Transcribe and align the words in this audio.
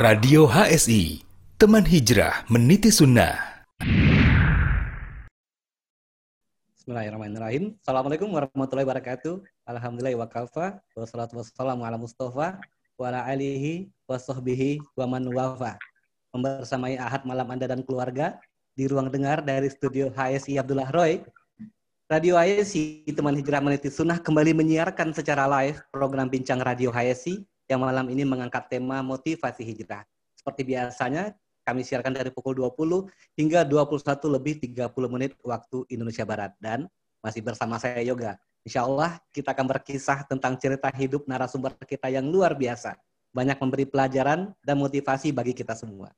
Radio 0.00 0.48
HSI, 0.48 1.20
teman 1.60 1.84
hijrah 1.84 2.48
meniti 2.48 2.88
sunnah. 2.88 3.36
Bismillahirrahmanirrahim. 6.72 7.76
Assalamualaikum 7.84 8.32
warahmatullahi 8.32 8.88
wabarakatuh. 8.88 9.44
Alhamdulillah 9.68 10.16
wa 10.16 10.24
kafa. 10.24 10.80
Wassalatu 10.96 11.36
wassalamu 11.36 11.84
ala 11.84 12.00
Mustafa 12.00 12.56
wa 12.96 13.04
ala 13.12 13.28
alihi 13.28 13.92
wa 14.08 14.16
sahbihi 14.16 14.80
wa 14.96 15.04
man 15.04 15.28
wafa. 15.36 15.76
Membersamai 16.32 16.96
Ahad 16.96 17.28
malam 17.28 17.52
Anda 17.52 17.68
dan 17.68 17.84
keluarga 17.84 18.40
di 18.72 18.88
ruang 18.88 19.12
dengar 19.12 19.44
dari 19.44 19.68
studio 19.68 20.08
HSI 20.16 20.56
Abdullah 20.56 20.88
Roy. 20.96 21.20
Radio 22.08 22.40
HSI, 22.40 23.04
teman 23.12 23.36
hijrah 23.36 23.60
meniti 23.60 23.92
sunnah 23.92 24.16
kembali 24.16 24.56
menyiarkan 24.64 25.12
secara 25.12 25.44
live 25.44 25.76
program 25.92 26.32
Bincang 26.32 26.64
Radio 26.64 26.88
HSI 26.88 27.44
yang 27.70 27.86
malam 27.86 28.10
ini 28.10 28.26
mengangkat 28.26 28.66
tema 28.66 28.98
motivasi 29.00 29.62
hijrah. 29.62 30.02
Seperti 30.34 30.66
biasanya, 30.66 31.30
kami 31.62 31.86
siarkan 31.86 32.10
dari 32.10 32.34
pukul 32.34 32.58
20 32.58 33.06
hingga 33.38 33.62
21 33.62 34.02
lebih 34.26 34.58
30 34.58 34.90
menit 35.06 35.38
waktu 35.46 35.86
Indonesia 35.86 36.26
Barat. 36.26 36.52
Dan 36.58 36.90
masih 37.22 37.46
bersama 37.46 37.78
saya 37.78 38.02
Yoga. 38.02 38.34
Insya 38.66 38.84
Allah 38.84 39.22
kita 39.30 39.54
akan 39.54 39.70
berkisah 39.70 40.26
tentang 40.26 40.58
cerita 40.58 40.90
hidup 40.92 41.24
narasumber 41.30 41.78
kita 41.86 42.10
yang 42.10 42.26
luar 42.26 42.58
biasa. 42.58 42.98
Banyak 43.30 43.62
memberi 43.62 43.86
pelajaran 43.86 44.50
dan 44.66 44.76
motivasi 44.76 45.30
bagi 45.30 45.54
kita 45.54 45.78
semua. 45.78 46.10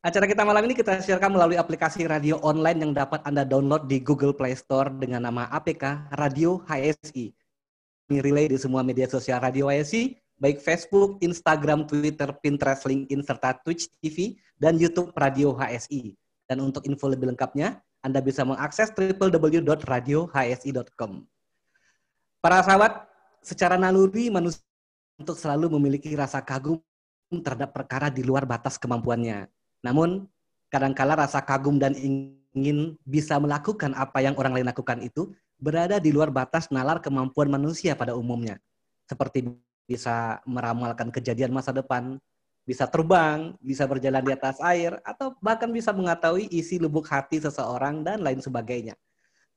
Acara 0.00 0.24
kita 0.24 0.48
malam 0.48 0.64
ini 0.64 0.72
kita 0.72 0.96
siarkan 1.04 1.36
melalui 1.36 1.60
aplikasi 1.60 2.08
radio 2.08 2.40
online 2.40 2.80
yang 2.80 2.92
dapat 2.96 3.20
Anda 3.28 3.44
download 3.44 3.84
di 3.84 4.00
Google 4.00 4.32
Play 4.32 4.56
Store 4.56 4.88
dengan 4.88 5.28
nama 5.28 5.44
APK 5.52 6.16
Radio 6.16 6.64
HSI. 6.64 7.28
Ini 8.08 8.18
relay 8.24 8.48
di 8.48 8.56
semua 8.56 8.80
media 8.80 9.04
sosial 9.04 9.44
Radio 9.44 9.68
HSI, 9.68 10.16
baik 10.40 10.64
Facebook, 10.64 11.20
Instagram, 11.20 11.84
Twitter, 11.84 12.32
Pinterest, 12.40 12.88
LinkedIn, 12.88 13.20
serta 13.20 13.52
Twitch 13.60 13.92
TV 14.00 14.40
dan 14.56 14.80
YouTube 14.80 15.12
Radio 15.12 15.52
HSI. 15.52 16.16
Dan 16.48 16.64
untuk 16.64 16.88
info 16.88 17.04
lebih 17.06 17.30
lengkapnya, 17.30 17.78
Anda 18.00 18.24
bisa 18.24 18.48
mengakses 18.48 18.88
www.radiohsi.com. 18.96 21.12
Para 22.40 22.64
sahabat, 22.64 23.04
secara 23.44 23.76
naluri 23.76 24.32
manusia 24.32 24.64
untuk 25.20 25.36
selalu 25.36 25.76
memiliki 25.76 26.08
rasa 26.16 26.40
kagum 26.40 26.80
terhadap 27.30 27.70
perkara 27.76 28.08
di 28.08 28.24
luar 28.24 28.48
batas 28.48 28.80
kemampuannya. 28.80 29.44
Namun, 29.84 30.24
kadangkala 30.72 31.20
rasa 31.20 31.44
kagum 31.44 31.76
dan 31.76 31.92
ingin 31.92 32.96
bisa 33.04 33.36
melakukan 33.36 33.92
apa 33.92 34.24
yang 34.24 34.32
orang 34.40 34.56
lain 34.56 34.72
lakukan 34.72 35.04
itu 35.04 35.36
berada 35.60 36.00
di 36.00 36.08
luar 36.08 36.32
batas 36.32 36.72
nalar 36.72 37.04
kemampuan 37.04 37.52
manusia 37.52 37.92
pada 37.92 38.16
umumnya. 38.16 38.56
Seperti 39.04 39.44
bisa 39.90 40.38
meramalkan 40.46 41.10
kejadian 41.10 41.50
masa 41.50 41.74
depan, 41.74 42.22
bisa 42.62 42.86
terbang, 42.86 43.58
bisa 43.58 43.82
berjalan 43.90 44.22
di 44.22 44.30
atas 44.30 44.62
air, 44.62 45.02
atau 45.02 45.34
bahkan 45.42 45.66
bisa 45.66 45.90
mengetahui 45.90 46.46
isi 46.54 46.78
lubuk 46.78 47.10
hati 47.10 47.42
seseorang 47.42 48.06
dan 48.06 48.22
lain 48.22 48.38
sebagainya. 48.38 48.94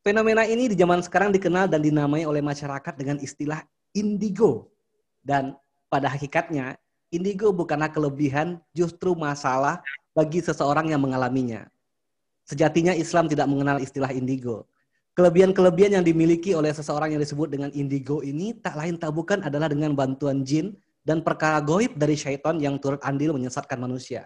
Fenomena 0.01 0.41
ini 0.49 0.65
di 0.65 0.73
zaman 0.73 1.05
sekarang 1.05 1.29
dikenal 1.29 1.69
dan 1.69 1.85
dinamai 1.85 2.25
oleh 2.25 2.41
masyarakat 2.41 2.97
dengan 2.97 3.21
istilah 3.21 3.61
indigo. 3.93 4.73
Dan 5.21 5.53
pada 5.87 6.09
hakikatnya, 6.09 6.81
indigo 7.13 7.53
bukanlah 7.53 7.93
kelebihan, 7.93 8.57
justru 8.73 9.13
masalah 9.13 9.85
bagi 10.17 10.41
seseorang 10.41 10.89
yang 10.89 10.99
mengalaminya. 11.05 11.69
Sejatinya 12.49 12.97
Islam 12.97 13.29
tidak 13.29 13.45
mengenal 13.45 13.77
istilah 13.77 14.09
indigo. 14.09 14.65
Kelebihan-kelebihan 15.13 16.01
yang 16.01 16.01
dimiliki 16.01 16.57
oleh 16.57 16.73
seseorang 16.73 17.13
yang 17.13 17.21
disebut 17.21 17.53
dengan 17.53 17.69
indigo 17.77 18.25
ini 18.25 18.57
tak 18.57 18.73
lain 18.73 18.97
tak 18.97 19.13
bukan 19.13 19.45
adalah 19.45 19.69
dengan 19.69 19.93
bantuan 19.93 20.41
jin 20.41 20.73
dan 21.05 21.21
perkara 21.21 21.61
goib 21.61 21.93
dari 21.93 22.17
syaitan 22.17 22.57
yang 22.57 22.81
turut 22.81 22.97
andil 23.05 23.37
menyesatkan 23.37 23.77
manusia. 23.77 24.25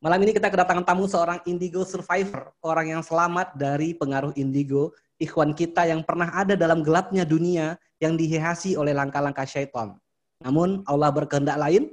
Malam 0.00 0.24
ini 0.24 0.32
kita 0.32 0.48
kedatangan 0.48 0.80
tamu 0.88 1.04
seorang 1.04 1.44
indigo 1.44 1.84
survivor, 1.84 2.56
orang 2.64 2.96
yang 2.96 3.02
selamat 3.04 3.52
dari 3.52 3.92
pengaruh 3.92 4.32
indigo, 4.40 4.96
ikhwan 5.20 5.52
kita 5.52 5.84
yang 5.84 6.00
pernah 6.00 6.32
ada 6.32 6.56
dalam 6.56 6.80
gelapnya 6.80 7.28
dunia 7.28 7.76
yang 8.00 8.16
dihiasi 8.16 8.80
oleh 8.80 8.96
langkah-langkah 8.96 9.44
syaitan. 9.44 9.92
Namun 10.40 10.88
Allah 10.88 11.12
berkehendak 11.12 11.60
lain 11.60 11.92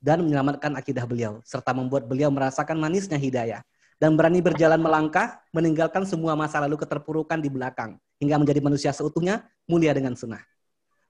dan 0.00 0.24
menyelamatkan 0.24 0.80
akidah 0.80 1.04
beliau, 1.04 1.44
serta 1.44 1.76
membuat 1.76 2.08
beliau 2.08 2.32
merasakan 2.32 2.80
manisnya 2.80 3.20
hidayah 3.20 3.60
dan 4.00 4.16
berani 4.16 4.40
berjalan 4.40 4.80
melangkah, 4.80 5.44
meninggalkan 5.52 6.08
semua 6.08 6.32
masa 6.32 6.56
lalu 6.64 6.80
keterpurukan 6.80 7.36
di 7.36 7.52
belakang, 7.52 8.00
hingga 8.16 8.40
menjadi 8.40 8.60
manusia 8.64 8.90
seutuhnya, 8.96 9.44
mulia 9.68 9.92
dengan 9.92 10.16
sunnah. 10.16 10.40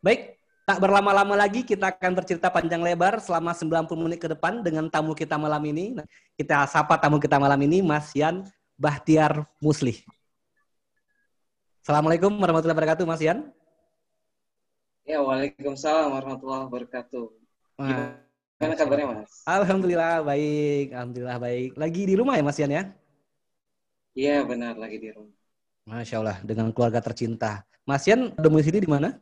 Baik, 0.02 0.42
tak 0.66 0.82
berlama-lama 0.82 1.38
lagi 1.38 1.62
kita 1.62 1.94
akan 1.94 2.18
bercerita 2.18 2.50
panjang 2.50 2.82
lebar 2.82 3.22
selama 3.22 3.54
90 3.54 3.86
menit 3.94 4.18
ke 4.18 4.26
depan 4.26 4.66
dengan 4.66 4.90
tamu 4.90 5.14
kita 5.14 5.38
malam 5.38 5.62
ini. 5.70 5.94
Kita 6.34 6.66
sapa 6.66 6.98
tamu 6.98 7.22
kita 7.22 7.38
malam 7.38 7.62
ini, 7.62 7.78
Mas 7.78 8.10
Yan 8.18 8.42
Bahtiar 8.74 9.46
Muslih. 9.62 10.02
Assalamualaikum 11.86 12.34
warahmatullahi 12.42 12.74
wabarakatuh, 12.74 13.06
Mas 13.06 13.22
Yan. 13.22 13.54
Ya, 15.06 15.22
Waalaikumsalam 15.22 16.10
warahmatullahi 16.10 16.66
wabarakatuh. 16.66 17.24
Gimana 17.80 18.29
kabarnya 18.60 19.06
Mas? 19.08 19.32
Alhamdulillah 19.48 20.20
baik, 20.20 20.86
alhamdulillah 20.92 21.38
baik. 21.40 21.70
Lagi 21.80 22.02
di 22.04 22.14
rumah 22.16 22.36
ya 22.36 22.44
Mas 22.44 22.60
Yan 22.60 22.72
ya? 22.72 22.84
Iya 24.12 24.44
benar 24.44 24.76
lagi 24.76 25.00
di 25.00 25.08
rumah. 25.08 25.32
Masya 25.88 26.20
Allah 26.20 26.38
dengan 26.44 26.68
keluarga 26.76 27.00
tercinta. 27.00 27.64
Mas 27.88 28.04
Yan 28.04 28.36
domisili 28.36 28.84
di 28.84 28.90
mana? 28.90 29.16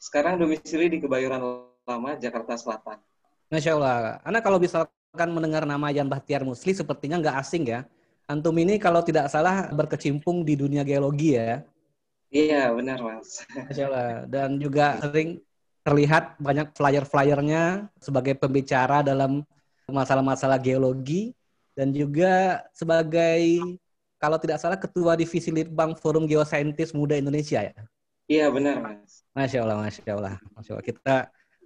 Sekarang 0.00 0.40
domisili 0.40 0.88
di 0.88 0.98
Kebayoran 1.04 1.40
Lama, 1.84 2.16
Jakarta 2.16 2.56
Selatan. 2.56 2.96
Masya 3.52 3.76
Allah. 3.76 4.18
Anak 4.24 4.40
kalau 4.40 4.56
misalkan 4.56 5.28
mendengar 5.30 5.68
nama 5.68 5.92
Yan 5.92 6.08
Bahtiar 6.08 6.42
Musli 6.48 6.72
sepertinya 6.72 7.20
nggak 7.20 7.36
asing 7.44 7.68
ya. 7.68 7.84
Antum 8.26 8.56
ini 8.58 8.80
kalau 8.80 9.04
tidak 9.04 9.30
salah 9.30 9.70
berkecimpung 9.70 10.42
di 10.42 10.58
dunia 10.58 10.82
geologi 10.82 11.38
ya. 11.38 11.62
Iya 12.32 12.72
benar 12.74 12.98
Mas. 13.04 13.44
Masya 13.52 13.84
Allah. 13.86 14.10
Dan 14.26 14.58
juga 14.58 14.98
sering 14.98 15.38
terlihat 15.86 16.34
banyak 16.42 16.74
flyer-flyernya 16.74 17.86
sebagai 18.02 18.34
pembicara 18.34 19.06
dalam 19.06 19.46
masalah-masalah 19.86 20.58
geologi 20.58 21.30
dan 21.78 21.94
juga 21.94 22.66
sebagai 22.74 23.62
kalau 24.18 24.34
tidak 24.42 24.58
salah 24.58 24.74
ketua 24.74 25.14
divisi 25.14 25.54
Litbang 25.54 25.94
Forum 25.94 26.26
Geosaintis 26.26 26.90
Muda 26.90 27.14
Indonesia 27.14 27.62
ya. 27.62 27.78
Iya 28.26 28.50
benar 28.50 28.82
mas. 28.82 29.22
Masya 29.30 29.62
Allah, 29.62 29.78
masya 29.78 30.12
Allah, 30.18 30.34
masya 30.58 30.70
Allah. 30.74 30.86
Kita 30.90 31.16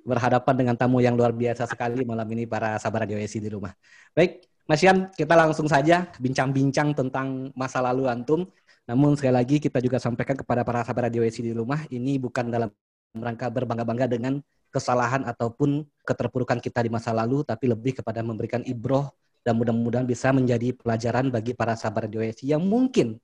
berhadapan 0.05 0.55
dengan 0.61 0.77
tamu 0.77 1.01
yang 1.01 1.17
luar 1.17 1.33
biasa 1.33 1.65
sekali 1.65 2.05
malam 2.05 2.29
ini 2.37 2.45
para 2.45 2.77
sahabat 2.77 3.09
Radio 3.09 3.17
di 3.17 3.49
rumah. 3.49 3.73
Baik, 4.13 4.45
Mas 4.69 4.85
Yan, 4.85 5.09
kita 5.17 5.33
langsung 5.33 5.65
saja 5.65 6.13
bincang-bincang 6.21 6.93
tentang 6.93 7.49
masa 7.57 7.81
lalu 7.81 8.05
antum. 8.13 8.45
Namun 8.85 9.17
sekali 9.17 9.33
lagi 9.33 9.57
kita 9.57 9.81
juga 9.81 9.97
sampaikan 9.97 10.37
kepada 10.37 10.61
para 10.61 10.85
sahabat 10.85 11.09
Radio 11.09 11.25
di 11.25 11.53
rumah, 11.57 11.89
ini 11.89 12.21
bukan 12.21 12.53
dalam 12.53 12.69
merangka 13.15 13.51
berbangga-bangga 13.51 14.07
dengan 14.07 14.39
kesalahan 14.71 15.27
ataupun 15.27 15.83
keterpurukan 16.07 16.63
kita 16.63 16.87
di 16.87 16.91
masa 16.91 17.11
lalu, 17.11 17.43
tapi 17.43 17.71
lebih 17.71 17.99
kepada 18.03 18.23
memberikan 18.23 18.63
ibroh 18.63 19.11
dan 19.43 19.59
mudah-mudahan 19.59 20.07
bisa 20.07 20.31
menjadi 20.31 20.77
pelajaran 20.77 21.33
bagi 21.33 21.57
para 21.57 21.75
sahabat 21.75 22.07
radio 22.07 22.23
yang 22.45 22.63
mungkin 22.63 23.19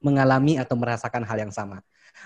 mengalami 0.00 0.56
atau 0.56 0.78
merasakan 0.78 1.26
hal 1.26 1.48
yang 1.48 1.52
sama. 1.52 1.82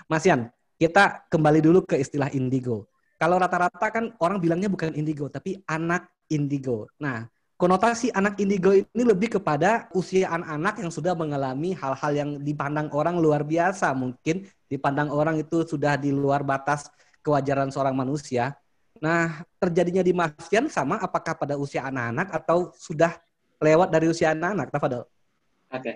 Mas 0.07 0.23
Yan, 0.23 0.53
kita 0.77 1.25
kembali 1.27 1.59
dulu 1.59 1.83
ke 1.83 1.99
istilah 1.99 2.31
indigo. 2.31 2.87
Kalau 3.19 3.37
rata-rata 3.37 3.87
kan 3.93 4.17
orang 4.17 4.41
bilangnya 4.41 4.69
bukan 4.71 4.97
indigo, 4.97 5.29
tapi 5.29 5.61
anak 5.69 6.09
indigo. 6.31 6.89
Nah, 6.97 7.29
konotasi 7.61 8.09
anak 8.17 8.41
indigo 8.41 8.73
ini 8.73 9.03
lebih 9.05 9.37
kepada 9.37 9.85
usia 9.93 10.33
anak-anak 10.33 10.81
yang 10.81 10.89
sudah 10.89 11.13
mengalami 11.13 11.77
hal-hal 11.77 12.11
yang 12.17 12.29
dipandang 12.41 12.89
orang 12.89 13.21
luar 13.21 13.45
biasa. 13.45 13.93
Mungkin 13.93 14.49
dipandang 14.65 15.13
orang 15.13 15.37
itu 15.37 15.61
sudah 15.61 15.93
di 15.93 16.09
luar 16.09 16.41
batas 16.41 16.89
kewajaran 17.21 17.69
seorang 17.69 17.93
manusia. 17.93 18.57
Nah, 18.97 19.45
terjadinya 19.61 20.01
di 20.01 20.09
sama 20.73 20.97
apakah 20.97 21.37
pada 21.37 21.53
usia 21.53 21.85
anak-anak 21.85 22.33
atau 22.33 22.73
sudah 22.73 23.21
lewat 23.61 23.93
dari 23.93 24.09
usia 24.09 24.33
anak-anak, 24.33 24.73
Tafadol? 24.73 25.05
Oke. 25.05 25.77
Okay. 25.77 25.95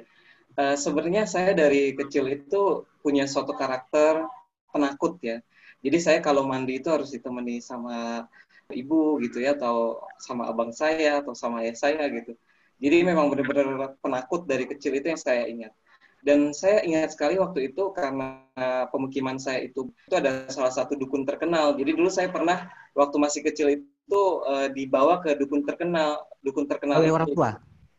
Uh, 0.55 0.71
eh, 0.71 0.75
sebenarnya 0.77 1.25
saya 1.25 1.51
dari 1.57 1.97
kecil 1.97 2.29
itu 2.29 2.85
punya 3.01 3.25
suatu 3.25 3.57
karakter 3.57 4.21
penakut 4.69 5.17
ya. 5.17 5.41
Jadi 5.81 5.97
saya 5.97 6.19
kalau 6.21 6.45
mandi 6.45 6.77
itu 6.77 6.93
harus 6.93 7.09
ditemani 7.09 7.57
sama 7.57 8.29
ibu 8.73 9.21
gitu 9.21 9.43
ya 9.43 9.53
atau 9.53 10.01
sama 10.17 10.49
abang 10.49 10.73
saya 10.73 11.21
atau 11.21 11.37
sama 11.37 11.61
ayah 11.61 11.77
saya 11.77 12.09
gitu. 12.09 12.33
Jadi 12.81 13.07
memang 13.07 13.31
benar-benar 13.31 13.95
penakut 14.03 14.49
dari 14.49 14.67
kecil 14.67 14.97
itu 14.97 15.07
yang 15.13 15.21
saya 15.21 15.47
ingat. 15.47 15.71
Dan 16.25 16.57
saya 16.57 16.81
ingat 16.81 17.13
sekali 17.13 17.37
waktu 17.37 17.69
itu 17.69 17.93
karena 17.93 18.41
pemukiman 18.89 19.37
saya 19.37 19.61
itu 19.61 19.93
itu 20.09 20.15
ada 20.17 20.49
salah 20.49 20.73
satu 20.73 20.97
dukun 20.97 21.21
terkenal. 21.21 21.77
Jadi 21.77 21.93
dulu 21.93 22.09
saya 22.09 22.33
pernah 22.33 22.65
waktu 22.97 23.15
masih 23.21 23.45
kecil 23.45 23.77
itu 23.77 24.21
uh, 24.41 24.65
dibawa 24.73 25.21
ke 25.21 25.37
dukun 25.37 25.61
terkenal, 25.61 26.25
dukun 26.41 26.65
terkenal 26.65 26.97
Oleh 26.97 27.13
orang 27.13 27.29
tua. 27.29 27.49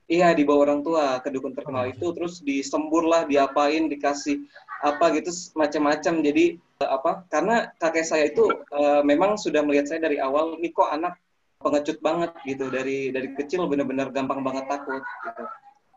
Iya, 0.06 0.34
dibawa 0.34 0.70
orang 0.70 0.80
tua 0.86 1.19
ke 1.22 1.30
dukun 1.34 1.54
terkenal 1.54 1.86
oh. 1.86 1.90
itu 1.90 2.06
terus 2.14 2.42
disembur 2.42 3.06
lah, 3.06 3.26
diapain, 3.26 3.86
dikasih 3.86 4.42
apa 4.82 5.14
gitu 5.19 5.30
macam-macam. 5.54 6.14
Jadi 6.22 6.58
apa? 6.84 7.25
Karena 7.32 7.73
kakek 7.81 8.05
saya 8.05 8.28
itu 8.28 8.52
uh, 8.52 9.00
memang 9.00 9.40
sudah 9.40 9.64
melihat 9.64 9.88
saya 9.88 10.05
dari 10.05 10.20
awal, 10.20 10.61
ini 10.61 10.69
kok 10.75 10.93
anak 10.93 11.17
pengecut 11.56 11.99
banget 12.05 12.37
gitu 12.44 12.69
dari 12.69 13.08
dari 13.08 13.32
kecil 13.32 13.64
benar-benar 13.64 14.12
gampang 14.12 14.44
banget 14.44 14.69
takut 14.69 15.00
gitu. 15.00 15.44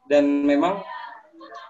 Dan 0.08 0.48
memang 0.48 0.80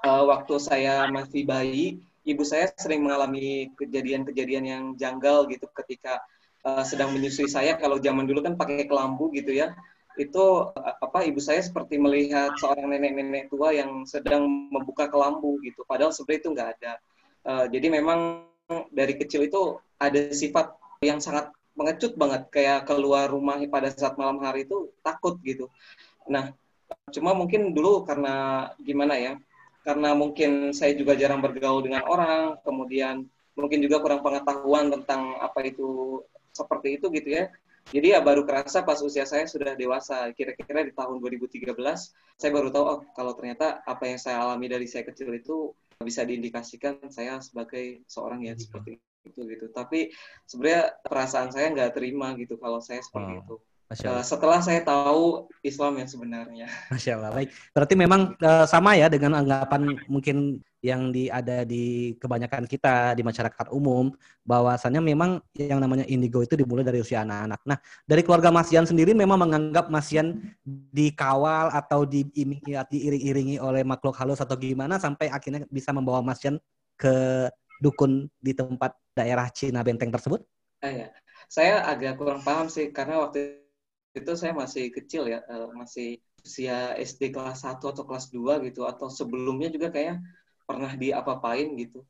uh, 0.05 0.23
waktu 0.29 0.55
saya 0.61 1.09
masih 1.09 1.43
bayi, 1.49 1.97
ibu 2.23 2.45
saya 2.45 2.69
sering 2.77 3.01
mengalami 3.01 3.73
kejadian-kejadian 3.81 4.65
yang 4.69 4.83
janggal 4.93 5.49
gitu 5.49 5.65
ketika 5.73 6.21
uh, 6.63 6.85
sedang 6.85 7.17
menyusui 7.17 7.49
saya. 7.49 7.81
Kalau 7.81 7.97
zaman 7.97 8.29
dulu 8.29 8.45
kan 8.45 8.53
pakai 8.53 8.85
kelambu 8.85 9.33
gitu 9.33 9.57
ya, 9.57 9.73
itu 10.21 10.69
apa 10.77 11.25
ibu 11.25 11.41
saya 11.41 11.59
seperti 11.65 11.97
melihat 11.97 12.53
seorang 12.61 12.93
nenek-nenek 12.93 13.49
tua 13.49 13.73
yang 13.73 14.05
sedang 14.05 14.69
membuka 14.69 15.09
kelambu 15.09 15.57
gitu. 15.65 15.81
Padahal 15.89 16.13
sebenarnya 16.13 16.41
itu 16.45 16.49
nggak 16.53 16.69
ada. 16.77 16.93
Uh, 17.39 17.65
jadi 17.71 17.87
memang 17.89 18.48
dari 18.93 19.13
kecil 19.17 19.49
itu 19.49 19.77
ada 19.97 20.31
sifat 20.31 20.77
yang 21.01 21.17
sangat 21.19 21.49
mengecut 21.73 22.13
banget 22.19 22.47
kayak 22.51 22.85
keluar 22.85 23.31
rumah 23.31 23.59
pada 23.71 23.89
saat 23.89 24.19
malam 24.19 24.39
hari 24.43 24.67
itu 24.67 24.91
takut 25.01 25.39
gitu. 25.41 25.71
Nah, 26.27 26.51
cuma 27.09 27.31
mungkin 27.33 27.71
dulu 27.71 28.03
karena 28.03 28.67
gimana 28.83 29.15
ya? 29.15 29.33
karena 29.83 30.13
mungkin 30.13 30.75
saya 30.75 30.93
juga 30.95 31.15
jarang 31.15 31.39
bergaul 31.39 31.81
dengan 31.81 32.03
orang, 32.05 32.59
kemudian 32.61 33.25
mungkin 33.55 33.79
juga 33.81 33.97
kurang 34.03 34.21
pengetahuan 34.23 34.91
tentang 34.91 35.39
apa 35.39 35.65
itu 35.65 36.21
seperti 36.51 36.99
itu 36.99 37.07
gitu 37.09 37.29
ya. 37.33 37.49
Jadi 37.89 38.13
ya 38.13 38.21
baru 38.21 38.45
kerasa 38.45 38.85
pas 38.85 39.01
usia 39.01 39.25
saya 39.25 39.49
sudah 39.49 39.73
dewasa, 39.73 40.29
kira-kira 40.37 40.85
di 40.85 40.93
tahun 40.93 41.17
2013, 41.17 41.73
saya 42.37 42.51
baru 42.53 42.69
tahu 42.69 42.85
oh 42.85 42.99
kalau 43.17 43.33
ternyata 43.33 43.81
apa 43.81 44.05
yang 44.05 44.19
saya 44.21 44.45
alami 44.45 44.69
dari 44.69 44.85
saya 44.85 45.07
kecil 45.09 45.33
itu 45.33 45.73
bisa 45.99 46.23
diindikasikan 46.23 47.11
saya 47.11 47.43
sebagai 47.43 48.07
seorang 48.07 48.47
yang 48.47 48.55
seperti 48.55 49.03
itu 49.27 49.39
gitu. 49.43 49.67
Tapi 49.75 50.15
sebenarnya 50.47 50.95
perasaan 51.03 51.51
saya 51.51 51.75
nggak 51.75 51.91
terima 51.99 52.31
gitu 52.39 52.55
kalau 52.55 52.79
saya 52.79 53.03
seperti 53.03 53.33
oh. 53.35 53.41
itu. 53.43 53.55
Masya 53.89 54.05
Allah. 54.05 54.21
Eh, 54.21 54.27
setelah 54.29 54.59
saya 54.61 54.81
tahu 54.85 55.49
Islam 55.65 55.99
yang 55.99 56.09
sebenarnya. 56.09 56.67
Masya 56.93 57.11
Allah. 57.19 57.31
Baik. 57.35 57.49
Berarti 57.75 57.93
memang 57.97 58.21
uh, 58.39 58.63
sama 58.69 58.95
ya 58.95 59.11
dengan 59.11 59.43
anggapan 59.43 59.97
mungkin 60.07 60.63
yang 60.79 61.11
di, 61.11 61.27
ada 61.27 61.67
di 61.67 62.15
kebanyakan 62.15 62.63
kita 62.63 63.11
di 63.11 63.23
masyarakat 63.23 63.67
umum 63.75 64.15
bahwasannya 64.47 65.03
memang 65.03 65.43
yang 65.55 65.83
namanya 65.83 66.07
indigo 66.07 66.39
itu 66.39 66.55
dimulai 66.55 66.87
dari 66.87 67.03
usia 67.03 67.27
anak-anak. 67.27 67.59
Nah, 67.67 67.77
dari 68.07 68.23
keluarga 68.23 68.47
Masian 68.47 68.87
sendiri 68.87 69.11
memang 69.11 69.43
menganggap 69.43 69.91
Masian 69.91 70.39
dikawal 70.95 71.75
atau 71.75 72.07
diiringi, 72.07 72.79
diiringi 72.79 73.55
oleh 73.59 73.83
makhluk 73.83 74.15
halus 74.15 74.39
atau 74.39 74.55
gimana 74.55 74.95
sampai 74.95 75.27
akhirnya 75.27 75.67
bisa 75.67 75.91
membawa 75.91 76.23
Masian 76.23 76.55
ke 76.95 77.47
dukun 77.79 78.27
di 78.39 78.55
tempat 78.55 78.95
daerah 79.15 79.51
Cina 79.51 79.83
Benteng 79.83 80.11
tersebut? 80.11 80.43
Eh, 80.83 81.03
ya. 81.03 81.09
Saya 81.49 81.83
agak 81.87 82.19
kurang 82.19 82.45
paham 82.45 82.71
sih 82.71 82.91
karena 82.93 83.19
waktu 83.19 83.59
itu 84.15 84.31
saya 84.35 84.55
masih 84.55 84.91
kecil 84.93 85.27
ya, 85.27 85.43
uh, 85.49 85.71
masih 85.73 86.19
usia 86.39 86.95
SD 86.97 87.35
kelas 87.35 87.67
1 87.67 87.83
atau 87.83 88.03
kelas 88.05 88.31
2 88.31 88.63
gitu, 88.69 88.87
atau 88.87 89.11
sebelumnya 89.11 89.69
juga 89.69 89.91
kayak 89.91 90.21
pernah 90.69 90.93
diapa-apain 90.93 91.73
gitu. 91.81 92.05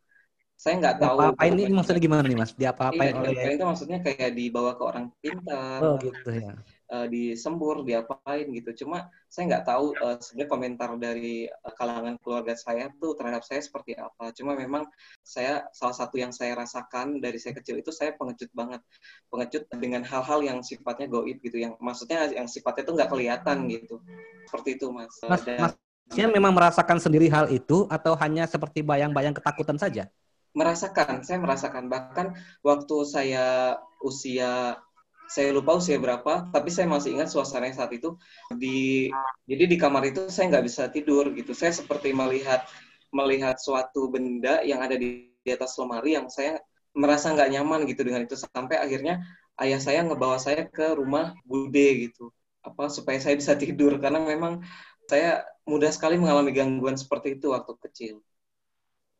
Saya 0.59 0.75
nggak 0.83 0.95
tahu. 0.99 1.17
Apa 1.31 1.47
ini 1.47 1.71
maksudnya 1.71 2.03
gimana 2.03 2.27
nih 2.27 2.35
mas? 2.35 2.51
Diapa-apain 2.51 3.15
iya, 3.15 3.19
oleh? 3.23 3.55
Itu 3.55 3.63
maksudnya 3.63 4.03
kayak 4.03 4.35
dibawa 4.35 4.75
ke 4.75 4.83
orang 4.83 5.05
pintar. 5.23 5.79
Oh 5.79 5.95
gitu 6.03 6.35
ya 6.35 6.59
uh, 6.89 7.07
disembur, 7.07 7.85
diapain 7.85 8.45
gitu. 8.49 8.85
Cuma 8.85 9.07
saya 9.29 9.45
nggak 9.55 9.65
tahu 9.65 9.93
uh, 10.01 10.17
sebenarnya 10.17 10.49
komentar 10.49 10.89
dari 10.97 11.45
uh, 11.47 11.73
kalangan 11.77 12.17
keluarga 12.21 12.57
saya 12.57 12.89
tuh 12.97 13.13
terhadap 13.15 13.45
saya 13.45 13.61
seperti 13.61 13.95
apa. 13.95 14.33
Cuma 14.33 14.57
memang 14.57 14.89
saya 15.21 15.69
salah 15.71 15.95
satu 15.95 16.17
yang 16.17 16.33
saya 16.33 16.57
rasakan 16.57 17.21
dari 17.21 17.37
saya 17.37 17.55
kecil 17.57 17.79
itu 17.79 17.93
saya 17.93 18.17
pengecut 18.17 18.49
banget, 18.51 18.81
pengecut 19.29 19.63
dengan 19.77 20.01
hal-hal 20.03 20.41
yang 20.41 20.59
sifatnya 20.65 21.07
goib 21.07 21.37
gitu, 21.39 21.61
yang 21.61 21.77
maksudnya 21.79 22.29
yang 22.33 22.49
sifatnya 22.49 22.83
tuh 22.85 22.95
nggak 22.97 23.09
kelihatan 23.13 23.69
gitu. 23.69 24.01
Seperti 24.49 24.81
itu 24.81 24.89
mas. 24.89 25.13
Mas, 25.29 25.45
Dan, 25.45 25.71
masnya 26.09 26.25
memang 26.25 26.57
merasakan 26.57 26.97
sendiri 26.97 27.29
hal 27.29 27.53
itu 27.53 27.85
atau 27.85 28.17
hanya 28.17 28.49
seperti 28.49 28.81
bayang-bayang 28.81 29.31
ketakutan 29.37 29.77
saja? 29.77 30.09
Merasakan, 30.57 31.21
saya 31.21 31.37
merasakan 31.37 31.85
bahkan 31.85 32.33
waktu 32.65 32.95
saya 33.05 33.77
usia 34.01 34.81
saya 35.29 35.53
lupa 35.53 35.77
usia 35.77 36.01
berapa, 36.01 36.49
tapi 36.49 36.73
saya 36.73 36.89
masih 36.89 37.13
ingat 37.13 37.29
suasananya 37.29 37.85
saat 37.85 37.93
itu. 37.93 38.17
Di 38.57 39.13
jadi 39.45 39.69
di 39.69 39.77
kamar 39.77 40.09
itu 40.09 40.25
saya 40.33 40.49
nggak 40.49 40.65
bisa 40.65 40.89
tidur 40.89 41.29
gitu. 41.37 41.53
Saya 41.53 41.77
seperti 41.77 42.09
melihat 42.09 42.65
melihat 43.13 43.61
suatu 43.61 44.09
benda 44.09 44.65
yang 44.65 44.81
ada 44.81 44.97
di, 44.97 45.29
di 45.45 45.49
atas 45.53 45.77
lemari 45.77 46.17
yang 46.17 46.25
saya 46.33 46.57
merasa 46.97 47.29
nggak 47.29 47.53
nyaman 47.53 47.85
gitu 47.85 48.01
dengan 48.01 48.25
itu 48.25 48.33
sampai 48.33 48.81
akhirnya 48.81 49.21
ayah 49.61 49.77
saya 49.77 50.01
ngebawa 50.01 50.41
saya 50.41 50.65
ke 50.65 50.97
rumah 50.97 51.37
bude 51.45 52.09
gitu 52.09 52.33
apa 52.65 52.89
supaya 52.89 53.21
saya 53.21 53.37
bisa 53.37 53.53
tidur 53.61 54.01
karena 54.01 54.17
memang 54.25 54.65
saya 55.09 55.41
mudah 55.69 55.93
sekali 55.93 56.17
mengalami 56.17 56.49
gangguan 56.49 56.97
seperti 56.97 57.37
itu 57.37 57.53
waktu 57.53 57.77
kecil. 57.85 58.15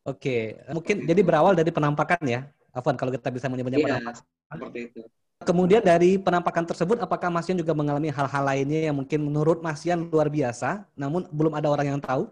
Oke, 0.02 0.58
mungkin 0.74 1.06
jadi 1.06 1.22
berawal 1.22 1.54
dari 1.54 1.70
penampakan 1.70 2.24
ya, 2.26 2.50
Afwan 2.74 2.98
kalau 2.98 3.14
kita 3.14 3.30
bisa 3.30 3.46
menyebutnya 3.46 3.78
iya, 3.78 3.88
penampakan. 3.94 4.16
Seperti 4.50 4.80
itu. 4.90 5.02
Kemudian 5.40 5.80
dari 5.80 6.20
penampakan 6.20 6.68
tersebut, 6.68 7.00
apakah 7.00 7.32
Mas 7.32 7.48
Yan 7.48 7.62
juga 7.62 7.72
mengalami 7.72 8.12
hal-hal 8.12 8.44
lainnya 8.44 8.92
yang 8.92 8.96
mungkin 9.00 9.24
menurut 9.24 9.64
Mas 9.64 9.88
Yan 9.88 10.12
luar 10.12 10.28
biasa, 10.28 10.84
namun 11.00 11.30
belum 11.32 11.56
ada 11.56 11.72
orang 11.72 11.96
yang 11.96 12.02
tahu? 12.02 12.28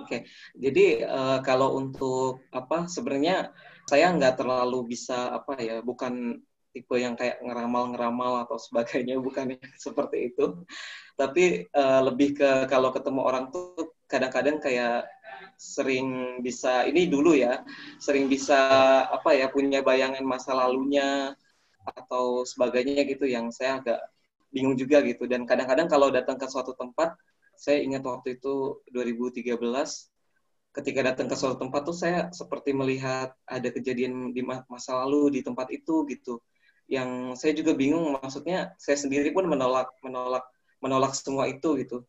Oke, 0.00 0.26
jadi 0.56 1.06
uh, 1.06 1.38
kalau 1.44 1.78
untuk 1.78 2.42
apa 2.50 2.88
sebenarnya 2.90 3.54
saya 3.86 4.10
nggak 4.10 4.42
terlalu 4.42 4.96
bisa 4.96 5.30
apa 5.30 5.54
ya, 5.60 5.84
bukan 5.84 6.40
tipe 6.70 6.96
yang 6.98 7.18
kayak 7.18 7.42
ngeramal-ngeramal 7.42 8.46
atau 8.46 8.56
sebagainya, 8.58 9.18
bukan 9.26 9.58
seperti 9.76 10.34
itu. 10.34 10.64
Tapi 11.18 11.68
uh, 11.74 12.00
lebih 12.06 12.38
ke 12.38 12.50
kalau 12.70 12.90
ketemu 12.94 13.20
orang 13.20 13.44
tuh 13.52 13.94
kadang-kadang 14.10 14.58
kayak 14.58 15.06
sering 15.60 16.40
bisa 16.40 16.88
ini 16.88 17.04
dulu 17.04 17.36
ya 17.36 17.60
sering 18.00 18.32
bisa 18.32 18.56
apa 19.12 19.36
ya 19.36 19.52
punya 19.52 19.84
bayangan 19.84 20.24
masa 20.24 20.56
lalunya 20.56 21.36
atau 21.84 22.48
sebagainya 22.48 23.04
gitu 23.04 23.28
yang 23.28 23.52
saya 23.52 23.80
agak 23.80 24.00
bingung 24.50 24.74
juga 24.76 25.04
gitu 25.04 25.28
dan 25.28 25.44
kadang-kadang 25.44 25.86
kalau 25.86 26.08
datang 26.08 26.36
ke 26.40 26.48
suatu 26.48 26.74
tempat 26.74 27.14
saya 27.60 27.84
ingat 27.84 28.02
waktu 28.02 28.40
itu 28.40 28.80
2013 28.88 29.60
ketika 30.70 31.00
datang 31.02 31.26
ke 31.28 31.36
suatu 31.36 31.60
tempat 31.60 31.82
tuh 31.84 31.96
saya 31.96 32.32
seperti 32.32 32.72
melihat 32.72 33.36
ada 33.44 33.68
kejadian 33.68 34.32
di 34.32 34.40
masa 34.44 34.96
lalu 35.04 35.38
di 35.38 35.40
tempat 35.44 35.68
itu 35.70 36.08
gitu 36.08 36.40
yang 36.90 37.38
saya 37.38 37.54
juga 37.54 37.72
bingung 37.78 38.18
maksudnya 38.18 38.74
saya 38.74 38.98
sendiri 38.98 39.30
pun 39.30 39.46
menolak 39.46 39.94
menolak 40.02 40.42
menolak 40.82 41.14
semua 41.14 41.46
itu 41.46 41.78
gitu. 41.78 42.02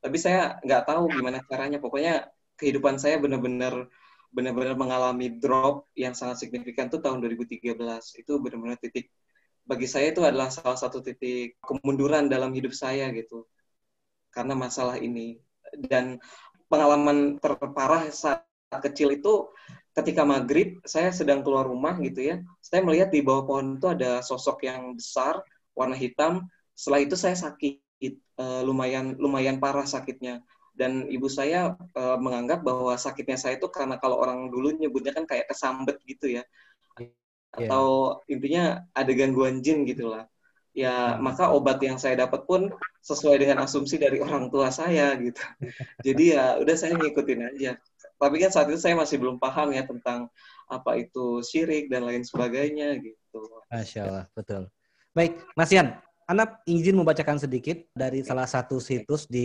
Tapi 0.00 0.16
saya 0.16 0.56
nggak 0.64 0.82
tahu 0.88 1.12
gimana 1.12 1.44
caranya. 1.44 1.76
Pokoknya 1.76 2.32
kehidupan 2.56 2.96
saya 2.96 3.20
benar-benar 3.20 3.92
benar-benar 4.34 4.74
mengalami 4.74 5.28
drop 5.36 5.92
yang 5.94 6.16
sangat 6.16 6.42
signifikan 6.42 6.88
tuh 6.90 6.98
tahun 7.04 7.22
2013 7.22 7.76
itu 8.18 8.32
benar-benar 8.42 8.80
titik 8.82 9.12
bagi 9.64 9.88
saya 9.88 10.10
itu 10.12 10.20
adalah 10.20 10.52
salah 10.52 10.76
satu 10.76 11.00
titik 11.00 11.56
kemunduran 11.60 12.28
dalam 12.28 12.52
hidup 12.56 12.72
saya 12.72 13.12
gitu. 13.12 13.44
Karena 14.32 14.56
masalah 14.56 14.96
ini. 15.00 15.36
Dan 15.74 16.20
pengalaman 16.68 17.40
terparah 17.40 18.08
saat 18.12 18.44
kecil 18.72 19.14
itu 19.16 19.48
ketika 19.94 20.26
maghrib 20.26 20.82
saya 20.82 21.14
sedang 21.14 21.46
keluar 21.46 21.70
rumah 21.70 21.94
gitu 22.02 22.34
ya. 22.34 22.36
Saya 22.58 22.82
melihat 22.82 23.14
di 23.14 23.22
bawah 23.22 23.46
pohon 23.46 23.78
itu 23.78 23.86
ada 23.86 24.20
sosok 24.20 24.66
yang 24.66 24.98
besar 24.98 25.40
warna 25.72 25.94
hitam. 25.94 26.50
Setelah 26.74 27.00
itu 27.06 27.14
saya 27.14 27.38
sakit 27.38 27.78
uh, 28.42 28.62
lumayan 28.66 29.14
lumayan 29.16 29.62
parah 29.62 29.86
sakitnya. 29.86 30.42
Dan 30.74 31.06
ibu 31.06 31.30
saya 31.30 31.78
uh, 31.78 32.18
menganggap 32.18 32.66
bahwa 32.66 32.98
sakitnya 32.98 33.38
saya 33.38 33.54
itu 33.62 33.70
karena 33.70 33.94
kalau 34.02 34.18
orang 34.18 34.50
dulu 34.50 34.74
nyebutnya 34.74 35.14
kan 35.14 35.24
kayak 35.24 35.46
kesambet 35.46 36.02
gitu 36.02 36.42
ya. 36.42 36.44
Yeah. 37.54 37.70
atau 37.70 38.18
intinya 38.26 38.82
ada 38.90 39.14
gangguan 39.14 39.62
jin 39.62 39.86
gitulah. 39.86 40.26
Ya 40.74 41.14
hmm. 41.14 41.22
maka 41.22 41.54
obat 41.54 41.78
yang 41.78 42.02
saya 42.02 42.26
dapat 42.26 42.50
pun 42.50 42.66
sesuai 42.98 43.38
dengan 43.38 43.62
asumsi 43.62 43.94
dari 43.94 44.18
orang 44.18 44.50
tua 44.50 44.74
saya 44.74 45.14
gitu. 45.22 45.38
Jadi 46.06 46.34
ya 46.34 46.58
udah 46.58 46.74
saya 46.74 46.98
ngikutin 46.98 47.40
aja 47.54 47.78
tapi 48.20 48.40
kan 48.40 48.50
saat 48.50 48.66
itu 48.70 48.80
saya 48.80 48.94
masih 48.94 49.20
belum 49.20 49.36
paham 49.36 49.74
ya 49.74 49.84
tentang 49.84 50.30
apa 50.70 50.96
itu 50.96 51.44
syirik 51.44 51.92
dan 51.92 52.08
lain 52.08 52.24
sebagainya 52.24 52.98
gitu 53.02 53.40
Masya 53.68 54.00
Allah 54.06 54.26
betul 54.32 54.70
baik 55.12 55.40
Mas 55.54 55.70
Yan 55.70 56.00
Anak 56.24 56.64
izin 56.64 56.96
membacakan 56.96 57.36
sedikit 57.36 57.84
dari 57.92 58.24
salah 58.24 58.48
satu 58.48 58.80
situs 58.80 59.28
di 59.28 59.44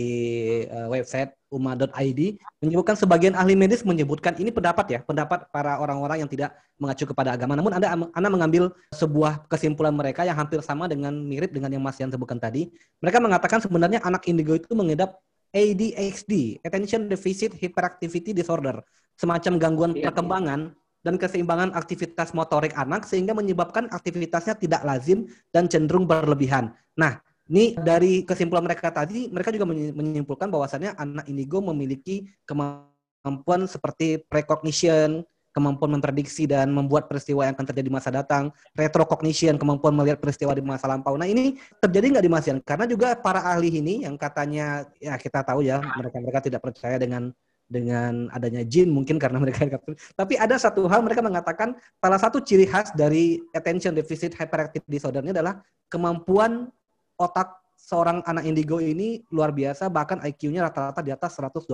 uh, 0.64 0.88
website 0.88 1.36
umma.id 1.52 2.40
menyebutkan 2.64 2.96
sebagian 2.96 3.36
ahli 3.36 3.52
medis 3.52 3.84
menyebutkan 3.84 4.32
ini 4.40 4.48
pendapat 4.48 4.88
ya, 4.88 5.00
pendapat 5.04 5.44
para 5.52 5.76
orang-orang 5.76 6.24
yang 6.24 6.30
tidak 6.32 6.56
mengacu 6.80 7.04
kepada 7.04 7.36
agama. 7.36 7.52
Namun 7.52 7.76
Anda 7.76 7.92
Anda 8.16 8.28
mengambil 8.32 8.72
sebuah 8.96 9.44
kesimpulan 9.52 9.92
mereka 9.92 10.24
yang 10.24 10.40
hampir 10.40 10.64
sama 10.64 10.88
dengan 10.88 11.12
mirip 11.12 11.52
dengan 11.52 11.68
yang 11.68 11.84
Mas 11.84 12.00
Yan 12.00 12.08
sebutkan 12.08 12.40
tadi. 12.40 12.72
Mereka 13.04 13.20
mengatakan 13.20 13.60
sebenarnya 13.60 14.00
anak 14.00 14.24
indigo 14.24 14.56
itu 14.56 14.72
mengidap 14.72 15.20
ADHD, 15.50 16.62
Attention 16.62 17.10
Deficit 17.10 17.54
Hyperactivity 17.58 18.30
Disorder, 18.30 18.82
semacam 19.18 19.52
gangguan 19.58 19.92
iya. 19.92 20.08
perkembangan 20.08 20.74
dan 21.00 21.14
keseimbangan 21.16 21.72
aktivitas 21.72 22.36
motorik 22.36 22.76
anak 22.76 23.08
sehingga 23.08 23.32
menyebabkan 23.32 23.88
aktivitasnya 23.88 24.56
tidak 24.60 24.84
lazim 24.84 25.26
dan 25.50 25.66
cenderung 25.66 26.04
berlebihan. 26.04 26.76
Nah, 26.96 27.18
ini 27.50 27.74
dari 27.74 28.22
kesimpulan 28.22 28.62
mereka 28.62 28.94
tadi, 28.94 29.26
mereka 29.26 29.50
juga 29.50 29.66
menyimpulkan 29.72 30.52
bahwasannya 30.52 30.94
anak 30.94 31.26
indigo 31.26 31.58
memiliki 31.58 32.30
kemampuan 32.46 33.66
seperti 33.66 34.22
precognition, 34.28 35.26
kemampuan 35.50 35.98
memprediksi 35.98 36.46
dan 36.46 36.70
membuat 36.70 37.10
peristiwa 37.10 37.42
yang 37.46 37.54
akan 37.58 37.66
terjadi 37.66 37.86
di 37.90 37.94
masa 37.94 38.10
datang, 38.14 38.54
retrocognition, 38.78 39.58
kemampuan 39.58 39.94
melihat 39.94 40.22
peristiwa 40.22 40.54
di 40.54 40.62
masa 40.62 40.86
lampau. 40.86 41.18
Nah 41.18 41.26
ini 41.26 41.58
terjadi 41.82 42.18
nggak 42.18 42.24
di 42.24 42.32
Masian? 42.32 42.58
Karena 42.62 42.86
juga 42.86 43.18
para 43.18 43.42
ahli 43.42 43.82
ini 43.82 44.06
yang 44.06 44.14
katanya 44.14 44.86
ya 45.02 45.18
kita 45.18 45.42
tahu 45.42 45.66
ya 45.66 45.82
mereka 45.98 46.16
mereka 46.22 46.40
tidak 46.46 46.60
percaya 46.62 46.96
dengan 46.98 47.34
dengan 47.70 48.26
adanya 48.34 48.66
jin 48.66 48.90
mungkin 48.90 49.14
karena 49.14 49.38
mereka 49.46 49.78
tapi 50.18 50.34
ada 50.34 50.58
satu 50.58 50.90
hal 50.90 51.06
mereka 51.06 51.22
mengatakan 51.22 51.78
salah 52.02 52.18
satu 52.18 52.42
ciri 52.42 52.66
khas 52.66 52.90
dari 52.98 53.38
attention 53.54 53.94
deficit 53.94 54.34
hyperactive 54.34 54.82
disorder 54.90 55.22
ini 55.22 55.30
adalah 55.30 55.62
kemampuan 55.86 56.66
otak 57.14 57.60
seorang 57.80 58.20
anak 58.28 58.44
indigo 58.44 58.76
ini 58.82 59.24
luar 59.32 59.54
biasa 59.54 59.88
bahkan 59.88 60.20
IQ-nya 60.20 60.68
rata-rata 60.68 61.00
di 61.00 61.10
atas 61.10 61.34
120. 61.40 61.64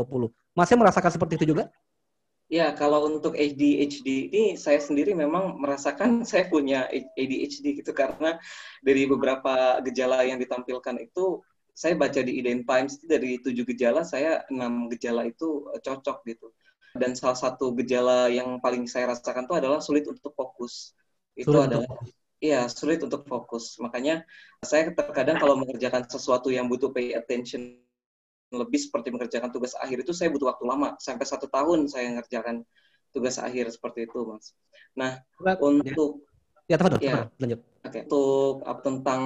Masih 0.54 0.74
merasakan 0.78 1.10
seperti 1.10 1.34
itu 1.42 1.56
juga? 1.56 1.68
Ya, 2.46 2.70
kalau 2.78 3.10
untuk 3.10 3.34
ADHD 3.34 4.30
ini 4.30 4.54
saya 4.54 4.78
sendiri 4.78 5.18
memang 5.18 5.58
merasakan 5.58 6.22
saya 6.30 6.46
punya 6.46 6.86
ADHD 6.90 7.82
gitu 7.82 7.90
karena 7.90 8.38
dari 8.86 9.02
beberapa 9.10 9.82
gejala 9.82 10.22
yang 10.22 10.38
ditampilkan 10.38 11.02
itu 11.02 11.42
saya 11.76 11.98
baca 11.98 12.22
di 12.22 12.38
Eden 12.40 12.62
Times 12.64 13.02
dari 13.04 13.42
tujuh 13.42 13.66
gejala 13.66 14.06
saya 14.06 14.46
enam 14.48 14.86
gejala 14.88 15.26
itu 15.26 15.68
eh, 15.74 15.82
cocok 15.82 16.22
gitu. 16.30 16.54
Dan 16.96 17.12
salah 17.12 17.36
satu 17.36 17.76
gejala 17.76 18.32
yang 18.32 18.56
paling 18.62 18.88
saya 18.88 19.12
rasakan 19.12 19.44
itu 19.44 19.54
adalah 19.58 19.84
sulit 19.84 20.08
untuk 20.08 20.32
fokus. 20.32 20.96
Itu 21.36 21.52
sulit 21.52 21.68
adalah 21.68 21.90
Iya, 22.36 22.68
sulit 22.68 23.00
untuk 23.00 23.24
fokus. 23.24 23.80
Makanya 23.80 24.20
saya 24.60 24.92
terkadang 24.92 25.40
kalau 25.40 25.56
mengerjakan 25.56 26.04
sesuatu 26.04 26.52
yang 26.52 26.68
butuh 26.68 26.92
pay 26.92 27.16
attention 27.16 27.80
lebih 28.56 28.80
seperti 28.80 29.12
mengerjakan 29.12 29.52
tugas 29.52 29.76
akhir 29.76 30.02
itu 30.02 30.12
saya 30.16 30.32
butuh 30.32 30.52
waktu 30.54 30.64
lama 30.64 30.88
sampai 30.98 31.26
satu 31.28 31.46
tahun 31.46 31.86
saya 31.86 32.16
mengerjakan 32.16 32.64
tugas 33.14 33.36
akhir 33.40 33.72
seperti 33.72 34.08
itu 34.08 34.24
mas. 34.24 34.52
Nah 34.96 35.20
untuk 35.60 36.24
ya, 36.68 36.76
tepat, 36.76 37.00
ya 37.00 37.28
lanjut. 37.40 37.60
Oke, 37.86 38.02
untuk 38.02 38.66
apa, 38.66 38.80
tentang 38.82 39.22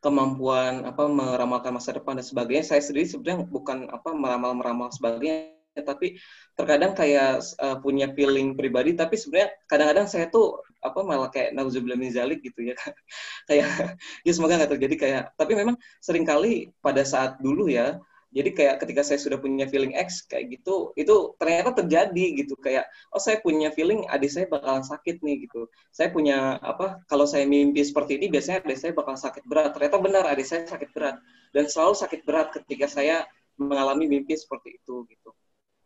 kemampuan 0.00 0.88
apa 0.88 1.04
meramalkan 1.04 1.76
masa 1.76 1.92
depan 1.92 2.16
dan 2.16 2.24
sebagainya, 2.24 2.64
saya 2.64 2.80
sendiri 2.80 3.04
sebenarnya 3.04 3.44
bukan 3.44 3.84
apa 3.92 4.16
meramal-meramal 4.16 4.88
sebagainya, 4.88 5.52
tapi 5.84 6.16
terkadang 6.56 6.96
kayak 6.96 7.44
uh, 7.60 7.76
punya 7.84 8.08
feeling 8.16 8.56
pribadi, 8.56 8.96
tapi 8.96 9.20
sebenarnya 9.20 9.52
kadang-kadang 9.68 10.08
saya 10.08 10.32
tuh 10.32 10.64
apa 10.78 11.00
malah 11.02 11.28
kayak 11.28 11.52
nauzubillah 11.58 11.98
min 11.98 12.14
zalik 12.14 12.38
gitu 12.38 12.70
ya 12.70 12.76
kayak 13.50 13.66
ya 14.26 14.32
semoga 14.32 14.62
nggak 14.62 14.78
terjadi 14.78 14.94
kayak 14.94 15.22
tapi 15.34 15.52
memang 15.58 15.74
sering 15.98 16.22
kali 16.22 16.70
pada 16.78 17.02
saat 17.02 17.38
dulu 17.42 17.66
ya 17.66 17.98
jadi 18.28 18.50
kayak 18.52 18.74
ketika 18.84 19.00
saya 19.00 19.16
sudah 19.16 19.40
punya 19.40 19.64
feeling 19.64 19.96
X 19.96 20.28
kayak 20.28 20.52
gitu, 20.60 20.92
itu 21.00 21.32
ternyata 21.40 21.80
terjadi 21.80 22.44
gitu 22.44 22.60
kayak 22.60 22.84
oh 23.08 23.16
saya 23.16 23.40
punya 23.40 23.72
feeling 23.72 24.04
adik 24.12 24.28
saya 24.28 24.44
bakalan 24.44 24.84
sakit 24.84 25.24
nih 25.24 25.48
gitu. 25.48 25.64
Saya 25.88 26.12
punya 26.12 26.60
apa 26.60 27.00
kalau 27.08 27.24
saya 27.24 27.48
mimpi 27.48 27.80
seperti 27.80 28.20
ini 28.20 28.28
biasanya 28.28 28.60
adik 28.60 28.76
saya 28.76 28.92
bakal 28.92 29.16
sakit 29.16 29.48
berat. 29.48 29.72
Ternyata 29.72 29.96
benar 29.96 30.24
adik 30.28 30.44
saya 30.44 30.68
sakit 30.68 30.92
berat 30.92 31.16
dan 31.56 31.64
selalu 31.72 31.94
sakit 31.96 32.20
berat 32.28 32.52
ketika 32.52 32.84
saya 32.84 33.24
mengalami 33.56 34.04
mimpi 34.04 34.36
seperti 34.36 34.76
itu 34.76 35.08
gitu. 35.08 35.30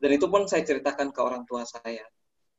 Dan 0.02 0.10
itu 0.18 0.26
pun 0.26 0.50
saya 0.50 0.66
ceritakan 0.66 1.14
ke 1.14 1.20
orang 1.22 1.46
tua 1.46 1.62
saya. 1.62 2.02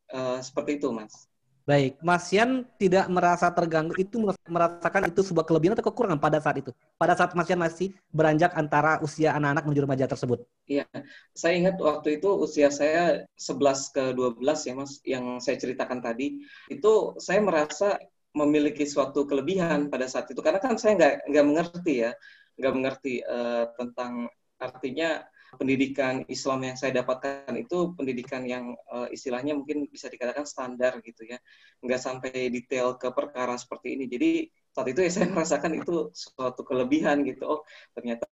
Uh, 0.08 0.40
seperti 0.40 0.80
itu, 0.80 0.88
Mas. 0.96 1.28
Baik, 1.64 1.96
Mas 2.04 2.28
Yan 2.36 2.68
tidak 2.76 3.08
merasa 3.08 3.48
terganggu 3.48 3.96
itu 3.96 4.20
merasakan 4.52 5.08
itu 5.08 5.24
sebuah 5.24 5.48
kelebihan 5.48 5.80
atau 5.80 5.88
kekurangan 5.88 6.20
pada 6.20 6.44
saat 6.44 6.60
itu? 6.60 6.76
Pada 7.00 7.16
saat 7.16 7.32
Mas 7.40 7.48
Yan 7.48 7.64
masih 7.64 7.96
beranjak 8.12 8.52
antara 8.52 9.00
usia 9.00 9.32
anak-anak 9.32 9.64
menuju 9.64 9.82
remaja 9.88 10.04
tersebut? 10.04 10.44
Iya, 10.68 10.84
saya 11.32 11.54
ingat 11.56 11.80
waktu 11.80 12.20
itu 12.20 12.28
usia 12.36 12.68
saya 12.68 13.24
11 13.40 13.96
ke 13.96 14.12
12 14.12 14.60
ya 14.68 14.74
Mas, 14.76 14.92
yang 15.08 15.40
saya 15.40 15.56
ceritakan 15.56 16.04
tadi. 16.04 16.44
Itu 16.68 17.16
saya 17.24 17.40
merasa 17.40 17.96
memiliki 18.36 18.84
suatu 18.84 19.24
kelebihan 19.24 19.88
pada 19.88 20.12
saat 20.12 20.28
itu. 20.28 20.44
Karena 20.44 20.60
kan 20.60 20.76
saya 20.76 21.00
nggak 21.00 21.32
nggak 21.32 21.46
mengerti 21.48 21.94
ya, 22.04 22.12
nggak 22.60 22.74
mengerti 22.76 23.14
uh, 23.24 23.72
tentang 23.80 24.28
artinya 24.60 25.24
pendidikan 25.56 26.26
Islam 26.28 26.66
yang 26.66 26.76
saya 26.76 27.04
dapatkan 27.04 27.54
itu 27.56 27.96
pendidikan 27.96 28.44
yang 28.44 28.74
uh, 28.92 29.08
istilahnya 29.10 29.54
mungkin 29.58 29.88
bisa 29.88 30.10
dikatakan 30.10 30.44
standar 30.44 31.00
gitu 31.06 31.26
ya, 31.28 31.38
nggak 31.82 32.02
sampai 32.02 32.50
detail 32.50 32.96
ke 32.98 33.10
perkara 33.12 33.56
seperti 33.56 33.96
ini. 34.00 34.06
Jadi 34.10 34.30
saat 34.74 34.88
itu 34.90 35.00
ya 35.06 35.12
saya 35.12 35.28
merasakan 35.36 35.80
itu 35.80 36.10
suatu 36.14 36.62
kelebihan 36.66 37.24
gitu. 37.28 37.44
Oh 37.46 37.62
ternyata 37.94 38.26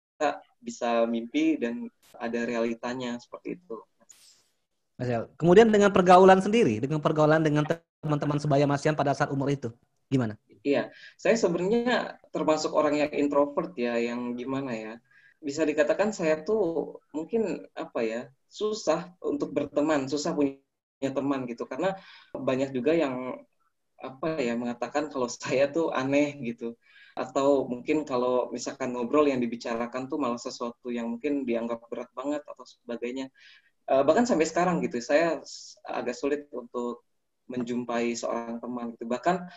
bisa 0.60 1.08
mimpi 1.08 1.56
dan 1.56 1.88
ada 2.20 2.44
realitanya 2.44 3.16
seperti 3.20 3.56
itu. 3.56 3.76
Mas 5.00 5.08
Kemudian 5.40 5.72
dengan 5.72 5.96
pergaulan 5.96 6.44
sendiri, 6.44 6.84
dengan 6.84 7.00
pergaulan 7.00 7.40
dengan 7.40 7.64
teman-teman 8.04 8.36
sebaya 8.36 8.68
Masian 8.68 9.00
pada 9.00 9.16
saat 9.16 9.32
umur 9.32 9.48
itu, 9.48 9.72
gimana? 10.12 10.36
Iya, 10.60 10.92
saya 11.16 11.40
sebenarnya 11.40 12.20
termasuk 12.36 12.76
orang 12.76 13.00
yang 13.00 13.12
introvert 13.16 13.72
ya, 13.80 13.96
yang 13.96 14.36
gimana 14.36 14.76
ya, 14.76 14.94
bisa 15.40 15.64
dikatakan 15.64 16.12
saya 16.12 16.44
tuh 16.44 16.96
mungkin 17.16 17.64
apa 17.76 18.00
ya 18.04 18.22
susah 18.52 19.16
untuk 19.24 19.56
berteman, 19.56 20.10
susah 20.12 20.36
punya 20.36 20.60
teman 21.00 21.48
gitu. 21.48 21.64
Karena 21.64 21.96
banyak 22.36 22.76
juga 22.76 22.92
yang 22.96 23.40
apa 24.00 24.40
ya 24.40 24.56
mengatakan 24.56 25.12
kalau 25.12 25.28
saya 25.40 25.72
tuh 25.72 25.92
aneh 25.96 26.36
gitu. 26.44 26.76
Atau 27.16 27.68
mungkin 27.68 28.08
kalau 28.08 28.52
misalkan 28.52 28.96
ngobrol 28.96 29.28
yang 29.28 29.40
dibicarakan 29.44 30.08
tuh 30.12 30.20
malah 30.20 30.40
sesuatu 30.40 30.88
yang 30.92 31.08
mungkin 31.18 31.44
dianggap 31.48 31.88
berat 31.92 32.12
banget 32.16 32.44
atau 32.44 32.64
sebagainya. 32.64 33.32
Uh, 33.90 34.06
bahkan 34.06 34.22
sampai 34.30 34.46
sekarang 34.46 34.86
gitu 34.86 35.02
saya 35.02 35.42
agak 35.90 36.14
sulit 36.14 36.46
untuk 36.54 37.02
menjumpai 37.50 38.14
seorang 38.14 38.62
teman 38.62 38.94
gitu. 38.94 39.10
Bahkan 39.10 39.50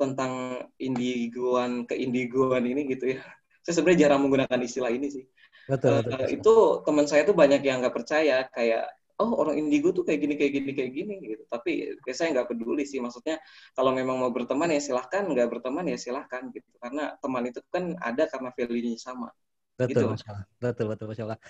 tentang 0.00 0.64
indigoan 0.80 1.84
keindigoan 1.84 2.64
ini 2.64 2.88
gitu 2.88 3.18
ya 3.18 3.20
saya 3.60 3.74
sebenarnya 3.76 4.08
jarang 4.08 4.20
menggunakan 4.24 4.60
istilah 4.64 4.90
ini 4.92 5.08
sih. 5.12 5.24
Betul, 5.68 6.00
betul, 6.00 6.12
uh, 6.16 6.18
betul. 6.24 6.36
Itu 6.36 6.54
teman 6.88 7.06
saya 7.06 7.22
tuh 7.28 7.36
banyak 7.36 7.60
yang 7.60 7.84
nggak 7.84 7.94
percaya 7.94 8.48
kayak 8.50 8.88
oh 9.20 9.36
orang 9.36 9.60
indigo 9.60 9.92
tuh 9.92 10.00
kayak 10.00 10.24
gini 10.24 10.34
kayak 10.40 10.52
gini 10.56 10.70
kayak 10.72 10.92
gini 10.96 11.14
gitu. 11.20 11.44
Tapi 11.46 11.92
ya 12.00 12.14
saya 12.16 12.28
nggak 12.40 12.48
peduli 12.48 12.88
sih. 12.88 12.98
Maksudnya 13.04 13.36
kalau 13.76 13.92
memang 13.92 14.16
mau 14.16 14.32
berteman 14.32 14.72
ya 14.72 14.80
silahkan, 14.80 15.28
nggak 15.28 15.48
berteman 15.52 15.84
ya 15.92 16.00
silahkan 16.00 16.48
gitu. 16.50 16.68
Karena 16.80 17.14
teman 17.20 17.42
itu 17.44 17.60
kan 17.68 17.94
ada 18.00 18.24
karena 18.26 18.48
value-nya 18.56 18.96
sama. 18.96 19.28
Betul, 19.76 20.12
gitu. 20.16 20.32
betul, 20.60 20.86
betul, 20.92 21.06
masya 21.08 21.24
Allah. 21.28 21.40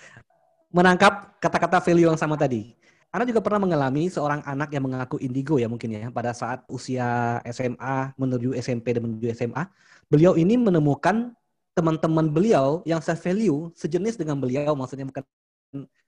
Menangkap 0.71 1.35
kata-kata 1.43 1.83
value 1.83 2.07
yang 2.07 2.19
sama 2.19 2.39
tadi. 2.39 2.75
Anda 3.11 3.27
juga 3.27 3.43
pernah 3.43 3.67
mengalami 3.67 4.07
seorang 4.07 4.39
anak 4.47 4.71
yang 4.71 4.87
mengaku 4.87 5.19
indigo 5.19 5.59
ya 5.59 5.67
mungkin 5.67 5.91
ya 5.91 6.07
pada 6.15 6.31
saat 6.31 6.63
usia 6.71 7.43
SMA 7.43 8.15
menuju 8.15 8.55
SMP 8.55 8.95
dan 8.95 9.03
menuju 9.03 9.35
SMA. 9.35 9.67
Beliau 10.07 10.39
ini 10.39 10.55
menemukan 10.55 11.35
teman-teman 11.71 12.27
beliau 12.27 12.83
yang 12.83 12.99
saya 12.99 13.15
value 13.15 13.71
sejenis 13.75 14.19
dengan 14.19 14.35
beliau 14.39 14.75
maksudnya 14.75 15.07
bukan 15.07 15.23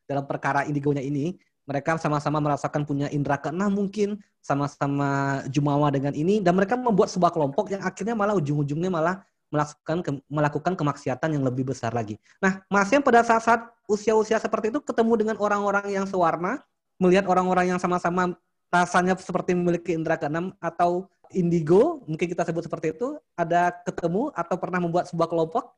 dalam 0.04 0.28
perkara 0.28 0.68
indigonya 0.68 1.00
ini 1.00 1.40
mereka 1.64 1.96
sama-sama 1.96 2.44
merasakan 2.44 2.84
punya 2.84 3.08
indera 3.08 3.40
keenam 3.40 3.72
mungkin 3.72 4.20
sama-sama 4.44 5.40
jumawa 5.48 5.88
dengan 5.88 6.12
ini 6.12 6.44
dan 6.44 6.60
mereka 6.60 6.76
membuat 6.76 7.08
sebuah 7.08 7.32
kelompok 7.32 7.72
yang 7.72 7.80
akhirnya 7.80 8.12
malah 8.12 8.36
ujung-ujungnya 8.36 8.92
malah 8.92 9.24
melakukan 9.48 9.98
ke, 10.02 10.12
melakukan 10.28 10.74
kemaksiatan 10.74 11.30
yang 11.38 11.46
lebih 11.46 11.70
besar 11.70 11.94
lagi. 11.94 12.18
Nah, 12.42 12.66
Mas 12.68 12.90
yang 12.90 13.06
pada 13.06 13.22
saat-saat 13.22 13.70
usia-usia 13.86 14.42
seperti 14.42 14.74
itu 14.74 14.82
ketemu 14.82 15.14
dengan 15.14 15.36
orang-orang 15.38 15.94
yang 15.94 16.10
sewarna, 16.10 16.66
melihat 16.98 17.30
orang-orang 17.30 17.70
yang 17.70 17.80
sama-sama 17.80 18.34
rasanya 18.74 19.14
seperti 19.14 19.54
memiliki 19.54 19.94
indera 19.94 20.18
keenam 20.18 20.58
atau 20.58 21.06
indigo, 21.34 22.06
mungkin 22.08 22.28
kita 22.30 22.48
sebut 22.48 22.66
seperti 22.66 22.96
itu, 22.96 23.18
ada 23.34 23.74
ketemu 23.84 24.32
atau 24.34 24.56
pernah 24.58 24.80
membuat 24.80 25.10
sebuah 25.10 25.30
kelompok? 25.30 25.74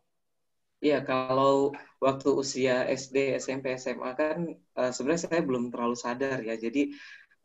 Iya, 0.84 1.02
kalau 1.02 1.74
waktu 1.98 2.30
usia 2.36 2.86
SD, 2.86 3.40
SMP, 3.42 3.74
SMA 3.80 4.12
kan 4.14 4.54
uh, 4.78 4.92
sebenarnya 4.92 5.26
saya 5.26 5.42
belum 5.42 5.74
terlalu 5.74 5.96
sadar 5.98 6.44
ya. 6.46 6.54
Jadi 6.60 6.94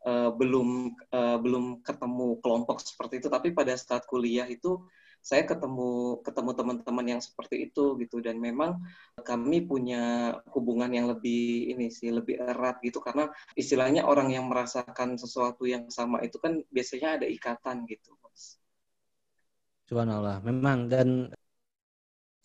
uh, 0.05 0.29
belum 0.35 0.93
uh, 1.09 1.37
belum 1.41 1.81
ketemu 1.81 2.37
kelompok 2.43 2.83
seperti 2.83 3.23
itu. 3.23 3.27
Tapi 3.31 3.55
pada 3.55 3.73
saat 3.73 4.05
kuliah 4.05 4.45
itu 4.45 4.85
saya 5.21 5.45
ketemu 5.45 6.19
ketemu 6.25 6.51
teman-teman 6.57 7.05
yang 7.17 7.21
seperti 7.21 7.69
itu 7.69 7.95
gitu. 8.01 8.19
Dan 8.19 8.41
memang 8.41 8.81
kami 9.21 9.63
punya 9.63 10.35
hubungan 10.51 10.89
yang 10.91 11.07
lebih 11.07 11.71
ini 11.71 11.93
sih 11.93 12.09
lebih 12.09 12.41
erat 12.41 12.81
gitu. 12.81 12.99
Karena 12.99 13.29
istilahnya 13.53 14.09
orang 14.09 14.33
yang 14.33 14.49
merasakan 14.49 15.15
sesuatu 15.15 15.69
yang 15.69 15.87
sama 15.93 16.19
itu 16.25 16.41
kan 16.41 16.59
biasanya 16.73 17.21
ada 17.21 17.27
ikatan 17.29 17.85
gitu 17.85 18.17
Subhanallah. 19.91 20.39
Memang 20.47 20.87
dan 20.87 21.27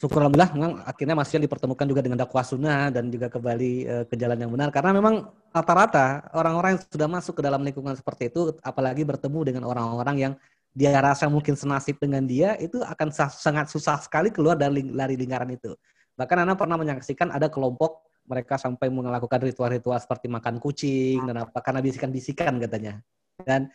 syukur 0.03 0.19
alhamdulillah 0.19 0.51
memang 0.59 0.73
akhirnya 0.83 1.15
Mas 1.15 1.31
Yan 1.31 1.47
dipertemukan 1.47 1.87
juga 1.87 2.03
dengan 2.03 2.19
dakwah 2.27 2.43
sunnah 2.43 2.91
dan 2.91 3.07
juga 3.07 3.31
kembali 3.31 3.73
uh, 3.87 4.05
ke 4.11 4.19
jalan 4.19 4.35
yang 4.43 4.51
benar. 4.51 4.75
Karena 4.75 4.91
memang 4.91 5.31
rata-rata 5.55 6.27
orang-orang 6.35 6.75
yang 6.75 6.83
sudah 6.91 7.07
masuk 7.07 7.39
ke 7.39 7.43
dalam 7.47 7.63
lingkungan 7.63 7.95
seperti 7.95 8.35
itu 8.35 8.51
apalagi 8.67 9.07
bertemu 9.07 9.41
dengan 9.47 9.63
orang-orang 9.71 10.17
yang 10.19 10.33
dia 10.77 10.93
rasa 11.01 11.25
mungkin 11.33 11.57
senasib 11.57 11.97
dengan 11.97 12.21
dia 12.29 12.53
itu 12.61 12.85
akan 12.85 13.09
sangat 13.33 13.73
susah 13.73 13.97
sekali 14.05 14.29
keluar 14.29 14.61
dari 14.61 14.85
lari 14.93 15.17
lingkaran 15.17 15.49
itu. 15.57 15.73
Bahkan 16.21 16.37
Anda 16.45 16.53
pernah 16.53 16.77
menyaksikan 16.77 17.33
ada 17.33 17.49
kelompok 17.49 18.05
mereka 18.29 18.61
sampai 18.61 18.93
melakukan 18.93 19.41
ritual-ritual 19.41 19.97
seperti 19.97 20.29
makan 20.29 20.61
kucing 20.61 21.25
dan 21.25 21.49
apa 21.49 21.65
karena 21.65 21.81
bisikan-bisikan 21.81 22.61
katanya. 22.61 23.01
Dan 23.41 23.73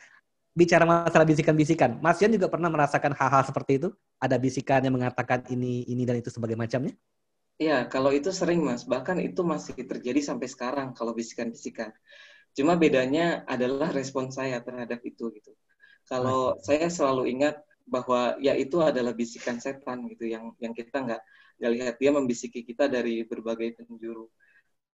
bicara 0.54 0.86
masalah 0.86 1.26
bisikan-bisikan, 1.26 1.98
Mas 2.06 2.22
Yan 2.22 2.38
juga 2.38 2.54
pernah 2.54 2.70
merasakan 2.70 3.18
hal-hal 3.18 3.50
seperti 3.50 3.82
itu? 3.82 3.90
Ada 4.22 4.38
bisikan 4.38 4.86
yang 4.86 4.94
mengatakan 4.94 5.42
ini, 5.50 5.90
ini 5.90 6.06
dan 6.06 6.22
itu 6.22 6.30
sebagai 6.30 6.54
macamnya? 6.54 6.94
Iya, 7.58 7.90
kalau 7.90 8.14
itu 8.14 8.30
sering 8.30 8.62
Mas. 8.62 8.86
Bahkan 8.86 9.18
itu 9.26 9.42
masih 9.42 9.74
terjadi 9.74 10.22
sampai 10.22 10.46
sekarang 10.46 10.94
kalau 10.94 11.18
bisikan-bisikan. 11.18 11.90
Cuma 12.54 12.78
bedanya 12.78 13.42
adalah 13.50 13.90
respon 13.90 14.30
saya 14.30 14.62
terhadap 14.62 15.02
itu 15.02 15.34
gitu. 15.34 15.56
Kalau 16.10 16.58
saya 16.62 16.88
selalu 16.92 17.34
ingat 17.38 17.62
bahwa 17.88 18.40
ya 18.40 18.56
itu 18.56 18.80
adalah 18.80 19.12
bisikan 19.12 19.60
setan 19.60 20.08
gitu 20.08 20.30
yang 20.30 20.56
yang 20.64 20.72
kita 20.72 21.04
nggak 21.04 21.22
nggak 21.62 21.72
lihat 21.78 21.96
dia 22.00 22.12
membisiki 22.16 22.64
kita 22.64 22.88
dari 22.88 23.28
berbagai 23.28 23.84
penjuru. 23.84 24.32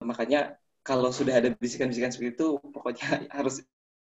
Makanya 0.04 0.58
kalau 0.88 1.12
sudah 1.12 1.44
ada 1.44 1.52
bisikan-bisikan 1.52 2.12
seperti 2.16 2.40
itu, 2.40 2.48
pokoknya 2.60 3.28
harus 3.38 3.60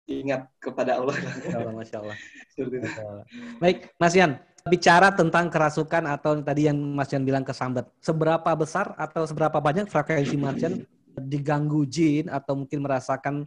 ingat 0.05 0.51
kepada 0.61 1.01
Allah. 1.01 1.17
Masya 1.17 1.57
Allah, 1.59 1.75
Masya 1.75 1.97
Allah. 2.03 2.17
Baik, 3.63 3.95
Mas 3.97 4.15
Yan, 4.19 4.37
bicara 4.69 5.15
tentang 5.15 5.49
kerasukan 5.49 6.05
atau 6.09 6.41
tadi 6.43 6.69
yang 6.69 6.77
Mas 6.77 7.09
Yan 7.15 7.25
bilang 7.25 7.47
kesambat, 7.47 7.89
seberapa 8.03 8.51
besar 8.59 8.93
atau 8.99 9.25
seberapa 9.25 9.63
banyak 9.63 9.89
frekuensi 9.89 10.37
Mas 10.37 10.61
Yan 10.61 10.85
diganggu 11.33 11.87
jin 11.87 12.27
atau 12.27 12.59
mungkin 12.59 12.83
merasakan 12.83 13.47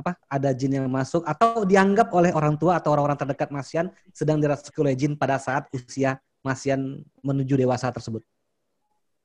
apa 0.00 0.16
ada 0.26 0.50
jin 0.56 0.80
yang 0.80 0.88
masuk 0.88 1.20
atau 1.22 1.68
dianggap 1.68 2.08
oleh 2.16 2.32
orang 2.32 2.56
tua 2.56 2.80
atau 2.80 2.96
orang-orang 2.96 3.20
terdekat 3.20 3.52
Masian 3.52 3.92
sedang 4.16 4.40
dirasuki 4.40 4.80
oleh 4.80 4.96
jin 4.96 5.14
pada 5.14 5.36
saat 5.36 5.68
usia 5.70 6.16
Masian 6.40 7.04
menuju 7.20 7.54
dewasa 7.60 7.92
tersebut? 7.92 8.24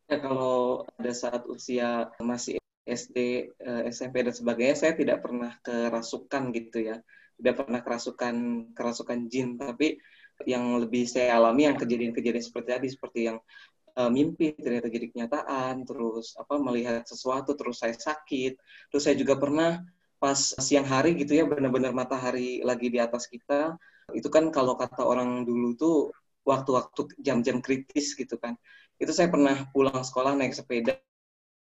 Ya, 0.06 0.22
kalau 0.22 0.86
pada 1.00 1.14
saat 1.16 1.48
usia 1.50 2.12
masih 2.22 2.62
SD, 2.86 3.50
eh, 3.58 3.82
SMP 3.90 4.22
dan 4.22 4.36
sebagainya, 4.36 4.78
saya 4.78 4.94
tidak 4.94 5.26
pernah 5.26 5.58
kerasukan 5.66 6.54
gitu 6.54 6.94
ya, 6.94 7.02
tidak 7.42 7.66
pernah 7.66 7.80
kerasukan 7.82 8.36
kerasukan 8.78 9.20
jin, 9.26 9.58
tapi 9.58 9.98
yang 10.46 10.78
lebih 10.78 11.10
saya 11.10 11.40
alami 11.40 11.66
yang 11.66 11.80
kejadian-kejadian 11.80 12.46
seperti 12.46 12.70
tadi, 12.76 12.88
seperti 12.92 13.20
yang 13.32 13.38
uh, 13.96 14.12
mimpi 14.12 14.52
ternyata 14.60 14.92
jadi 14.92 15.08
kenyataan, 15.10 15.88
terus 15.88 16.36
apa 16.36 16.60
melihat 16.60 17.08
sesuatu, 17.08 17.56
terus 17.56 17.80
saya 17.80 17.96
sakit, 17.96 18.60
terus 18.92 19.04
saya 19.08 19.16
juga 19.16 19.40
pernah 19.40 19.80
pas 20.22 20.38
siang 20.38 20.88
hari 20.88 21.18
gitu 21.20 21.36
ya 21.38 21.44
benar-benar 21.46 21.92
matahari 21.92 22.64
lagi 22.66 22.88
di 22.90 23.00
atas 23.02 23.28
kita. 23.30 23.76
Itu 24.14 24.30
kan 24.30 24.50
kalau 24.54 24.78
kata 24.78 25.02
orang 25.06 25.44
dulu 25.44 25.76
tuh 25.76 25.96
waktu-waktu 26.46 27.20
jam-jam 27.22 27.60
kritis 27.60 28.14
gitu 28.14 28.38
kan. 28.38 28.54
Itu 29.02 29.12
saya 29.12 29.28
pernah 29.28 29.68
pulang 29.74 30.02
sekolah 30.06 30.38
naik 30.38 30.54
sepeda. 30.56 30.98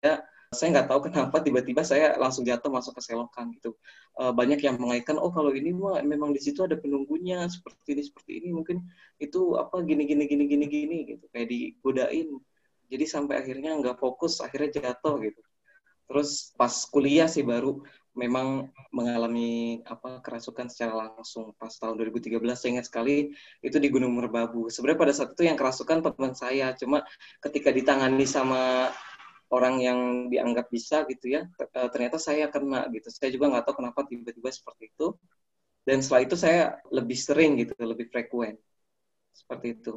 Ya 0.03 0.21
saya 0.53 0.69
nggak 0.79 0.87
tahu 0.87 1.09
kenapa 1.09 1.41
tiba-tiba 1.41 1.81
saya 1.81 2.15
langsung 2.21 2.45
jatuh 2.45 2.69
masuk 2.69 2.93
ke 2.95 3.01
selokan 3.01 3.51
gitu. 3.57 3.73
Uh, 4.13 4.29
banyak 4.29 4.61
yang 4.61 4.77
mengaitkan 4.77 5.17
oh 5.17 5.33
kalau 5.33 5.51
ini 5.51 5.73
mah 5.73 5.99
memang 6.05 6.31
di 6.31 6.39
situ 6.39 6.61
ada 6.61 6.77
penunggunya 6.77 7.49
seperti 7.49 7.97
ini 7.97 8.03
seperti 8.05 8.31
ini 8.39 8.49
mungkin 8.53 8.85
itu 9.17 9.57
apa 9.57 9.81
gini 9.81 10.05
gini 10.05 10.29
gini 10.29 10.45
gini 10.45 10.65
gini 10.69 10.97
gitu. 11.09 11.25
Kayak 11.33 11.47
digodain. 11.49 12.29
Jadi 12.87 13.05
sampai 13.09 13.41
akhirnya 13.41 13.73
nggak 13.81 13.97
fokus 13.97 14.39
akhirnya 14.39 14.69
jatuh 14.79 15.17
gitu. 15.25 15.41
Terus 16.07 16.53
pas 16.53 16.73
kuliah 16.93 17.25
sih 17.25 17.41
baru 17.41 17.81
memang 18.13 18.69
mengalami 18.93 19.81
apa 19.89 20.21
kerasukan 20.21 20.69
secara 20.69 20.93
langsung 21.09 21.53
pas 21.57 21.73
tahun 21.73 21.97
2013 21.97 22.37
saya 22.53 22.69
ingat 22.77 22.85
sekali 22.85 23.33
itu 23.65 23.77
di 23.81 23.89
Gunung 23.89 24.13
Merbabu. 24.13 24.69
Sebenarnya 24.69 24.99
pada 25.01 25.13
saat 25.13 25.29
itu 25.33 25.43
yang 25.49 25.57
kerasukan 25.57 26.05
teman 26.05 26.33
saya, 26.37 26.77
cuma 26.77 27.01
ketika 27.41 27.73
ditangani 27.73 28.25
sama 28.29 28.93
orang 29.49 29.75
yang 29.81 29.99
dianggap 30.29 30.69
bisa 30.69 31.05
gitu 31.09 31.37
ya, 31.37 31.45
eh, 31.57 31.89
ternyata 31.89 32.17
saya 32.21 32.49
kena 32.49 32.89
gitu. 32.93 33.09
Saya 33.09 33.29
juga 33.33 33.49
nggak 33.53 33.65
tahu 33.69 33.75
kenapa 33.81 34.05
tiba-tiba 34.05 34.49
seperti 34.49 34.93
itu. 34.93 35.17
Dan 35.83 35.99
setelah 35.99 36.21
itu 36.23 36.35
saya 36.39 36.79
lebih 36.89 37.17
sering 37.19 37.59
gitu, 37.59 37.75
lebih 37.81 38.07
frekuen. 38.07 38.55
Seperti 39.35 39.75
itu. 39.75 39.93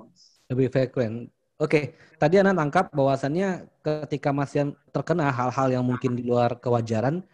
Lebih 0.50 0.68
frekuen. 0.72 1.31
Oke, 1.57 1.96
tadi 2.20 2.37
Anda 2.37 2.52
tangkap 2.52 2.92
bahwasannya 2.92 3.64
ketika 3.81 4.29
masih 4.29 4.76
terkena 4.92 5.33
hal-hal 5.33 5.72
yang 5.72 5.85
mungkin 5.88 6.12
di 6.12 6.26
luar 6.26 6.61
kewajaran, 6.61 7.24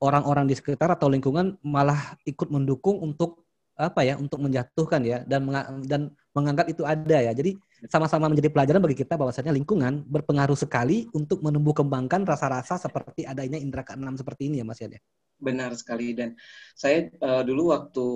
orang-orang 0.00 0.48
di 0.48 0.56
sekitar 0.56 0.92
atau 0.96 1.12
lingkungan 1.12 1.60
malah 1.64 2.16
ikut 2.24 2.48
mendukung 2.48 2.98
untuk 3.00 3.44
apa 3.80 4.04
ya 4.04 4.20
untuk 4.20 4.44
menjatuhkan 4.44 5.00
ya 5.00 5.24
dan 5.24 5.48
dan 5.88 6.12
menganggap 6.36 6.68
itu 6.68 6.84
ada 6.84 7.16
ya. 7.16 7.32
Jadi 7.32 7.56
sama-sama 7.88 8.28
menjadi 8.28 8.52
pelajaran 8.52 8.80
bagi 8.84 8.98
kita 9.00 9.16
bahwasanya 9.16 9.56
lingkungan 9.56 10.04
berpengaruh 10.04 10.56
sekali 10.56 11.08
untuk 11.16 11.40
menumbuh 11.40 11.72
kembangkan 11.72 12.28
rasa-rasa 12.28 12.76
seperti 12.76 13.24
adanya 13.24 13.56
indera 13.56 13.80
keenam 13.80 14.20
seperti 14.20 14.52
ini 14.52 14.60
ya 14.60 14.66
Mas 14.68 14.80
ya 14.84 14.92
benar 15.40 15.72
sekali. 15.72 16.12
Dan 16.12 16.36
saya 16.76 17.08
uh, 17.24 17.42
dulu 17.42 17.72
waktu 17.72 18.06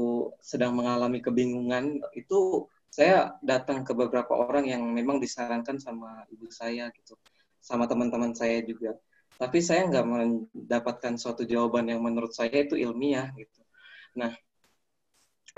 sedang 0.44 0.76
mengalami 0.76 1.24
kebingungan 1.24 2.04
itu 2.12 2.68
saya 2.92 3.34
datang 3.42 3.82
ke 3.82 3.90
beberapa 3.96 4.36
orang 4.36 4.70
yang 4.70 4.84
memang 4.84 5.18
disarankan 5.18 5.82
sama 5.82 6.22
ibu 6.30 6.46
saya 6.52 6.94
gitu 6.94 7.18
sama 7.58 7.88
teman-teman 7.90 8.36
saya 8.36 8.62
juga 8.62 8.94
tapi 9.34 9.58
saya 9.58 9.86
nggak 9.90 10.06
mendapatkan 10.06 11.14
suatu 11.18 11.42
jawaban 11.42 11.90
yang 11.90 12.00
menurut 12.02 12.30
saya 12.30 12.62
itu 12.62 12.78
ilmiah 12.78 13.34
gitu. 13.34 13.60
Nah, 14.14 14.30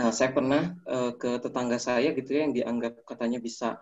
uh, 0.00 0.12
saya 0.12 0.32
pernah 0.32 0.72
uh, 0.88 1.12
ke 1.16 1.40
tetangga 1.44 1.76
saya 1.76 2.12
gitu 2.16 2.30
ya 2.32 2.48
yang 2.48 2.54
dianggap 2.56 3.04
katanya 3.04 3.38
bisa 3.40 3.76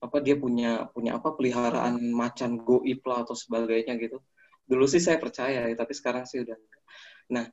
apa 0.00 0.16
dia 0.24 0.36
punya 0.36 0.88
punya 0.92 1.20
apa 1.20 1.36
peliharaan 1.36 2.00
macan 2.12 2.60
goib 2.60 3.00
lah 3.04 3.24
atau 3.24 3.36
sebagainya 3.36 3.96
gitu. 4.00 4.20
Dulu 4.70 4.84
sih 4.86 5.02
saya 5.02 5.18
percaya, 5.18 5.66
ya, 5.66 5.74
tapi 5.74 5.92
sekarang 5.98 6.24
sih 6.28 6.46
udah. 6.46 6.56
Nah, 7.34 7.44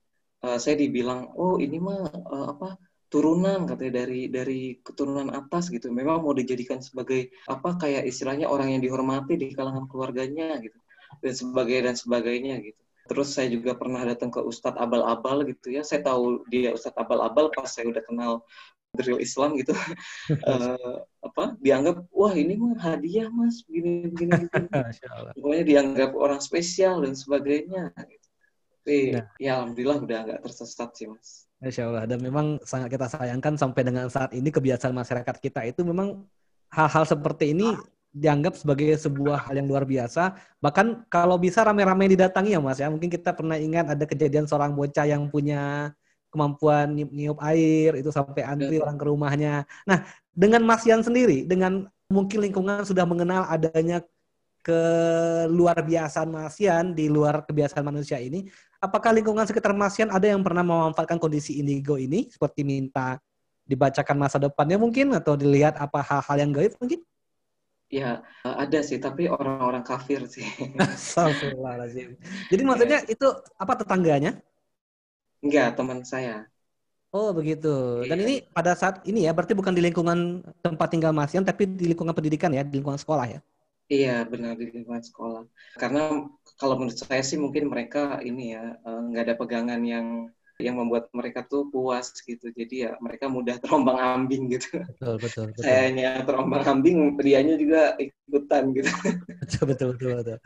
uh, 0.45 0.59
saya 0.59 0.75
dibilang, 0.79 1.33
oh 1.35 1.57
ini 1.57 1.79
mah 1.81 2.07
apa 2.51 2.77
turunan 3.07 3.63
katanya 3.63 4.03
dari 4.03 4.27
dari 4.27 4.79
keturunan 4.83 5.31
atas 5.31 5.71
gitu. 5.71 5.87
Memang 5.91 6.23
mau 6.23 6.35
dijadikan 6.35 6.83
sebagai 6.83 7.31
apa 7.47 7.79
kayak 7.79 8.03
istilahnya 8.11 8.51
orang 8.51 8.75
yang 8.75 8.83
dihormati 8.83 9.39
di 9.39 9.55
kalangan 9.55 9.87
keluarganya 9.87 10.59
gitu 10.59 10.77
dan 11.23 11.33
sebagainya 11.33 11.83
dan 11.93 11.95
sebagainya 11.97 12.55
gitu. 12.61 12.81
Terus 13.07 13.31
saya 13.31 13.47
juga 13.47 13.71
pernah 13.71 14.03
datang 14.03 14.27
ke 14.27 14.43
Ustadz 14.43 14.75
Abal-Abal 14.75 15.47
gitu 15.47 15.71
ya. 15.71 15.81
Saya 15.81 16.03
tahu 16.03 16.43
dia 16.51 16.75
Ustadz 16.75 16.99
Abal-Abal 16.99 17.55
pas 17.55 17.71
saya 17.71 17.87
udah 17.87 18.03
kenal 18.03 18.43
drill 18.97 19.19
Islam 19.21 19.55
gitu. 19.55 19.71
uh, 20.43 21.03
apa 21.27 21.53
dianggap 21.61 22.07
wah 22.09 22.33
ini 22.33 22.55
mah 22.57 22.73
hadiah 22.79 23.29
mas 23.29 23.61
begini 23.67 24.09
begini, 24.09 24.47
begini. 24.47 24.67
pokoknya 25.37 25.63
dianggap 25.67 26.11
orang 26.15 26.39
spesial 26.39 27.03
dan 27.03 27.13
sebagainya 27.13 27.91
gitu. 27.93 28.27
tapi 28.81 28.97
nah. 29.13 29.27
ya 29.37 29.51
alhamdulillah 29.61 29.99
udah 30.01 30.19
nggak 30.23 30.41
tersesat 30.41 30.89
sih 30.95 31.11
mas 31.11 31.45
Masya 31.59 31.83
Allah 31.89 32.05
dan 32.07 32.19
memang 32.23 32.57
sangat 32.63 32.95
kita 32.95 33.11
sayangkan 33.11 33.59
sampai 33.59 33.81
dengan 33.85 34.07
saat 34.07 34.31
ini 34.33 34.49
kebiasaan 34.49 34.95
masyarakat 34.95 35.35
kita 35.43 35.67
itu 35.67 35.83
memang 35.83 36.25
hal-hal 36.71 37.03
seperti 37.03 37.53
ini 37.53 37.75
dianggap 38.17 38.57
sebagai 38.57 38.97
sebuah 38.97 39.45
hal 39.45 39.61
yang 39.61 39.69
luar 39.69 39.85
biasa. 39.85 40.33
Bahkan 40.57 41.05
kalau 41.07 41.37
bisa 41.37 41.61
rame-rame 41.61 42.09
didatangi 42.17 42.57
ya 42.57 42.59
Mas 42.59 42.81
ya. 42.81 42.89
Mungkin 42.89 43.13
kita 43.13 43.31
pernah 43.37 43.55
ingat 43.55 43.93
ada 43.93 44.05
kejadian 44.09 44.49
seorang 44.49 44.73
bocah 44.73 45.05
yang 45.05 45.29
punya 45.29 45.93
kemampuan 46.33 46.91
niup, 46.91 47.39
air 47.39 47.95
itu 47.95 48.11
sampai 48.11 48.43
antri 48.43 48.81
orang 48.81 48.97
ke 48.99 49.05
rumahnya. 49.07 49.63
Nah, 49.87 50.03
dengan 50.35 50.65
Mas 50.65 50.83
Yan 50.83 51.01
sendiri, 51.05 51.47
dengan 51.47 51.87
mungkin 52.11 52.43
lingkungan 52.43 52.83
sudah 52.83 53.07
mengenal 53.07 53.47
adanya 53.47 54.03
ke 54.61 54.81
luar 55.47 55.79
biasa 55.79 56.27
Mas 56.27 56.59
Yan 56.59 56.91
di 56.91 57.07
luar 57.07 57.47
kebiasaan 57.47 57.85
manusia 57.87 58.19
ini, 58.19 58.51
apakah 58.83 59.15
lingkungan 59.15 59.47
sekitar 59.47 59.71
Mas 59.71 59.95
Yan 59.95 60.11
ada 60.11 60.27
yang 60.27 60.43
pernah 60.43 60.65
memanfaatkan 60.67 61.15
kondisi 61.15 61.63
indigo 61.63 61.95
ini 61.95 62.27
seperti 62.27 62.67
minta 62.67 63.15
dibacakan 63.67 64.15
masa 64.15 64.37
depannya 64.39 64.79
mungkin 64.79 65.15
atau 65.15 65.35
dilihat 65.35 65.79
apa 65.79 65.99
hal-hal 66.03 66.37
yang 66.43 66.51
gaib 66.51 66.75
mungkin? 66.79 66.99
Ya, 67.87 68.19
ada 68.43 68.79
sih, 68.83 68.99
tapi 68.99 69.31
orang-orang 69.31 69.83
kafir 69.87 70.27
sih. 70.27 70.43
Astagfirullahaladzim. 70.79 72.19
Jadi 72.51 72.61
maksudnya 72.67 72.99
ya. 73.07 73.11
itu 73.15 73.27
apa 73.55 73.73
tetangganya? 73.79 74.31
Enggak, 75.39 75.79
teman 75.79 76.03
saya. 76.03 76.51
Oh, 77.15 77.31
begitu. 77.31 78.03
Dan 78.03 78.19
iya. 78.19 78.25
ini 78.27 78.35
pada 78.51 78.75
saat 78.75 78.99
ini 79.07 79.23
ya, 79.23 79.31
berarti 79.31 79.55
bukan 79.55 79.71
di 79.71 79.79
lingkungan 79.79 80.43
tempat 80.59 80.87
tinggal 80.91 81.15
Mas 81.15 81.31
Yan, 81.31 81.47
tapi 81.47 81.63
di 81.63 81.95
lingkungan 81.95 82.11
pendidikan 82.11 82.51
ya, 82.51 82.67
di 82.67 82.83
lingkungan 82.83 82.99
sekolah 82.99 83.39
ya? 83.39 83.39
Iya, 83.87 84.27
benar 84.27 84.59
di 84.59 84.67
lingkungan 84.67 84.99
sekolah. 84.99 85.47
Karena 85.79 86.27
kalau 86.59 86.75
menurut 86.75 86.99
saya 86.99 87.23
sih 87.23 87.39
mungkin 87.39 87.71
mereka 87.71 88.19
ini 88.19 88.51
ya, 88.51 88.75
eh, 88.83 89.01
nggak 89.07 89.23
ada 89.23 89.35
pegangan 89.39 89.79
yang 89.87 90.27
yang 90.57 90.81
membuat 90.81 91.13
mereka 91.13 91.45
tuh 91.45 91.69
puas 91.69 92.09
gitu. 92.25 92.49
Jadi 92.49 92.89
ya 92.89 92.97
mereka 92.97 93.29
mudah 93.29 93.57
terombang 93.63 93.97
ambing 93.97 94.49
gitu. 94.57 94.81
Betul, 94.97 95.15
betul, 95.21 95.43
betul. 95.53 95.61
Sayanya 95.63 96.25
terombang 96.25 96.63
ambing, 96.65 97.17
dianya 97.21 97.55
juga 97.55 97.93
ikutan 98.01 98.73
gitu. 98.73 98.89
Betul, 99.45 99.63
betul, 99.69 99.87
betul, 99.93 100.11
betul. 100.17 100.37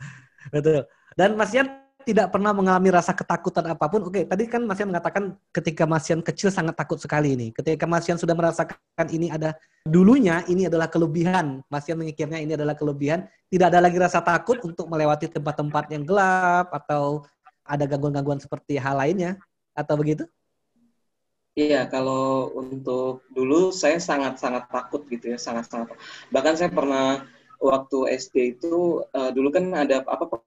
Betul. 0.52 0.80
Dan 1.16 1.30
Mas 1.36 1.52
Yan 1.56 1.68
tidak 2.02 2.34
pernah 2.34 2.50
mengalami 2.50 2.90
rasa 2.90 3.14
ketakutan 3.14 3.72
apa 3.72 3.86
pun. 3.86 4.02
Oke, 4.10 4.26
tadi 4.26 4.44
kan 4.50 4.66
Mas 4.66 4.76
Yan 4.82 4.92
mengatakan 4.92 5.38
ketika 5.54 5.88
Mas 5.88 6.04
Yan 6.12 6.20
kecil 6.20 6.52
sangat 6.52 6.76
takut 6.76 7.00
sekali 7.00 7.32
ini. 7.32 7.48
Ketika 7.54 7.88
Mas 7.88 8.04
Yan 8.04 8.20
sudah 8.20 8.36
merasakan 8.36 9.06
ini 9.08 9.32
ada 9.32 9.56
dulunya 9.86 10.44
ini 10.50 10.68
adalah 10.68 10.92
kelebihan. 10.92 11.64
Mas 11.72 11.88
Yan 11.88 11.96
mengikirnya 12.02 12.42
ini 12.42 12.52
adalah 12.52 12.76
kelebihan. 12.76 13.24
Tidak 13.48 13.64
ada 13.64 13.80
lagi 13.80 13.96
rasa 13.96 14.20
takut 14.20 14.60
untuk 14.60 14.90
melewati 14.92 15.30
tempat-tempat 15.30 15.88
yang 15.94 16.04
gelap 16.04 16.68
atau 16.74 17.24
ada 17.62 17.86
gangguan-gangguan 17.86 18.42
seperti 18.42 18.74
hal 18.74 18.98
lainnya 18.98 19.38
atau 19.72 19.94
begitu? 19.96 20.24
Iya, 21.52 21.84
kalau 21.92 22.48
untuk 22.56 23.28
dulu 23.28 23.68
saya 23.76 24.00
sangat-sangat 24.00 24.72
takut 24.72 25.04
gitu 25.12 25.36
ya, 25.36 25.38
sangat-sangat. 25.38 25.92
Bahkan 26.32 26.54
saya 26.56 26.70
pernah 26.72 27.28
waktu 27.60 28.16
SD 28.16 28.56
itu 28.56 29.04
uh, 29.12 29.30
dulu 29.36 29.52
kan 29.52 29.68
ada 29.76 30.00
apa 30.08 30.40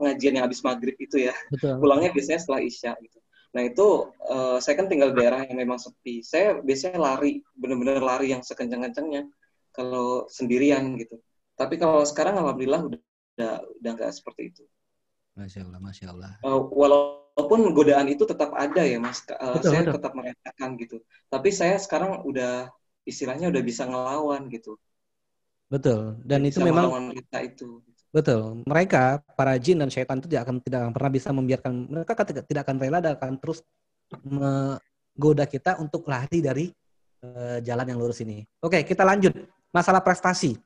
pengajian 0.00 0.40
yang 0.40 0.44
habis 0.48 0.64
maghrib 0.64 0.96
itu 0.96 1.28
ya. 1.28 1.36
Betul. 1.52 1.76
Pulangnya 1.84 2.16
biasanya 2.16 2.40
setelah 2.40 2.60
isya 2.64 2.96
gitu. 3.04 3.20
Nah 3.52 3.62
itu 3.64 4.08
uh, 4.24 4.56
saya 4.56 4.74
kan 4.80 4.88
tinggal 4.88 5.12
di 5.12 5.20
daerah 5.20 5.44
yang 5.44 5.60
memang 5.60 5.76
sepi. 5.76 6.24
Saya 6.24 6.64
biasanya 6.64 6.96
lari, 6.96 7.44
benar-benar 7.52 8.00
lari 8.00 8.32
yang 8.32 8.40
sekencang-kencangnya 8.40 9.28
kalau 9.76 10.24
sendirian 10.32 10.96
gitu. 10.96 11.20
Tapi 11.60 11.76
kalau 11.76 12.08
sekarang 12.08 12.40
alhamdulillah 12.40 12.88
udah 12.88 13.00
udah 13.38 13.54
udah 13.84 13.90
nggak 13.94 14.10
seperti 14.16 14.50
itu. 14.54 14.64
Masya 15.38 15.62
Allah, 15.68 15.78
masya 15.78 16.06
Allah. 16.10 16.32
Uh, 16.42 16.66
walaupun 17.38 17.70
godaan 17.70 18.10
itu 18.10 18.26
tetap 18.26 18.50
ada 18.58 18.82
ya 18.82 18.98
mas, 18.98 19.22
uh, 19.30 19.54
betul, 19.54 19.70
saya 19.70 19.82
betul. 19.86 19.94
tetap 19.94 20.12
merasakan 20.18 20.68
gitu. 20.82 20.96
Tapi 21.30 21.48
saya 21.54 21.78
sekarang 21.78 22.26
udah 22.26 22.66
istilahnya 23.06 23.46
udah 23.46 23.62
bisa 23.62 23.86
ngelawan 23.86 24.50
gitu. 24.50 24.74
Betul. 25.70 26.18
Dan 26.26 26.42
bisa 26.42 26.58
itu 26.58 26.66
memang 26.66 27.14
kita 27.14 27.38
itu. 27.46 27.78
Betul. 28.10 28.66
Mereka 28.66 29.22
para 29.38 29.54
jin 29.54 29.78
dan 29.78 29.86
syaitan 29.86 30.18
itu 30.18 30.26
tidak 30.26 30.50
akan 30.50 30.56
tidak 30.66 30.78
akan 30.82 30.92
pernah 30.98 31.10
bisa 31.14 31.28
membiarkan 31.30 31.72
mereka 31.86 32.26
tidak, 32.26 32.44
tidak 32.50 32.62
akan 32.66 32.76
rela 32.82 32.98
dan 32.98 33.14
akan 33.14 33.32
terus 33.38 33.62
menggoda 34.26 35.46
kita 35.46 35.78
untuk 35.78 36.10
lari 36.10 36.42
dari 36.42 36.66
uh, 37.22 37.62
jalan 37.62 37.86
yang 37.86 38.02
lurus 38.02 38.18
ini. 38.26 38.42
Oke, 38.58 38.82
kita 38.82 39.06
lanjut. 39.06 39.30
Masalah 39.70 40.02
prestasi. 40.02 40.58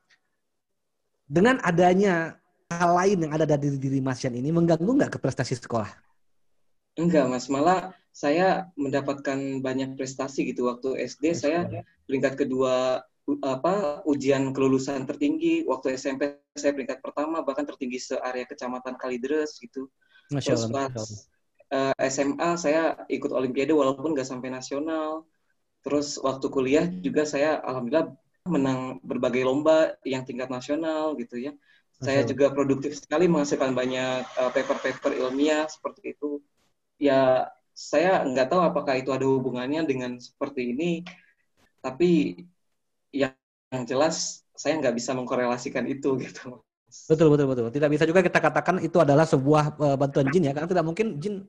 Dengan 1.29 1.61
adanya 1.61 2.41
hal 2.73 2.97
lain 2.97 3.29
yang 3.29 3.33
ada 3.37 3.45
dari 3.45 3.77
diri 3.77 4.01
Mas 4.01 4.25
Yan 4.25 4.41
ini 4.41 4.49
mengganggu 4.49 4.89
nggak 4.89 5.13
ke 5.13 5.19
prestasi 5.21 5.61
sekolah? 5.61 6.12
Enggak, 6.98 7.24
Mas. 7.28 7.46
Malah 7.48 7.96
saya 8.12 8.68
mendapatkan 8.76 9.64
banyak 9.64 9.96
prestasi 9.96 10.52
gitu. 10.52 10.68
Waktu 10.68 11.00
SD 11.09 11.33
saya 11.33 11.64
peringkat 12.05 12.37
kedua 12.37 13.00
apa 13.40 14.05
ujian 14.05 14.52
kelulusan 14.52 15.09
tertinggi. 15.09 15.64
Waktu 15.64 15.96
SMP 15.96 16.42
saya 16.52 16.76
peringkat 16.76 17.00
pertama 17.00 17.40
bahkan 17.40 17.64
tertinggi 17.64 17.96
se-area 17.96 18.44
kecamatan 18.44 19.00
Kalideres 19.00 19.57
gitu. 19.57 19.88
Masya 20.28 20.57
Terus 20.57 20.64
pas 20.68 20.92
uh, 21.72 21.92
eh, 21.96 22.11
SMA 22.12 22.50
saya 22.61 22.94
ikut 23.09 23.33
olimpiade 23.33 23.72
walaupun 23.72 24.12
nggak 24.12 24.28
sampai 24.28 24.52
nasional. 24.52 25.24
Terus 25.83 26.20
waktu 26.20 26.46
kuliah 26.52 26.87
juga 26.87 27.26
saya 27.26 27.59
alhamdulillah 27.64 28.12
menang 28.46 28.98
berbagai 29.02 29.42
lomba 29.46 29.94
yang 30.05 30.22
tingkat 30.28 30.52
nasional 30.52 31.16
gitu 31.16 31.40
ya. 31.40 31.57
Saya 32.02 32.26
juga 32.26 32.50
produktif 32.50 32.98
sekali 32.98 33.31
menghasilkan 33.31 33.78
banyak 33.78 34.26
uh, 34.35 34.50
paper-paper 34.50 35.14
ilmiah 35.22 35.70
seperti 35.70 36.18
itu. 36.18 36.42
Ya, 37.03 37.51
saya 37.75 38.23
nggak 38.23 38.47
tahu 38.47 38.62
apakah 38.62 38.95
itu 38.95 39.11
ada 39.11 39.27
hubungannya 39.27 39.83
dengan 39.83 40.23
seperti 40.23 40.71
ini, 40.71 41.03
tapi 41.83 42.38
yang, 43.11 43.35
yang 43.75 43.83
jelas 43.91 44.47
saya 44.55 44.79
nggak 44.79 44.95
bisa 44.95 45.11
mengkorelasikan 45.19 45.83
itu 45.91 46.15
gitu. 46.23 46.62
Betul 47.11 47.35
betul 47.35 47.47
betul. 47.51 47.67
Tidak 47.75 47.91
bisa 47.91 48.05
juga 48.07 48.23
kita 48.23 48.38
katakan 48.38 48.79
itu 48.79 49.03
adalah 49.03 49.27
sebuah 49.27 49.75
uh, 49.83 49.97
bantuan 49.99 50.31
jin 50.31 50.47
ya, 50.47 50.53
karena 50.55 50.71
tidak 50.71 50.87
mungkin 50.87 51.19
jin 51.19 51.43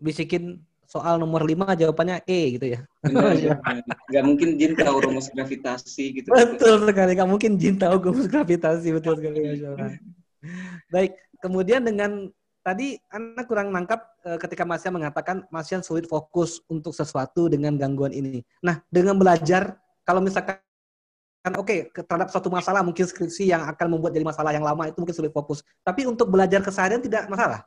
bisikin 0.00 0.64
soal 0.86 1.18
nomor 1.18 1.42
lima 1.42 1.74
jawabannya 1.74 2.22
E 2.24 2.56
gitu 2.56 2.78
ya. 2.78 2.80
Gak 4.14 4.24
mungkin 4.24 4.54
jin 4.54 4.78
tahu 4.78 4.96
rumus 5.02 5.26
gravitasi 5.34 6.22
gitu. 6.22 6.30
Betul 6.30 6.86
sekali, 6.86 7.18
gak 7.18 7.26
mungkin 7.26 7.58
jin 7.58 7.74
tahu 7.74 7.98
rumus 7.98 8.30
gravitasi 8.30 8.94
betul 8.94 9.18
sekali. 9.18 9.66
Baik, 10.94 11.18
kemudian 11.42 11.82
dengan 11.82 12.30
tadi 12.66 12.98
anak 13.14 13.46
kurang 13.46 13.70
nangkap 13.70 14.02
uh, 14.26 14.34
ketika 14.42 14.66
Masya 14.66 14.90
mengatakan 14.90 15.46
Masya 15.54 15.86
sulit 15.86 16.10
fokus 16.10 16.58
untuk 16.66 16.90
sesuatu 16.90 17.46
dengan 17.46 17.78
gangguan 17.78 18.10
ini. 18.10 18.42
Nah, 18.58 18.82
dengan 18.90 19.14
belajar 19.14 19.78
kalau 20.02 20.18
misalkan 20.18 20.58
oke 21.46 21.62
okay, 21.62 21.78
terhadap 21.94 22.26
suatu 22.34 22.50
masalah 22.50 22.82
mungkin 22.82 23.06
skripsi 23.06 23.54
yang 23.54 23.62
akan 23.70 23.86
membuat 23.94 24.18
jadi 24.18 24.26
masalah 24.26 24.50
yang 24.50 24.66
lama 24.66 24.90
itu 24.90 24.98
mungkin 24.98 25.14
sulit 25.14 25.30
fokus. 25.30 25.62
Tapi 25.86 26.10
untuk 26.10 26.26
belajar 26.26 26.58
keseharian 26.58 26.98
tidak 26.98 27.30
masalah. 27.30 27.62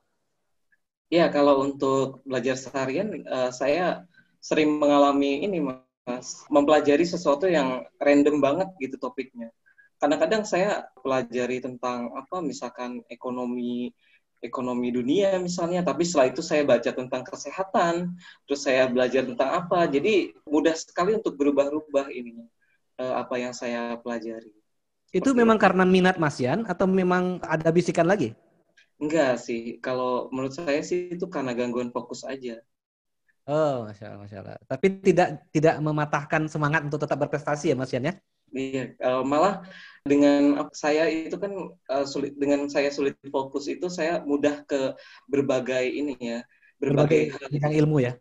Ya, 1.09 1.31
kalau 1.31 1.63
untuk 1.63 2.21
belajar 2.27 2.59
seharian, 2.59 3.23
uh, 3.25 3.49
saya 3.49 4.05
sering 4.43 4.77
mengalami 4.77 5.41
ini, 5.41 5.57
Mas, 5.57 6.45
mempelajari 6.53 7.01
sesuatu 7.01 7.49
yang 7.49 7.81
random 7.97 8.37
banget 8.37 8.69
gitu 8.77 8.99
topiknya. 9.01 9.49
Kadang-kadang 9.97 10.45
saya 10.45 10.85
pelajari 11.01 11.65
tentang 11.65 12.13
apa, 12.13 12.45
misalkan 12.45 13.01
ekonomi 13.09 13.89
ekonomi 14.39 14.89
dunia 14.95 15.37
misalnya, 15.39 15.83
tapi 15.83 16.03
setelah 16.07 16.27
itu 16.31 16.41
saya 16.43 16.63
baca 16.63 16.91
tentang 16.91 17.23
kesehatan, 17.27 17.93
terus 18.47 18.61
saya 18.67 18.87
belajar 18.87 19.23
tentang 19.27 19.49
apa, 19.59 19.85
jadi 19.91 20.31
mudah 20.47 20.75
sekali 20.75 21.15
untuk 21.19 21.35
berubah-ubah 21.39 22.07
ini 22.11 22.47
uh, 22.99 23.19
apa 23.21 23.35
yang 23.39 23.53
saya 23.55 23.95
pelajari. 23.99 24.51
Itu 25.09 25.33
Seperti 25.33 25.39
memang 25.41 25.57
itu. 25.57 25.63
karena 25.63 25.83
minat 25.87 26.15
Mas 26.21 26.37
Yan 26.39 26.65
atau 26.69 26.85
memang 26.85 27.41
ada 27.43 27.69
bisikan 27.73 28.05
lagi? 28.07 28.35
Enggak 29.03 29.33
sih, 29.45 29.61
kalau 29.85 30.27
menurut 30.33 30.53
saya 30.57 30.81
sih 30.89 30.99
itu 31.15 31.25
karena 31.33 31.51
gangguan 31.59 31.89
fokus 31.95 32.21
aja. 32.33 32.55
Oh, 33.49 33.87
masya 33.87 34.03
Allah, 34.13 34.19
masya 34.23 34.37
Allah. 34.45 34.57
Tapi 34.71 34.87
tidak 35.07 35.27
tidak 35.55 35.75
mematahkan 35.81 36.41
semangat 36.53 36.81
untuk 36.85 36.99
tetap 37.01 37.17
berprestasi 37.17 37.73
ya, 37.73 37.75
Mas 37.79 37.91
Yan 37.95 38.05
ya? 38.09 38.13
Iya, 38.49 38.97
uh, 39.01 39.21
malah 39.21 39.61
dengan 40.01 40.69
saya 40.73 41.05
itu 41.05 41.37
kan 41.37 41.53
uh, 41.89 42.05
sulit 42.05 42.33
dengan 42.33 42.65
saya 42.65 42.89
sulit 42.89 43.13
fokus 43.29 43.69
itu 43.69 43.87
saya 43.93 44.25
mudah 44.25 44.65
ke 44.65 44.97
berbagai 45.29 45.85
ini 45.85 46.17
ya, 46.17 46.39
berbagai, 46.81 47.37
berbagai 47.37 47.77
ilmu 47.85 47.97
ya. 48.01 48.13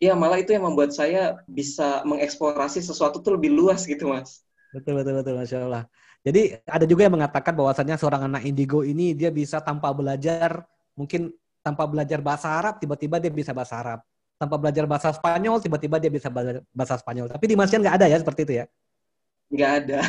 Iya, 0.00 0.16
malah 0.16 0.40
itu 0.40 0.56
yang 0.56 0.64
membuat 0.64 0.96
saya 0.96 1.44
bisa 1.44 2.00
mengeksplorasi 2.08 2.80
sesuatu 2.80 3.20
tuh 3.20 3.36
lebih 3.36 3.52
luas 3.52 3.84
gitu, 3.84 4.08
Mas. 4.08 4.40
Betul, 4.72 4.96
betul, 4.96 5.20
betul, 5.20 5.34
masya 5.36 5.68
Allah. 5.68 5.84
Jadi 6.24 6.56
ada 6.64 6.84
juga 6.88 7.04
yang 7.04 7.20
mengatakan 7.20 7.52
bahwasannya 7.52 7.96
seorang 8.00 8.28
anak 8.28 8.48
indigo 8.48 8.80
ini 8.80 9.12
dia 9.12 9.28
bisa 9.28 9.60
tanpa 9.60 9.92
belajar, 9.92 10.64
mungkin 10.96 11.32
tanpa 11.60 11.84
belajar 11.84 12.24
bahasa 12.24 12.48
Arab, 12.48 12.80
tiba-tiba 12.80 13.20
dia 13.20 13.28
bisa 13.28 13.52
bahasa 13.52 13.76
Arab. 13.76 14.00
Tanpa 14.40 14.56
belajar 14.56 14.88
bahasa 14.88 15.12
Spanyol, 15.12 15.60
tiba-tiba 15.60 16.00
dia 16.00 16.08
bisa 16.08 16.32
bahasa 16.72 16.96
Spanyol. 16.96 17.28
Tapi 17.28 17.44
di 17.44 17.56
Masian 17.56 17.84
nggak 17.84 17.96
ada 18.00 18.06
ya 18.08 18.16
seperti 18.16 18.48
itu 18.48 18.52
ya? 18.56 18.64
Nggak 19.50 19.72
ada. 19.84 20.00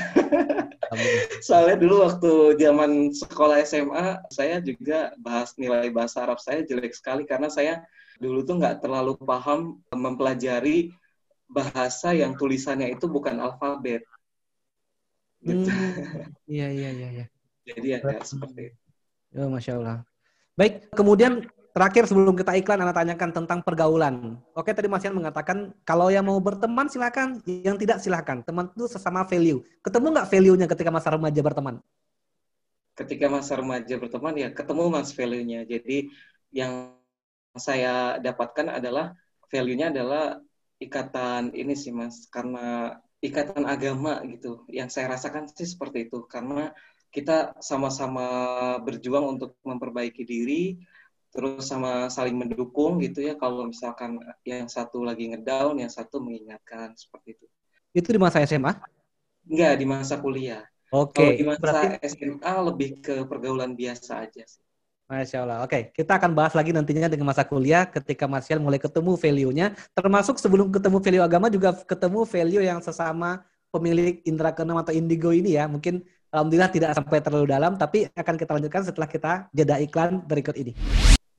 Soalnya 1.46 1.78
dulu 1.82 2.06
waktu 2.06 2.32
zaman 2.62 3.10
sekolah 3.16 3.58
SMA, 3.66 4.22
saya 4.30 4.62
juga 4.62 5.16
bahas 5.18 5.56
nilai 5.58 5.90
bahasa 5.90 6.22
Arab 6.22 6.38
saya 6.38 6.62
jelek 6.62 6.94
sekali 6.94 7.26
karena 7.26 7.50
saya 7.50 7.82
dulu 8.22 8.46
tuh 8.46 8.62
nggak 8.62 8.86
terlalu 8.86 9.18
paham 9.18 9.82
mempelajari 9.90 10.94
bahasa 11.50 12.14
yang 12.14 12.38
tulisannya 12.38 12.94
itu 12.94 13.10
bukan 13.10 13.42
alfabet 13.42 14.06
gitu. 15.42 15.68
Hmm, 15.68 16.32
iya 16.56 16.68
iya 16.70 16.90
iya 16.94 17.10
iya. 17.12 17.26
Jadi 17.66 17.88
ada 17.98 18.22
seperti 18.22 18.74
itu. 18.74 18.78
Oh, 19.42 19.50
Masya 19.50 19.80
Allah. 19.80 19.98
Baik, 20.60 20.92
kemudian 20.94 21.48
terakhir 21.72 22.04
sebelum 22.08 22.36
kita 22.36 22.56
iklan, 22.60 22.84
Anda 22.84 22.96
tanyakan 22.96 23.32
tentang 23.32 23.60
pergaulan. 23.64 24.40
Oke, 24.56 24.76
tadi 24.76 24.92
Mas 24.92 25.04
Yan 25.08 25.16
mengatakan 25.16 25.72
kalau 25.88 26.12
yang 26.12 26.28
mau 26.28 26.38
berteman 26.40 26.92
silakan, 26.92 27.40
yang 27.48 27.80
tidak 27.80 28.04
silakan. 28.04 28.44
Teman 28.44 28.72
itu 28.76 28.88
sesama 28.92 29.24
value. 29.24 29.64
Ketemu 29.80 30.08
nggak 30.12 30.28
value-nya 30.28 30.68
ketika 30.68 30.92
masa 30.92 31.16
remaja 31.16 31.40
berteman? 31.40 31.76
Ketika 32.96 33.26
masa 33.32 33.56
remaja 33.56 33.96
berteman 33.96 34.36
ya 34.36 34.50
ketemu 34.52 34.84
mas 34.92 35.16
value-nya. 35.16 35.64
Jadi 35.64 36.12
yang 36.52 36.94
saya 37.56 38.20
dapatkan 38.20 38.80
adalah 38.80 39.16
value-nya 39.48 39.92
adalah 39.96 40.40
ikatan 40.80 41.56
ini 41.56 41.74
sih 41.76 41.96
mas, 41.96 42.28
karena 42.28 43.00
ikatan 43.24 43.64
agama 43.64 44.20
gitu. 44.28 44.68
Yang 44.68 45.00
saya 45.00 45.16
rasakan 45.16 45.48
sih 45.48 45.68
seperti 45.68 46.12
itu 46.12 46.28
karena 46.28 46.76
kita 47.12 47.60
sama-sama 47.60 48.24
berjuang 48.80 49.36
untuk 49.36 49.60
memperbaiki 49.68 50.24
diri, 50.24 50.80
terus 51.32 51.64
sama 51.66 52.12
saling 52.12 52.36
mendukung 52.36 53.00
gitu 53.00 53.24
ya. 53.24 53.40
Kalau 53.40 53.72
misalkan 53.72 54.20
yang 54.44 54.68
satu 54.68 55.02
lagi 55.02 55.32
ngedown, 55.32 55.80
yang 55.80 55.90
satu 55.90 56.20
mengingatkan 56.20 56.94
seperti 56.94 57.40
itu. 57.40 57.46
Itu 57.96 58.12
di 58.12 58.20
masa 58.20 58.44
SMA? 58.44 58.76
Enggak, 59.48 59.74
di 59.80 59.86
masa 59.88 60.16
kuliah. 60.20 60.64
Oke. 60.92 61.16
Okay. 61.16 61.24
Kalau 61.24 61.32
di 61.40 61.46
masa 61.48 61.64
Berarti... 61.64 62.08
SMA 62.12 62.54
lebih 62.68 62.90
ke 63.00 63.16
pergaulan 63.24 63.72
biasa 63.74 64.28
aja 64.28 64.44
sih. 64.44 64.64
Masya 65.12 65.44
Allah. 65.44 65.60
Oke, 65.68 65.92
kita 65.92 66.16
akan 66.16 66.32
bahas 66.32 66.56
lagi 66.56 66.72
nantinya 66.72 67.12
dengan 67.12 67.28
masa 67.28 67.44
kuliah 67.44 67.84
ketika 67.84 68.32
Mas 68.32 68.48
Yan 68.48 68.64
mulai 68.64 68.80
ketemu 68.80 69.20
value-nya. 69.20 69.76
Termasuk 69.92 70.40
sebelum 70.40 70.72
ketemu 70.72 71.04
value 71.04 71.24
agama 71.24 71.52
juga 71.52 71.76
ketemu 71.84 72.24
value 72.24 72.64
yang 72.64 72.80
sesama 72.80 73.44
pemilik 73.76 74.24
indra 74.24 74.56
keenam 74.56 74.80
atau 74.80 74.96
indigo 74.96 75.36
ini 75.36 75.60
ya. 75.60 75.68
Mungkin 75.68 76.00
Alhamdulillah 76.32 76.72
tidak 76.72 76.96
sampai 76.96 77.20
terlalu 77.20 77.52
dalam, 77.52 77.76
tapi 77.76 78.08
akan 78.16 78.36
kita 78.40 78.52
lanjutkan 78.56 78.88
setelah 78.88 79.10
kita 79.12 79.32
jeda 79.52 79.76
iklan 79.84 80.24
berikut 80.24 80.56
ini. 80.56 80.72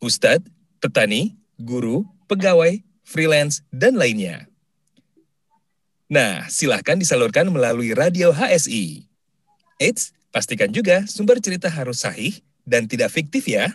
ustadz, 0.00 0.48
petani, 0.80 1.36
guru, 1.60 2.08
pegawai, 2.26 2.80
freelance, 3.04 3.62
dan 3.70 3.94
lainnya. 3.94 4.48
Nah, 6.10 6.48
silahkan 6.50 6.98
disalurkan 6.98 7.46
melalui 7.52 7.94
radio 7.94 8.34
HSI. 8.34 9.06
Eits, 9.78 10.10
pastikan 10.34 10.74
juga 10.74 11.06
sumber 11.06 11.38
cerita 11.38 11.70
harus 11.70 12.02
sahih 12.02 12.42
dan 12.66 12.90
tidak 12.90 13.14
fiktif 13.14 13.46
ya. 13.46 13.70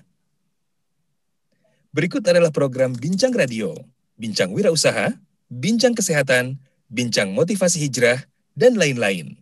Berikut 1.96 2.28
adalah 2.28 2.52
program 2.52 2.92
Bincang 2.92 3.32
Radio, 3.32 3.72
Bincang 4.20 4.52
Wirausaha, 4.52 5.16
Bincang 5.48 5.96
Kesehatan, 5.96 6.60
Bincang 6.92 7.32
Motivasi 7.32 7.88
Hijrah, 7.88 8.28
dan 8.52 8.76
lain-lain. 8.76 9.40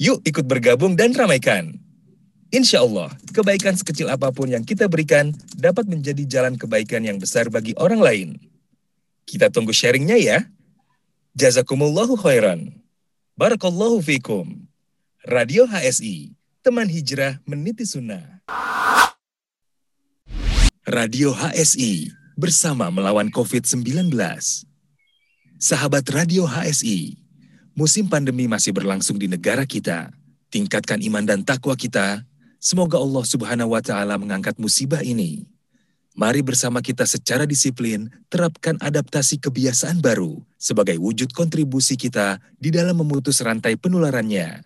Yuk 0.00 0.24
ikut 0.24 0.48
bergabung 0.48 0.96
dan 0.96 1.12
ramaikan. 1.12 1.79
Insya 2.50 2.82
Allah, 2.82 3.14
kebaikan 3.30 3.78
sekecil 3.78 4.10
apa 4.10 4.34
pun 4.34 4.50
yang 4.50 4.66
kita 4.66 4.90
berikan 4.90 5.30
dapat 5.54 5.86
menjadi 5.86 6.26
jalan 6.26 6.58
kebaikan 6.58 6.98
yang 7.06 7.14
besar 7.14 7.46
bagi 7.46 7.78
orang 7.78 8.02
lain. 8.02 8.28
Kita 9.22 9.54
tunggu 9.54 9.70
sharingnya 9.70 10.18
ya. 10.18 10.38
Jazakumullahu 11.38 12.18
khairan. 12.18 12.74
Barakallahu 13.38 14.02
fikum. 14.02 14.66
Radio 15.22 15.62
HSI, 15.70 16.34
teman 16.66 16.90
hijrah 16.90 17.38
meniti 17.46 17.86
sunnah. 17.86 18.42
Radio 20.82 21.30
HSI, 21.30 22.10
bersama 22.34 22.90
melawan 22.90 23.30
COVID-19. 23.30 24.10
Sahabat 25.60 26.08
Radio 26.10 26.48
HSI, 26.48 27.20
musim 27.76 28.08
pandemi 28.08 28.48
masih 28.48 28.72
berlangsung 28.72 29.20
di 29.20 29.28
negara 29.28 29.68
kita. 29.68 30.10
Tingkatkan 30.50 30.98
iman 31.04 31.22
dan 31.22 31.44
takwa 31.44 31.76
kita. 31.78 32.26
Semoga 32.60 33.00
Allah 33.00 33.24
Subhanahu 33.24 33.72
wa 33.72 33.80
taala 33.80 34.20
mengangkat 34.20 34.60
musibah 34.60 35.00
ini. 35.00 35.48
Mari 36.12 36.44
bersama 36.44 36.84
kita 36.84 37.08
secara 37.08 37.48
disiplin 37.48 38.12
terapkan 38.28 38.76
adaptasi 38.76 39.40
kebiasaan 39.40 40.04
baru 40.04 40.44
sebagai 40.60 41.00
wujud 41.00 41.32
kontribusi 41.32 41.96
kita 41.96 42.36
di 42.60 42.68
dalam 42.68 43.00
memutus 43.00 43.40
rantai 43.40 43.80
penularannya. 43.80 44.60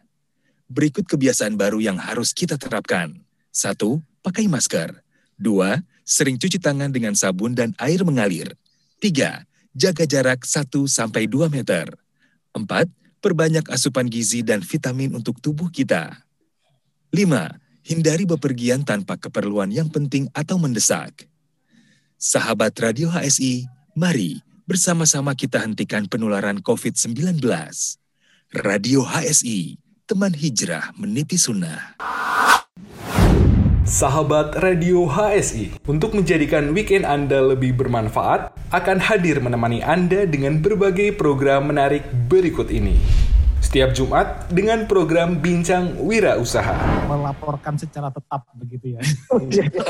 Berikut 0.66 1.07
kebiasaan 1.07 1.54
baru 1.54 1.78
yang 1.78 1.94
harus 1.94 2.35
kita 2.35 2.59
terapkan. 2.59 3.14
Satu, 3.54 4.02
pakai 4.26 4.50
masker. 4.50 4.90
Dua, 5.38 5.78
sering 6.02 6.35
cuci 6.35 6.59
tangan 6.59 6.90
dengan 6.90 7.14
sabun 7.14 7.54
dan 7.54 7.78
air 7.78 8.02
mengalir. 8.02 8.59
Tiga, 8.98 9.46
jaga 9.70 10.02
jarak 10.02 10.42
1-2 10.42 10.83
meter. 11.46 11.94
Empat, 12.50 12.90
perbanyak 13.22 13.70
asupan 13.70 14.11
gizi 14.11 14.42
dan 14.42 14.66
vitamin 14.66 15.14
untuk 15.14 15.38
tubuh 15.38 15.70
kita. 15.70 16.26
Lima, 17.14 17.62
hindari 17.84 18.24
bepergian 18.24 18.80
tanpa 18.82 19.20
keperluan 19.20 19.68
yang 19.68 19.92
penting 19.92 20.32
atau 20.32 20.56
mendesak. 20.56 21.28
Sahabat 22.16 22.72
Radio 22.80 23.12
HSI, 23.12 23.68
mari 23.92 24.40
bersama-sama 24.64 25.36
kita 25.36 25.60
hentikan 25.60 26.08
penularan 26.08 26.64
COVID-19. 26.64 27.44
Radio 28.56 29.04
HSI, 29.04 29.76
teman 30.08 30.32
hijrah 30.32 30.96
meniti 30.96 31.36
sunnah. 31.36 32.00
Sahabat 33.84 34.56
Radio 34.64 35.04
HSI, 35.04 35.84
untuk 35.84 36.16
menjadikan 36.16 36.72
weekend 36.72 37.04
Anda 37.04 37.44
lebih 37.44 37.76
bermanfaat, 37.76 38.56
akan 38.72 38.96
hadir 38.96 39.44
menemani 39.44 39.84
Anda 39.84 40.24
dengan 40.24 40.64
berbagai 40.64 41.12
program 41.20 41.68
menarik 41.68 42.08
berikut 42.32 42.72
ini. 42.72 43.23
Setiap 43.74 43.90
Jumat 43.90 44.46
dengan 44.54 44.87
program 44.87 45.42
Bincang 45.42 45.98
Wira 46.06 46.38
Usaha. 46.38 46.78
Melaporkan 47.10 47.74
secara 47.74 48.06
tetap 48.06 48.46
begitu 48.54 48.94
ya. 48.94 49.02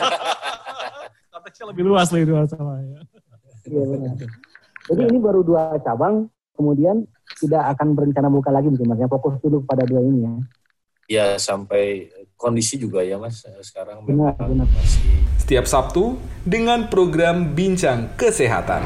Konteksnya 1.29 1.69
lebih 1.69 1.93
luas 1.93 2.09
lagi 2.09 2.25
dua 2.25 2.49
sama 2.49 2.81
ya. 2.81 3.05
Iya 3.69 3.85
benar. 3.85 4.17
Jadi 4.89 5.03
ini 5.05 5.19
baru 5.21 5.45
dua 5.45 5.77
cabang, 5.85 6.33
kemudian 6.57 7.05
tidak 7.45 7.77
akan 7.77 7.93
berencana 7.93 8.33
buka 8.33 8.49
lagi 8.49 8.73
mungkin 8.73 8.89
mas. 8.89 9.05
Ya, 9.05 9.09
fokus 9.13 9.37
dulu 9.45 9.61
pada 9.69 9.85
dua 9.85 10.01
ini 10.01 10.25
ya. 10.25 10.33
Ya 11.05 11.27
sampai 11.37 12.09
kondisi 12.41 12.81
juga 12.81 13.05
ya 13.05 13.21
mas 13.21 13.45
sekarang 13.61 14.09
Benar, 14.09 14.33
memang 14.41 14.65
benar. 14.65 14.69
masih 14.81 15.13
Setiap 15.37 15.69
Sabtu 15.69 16.17
dengan 16.49 16.89
program 16.89 17.53
Bincang 17.53 18.17
Kesehatan. 18.17 18.81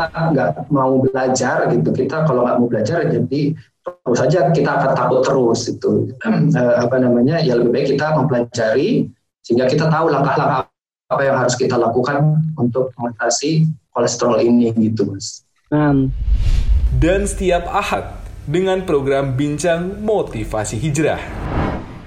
kita 0.00 0.32
nggak 0.32 0.72
mau 0.72 0.96
belajar 0.96 1.68
gitu 1.76 1.92
kita 1.92 2.24
kalau 2.24 2.48
nggak 2.48 2.56
mau 2.56 2.68
belajar 2.72 3.04
jadi 3.04 3.52
terus 3.80 4.18
saja 4.18 4.52
kita 4.52 4.70
akan 4.70 4.92
takut 4.92 5.20
terus 5.24 5.60
itu 5.66 5.92
Eh, 6.56 6.74
apa 6.76 6.96
namanya 7.00 7.40
ya 7.40 7.56
lebih 7.56 7.72
baik 7.72 7.96
kita 7.96 8.12
mempelajari 8.12 9.08
sehingga 9.40 9.64
kita 9.64 9.88
tahu 9.88 10.12
langkah-langkah 10.12 10.68
apa 11.10 11.22
yang 11.26 11.36
harus 11.40 11.58
kita 11.58 11.74
lakukan 11.74 12.38
untuk 12.54 12.94
mengatasi 12.94 13.66
kolesterol 13.90 14.38
ini 14.38 14.70
gitu 14.78 15.10
mas. 15.10 15.42
Nah, 15.68 16.06
Dan 16.94 17.26
setiap 17.26 17.66
Ahad 17.66 18.20
dengan 18.44 18.82
program 18.82 19.34
Bincang 19.34 20.02
Motivasi 20.02 20.74
Hijrah. 20.76 21.22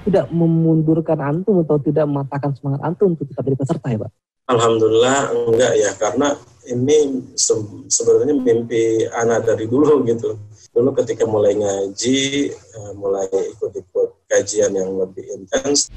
tidak 0.04 0.28
memundurkan 0.36 1.16
antum 1.16 1.64
atau 1.64 1.80
tidak 1.80 2.04
mematahkan 2.04 2.52
semangat 2.60 2.84
antum 2.84 3.16
untuk 3.16 3.24
tetap 3.24 3.48
jadi 3.48 3.56
peserta 3.56 3.88
ya 3.88 3.98
pak? 4.04 4.12
Alhamdulillah 4.52 5.20
enggak 5.32 5.74
ya 5.80 5.92
karena 5.96 6.28
ini 6.68 6.98
se- 7.40 7.88
sebenarnya 7.88 8.36
mimpi 8.36 9.08
anak 9.10 9.48
dari 9.48 9.64
dulu 9.64 10.04
gitu. 10.04 10.36
Dulu 10.74 10.90
ketika 10.98 11.30
mulai 11.30 11.54
ngaji, 11.54 12.50
eh, 12.50 12.92
mulai 12.98 13.30
ikut-ikut 13.30 14.26
kajian 14.26 14.74
yang 14.74 14.90
lebih 14.98 15.22
intens, 15.38 15.94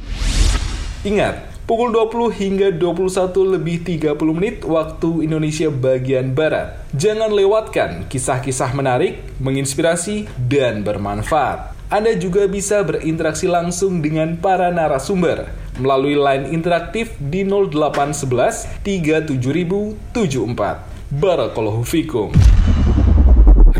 Ingat, 1.06 1.62
pukul 1.70 1.94
20 1.94 2.34
hingga 2.34 2.74
21 2.74 3.46
lebih 3.46 3.86
30 3.86 4.34
menit 4.34 4.66
waktu 4.66 5.22
Indonesia 5.22 5.70
bagian 5.70 6.34
Barat. 6.34 6.82
Jangan 6.98 7.30
lewatkan 7.30 8.10
kisah-kisah 8.10 8.74
menarik, 8.74 9.22
menginspirasi, 9.38 10.26
dan 10.50 10.82
bermanfaat. 10.82 11.78
Anda 11.94 12.18
juga 12.18 12.50
bisa 12.50 12.82
berinteraksi 12.82 13.46
langsung 13.46 14.02
dengan 14.02 14.34
para 14.34 14.74
narasumber 14.74 15.46
melalui 15.78 16.18
line 16.18 16.50
interaktif 16.50 17.14
di 17.22 17.46
0811 17.46 18.66
37074. 18.82 20.82
Barakallahu 21.14 21.86
fikum. 21.86 22.34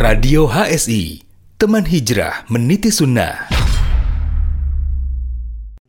Radio 0.07 0.47
HSI, 0.47 1.19
teman 1.59 1.83
hijrah 1.83 2.47
meniti 2.47 2.95
sunnah. 2.95 3.51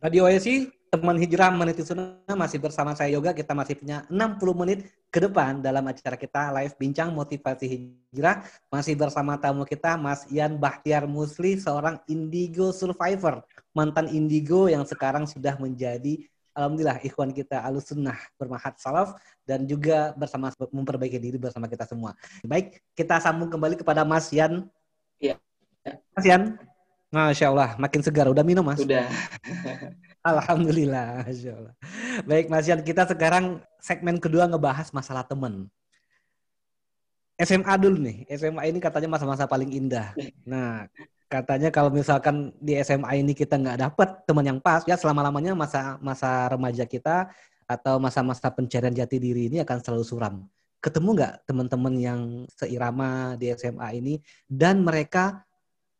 Radio 0.02 0.26
HSI, 0.26 0.66
teman 0.90 1.14
hijrah 1.22 1.54
meniti 1.54 1.86
sunnah 1.86 2.26
masih 2.34 2.58
bersama 2.58 2.98
saya 2.98 3.14
Yoga. 3.14 3.30
Kita 3.30 3.54
masih 3.54 3.78
punya 3.78 4.02
60 4.10 4.42
menit 4.58 4.90
ke 5.06 5.22
depan 5.22 5.62
dalam 5.62 5.86
acara 5.86 6.18
kita 6.18 6.50
live 6.50 6.74
bincang 6.74 7.14
motivasi 7.14 7.66
hijrah. 8.10 8.42
Masih 8.74 8.98
bersama 8.98 9.38
tamu 9.38 9.62
kita 9.62 9.94
Mas 9.94 10.26
Ian 10.34 10.58
Bahtiar 10.58 11.06
Musli, 11.06 11.54
seorang 11.54 12.02
indigo 12.10 12.74
survivor. 12.74 13.46
Mantan 13.70 14.10
indigo 14.10 14.66
yang 14.66 14.82
sekarang 14.82 15.30
sudah 15.30 15.54
menjadi 15.62 16.26
Alhamdulillah 16.58 16.98
ikhwan 17.06 17.30
kita 17.30 17.62
alus 17.62 17.94
sunnah 17.94 18.18
bermahat 18.34 18.74
salaf 18.82 19.14
dan 19.46 19.62
juga 19.62 20.10
bersama 20.18 20.50
memperbaiki 20.50 21.14
diri 21.22 21.38
bersama 21.38 21.70
kita 21.70 21.86
semua. 21.86 22.18
Baik, 22.42 22.82
kita 22.98 23.22
sambung 23.22 23.46
kembali 23.46 23.78
kepada 23.78 24.02
Mas 24.02 24.26
Ian. 24.34 24.66
Iya. 25.22 25.38
Mas 26.18 26.24
Ian, 26.26 26.58
Masya 27.08 27.46
Allah, 27.48 27.70
makin 27.80 28.02
segar. 28.02 28.26
Udah 28.26 28.44
minum, 28.44 28.66
Mas? 28.66 28.82
Sudah. 28.82 29.06
Alhamdulillah, 30.20 31.24
Masya 31.24 31.50
Allah. 31.56 31.74
Baik 32.26 32.50
Mas 32.52 32.66
Yan, 32.68 32.82
kita 32.84 33.08
sekarang 33.08 33.64
segmen 33.80 34.20
kedua 34.20 34.44
ngebahas 34.44 34.92
masalah 34.92 35.24
teman. 35.24 35.70
SMA 37.38 37.74
dulu 37.78 38.02
nih, 38.02 38.26
SMA 38.34 38.66
ini 38.66 38.82
katanya 38.82 39.14
masa-masa 39.14 39.46
paling 39.46 39.70
indah. 39.70 40.10
Nah, 40.42 40.90
katanya 41.30 41.70
kalau 41.70 41.86
misalkan 41.86 42.50
di 42.58 42.74
SMA 42.82 43.22
ini 43.22 43.30
kita 43.30 43.54
nggak 43.54 43.78
dapet 43.78 44.08
teman 44.26 44.42
yang 44.42 44.58
pas, 44.58 44.82
ya 44.90 44.98
selama-lamanya 44.98 45.54
masa 45.54 46.02
masa 46.02 46.50
remaja 46.50 46.82
kita 46.82 47.30
atau 47.68 48.02
masa-masa 48.02 48.50
pencarian 48.50 48.90
jati 48.90 49.22
diri 49.22 49.46
ini 49.46 49.62
akan 49.62 49.78
selalu 49.78 50.02
suram. 50.02 50.34
Ketemu 50.82 51.08
nggak 51.14 51.34
teman-teman 51.46 51.94
yang 51.94 52.20
seirama 52.58 53.38
di 53.38 53.54
SMA 53.54 53.88
ini 53.94 54.14
dan 54.50 54.82
mereka 54.82 55.46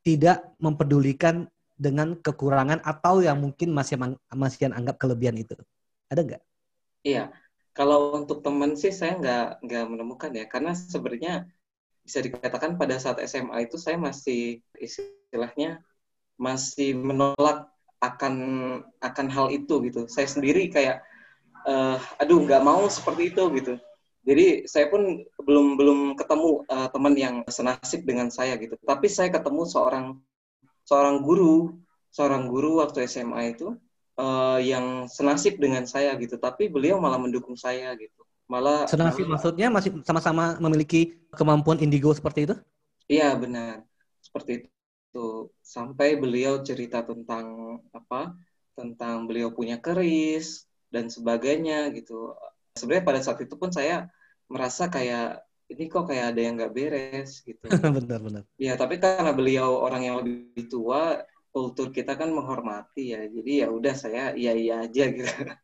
tidak 0.03 0.43
mempedulikan 0.59 1.47
dengan 1.79 2.19
kekurangan 2.19 2.83
atau 2.83 3.23
yang 3.23 3.39
mungkin 3.39 3.71
masih 3.71 3.95
masih 4.35 4.75
anggap 4.75 4.99
kelebihan 4.99 5.39
itu? 5.39 5.55
Ada 6.11 6.21
nggak? 6.27 6.43
Iya, 7.07 7.31
kalau 7.79 8.19
untuk 8.19 8.43
teman 8.43 8.75
sih 8.75 8.91
saya 8.91 9.15
nggak 9.23 9.47
nggak 9.63 9.85
menemukan 9.87 10.31
ya, 10.35 10.51
karena 10.51 10.75
sebenarnya 10.75 11.47
bisa 12.03 12.19
dikatakan 12.19 12.75
pada 12.75 12.99
saat 12.99 13.23
SMA 13.23 13.71
itu 13.71 13.79
saya 13.79 13.95
masih 13.95 14.67
istilahnya 14.75 15.79
masih 16.35 16.99
menolak 16.99 17.71
akan 18.03 18.35
akan 18.99 19.27
hal 19.31 19.55
itu 19.55 19.79
gitu. 19.87 20.11
Saya 20.11 20.27
sendiri 20.27 20.67
kayak 20.75 21.07
uh, 21.71 22.03
aduh 22.19 22.43
nggak 22.43 22.67
mau 22.67 22.83
seperti 22.91 23.31
itu 23.31 23.47
gitu. 23.55 23.75
Jadi 24.27 24.67
saya 24.67 24.91
pun 24.91 25.23
belum 25.39 25.79
belum 25.79 26.01
ketemu 26.19 26.67
uh, 26.67 26.89
teman 26.91 27.15
yang 27.15 27.37
senasib 27.47 28.03
dengan 28.03 28.27
saya 28.35 28.59
gitu. 28.59 28.75
Tapi 28.83 29.07
saya 29.07 29.31
ketemu 29.31 29.63
seorang 29.71 30.19
seorang 30.83 31.23
guru, 31.23 31.79
seorang 32.11 32.51
guru 32.51 32.83
waktu 32.83 33.07
SMA 33.07 33.55
itu 33.55 33.79
uh, 34.19 34.59
yang 34.61 35.07
senasib 35.07 35.57
dengan 35.63 35.87
saya 35.87 36.13
gitu. 36.19 36.37
Tapi 36.37 36.67
beliau 36.69 36.99
malah 36.99 37.17
mendukung 37.17 37.55
saya 37.55 37.95
gitu. 37.97 38.27
Malah 38.51 38.89
senasib 38.89 39.29
maksudnya 39.29 39.69
masih 39.71 40.03
sama-sama 40.03 40.59
memiliki 40.59 41.17
kemampuan 41.37 41.79
indigo 41.79 42.11
seperti 42.13 42.51
itu? 42.51 42.55
Iya 43.07 43.39
benar. 43.39 43.87
Seperti 44.21 44.67
itu. 44.67 45.53
Sampai 45.63 46.19
beliau 46.19 46.61
cerita 46.61 47.05
tentang 47.07 47.79
apa 47.95 48.35
tentang 48.75 49.27
beliau 49.27 49.51
punya 49.55 49.79
keris 49.79 50.67
dan 50.91 51.09
sebagainya 51.09 51.93
gitu. 51.95 52.35
Sebenarnya 52.77 53.05
pada 53.05 53.21
saat 53.23 53.39
itu 53.43 53.55
pun 53.55 53.71
saya 53.71 54.09
merasa 54.49 54.89
kayak 54.89 55.45
ini 55.69 55.85
kok 55.93 56.09
kayak 56.09 56.33
ada 56.33 56.41
yang 56.41 56.57
nggak 56.57 56.73
beres 56.73 57.45
gitu. 57.45 57.69
Benar-benar 57.97 58.49
ya 58.57 58.75
tapi 58.81 58.97
karena 58.97 59.37
beliau 59.37 59.85
orang 59.85 60.03
yang 60.09 60.17
lebih 60.25 60.73
tua 60.73 61.21
kultur 61.49 61.89
kita 61.91 62.15
kan 62.15 62.31
menghormati 62.31 63.17
ya 63.17 63.25
jadi 63.25 63.67
ya 63.67 63.69
udah 63.73 63.95
saya 63.97 64.37
iya 64.37 64.53
iya 64.53 64.85
aja 64.85 65.05
gitu 65.09 65.25
yeah, 65.25 65.55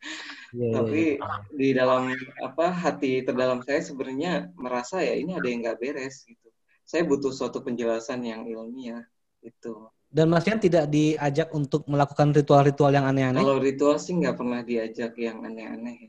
iya, 0.57 0.73
tapi 0.73 1.03
yeah. 1.21 1.41
di 1.53 1.69
dalam 1.77 2.11
apa 2.41 2.67
hati 2.73 3.21
terdalam 3.23 3.61
saya 3.63 3.85
sebenarnya 3.85 4.51
merasa 4.57 5.05
ya 5.05 5.15
ini 5.15 5.37
ada 5.37 5.47
yang 5.47 5.61
nggak 5.63 5.79
beres 5.79 6.25
gitu 6.25 6.49
saya 6.85 7.05
butuh 7.05 7.33
suatu 7.33 7.61
penjelasan 7.61 8.25
yang 8.25 8.49
ilmiah 8.49 9.05
itu 9.45 9.89
dan 10.15 10.31
Mas 10.31 10.47
Yan 10.47 10.63
tidak 10.63 10.87
diajak 10.95 11.51
untuk 11.51 11.91
melakukan 11.91 12.31
ritual-ritual 12.31 12.95
yang 12.95 13.03
aneh-aneh? 13.03 13.43
Kalau 13.43 13.59
ritual 13.59 13.99
sih 13.99 14.15
nggak 14.15 14.39
pernah 14.39 14.63
diajak 14.63 15.11
yang 15.19 15.43
aneh-aneh. 15.43 16.07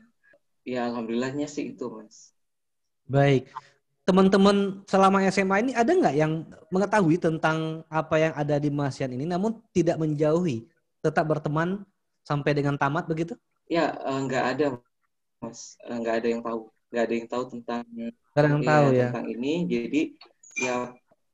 Ya 0.62 0.86
alhamdulillahnya 0.86 1.50
sih 1.50 1.74
itu 1.74 1.90
Mas. 1.90 2.30
Baik 3.10 3.50
teman-teman 4.06 4.86
selama 4.86 5.18
SMA 5.34 5.66
ini 5.66 5.72
ada 5.74 5.90
nggak 5.90 6.14
yang 6.14 6.46
mengetahui 6.70 7.18
tentang 7.18 7.82
apa 7.90 8.14
yang 8.22 8.32
ada 8.38 8.54
di 8.62 8.70
Masian 8.70 9.10
ini 9.10 9.26
namun 9.26 9.58
tidak 9.74 9.98
menjauhi, 9.98 10.62
tetap 11.02 11.26
berteman 11.26 11.82
sampai 12.22 12.54
dengan 12.54 12.78
tamat 12.78 13.10
begitu? 13.10 13.34
Ya, 13.66 13.98
eh, 13.98 14.20
nggak 14.30 14.44
ada, 14.54 14.66
Mas. 15.42 15.74
Eh, 15.82 15.98
nggak 15.98 16.22
ada 16.22 16.28
yang 16.30 16.42
tahu. 16.46 16.60
Nggak 16.86 17.02
ada 17.02 17.14
yang 17.18 17.28
tahu 17.28 17.44
tentang 17.50 17.82
ada 18.38 18.46
yang 18.46 18.62
ya, 18.62 18.70
tahu 18.70 18.86
ya 18.94 19.08
tentang 19.10 19.26
ini. 19.26 19.52
Jadi 19.66 20.00
ya 20.62 20.76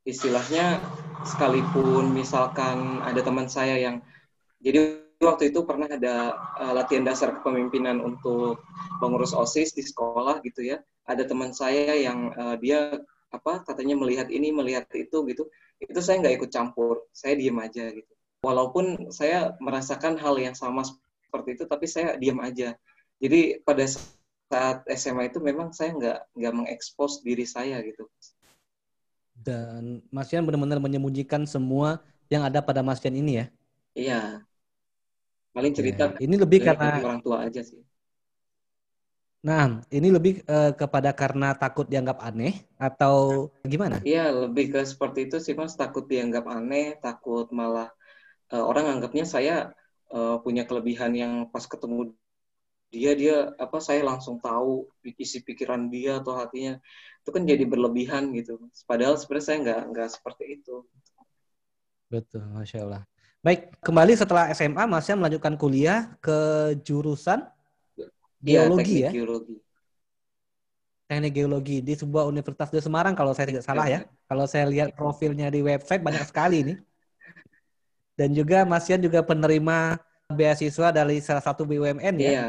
istilahnya 0.08 0.80
sekalipun 1.28 2.08
misalkan 2.10 3.04
ada 3.04 3.20
teman 3.20 3.52
saya 3.52 3.76
yang 3.76 4.00
jadi 4.64 4.98
waktu 5.22 5.54
itu 5.54 5.62
pernah 5.62 5.86
ada 5.86 6.34
uh, 6.58 6.72
latihan 6.74 7.06
dasar 7.06 7.30
kepemimpinan 7.38 8.02
untuk 8.02 8.58
pengurus 8.98 9.30
OSIS 9.30 9.70
di 9.76 9.86
sekolah 9.86 10.42
gitu 10.42 10.66
ya 10.66 10.82
ada 11.06 11.22
teman 11.26 11.50
saya 11.50 11.98
yang 11.98 12.30
uh, 12.34 12.56
dia 12.58 13.02
apa 13.32 13.64
katanya 13.64 13.96
melihat 13.98 14.28
ini 14.28 14.52
melihat 14.52 14.86
itu 14.94 15.24
gitu. 15.26 15.48
Itu 15.82 15.98
saya 15.98 16.22
nggak 16.22 16.34
ikut 16.42 16.50
campur 16.52 17.08
saya 17.10 17.34
diem 17.34 17.58
aja 17.58 17.90
gitu. 17.90 18.12
Walaupun 18.42 19.10
saya 19.14 19.54
merasakan 19.58 20.18
hal 20.18 20.38
yang 20.38 20.54
sama 20.54 20.86
seperti 21.26 21.58
itu 21.58 21.64
tapi 21.66 21.86
saya 21.88 22.14
diem 22.20 22.38
aja. 22.38 22.76
Jadi 23.18 23.62
pada 23.62 23.86
saat 24.52 24.84
SMA 24.92 25.32
itu 25.32 25.38
memang 25.40 25.72
saya 25.72 25.94
nggak 25.96 26.18
nggak 26.38 26.52
mengekspos 26.54 27.24
diri 27.24 27.48
saya 27.48 27.80
gitu. 27.82 28.06
Dan 29.32 30.04
Mas 30.12 30.30
Yan 30.30 30.46
benar-benar 30.46 30.78
menyembunyikan 30.78 31.48
semua 31.48 31.98
yang 32.30 32.46
ada 32.46 32.62
pada 32.62 32.84
Mas 32.84 33.02
Yan 33.02 33.18
ini 33.18 33.42
ya? 33.42 33.46
Iya. 33.96 34.22
Paling 35.52 35.72
cerita 35.74 36.16
ya, 36.16 36.20
ini 36.24 36.34
lebih 36.38 36.64
karena 36.64 37.02
orang 37.04 37.20
tua 37.20 37.44
aja 37.44 37.60
sih 37.60 37.82
Nah, 39.42 39.82
ini 39.90 40.14
lebih 40.14 40.46
uh, 40.46 40.70
kepada 40.70 41.10
karena 41.10 41.50
takut 41.58 41.90
dianggap 41.90 42.22
aneh 42.22 42.62
atau 42.78 43.50
gimana? 43.66 43.98
Iya, 44.06 44.30
lebih 44.46 44.70
ke 44.70 44.80
seperti 44.86 45.26
itu 45.26 45.42
sih 45.42 45.58
mas. 45.58 45.74
Takut 45.74 46.06
dianggap 46.06 46.46
aneh, 46.46 46.94
takut 47.02 47.50
malah 47.50 47.90
uh, 48.54 48.62
orang 48.62 48.98
anggapnya 48.98 49.26
saya 49.26 49.74
uh, 50.14 50.38
punya 50.38 50.62
kelebihan 50.62 51.10
yang 51.18 51.32
pas 51.50 51.66
ketemu 51.66 52.14
dia 52.92 53.18
dia 53.18 53.50
apa 53.58 53.82
saya 53.82 54.06
langsung 54.06 54.38
tahu 54.38 54.86
isi 55.18 55.42
pikiran 55.42 55.90
dia 55.90 56.20
atau 56.20 56.36
hatinya 56.38 56.78
itu 57.18 57.30
kan 57.34 57.42
jadi 57.42 57.66
berlebihan 57.66 58.30
gitu. 58.38 58.62
Padahal 58.86 59.18
sebenarnya 59.18 59.46
saya 59.50 59.58
nggak 59.58 59.80
nggak 59.90 60.08
seperti 60.12 60.44
itu. 60.62 60.86
Betul, 62.06 62.46
masya 62.52 62.86
Allah. 62.86 63.02
Baik, 63.42 63.74
kembali 63.82 64.14
setelah 64.14 64.54
SMA, 64.54 64.86
Masnya 64.86 65.18
melanjutkan 65.18 65.58
kuliah 65.58 66.14
ke 66.22 66.38
jurusan 66.86 67.42
geologi 68.42 68.94
ya, 69.00 69.08
ya? 69.08 69.10
Geologi. 69.14 69.56
Teknik 71.06 71.32
geologi 71.32 71.76
di 71.84 71.94
sebuah 71.94 72.26
universitas 72.26 72.68
di 72.72 72.80
Semarang 72.82 73.14
kalau 73.14 73.32
saya 73.32 73.46
tidak 73.54 73.64
salah 73.64 73.86
ya. 73.86 74.00
Kalau 74.26 74.44
saya 74.50 74.66
lihat 74.66 74.92
profilnya 74.98 75.48
di 75.48 75.62
website 75.62 76.02
banyak 76.02 76.24
sekali 76.26 76.66
ini. 76.66 76.74
Dan 78.16 78.36
juga 78.36 78.68
Mas 78.68 78.84
Yan 78.90 79.00
juga 79.00 79.24
penerima 79.24 79.96
beasiswa 80.32 80.88
dari 80.92 81.20
salah 81.20 81.44
satu 81.44 81.64
BUMN 81.64 82.14
ya. 82.20 82.30
Iya. 82.32 82.46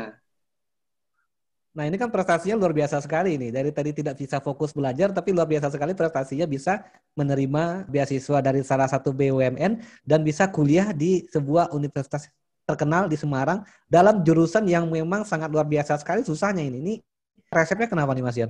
Nah 1.74 1.90
ini 1.90 1.98
kan 1.98 2.14
prestasinya 2.14 2.54
luar 2.54 2.70
biasa 2.70 3.02
sekali 3.02 3.34
ini. 3.34 3.50
Dari 3.50 3.74
tadi 3.74 3.90
tidak 3.98 4.22
bisa 4.22 4.38
fokus 4.38 4.72
belajar, 4.78 5.10
tapi 5.10 5.34
luar 5.34 5.50
biasa 5.50 5.74
sekali 5.74 5.98
prestasinya 5.98 6.46
bisa 6.46 6.86
menerima 7.18 7.90
beasiswa 7.90 8.38
dari 8.46 8.62
salah 8.62 8.86
satu 8.86 9.10
BUMN 9.10 9.82
dan 10.06 10.20
bisa 10.22 10.46
kuliah 10.54 10.94
di 10.94 11.26
sebuah 11.34 11.74
universitas 11.74 12.30
terkenal 12.64 13.12
di 13.12 13.20
Semarang 13.20 13.64
dalam 13.92 14.24
jurusan 14.24 14.64
yang 14.68 14.88
memang 14.88 15.28
sangat 15.28 15.52
luar 15.52 15.68
biasa 15.68 16.00
sekali 16.00 16.24
susahnya 16.24 16.64
ini. 16.64 16.80
Ini 16.80 16.94
resepnya 17.52 17.92
kenapa 17.92 18.16
nih 18.16 18.24
Mas 18.24 18.38
Yan? 18.40 18.50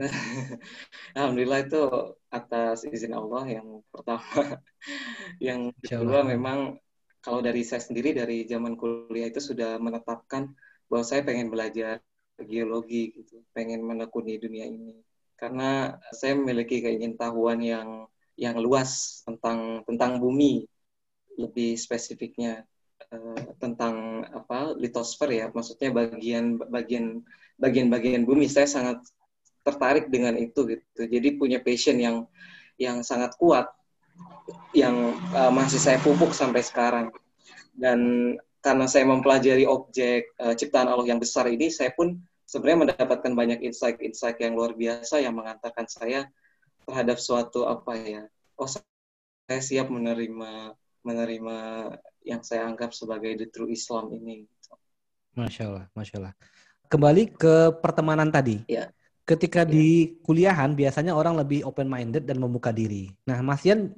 Alhamdulillah 1.18 1.60
itu 1.66 1.82
atas 2.30 2.86
izin 2.86 3.14
Allah 3.18 3.44
yang 3.50 3.82
pertama. 3.90 4.24
yang 5.42 5.74
kedua 5.82 6.22
memang 6.24 6.78
kalau 7.24 7.40
dari 7.42 7.66
saya 7.66 7.82
sendiri 7.82 8.14
dari 8.14 8.46
zaman 8.46 8.78
kuliah 8.78 9.32
itu 9.32 9.42
sudah 9.42 9.80
menetapkan 9.82 10.54
bahwa 10.92 11.04
saya 11.04 11.26
pengen 11.26 11.50
belajar 11.50 12.04
geologi 12.38 13.16
gitu, 13.16 13.42
pengen 13.56 13.82
menekuni 13.82 14.38
dunia 14.38 14.68
ini. 14.68 15.00
Karena 15.40 15.98
saya 16.14 16.38
memiliki 16.38 16.84
keingintahuan 16.84 17.60
yang 17.64 18.08
yang 18.34 18.58
luas 18.58 19.22
tentang 19.26 19.86
tentang 19.86 20.18
bumi 20.18 20.66
lebih 21.38 21.78
spesifiknya 21.78 22.66
Eh, 23.12 23.42
tentang 23.60 24.24
apa 24.30 24.76
litosfer 24.78 25.30
ya, 25.32 25.46
maksudnya 25.52 25.90
bagian 25.92 26.60
bagian 26.60 27.24
bagian-bagian 27.60 28.24
bumi. 28.24 28.48
Saya 28.48 28.68
sangat 28.70 29.04
tertarik 29.64 30.12
dengan 30.12 30.36
itu 30.36 30.68
gitu. 30.68 31.02
Jadi 31.08 31.40
punya 31.40 31.60
passion 31.60 32.00
yang 32.00 32.28
yang 32.80 33.02
sangat 33.06 33.36
kuat 33.40 33.70
yang 34.76 35.16
uh, 35.34 35.50
masih 35.50 35.80
saya 35.80 35.98
pupuk 36.02 36.36
sampai 36.36 36.62
sekarang. 36.62 37.10
Dan 37.74 38.34
karena 38.62 38.86
saya 38.86 39.08
mempelajari 39.10 39.66
objek 39.66 40.34
uh, 40.40 40.54
ciptaan 40.54 40.88
Allah 40.88 41.08
yang 41.10 41.20
besar 41.20 41.50
ini, 41.50 41.74
saya 41.74 41.92
pun 41.96 42.22
sebenarnya 42.46 42.94
mendapatkan 42.94 43.34
banyak 43.34 43.60
insight-insight 43.66 44.38
yang 44.38 44.54
luar 44.54 44.78
biasa 44.78 45.24
yang 45.24 45.34
mengantarkan 45.34 45.88
saya 45.90 46.30
terhadap 46.84 47.18
suatu 47.18 47.66
apa 47.66 47.96
ya, 47.96 48.24
oh 48.60 48.68
saya 48.68 49.62
siap 49.64 49.88
menerima 49.88 50.76
menerima 51.04 51.58
yang 52.24 52.42
saya 52.42 52.68
anggap 52.68 52.96
sebagai 52.96 53.36
the 53.40 53.48
true 53.52 53.70
Islam 53.70 54.12
ini. 54.16 54.48
Masya 55.36 55.64
Allah, 55.70 55.86
Masya 55.94 56.16
Allah. 56.20 56.34
Kembali 56.88 57.24
ke 57.34 57.74
pertemanan 57.82 58.30
tadi. 58.30 58.64
Ya. 58.70 58.92
Ketika 59.24 59.64
ya. 59.64 59.72
di 59.72 60.20
kuliahan 60.20 60.76
biasanya 60.76 61.16
orang 61.16 61.40
lebih 61.40 61.64
open 61.64 61.88
minded 61.88 62.28
dan 62.28 62.44
membuka 62.44 62.76
diri. 62.76 63.08
Nah, 63.24 63.40
Mas 63.40 63.64
Yan 63.64 63.96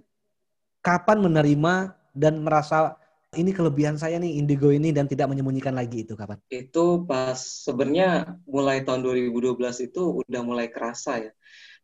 kapan 0.86 1.18
menerima 1.18 1.98
dan 2.14 2.46
merasa 2.46 2.94
ini 3.36 3.52
kelebihan 3.52 4.00
saya 4.00 4.16
nih 4.16 4.40
indigo 4.40 4.72
ini 4.72 4.96
dan 4.96 5.12
tidak 5.12 5.28
menyembunyikan 5.28 5.76
lagi 5.76 6.08
itu 6.08 6.16
kapan? 6.16 6.40
Itu 6.48 7.04
pas 7.04 7.36
sebenarnya 7.38 8.40
mulai 8.48 8.82
tahun 8.88 9.04
2012 9.04 9.92
itu 9.92 10.24
udah 10.24 10.42
mulai 10.42 10.72
kerasa 10.72 11.20
ya. 11.20 11.32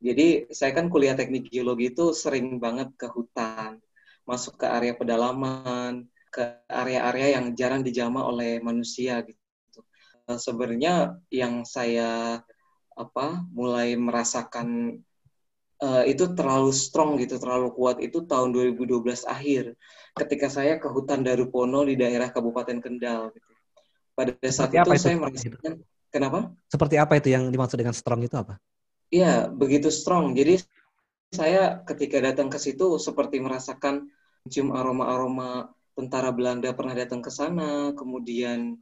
Jadi 0.02 0.50
saya 0.50 0.72
kan 0.74 0.90
kuliah 0.90 1.14
teknik 1.14 1.52
geologi 1.52 1.94
itu 1.94 2.16
sering 2.16 2.58
banget 2.58 2.90
ke 2.98 3.06
hutan, 3.06 3.78
masuk 4.26 4.58
ke 4.58 4.66
area 4.66 4.98
pedalaman, 4.98 6.10
ke 6.32 6.64
area-area 6.72 7.38
yang 7.38 7.52
jarang 7.54 7.84
dijamah 7.84 8.24
oleh 8.24 8.64
manusia 8.64 9.20
gitu. 9.22 9.40
sebenarnya 10.32 11.20
yang 11.28 11.68
saya 11.68 12.40
apa 12.96 13.44
mulai 13.52 14.00
merasakan 14.00 15.00
uh, 15.84 16.04
itu 16.08 16.32
terlalu 16.32 16.72
strong 16.72 17.20
gitu, 17.20 17.36
terlalu 17.36 17.74
kuat 17.76 18.00
itu 18.00 18.24
tahun 18.24 18.56
2012 18.56 19.28
akhir 19.28 19.76
ketika 20.16 20.48
saya 20.48 20.78
ke 20.78 20.88
hutan 20.88 21.26
Darupono 21.26 21.84
di 21.84 22.00
daerah 22.00 22.32
Kabupaten 22.32 22.80
Kendal 22.80 23.34
gitu. 23.36 23.52
Pada 24.16 24.32
saat 24.52 24.72
itu, 24.72 24.88
itu 24.88 25.02
saya 25.02 25.18
merasakan 25.18 25.74
kenapa? 26.14 26.40
Seperti 26.68 26.96
apa 27.00 27.18
itu 27.18 27.32
yang 27.34 27.50
dimaksud 27.50 27.80
dengan 27.80 27.96
strong 27.96 28.22
itu 28.24 28.36
apa? 28.38 28.60
Iya, 29.12 29.52
begitu 29.52 29.92
strong. 29.92 30.32
Jadi 30.36 30.64
saya 31.32 31.80
ketika 31.88 32.20
datang 32.20 32.52
ke 32.52 32.60
situ 32.60 33.00
seperti 33.00 33.40
merasakan 33.40 34.12
cium 34.52 34.76
aroma-aroma 34.76 35.72
tentara 36.02 36.34
Belanda 36.34 36.74
pernah 36.74 36.98
datang 36.98 37.22
ke 37.22 37.30
sana, 37.30 37.94
kemudian 37.94 38.82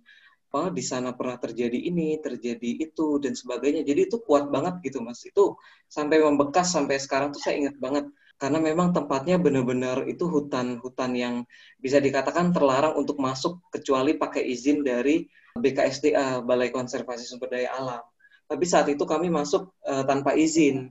apa 0.49 0.73
di 0.73 0.81
sana 0.81 1.13
pernah 1.13 1.37
terjadi 1.37 1.77
ini, 1.77 2.17
terjadi 2.17 2.89
itu 2.89 3.19
dan 3.21 3.35
sebagainya. 3.35 3.83
Jadi 3.85 4.09
itu 4.09 4.17
kuat 4.23 4.49
banget 4.49 4.81
gitu 4.87 5.03
Mas. 5.03 5.21
Itu 5.27 5.59
sampai 5.85 6.23
membekas 6.23 6.73
sampai 6.73 6.97
sekarang 6.97 7.35
tuh 7.35 7.43
saya 7.43 7.59
ingat 7.61 7.77
banget 7.77 8.09
karena 8.39 8.57
memang 8.63 8.95
tempatnya 8.95 9.35
benar-benar 9.35 10.07
itu 10.07 10.23
hutan-hutan 10.25 11.11
yang 11.11 11.35
bisa 11.75 11.99
dikatakan 11.99 12.55
terlarang 12.55 12.95
untuk 12.95 13.19
masuk 13.19 13.59
kecuali 13.67 14.15
pakai 14.15 14.47
izin 14.47 14.81
dari 14.81 15.27
BKSDA 15.59 16.41
Balai 16.41 16.71
Konservasi 16.71 17.27
Sumber 17.27 17.51
Daya 17.51 17.75
Alam. 17.75 18.01
Tapi 18.47 18.65
saat 18.65 18.87
itu 18.89 19.03
kami 19.03 19.27
masuk 19.29 19.75
uh, 19.85 20.07
tanpa 20.07 20.33
izin 20.33 20.89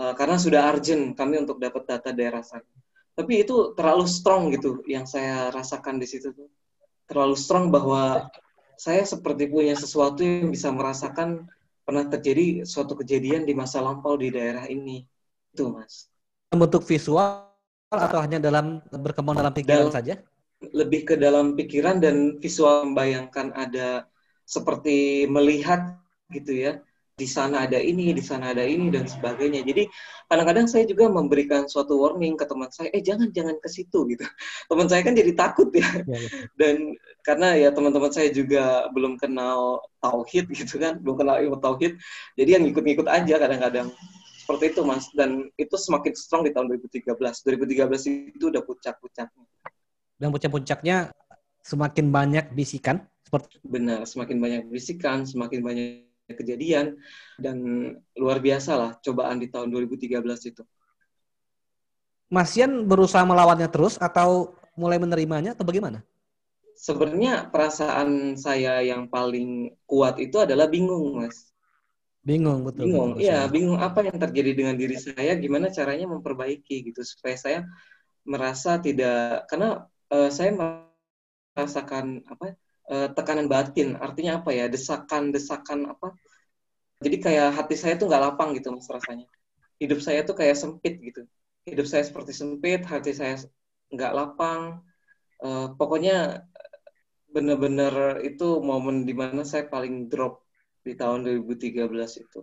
uh, 0.00 0.16
karena 0.16 0.40
sudah 0.40 0.64
urgent 0.74 1.14
kami 1.14 1.38
untuk 1.38 1.60
dapat 1.60 1.86
data 1.86 2.10
daerah 2.10 2.40
sana. 2.42 2.66
Tapi 3.18 3.42
itu 3.42 3.74
terlalu 3.74 4.06
strong 4.06 4.54
gitu 4.54 4.78
yang 4.86 5.02
saya 5.02 5.50
rasakan 5.50 5.98
di 5.98 6.06
situ 6.06 6.30
tuh. 6.30 6.46
Terlalu 7.10 7.34
strong 7.34 7.74
bahwa 7.74 8.30
saya 8.78 9.02
seperti 9.02 9.50
punya 9.50 9.74
sesuatu 9.74 10.22
yang 10.22 10.54
bisa 10.54 10.70
merasakan 10.70 11.50
pernah 11.82 12.06
terjadi 12.06 12.62
suatu 12.62 12.94
kejadian 12.94 13.42
di 13.42 13.58
masa 13.58 13.82
lampau 13.82 14.14
di 14.14 14.30
daerah 14.30 14.70
ini. 14.70 15.02
Itu, 15.50 15.74
Mas. 15.74 16.06
Bentuk 16.54 16.86
visual 16.86 17.50
atau 17.90 18.22
hanya 18.22 18.38
dalam 18.38 18.78
berkembang 18.86 19.34
dalam 19.34 19.50
pikiran 19.50 19.90
dalam, 19.90 19.96
saja? 19.98 20.14
Lebih 20.62 21.10
ke 21.10 21.14
dalam 21.18 21.58
pikiran 21.58 21.98
dan 21.98 22.38
visual 22.38 22.86
membayangkan 22.86 23.50
ada 23.58 24.06
seperti 24.46 25.26
melihat 25.26 25.98
gitu 26.30 26.54
ya 26.54 26.72
di 27.18 27.26
sana 27.26 27.66
ada 27.66 27.82
ini, 27.82 28.14
di 28.14 28.22
sana 28.22 28.54
ada 28.54 28.62
ini 28.62 28.94
dan 28.94 29.10
sebagainya. 29.10 29.66
Jadi 29.66 29.90
kadang-kadang 30.30 30.70
saya 30.70 30.86
juga 30.86 31.10
memberikan 31.10 31.66
suatu 31.66 31.98
warning 31.98 32.38
ke 32.38 32.46
teman 32.46 32.70
saya, 32.70 32.94
eh 32.94 33.02
jangan 33.02 33.34
jangan 33.34 33.58
ke 33.58 33.66
situ 33.66 34.06
gitu. 34.14 34.22
Teman 34.70 34.86
saya 34.86 35.02
kan 35.02 35.18
jadi 35.18 35.34
takut 35.34 35.74
ya. 35.74 35.82
ya, 36.06 36.14
ya. 36.14 36.30
Dan 36.54 36.94
karena 37.26 37.58
ya 37.58 37.68
teman-teman 37.74 38.14
saya 38.14 38.30
juga 38.30 38.86
belum 38.94 39.18
kenal 39.18 39.82
tauhid 39.98 40.46
gitu 40.54 40.78
kan, 40.78 41.02
belum 41.02 41.18
kenal 41.18 41.42
ilmu 41.42 41.58
tauhid, 41.58 41.98
jadi 42.38 42.56
yang 42.56 42.70
ngikut-ngikut 42.70 43.10
aja 43.10 43.34
kadang-kadang. 43.42 43.90
Seperti 44.38 44.72
itu 44.72 44.80
Mas 44.80 45.04
dan 45.12 45.44
itu 45.60 45.76
semakin 45.76 46.16
strong 46.16 46.46
di 46.46 46.56
tahun 46.56 46.72
2013. 46.72 47.12
2013 47.12 48.32
itu 48.32 48.44
udah 48.48 48.62
puncak-puncaknya. 48.64 49.44
Dan 50.16 50.32
puncak-puncaknya 50.32 51.12
semakin 51.60 52.08
banyak 52.08 52.56
bisikan 52.56 53.04
seperti 53.28 53.60
benar, 53.60 54.08
semakin 54.08 54.40
banyak 54.40 54.62
bisikan, 54.72 55.28
semakin 55.28 55.60
banyak 55.60 56.07
kejadian 56.28 57.00
dan 57.40 57.56
luar 58.16 58.38
biasa 58.42 58.72
lah 58.76 58.90
cobaan 59.00 59.40
di 59.40 59.48
tahun 59.48 59.72
2013 59.72 60.20
itu. 60.52 60.62
Mas 62.28 62.52
Yan 62.60 62.84
berusaha 62.84 63.24
melawannya 63.24 63.72
terus 63.72 63.96
atau 63.96 64.52
mulai 64.76 65.00
menerimanya 65.00 65.56
atau 65.56 65.64
bagaimana? 65.64 66.04
Sebenarnya 66.78 67.50
perasaan 67.50 68.38
saya 68.38 68.84
yang 68.84 69.08
paling 69.10 69.74
kuat 69.88 70.20
itu 70.22 70.38
adalah 70.38 70.70
bingung, 70.70 71.24
Mas. 71.24 71.50
Bingung, 72.22 72.62
betul. 72.62 72.92
Bingung, 72.92 73.10
iya, 73.16 73.48
bingung 73.48 73.80
apa 73.80 74.04
yang 74.04 74.20
terjadi 74.20 74.52
dengan 74.52 74.76
diri 74.76 75.00
saya, 75.00 75.34
gimana 75.40 75.72
caranya 75.72 76.06
memperbaiki 76.06 76.92
gitu 76.92 77.00
supaya 77.00 77.34
saya 77.40 77.58
merasa 78.28 78.76
tidak 78.76 79.48
karena 79.48 79.88
uh, 80.12 80.28
saya 80.28 80.52
merasakan 80.52 82.20
apa 82.28 82.60
uh, 82.88 83.08
tekanan 83.12 83.46
batin. 83.46 83.94
Artinya 84.00 84.40
apa 84.42 84.50
ya? 84.52 84.66
Desakan-desakan 84.66 85.92
apa? 85.92 86.16
Jadi 86.98 87.16
kayak 87.22 87.54
hati 87.54 87.78
saya 87.78 87.94
tuh 87.94 88.10
nggak 88.10 88.22
lapang 88.24 88.56
gitu 88.58 88.74
mas 88.74 88.88
rasanya. 88.90 89.28
Hidup 89.78 90.02
saya 90.02 90.26
tuh 90.26 90.34
kayak 90.34 90.58
sempit 90.58 90.98
gitu. 90.98 91.22
Hidup 91.62 91.86
saya 91.86 92.02
seperti 92.02 92.34
sempit, 92.34 92.82
hati 92.82 93.14
saya 93.14 93.38
nggak 93.94 94.12
lapang. 94.16 94.82
Uh, 95.38 95.70
pokoknya 95.78 96.42
bener-bener 97.30 98.18
itu 98.26 98.58
momen 98.58 99.06
di 99.06 99.14
mana 99.14 99.46
saya 99.46 99.70
paling 99.70 100.10
drop 100.10 100.42
di 100.82 100.98
tahun 100.98 101.22
2013 101.22 101.86
itu. 102.24 102.40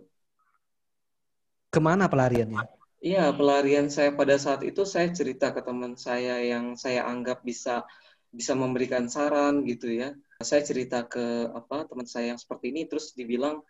Ke 1.68 1.80
mana 1.82 2.08
pelariannya? 2.08 2.64
Iya, 3.04 3.28
pelarian 3.36 3.92
saya 3.92 4.16
pada 4.16 4.40
saat 4.40 4.64
itu 4.64 4.88
saya 4.88 5.12
cerita 5.12 5.52
ke 5.52 5.60
teman 5.60 6.00
saya 6.00 6.40
yang 6.40 6.80
saya 6.80 7.04
anggap 7.04 7.44
bisa 7.44 7.84
bisa 8.32 8.56
memberikan 8.56 9.06
saran 9.12 9.68
gitu 9.68 9.92
ya 9.92 10.16
saya 10.40 10.62
cerita 10.64 11.04
ke 11.08 11.48
apa 11.52 11.88
teman 11.88 12.04
saya 12.04 12.34
yang 12.34 12.40
seperti 12.40 12.72
ini 12.72 12.84
terus 12.84 13.16
dibilang 13.16 13.64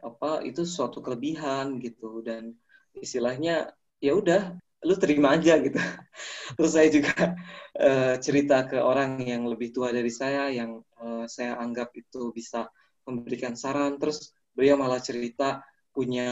apa 0.00 0.40
itu 0.46 0.64
suatu 0.64 1.04
kelebihan 1.04 1.82
gitu. 1.82 2.24
Dan 2.24 2.56
istilahnya 2.96 3.72
ya 3.98 4.12
udah 4.14 4.56
lu 4.86 4.94
terima 4.96 5.34
aja 5.34 5.58
gitu. 5.58 5.76
Terus 6.56 6.72
saya 6.72 6.88
juga 6.88 7.34
uh, 7.76 8.14
cerita 8.22 8.62
ke 8.66 8.78
orang 8.78 9.18
yang 9.26 9.42
lebih 9.50 9.74
tua 9.74 9.90
dari 9.90 10.10
saya 10.10 10.48
yang 10.54 10.80
uh, 11.02 11.26
saya 11.26 11.58
anggap 11.58 11.90
itu 11.98 12.30
bisa 12.30 12.70
memberikan 13.02 13.58
saran. 13.58 13.98
Terus 13.98 14.30
beliau 14.54 14.78
malah 14.78 15.02
cerita 15.02 15.66
punya 15.90 16.30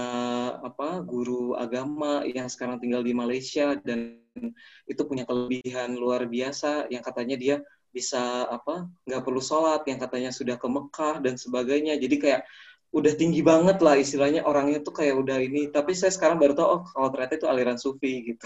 apa 0.62 1.02
guru 1.02 1.58
agama 1.58 2.22
yang 2.22 2.46
sekarang 2.46 2.78
tinggal 2.78 3.02
di 3.02 3.10
Malaysia 3.10 3.74
dan 3.82 4.22
itu 4.86 5.02
punya 5.08 5.26
kelebihan 5.26 5.98
luar 5.98 6.28
biasa 6.30 6.86
yang 6.92 7.02
katanya 7.02 7.34
dia 7.34 7.56
bisa 7.96 8.44
apa 8.52 8.84
nggak 9.08 9.24
perlu 9.24 9.40
sholat 9.40 9.80
yang 9.88 9.96
katanya 9.96 10.28
sudah 10.28 10.60
ke 10.60 10.68
Mekah 10.68 11.24
dan 11.24 11.40
sebagainya. 11.40 11.96
Jadi 11.96 12.16
kayak 12.20 12.44
udah 12.92 13.12
tinggi 13.16 13.40
banget 13.40 13.80
lah 13.80 13.96
istilahnya. 13.96 14.44
Orangnya 14.44 14.84
tuh 14.84 14.92
kayak 15.00 15.16
udah 15.16 15.40
ini. 15.40 15.72
Tapi 15.72 15.96
saya 15.96 16.12
sekarang 16.12 16.36
baru 16.36 16.52
tahu 16.52 16.68
oh 16.68 16.82
kalau 16.84 17.08
ternyata 17.08 17.40
itu 17.40 17.48
aliran 17.48 17.80
sufi 17.80 18.36
gitu. 18.36 18.44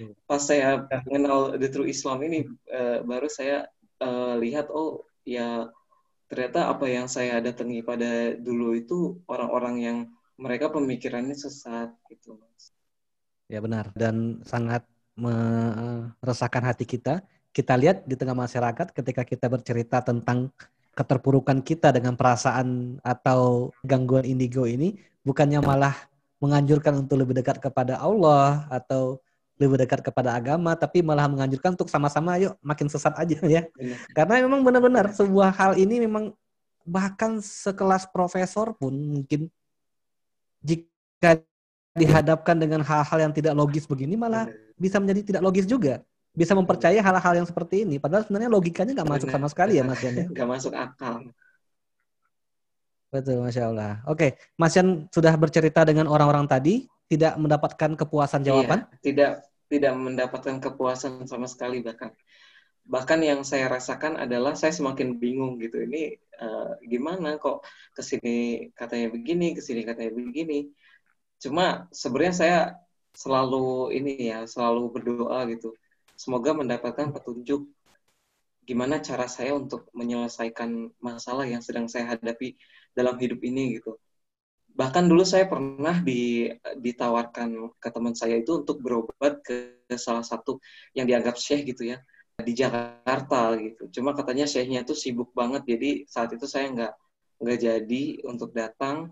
Hmm. 0.00 0.16
pas 0.28 0.40
saya 0.40 0.88
mengenal 1.04 1.60
the 1.60 1.68
true 1.68 1.86
Islam 1.86 2.24
ini 2.24 2.48
uh, 2.72 3.04
baru 3.04 3.28
saya 3.28 3.68
uh, 4.02 4.34
lihat 4.40 4.72
oh 4.72 5.06
ya 5.22 5.70
ternyata 6.26 6.72
apa 6.72 6.88
yang 6.88 7.06
saya 7.06 7.38
datangi 7.44 7.84
pada 7.84 8.32
dulu 8.34 8.72
itu 8.72 9.20
orang-orang 9.28 9.76
yang 9.78 9.98
mereka 10.40 10.72
pemikirannya 10.72 11.36
sesat 11.36 11.92
gitu 12.08 12.40
mas. 12.40 12.72
Ya 13.52 13.60
benar. 13.60 13.92
Dan 13.92 14.40
sangat 14.48 14.88
meresahkan 15.12 16.64
hati 16.72 16.88
kita 16.88 17.20
kita 17.52 17.76
lihat 17.76 18.08
di 18.08 18.16
tengah 18.16 18.34
masyarakat 18.34 18.96
ketika 18.96 19.22
kita 19.22 19.46
bercerita 19.52 20.00
tentang 20.00 20.48
keterpurukan 20.92 21.60
kita 21.60 21.92
dengan 21.92 22.16
perasaan 22.16 23.00
atau 23.00 23.72
gangguan 23.84 24.24
indigo 24.24 24.64
ini 24.64 24.96
bukannya 25.24 25.60
malah 25.60 25.96
menganjurkan 26.40 27.06
untuk 27.06 27.22
lebih 27.22 27.38
dekat 27.38 27.60
kepada 27.60 28.00
Allah 28.00 28.66
atau 28.68 29.20
lebih 29.60 29.78
dekat 29.78 30.02
kepada 30.02 30.34
agama 30.34 30.74
tapi 30.74 31.04
malah 31.04 31.28
menganjurkan 31.30 31.78
untuk 31.78 31.86
sama-sama 31.86 32.40
yuk 32.40 32.58
makin 32.64 32.90
sesat 32.90 33.14
aja 33.14 33.38
ya. 33.46 33.62
Karena 34.16 34.42
memang 34.42 34.64
benar-benar 34.66 35.12
sebuah 35.14 35.54
hal 35.54 35.72
ini 35.78 36.02
memang 36.02 36.34
bahkan 36.82 37.38
sekelas 37.38 38.10
profesor 38.10 38.74
pun 38.74 38.90
mungkin 38.90 39.46
jika 40.66 41.38
dihadapkan 41.94 42.58
dengan 42.58 42.82
hal-hal 42.82 43.18
yang 43.28 43.32
tidak 43.32 43.54
logis 43.54 43.86
begini 43.86 44.18
malah 44.18 44.48
bisa 44.74 44.98
menjadi 44.98 45.30
tidak 45.30 45.42
logis 45.44 45.68
juga 45.68 46.02
bisa 46.32 46.56
mempercayai 46.56 47.00
hal-hal 47.00 47.34
yang 47.36 47.48
seperti 47.48 47.84
ini. 47.84 48.00
Padahal 48.00 48.24
sebenarnya 48.24 48.48
logikanya 48.48 48.92
nggak 48.96 49.10
masuk 49.12 49.28
sama 49.28 49.48
sekali 49.52 49.76
ya 49.76 49.84
Mas 49.84 50.00
Yan. 50.00 50.14
Ya? 50.16 50.26
Nggak 50.32 50.48
masuk 50.48 50.72
akal. 50.72 51.28
Betul, 53.12 53.44
Masya 53.44 53.68
Allah. 53.68 54.00
Oke, 54.08 54.40
Mas 54.56 54.72
Yan 54.72 55.12
sudah 55.12 55.36
bercerita 55.36 55.84
dengan 55.84 56.08
orang-orang 56.08 56.48
tadi, 56.48 56.88
tidak 57.12 57.36
mendapatkan 57.36 57.92
kepuasan 57.92 58.40
jawaban? 58.40 58.88
Iya, 58.88 59.04
tidak 59.04 59.32
tidak 59.68 59.92
mendapatkan 60.00 60.56
kepuasan 60.64 61.28
sama 61.28 61.44
sekali 61.44 61.84
bahkan. 61.84 62.16
Bahkan 62.88 63.20
yang 63.20 63.44
saya 63.44 63.68
rasakan 63.68 64.16
adalah 64.16 64.56
saya 64.56 64.72
semakin 64.72 65.20
bingung 65.20 65.60
gitu. 65.60 65.84
Ini 65.84 66.16
uh, 66.40 66.80
gimana 66.80 67.36
kok 67.36 67.62
ke 67.92 68.00
sini 68.00 68.36
katanya 68.72 69.12
begini, 69.12 69.52
ke 69.52 69.60
sini 69.60 69.84
katanya 69.84 70.16
begini. 70.16 70.72
Cuma 71.36 71.84
sebenarnya 71.92 72.34
saya 72.34 72.58
selalu 73.12 73.92
ini 73.92 74.32
ya, 74.32 74.48
selalu 74.48 74.88
berdoa 74.88 75.44
gitu 75.52 75.76
semoga 76.22 76.54
mendapatkan 76.54 77.10
petunjuk 77.10 77.66
gimana 78.62 79.02
cara 79.02 79.26
saya 79.26 79.58
untuk 79.58 79.90
menyelesaikan 79.90 80.94
masalah 81.02 81.50
yang 81.50 81.58
sedang 81.58 81.90
saya 81.90 82.14
hadapi 82.14 82.54
dalam 82.94 83.18
hidup 83.18 83.42
ini 83.42 83.82
gitu. 83.82 83.98
Bahkan 84.72 85.10
dulu 85.10 85.26
saya 85.26 85.50
pernah 85.50 85.98
di, 85.98 86.46
ditawarkan 86.78 87.74
ke 87.82 87.88
teman 87.90 88.14
saya 88.14 88.38
itu 88.38 88.62
untuk 88.62 88.78
berobat 88.78 89.42
ke 89.42 89.82
salah 89.98 90.22
satu 90.22 90.62
yang 90.94 91.10
dianggap 91.10 91.34
syekh 91.34 91.74
gitu 91.74 91.90
ya 91.90 91.98
di 92.38 92.54
Jakarta 92.54 93.58
gitu. 93.58 93.90
Cuma 93.90 94.14
katanya 94.14 94.46
syekhnya 94.46 94.86
itu 94.86 94.94
sibuk 94.94 95.34
banget 95.34 95.66
jadi 95.66 95.90
saat 96.06 96.30
itu 96.32 96.46
saya 96.46 96.70
nggak 96.70 96.92
nggak 97.42 97.58
jadi 97.58 98.02
untuk 98.30 98.54
datang 98.54 99.10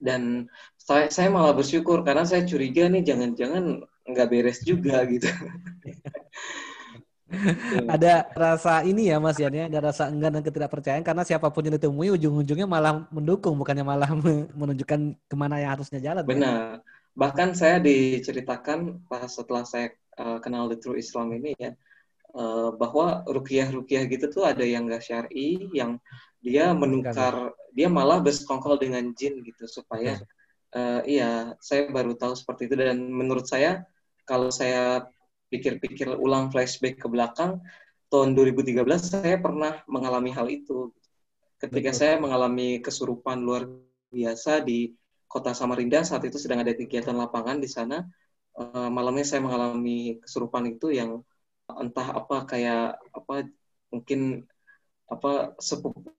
dan 0.00 0.48
saya, 0.80 1.12
saya 1.12 1.28
malah 1.28 1.52
bersyukur 1.52 2.02
karena 2.02 2.24
saya 2.26 2.42
curiga 2.48 2.88
nih 2.88 3.04
jangan-jangan 3.04 3.84
nggak 4.04 4.28
beres 4.28 4.60
juga 4.62 5.02
gitu. 5.12 5.28
ada 7.94 8.28
rasa 8.36 8.84
ini 8.86 9.10
ya 9.10 9.16
Mas 9.18 9.40
Yan 9.40 9.54
ya, 9.54 9.64
ada 9.66 9.90
rasa 9.90 10.06
enggan 10.06 10.38
dan 10.38 10.42
ketidakpercayaan 10.44 11.02
karena 11.02 11.24
siapa 11.26 11.50
pun 11.50 11.66
yang 11.66 11.74
ditemui 11.76 12.12
ujung-ujungnya 12.14 12.68
malah 12.68 13.08
mendukung 13.10 13.56
bukannya 13.58 13.82
malah 13.82 14.10
menunjukkan 14.60 15.00
ke 15.26 15.34
mana 15.36 15.58
yang 15.58 15.74
harusnya 15.74 15.98
jalan. 15.98 16.22
Benar. 16.22 16.84
Bahkan 17.14 17.54
saya 17.54 17.78
diceritakan 17.78 19.06
pas 19.06 19.30
setelah 19.30 19.62
saya 19.62 19.94
uh, 20.18 20.42
kenal 20.42 20.66
the 20.66 20.78
true 20.78 20.98
Islam 20.98 21.30
ini 21.34 21.54
ya 21.54 21.70
uh, 22.34 22.74
bahwa 22.74 23.22
rukiah-rukiah 23.26 24.10
gitu 24.10 24.26
tuh 24.30 24.44
ada 24.46 24.66
yang 24.66 24.90
gak 24.90 25.02
syar'i, 25.06 25.70
yang 25.70 26.02
dia 26.44 26.74
menukar, 26.76 27.54
dia 27.72 27.88
malah 27.88 28.20
bersekongkol 28.20 28.76
dengan 28.76 29.14
jin 29.16 29.40
gitu 29.46 29.64
supaya 29.64 30.20
uh, 30.74 31.00
iya 31.06 31.54
saya 31.62 31.88
baru 31.88 32.18
tahu 32.18 32.34
seperti 32.36 32.68
itu 32.68 32.74
dan 32.76 32.98
menurut 33.00 33.46
saya 33.48 33.86
kalau 34.24 34.48
saya 34.48 35.04
pikir-pikir 35.52 36.10
ulang 36.16 36.50
flashback 36.50 36.98
ke 36.98 37.06
belakang 37.06 37.60
tahun 38.10 38.34
2013 38.34 38.84
saya 39.00 39.36
pernah 39.38 39.80
mengalami 39.86 40.30
hal 40.34 40.50
itu 40.50 40.90
ketika 41.60 41.90
Betul. 41.94 42.00
saya 42.00 42.14
mengalami 42.18 42.82
kesurupan 42.82 43.40
luar 43.40 43.68
biasa 44.10 44.62
di 44.62 44.92
kota 45.30 45.50
Samarinda 45.56 46.02
saat 46.06 46.22
itu 46.26 46.38
sedang 46.38 46.62
ada 46.62 46.74
kegiatan 46.74 47.14
lapangan 47.14 47.58
di 47.58 47.66
sana 47.66 48.06
uh, 48.58 48.90
malamnya 48.90 49.26
saya 49.26 49.42
mengalami 49.42 50.18
kesurupan 50.22 50.74
itu 50.74 50.94
yang 50.94 51.22
entah 51.66 52.08
apa 52.12 52.44
kayak 52.44 53.00
apa 53.10 53.48
mungkin 53.88 54.44
apa 55.08 55.56
sepupu 55.58 56.12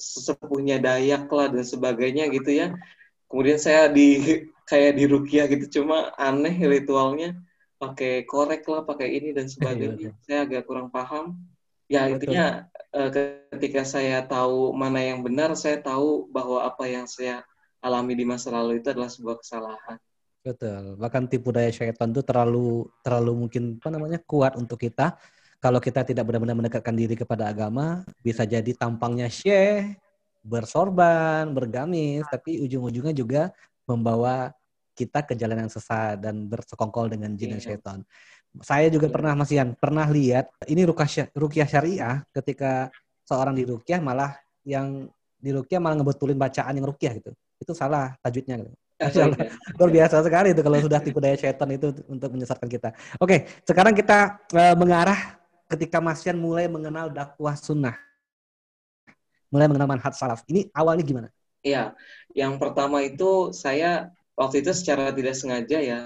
sepupunya 0.00 0.80
Dayak 0.80 1.28
lah 1.28 1.52
dan 1.52 1.64
sebagainya 1.64 2.32
gitu 2.32 2.52
ya 2.52 2.72
kemudian 3.28 3.60
saya 3.60 3.92
di 3.92 4.44
kayak 4.70 4.94
di 4.94 5.04
Rukiah 5.10 5.50
gitu 5.50 5.82
cuma 5.82 6.14
aneh 6.14 6.54
ritualnya 6.62 7.34
pakai 7.80 8.28
korek 8.28 8.62
lah, 8.68 8.84
pakai 8.84 9.08
ini 9.16 9.32
dan 9.32 9.48
sebagainya. 9.52 9.96
Iya, 9.96 10.12
saya 10.22 10.38
agak 10.44 10.68
kurang 10.68 10.92
paham. 10.92 11.40
Ya 11.90 12.06
Betul. 12.06 12.14
intinya 12.14 12.70
uh, 12.94 13.10
ketika 13.50 13.82
saya 13.82 14.22
tahu 14.22 14.70
mana 14.76 15.02
yang 15.02 15.26
benar, 15.26 15.56
saya 15.58 15.82
tahu 15.82 16.30
bahwa 16.30 16.62
apa 16.62 16.86
yang 16.86 17.08
saya 17.10 17.42
alami 17.82 18.14
di 18.14 18.22
masa 18.22 18.54
lalu 18.54 18.78
itu 18.78 18.94
adalah 18.94 19.10
sebuah 19.10 19.42
kesalahan. 19.42 19.98
Betul. 20.46 20.94
Bahkan 21.00 21.26
tipu 21.26 21.50
daya 21.50 21.72
syaitan 21.72 22.14
itu 22.14 22.22
terlalu 22.22 22.86
terlalu 23.02 23.48
mungkin 23.48 23.80
apa 23.82 23.90
namanya 23.90 24.18
kuat 24.22 24.54
untuk 24.54 24.78
kita. 24.78 25.18
Kalau 25.60 25.76
kita 25.76 26.06
tidak 26.06 26.24
benar-benar 26.24 26.56
mendekatkan 26.56 26.96
diri 26.96 27.12
kepada 27.12 27.52
agama, 27.52 28.00
bisa 28.24 28.48
jadi 28.48 28.72
tampangnya 28.72 29.28
syekh, 29.28 29.92
bersorban, 30.40 31.52
bergamis, 31.52 32.24
tapi 32.32 32.64
ujung-ujungnya 32.64 33.12
juga 33.12 33.52
membawa 33.84 34.56
kita 35.00 35.24
ke 35.24 35.32
jalan 35.32 35.64
yang 35.64 35.72
sesat 35.72 36.20
dan 36.20 36.44
bersekongkol 36.44 37.08
dengan 37.08 37.32
jin 37.32 37.56
dan 37.56 37.60
iya. 37.60 37.66
syaitan. 37.72 37.98
Saya 38.60 38.92
juga 38.92 39.08
yeah. 39.08 39.14
pernah 39.14 39.32
Mas 39.32 39.50
Ian, 39.54 39.72
pernah 39.78 40.04
lihat 40.10 40.52
ini 40.68 40.84
rukyah 41.32 41.68
syariah 41.68 42.20
ketika 42.34 42.92
seorang 43.24 43.56
di 43.56 43.64
rukyah 43.64 44.02
malah 44.02 44.36
yang 44.66 45.08
di 45.40 45.50
rukyah 45.56 45.80
malah 45.80 45.96
ngebetulin 45.96 46.36
bacaan 46.36 46.76
yang 46.76 46.84
rukyah 46.84 47.12
gitu. 47.16 47.32
Itu 47.56 47.72
salah 47.72 48.12
tajwidnya 48.20 48.60
gitu. 48.60 48.76
Luar 49.80 49.90
biasa 49.90 50.20
sekali 50.20 50.52
itu 50.52 50.60
kalau 50.60 50.76
sudah 50.76 51.00
tipu 51.00 51.18
daya 51.24 51.36
syaitan 51.40 51.68
itu 51.72 51.88
untuk 52.04 52.28
menyesatkan 52.36 52.68
kita. 52.68 52.92
Oke, 53.16 53.48
sekarang 53.64 53.96
kita 53.96 54.36
uh, 54.52 54.76
mengarah 54.76 55.40
ketika 55.72 56.02
Mas 56.04 56.20
Ian 56.28 56.36
mulai 56.36 56.68
mengenal 56.68 57.08
dakwah 57.08 57.56
sunnah. 57.56 57.96
Mulai 59.48 59.66
mengenal 59.72 59.88
manhaj 59.88 60.14
salaf. 60.14 60.44
Ini 60.46 60.68
awalnya 60.76 61.02
gimana? 61.02 61.28
Iya, 61.60 61.96
yang 62.32 62.56
pertama 62.56 63.04
itu 63.04 63.52
saya 63.56 64.12
waktu 64.38 64.62
itu 64.62 64.70
secara 64.74 65.14
tidak 65.14 65.34
sengaja 65.34 65.78
ya. 65.80 66.00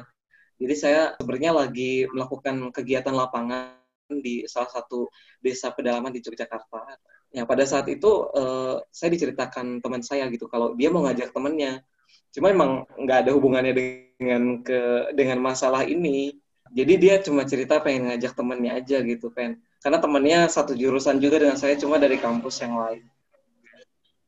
Jadi 0.61 0.75
saya 0.79 1.01
sebenarnya 1.19 1.53
lagi 1.53 2.07
melakukan 2.09 2.71
kegiatan 2.71 3.13
lapangan 3.13 3.81
di 4.09 4.45
salah 4.47 4.71
satu 4.71 5.09
desa 5.41 5.73
pedalaman 5.73 6.13
di 6.13 6.21
Yogyakarta. 6.21 7.01
Ya 7.35 7.43
pada 7.43 7.67
saat 7.67 7.91
itu 7.91 8.31
uh, 8.31 8.79
saya 8.95 9.11
diceritakan 9.11 9.83
teman 9.83 10.05
saya 10.07 10.31
gitu 10.31 10.47
kalau 10.47 10.79
dia 10.79 10.93
mau 10.93 11.03
ngajak 11.03 11.35
temennya. 11.35 11.83
Cuma 12.31 12.51
emang 12.51 12.87
nggak 12.95 13.27
ada 13.27 13.31
hubungannya 13.35 13.75
dengan 13.75 14.63
ke 14.63 15.11
dengan 15.19 15.43
masalah 15.43 15.83
ini. 15.83 16.39
Jadi 16.75 16.95
dia 16.99 17.15
cuma 17.23 17.47
cerita 17.47 17.79
pengen 17.79 18.11
ngajak 18.11 18.35
temennya 18.35 18.83
aja 18.83 18.99
gitu, 19.03 19.31
pengen. 19.31 19.63
Karena 19.79 20.03
temennya 20.03 20.39
satu 20.51 20.75
jurusan 20.75 21.23
juga 21.23 21.39
dengan 21.39 21.55
saya, 21.55 21.79
cuma 21.79 22.03
dari 22.03 22.19
kampus 22.19 22.67
yang 22.67 22.75
lain. 22.75 23.05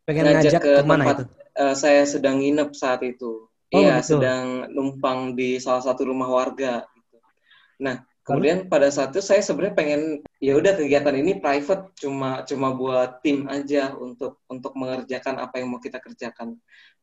Pengen 0.07 0.31
ngajak, 0.31 0.43
ngajak 0.55 0.63
ke 0.63 0.73
tempat 0.87 1.17
itu? 1.19 1.25
Uh, 1.59 1.75
saya 1.75 2.07
sedang 2.07 2.39
nginep 2.39 2.71
saat 2.77 3.03
itu. 3.03 3.46
Oh, 3.75 3.83
iya, 3.83 3.99
betul. 3.99 4.23
sedang 4.23 4.71
numpang 4.71 5.35
di 5.35 5.59
salah 5.59 5.83
satu 5.83 6.07
rumah 6.07 6.31
warga. 6.31 6.87
Gitu. 6.95 7.19
Nah, 7.83 8.07
kemudian 8.23 8.71
pada 8.71 8.87
saat 8.95 9.11
itu 9.11 9.19
saya 9.19 9.43
sebenarnya 9.43 9.75
pengen 9.75 10.03
ya 10.39 10.55
udah 10.55 10.79
kegiatan 10.79 11.17
ini 11.19 11.43
private, 11.43 11.91
cuma 11.99 12.47
cuma 12.47 12.71
buat 12.71 13.19
tim 13.27 13.51
aja 13.51 13.91
untuk 13.99 14.39
untuk 14.47 14.71
mengerjakan 14.79 15.43
apa 15.43 15.59
yang 15.59 15.75
mau 15.75 15.83
kita 15.83 15.99
kerjakan. 15.99 16.55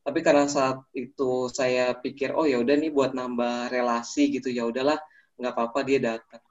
Tapi 0.04 0.20
karena 0.24 0.48
saat 0.48 0.84
itu 0.96 1.52
saya 1.52 1.96
pikir, 2.00 2.32
oh 2.32 2.48
ya 2.48 2.60
udah 2.64 2.76
nih 2.80 2.92
buat 2.96 3.12
nambah 3.12 3.72
relasi 3.72 4.32
gitu, 4.32 4.48
ya 4.48 4.64
udahlah, 4.64 5.00
nggak 5.40 5.52
apa-apa 5.52 5.80
dia 5.84 6.00
datang. 6.00 6.44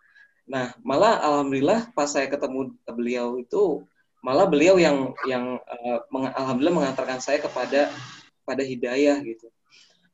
Nah, 0.44 0.76
malah 0.84 1.24
alhamdulillah 1.24 1.92
pas 1.96 2.08
saya 2.08 2.28
ketemu 2.28 2.76
beliau 2.84 3.40
itu, 3.40 3.84
malah 4.20 4.44
beliau 4.44 4.76
yang 4.76 5.16
yang 5.24 5.56
uh, 5.56 5.98
meng, 6.12 6.28
alhamdulillah 6.36 6.76
mengantarkan 6.84 7.20
saya 7.20 7.40
kepada 7.40 7.88
pada 8.44 8.60
hidayah 8.60 9.16
gitu 9.24 9.48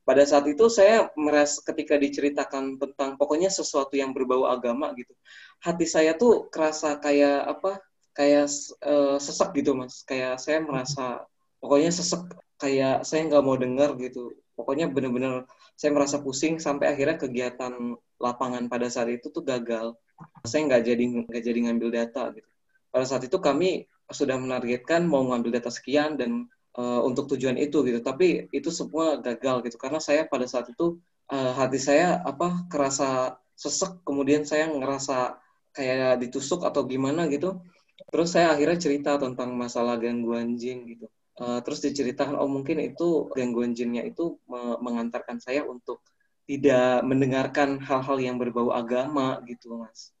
pada 0.09 0.25
saat 0.25 0.49
itu 0.49 0.65
saya 0.73 1.13
merasa 1.13 1.61
ketika 1.61 1.93
diceritakan 2.01 2.81
tentang 2.81 3.13
pokoknya 3.21 3.53
sesuatu 3.53 3.93
yang 3.93 4.09
berbau 4.09 4.49
agama 4.49 4.89
gitu 4.97 5.13
hati 5.61 5.85
saya 5.85 6.17
tuh 6.17 6.49
kerasa 6.49 6.97
kayak 6.97 7.45
apa 7.45 7.83
kayak 8.19 8.47
uh, 8.83 9.15
sesek 9.15 9.55
gitu 9.55 9.71
mas. 9.75 10.03
Kayak 10.03 10.43
saya 10.43 10.59
merasa 10.59 11.23
pokoknya 11.63 11.91
sesek 11.95 12.27
kayak 12.59 13.07
saya 13.07 13.27
nggak 13.31 13.43
mau 13.43 13.55
dengar 13.55 13.95
gitu. 13.95 14.35
Pokoknya 14.59 14.91
bener-bener 14.91 15.47
saya 15.79 15.95
merasa 15.95 16.19
pusing 16.19 16.59
sampai 16.59 16.91
akhirnya 16.91 17.15
kegiatan 17.15 17.95
lapangan 18.19 18.67
pada 18.67 18.91
saat 18.91 19.07
itu 19.07 19.31
tuh 19.31 19.43
gagal. 19.47 19.95
Saya 20.43 20.67
nggak 20.67 20.83
jadi 20.83 21.03
nggak 21.23 21.43
jadi 21.43 21.59
ngambil 21.71 21.89
data 21.95 22.35
gitu. 22.35 22.49
Pada 22.91 23.05
saat 23.07 23.23
itu 23.23 23.37
kami 23.39 23.87
sudah 24.09 24.35
menargetkan 24.35 25.07
mau 25.07 25.23
ngambil 25.31 25.61
data 25.61 25.71
sekian 25.71 26.19
dan 26.19 26.51
uh, 26.77 27.01
untuk 27.07 27.31
tujuan 27.33 27.57
itu 27.57 27.81
gitu. 27.87 27.99
Tapi 28.03 28.51
itu 28.53 28.69
semua 28.69 29.17
gagal 29.17 29.65
gitu. 29.65 29.77
Karena 29.79 29.97
saya 29.97 30.27
pada 30.27 30.45
saat 30.45 30.69
itu 30.69 30.99
uh, 31.31 31.53
hati 31.55 31.79
saya 31.81 32.19
apa 32.21 32.69
kerasa 32.69 33.39
sesek. 33.55 34.03
Kemudian 34.05 34.45
saya 34.45 34.69
ngerasa 34.69 35.39
kayak 35.73 36.21
ditusuk 36.21 36.67
atau 36.67 36.85
gimana 36.85 37.25
gitu. 37.31 37.63
Terus 38.09 38.35
saya 38.35 38.53
akhirnya 38.53 38.77
cerita 38.79 39.15
tentang 39.17 39.55
masalah 39.55 39.95
gangguan 39.97 40.59
jin 40.59 40.85
gitu. 40.85 41.07
Uh, 41.39 41.63
terus 41.63 41.79
diceritakan 41.79 42.35
oh 42.35 42.51
mungkin 42.51 42.83
itu 42.83 43.31
gangguan 43.31 43.71
jinnya 43.71 44.03
itu 44.03 44.35
me 44.51 44.75
mengantarkan 44.83 45.39
saya 45.39 45.63
untuk 45.63 46.03
tidak 46.43 46.99
mendengarkan 47.07 47.79
hal-hal 47.79 48.19
yang 48.19 48.35
berbau 48.35 48.75
agama 48.75 49.39
gitu 49.47 49.79
mas. 49.79 50.11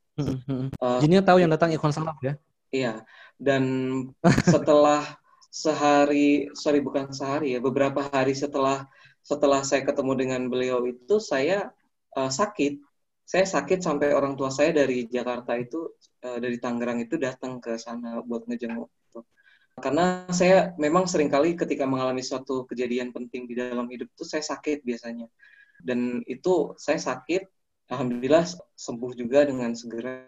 Uh, 0.79 0.99
jinnya 1.03 1.19
tahu 1.19 1.43
yang 1.43 1.51
datang 1.51 1.75
Ikhwan 1.75 1.91
Salaf 1.91 2.15
ya? 2.23 2.39
Iya. 2.71 3.03
Dan 3.35 3.63
setelah 4.47 5.18
sehari 5.49 6.53
sorry 6.53 6.79
bukan 6.79 7.09
sehari 7.09 7.57
ya 7.57 7.59
beberapa 7.59 8.05
hari 8.13 8.37
setelah 8.37 8.85
setelah 9.25 9.65
saya 9.65 9.81
ketemu 9.83 10.13
dengan 10.15 10.41
beliau 10.47 10.85
itu 10.85 11.17
saya 11.17 11.73
uh, 12.15 12.31
sakit. 12.31 12.81
Saya 13.29 13.45
sakit 13.45 13.85
sampai 13.85 14.09
orang 14.17 14.33
tua 14.33 14.49
saya 14.49 14.73
dari 14.73 15.05
Jakarta 15.05 15.53
itu 15.53 15.93
uh, 16.25 16.37
dari 16.41 16.57
Tangerang 16.57 16.97
itu 17.05 17.13
datang 17.21 17.61
ke 17.61 17.77
sana 17.77 18.25
buat 18.25 18.49
ngejenguk 18.49 18.89
gitu. 18.89 19.21
karena 19.79 20.27
saya 20.33 20.75
memang 20.75 21.07
sering 21.07 21.31
kali 21.31 21.55
ketika 21.55 21.87
mengalami 21.87 22.19
suatu 22.19 22.67
kejadian 22.67 23.15
penting 23.15 23.47
di 23.47 23.55
dalam 23.55 23.87
hidup 23.87 24.09
itu 24.11 24.25
saya 24.25 24.41
sakit 24.41 24.81
biasanya. 24.81 25.29
Dan 25.79 26.25
itu 26.25 26.73
saya 26.75 26.97
sakit 26.99 27.45
alhamdulillah 27.93 28.43
sembuh 28.75 29.11
juga 29.13 29.45
dengan 29.45 29.77
segera. 29.77 30.25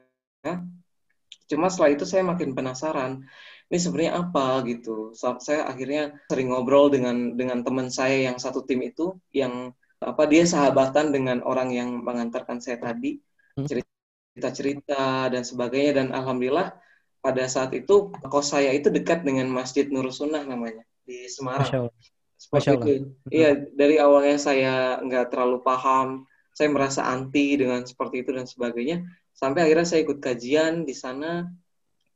Cuma 1.49 1.67
setelah 1.67 1.91
itu 1.91 2.05
saya 2.07 2.23
makin 2.23 2.53
penasaran 2.55 3.25
ini 3.71 3.79
sebenarnya 3.79 4.13
apa 4.19 4.67
gitu. 4.67 5.15
Saya 5.15 5.63
akhirnya 5.63 6.11
sering 6.27 6.51
ngobrol 6.51 6.91
dengan 6.91 7.39
dengan 7.39 7.63
teman 7.63 7.87
saya 7.87 8.27
yang 8.27 8.35
satu 8.35 8.67
tim 8.67 8.83
itu 8.83 9.15
yang 9.31 9.71
apa 10.03 10.27
dia 10.27 10.43
sahabatan 10.43 11.15
dengan 11.15 11.39
orang 11.47 11.71
yang 11.71 12.03
mengantarkan 12.03 12.59
saya 12.59 12.83
tadi 12.83 13.23
hmm. 13.55 13.63
cerita-cerita 13.69 15.31
dan 15.31 15.47
sebagainya 15.47 16.03
dan 16.03 16.07
alhamdulillah 16.11 16.75
pada 17.21 17.45
saat 17.47 17.71
itu 17.71 18.11
kos 18.27 18.51
saya 18.51 18.75
itu 18.75 18.91
dekat 18.91 19.23
dengan 19.23 19.47
Masjid 19.47 19.87
Nur 19.87 20.11
Sunnah 20.11 20.43
namanya 20.43 20.83
di 21.07 21.31
Semarang. 21.31 21.69
Masya 21.69 21.79
Allah. 21.87 21.95
Seperti 22.35 22.57
Masya 22.57 22.71
Allah. 22.73 22.85
itu. 22.89 23.05
Iya, 23.29 23.51
dari 23.77 23.95
awalnya 24.01 24.37
saya 24.41 24.73
nggak 24.99 25.29
terlalu 25.31 25.61
paham, 25.61 26.25
saya 26.57 26.67
merasa 26.73 27.05
anti 27.07 27.55
dengan 27.55 27.85
seperti 27.85 28.25
itu 28.25 28.33
dan 28.33 28.49
sebagainya. 28.49 29.05
Sampai 29.37 29.69
akhirnya 29.69 29.87
saya 29.87 30.01
ikut 30.01 30.17
kajian 30.17 30.83
di 30.83 30.97
sana, 30.97 31.45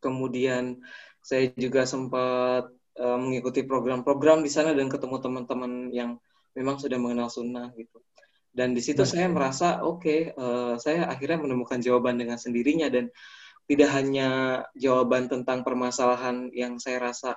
kemudian 0.02 0.82
saya 1.26 1.50
juga 1.58 1.90
sempat 1.90 2.70
uh, 3.02 3.18
mengikuti 3.18 3.66
program-program 3.66 4.46
di 4.46 4.52
sana 4.54 4.78
dan 4.78 4.86
ketemu 4.94 5.18
teman-teman 5.18 5.90
yang 5.90 6.22
memang 6.54 6.78
sudah 6.78 7.02
mengenal 7.02 7.34
sunnah 7.34 7.74
gitu. 7.74 7.98
Dan 8.54 8.78
di 8.78 8.80
situ 8.80 9.02
saya 9.04 9.26
merasa 9.26 9.82
oke, 9.82 10.06
okay, 10.06 10.20
uh, 10.38 10.78
saya 10.78 11.10
akhirnya 11.10 11.42
menemukan 11.42 11.82
jawaban 11.82 12.22
dengan 12.22 12.38
sendirinya 12.38 12.88
dan 12.94 13.10
tidak 13.66 13.90
hanya 13.98 14.62
jawaban 14.78 15.26
tentang 15.26 15.66
permasalahan 15.66 16.54
yang 16.54 16.78
saya 16.78 17.10
rasa 17.10 17.34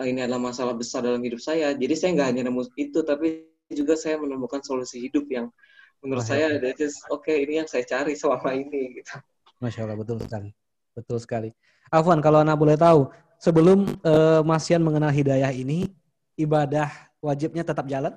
uh, 0.00 0.06
ini 0.08 0.24
adalah 0.24 0.40
masalah 0.40 0.72
besar 0.72 1.04
dalam 1.04 1.20
hidup 1.20 1.38
saya. 1.38 1.76
Jadi 1.76 1.92
saya 1.92 2.16
nggak 2.16 2.28
hanya 2.32 2.42
nemu 2.48 2.72
itu, 2.80 3.04
tapi 3.04 3.52
juga 3.68 4.00
saya 4.00 4.16
menemukan 4.16 4.64
solusi 4.64 4.96
hidup 5.04 5.28
yang 5.28 5.52
menurut 6.00 6.24
Wah, 6.24 6.28
saya 6.32 6.56
ya. 6.56 6.72
oke 7.12 7.20
okay, 7.20 7.44
ini 7.44 7.60
yang 7.60 7.68
saya 7.68 7.84
cari 7.84 8.16
selama 8.16 8.56
ini 8.56 9.04
gitu. 9.04 9.12
Masya 9.60 9.84
Allah 9.84 9.98
betul 10.00 10.24
sekali, 10.24 10.50
betul 10.96 11.18
sekali. 11.20 11.50
Afwan 11.92 12.18
kalau 12.18 12.42
anak 12.42 12.58
boleh 12.58 12.74
tahu 12.74 13.06
sebelum 13.42 13.86
uh, 14.02 14.40
Masian 14.42 14.82
mengenal 14.82 15.10
hidayah 15.10 15.52
ini 15.52 15.90
ibadah 16.36 16.88
wajibnya 17.20 17.66
tetap 17.66 17.88
jalan? 17.88 18.16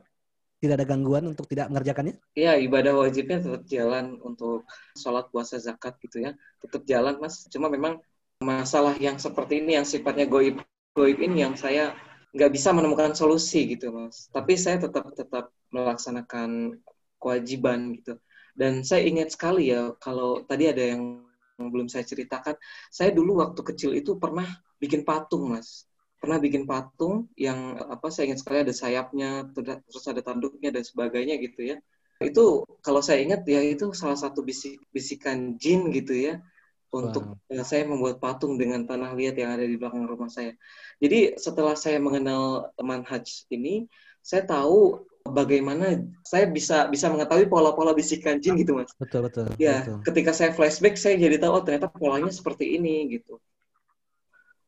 tidak 0.60 0.84
ada 0.84 0.86
gangguan 0.86 1.24
untuk 1.32 1.48
tidak 1.48 1.72
mengerjakannya? 1.72 2.20
Iya, 2.36 2.60
ibadah 2.60 2.92
wajibnya 3.00 3.40
tetap 3.40 3.64
jalan 3.66 4.20
untuk 4.20 4.68
sholat, 4.92 5.32
puasa, 5.32 5.56
zakat 5.56 5.96
gitu 6.04 6.20
ya. 6.20 6.36
Tetap 6.60 6.84
jalan, 6.84 7.16
Mas. 7.18 7.48
Cuma 7.48 7.72
memang 7.72 8.04
masalah 8.44 8.96
yang 9.00 9.16
seperti 9.16 9.64
ini, 9.64 9.80
yang 9.80 9.88
sifatnya 9.88 10.28
goib, 10.28 10.60
goib 10.92 11.18
ini 11.24 11.48
yang 11.48 11.56
saya 11.56 11.96
nggak 12.36 12.52
bisa 12.52 12.76
menemukan 12.76 13.16
solusi 13.16 13.72
gitu, 13.72 13.96
Mas. 13.96 14.28
Tapi 14.36 14.60
saya 14.60 14.84
tetap 14.84 15.08
tetap 15.16 15.56
melaksanakan 15.72 16.76
kewajiban 17.16 17.96
gitu. 17.96 18.20
Dan 18.52 18.84
saya 18.84 19.08
ingat 19.08 19.32
sekali 19.32 19.72
ya, 19.72 19.96
kalau 20.04 20.44
tadi 20.44 20.68
ada 20.68 20.84
yang 20.84 21.24
belum 21.56 21.88
saya 21.88 22.04
ceritakan, 22.04 22.60
saya 22.92 23.16
dulu 23.16 23.40
waktu 23.40 23.64
kecil 23.64 23.96
itu 23.96 24.20
pernah 24.20 24.48
bikin 24.80 25.04
patung, 25.06 25.52
Mas. 25.52 25.86
Pernah 26.20 26.40
bikin 26.40 26.68
patung 26.68 27.32
yang 27.40 27.80
apa 27.80 28.12
saya 28.12 28.32
ingat 28.32 28.44
sekali 28.44 28.68
ada 28.68 28.76
sayapnya 28.76 29.48
terus 29.56 30.04
ada 30.04 30.20
tanduknya 30.20 30.72
dan 30.72 30.84
sebagainya 30.84 31.40
gitu 31.40 31.76
ya. 31.76 31.78
Itu 32.20 32.68
kalau 32.84 33.00
saya 33.00 33.24
ingat 33.24 33.48
ya 33.48 33.64
itu 33.64 33.96
salah 33.96 34.20
satu 34.20 34.44
bisik 34.44 34.84
bisikan 34.92 35.56
jin 35.56 35.92
gitu 35.96 36.12
ya. 36.12 36.44
Untuk 36.90 37.38
wow. 37.38 37.62
saya 37.62 37.86
membuat 37.86 38.18
patung 38.18 38.58
dengan 38.58 38.84
tanah 38.84 39.14
liat 39.14 39.38
yang 39.38 39.54
ada 39.54 39.62
di 39.62 39.78
belakang 39.78 40.10
rumah 40.10 40.28
saya. 40.28 40.58
Jadi 40.98 41.38
setelah 41.38 41.78
saya 41.78 42.02
mengenal 42.02 42.74
manhaj 42.82 43.46
ini 43.54 43.86
saya 44.26 44.44
tahu 44.44 45.06
bagaimana 45.30 46.02
saya 46.26 46.50
bisa 46.50 46.90
bisa 46.90 47.08
mengetahui 47.08 47.48
pola-pola 47.48 47.94
bisikan 47.94 48.42
jin 48.42 48.58
gitu 48.58 48.76
mas. 48.76 48.92
Betul 48.98 49.30
betul 49.30 49.46
ya 49.62 49.86
betul. 49.86 50.02
ketika 50.10 50.32
saya 50.34 50.52
flashback 50.52 50.98
saya 50.98 51.16
jadi 51.16 51.38
tahu 51.38 51.52
oh 51.60 51.64
ternyata 51.64 51.88
polanya 51.92 52.34
seperti 52.34 52.76
ini 52.76 53.08
gitu 53.14 53.38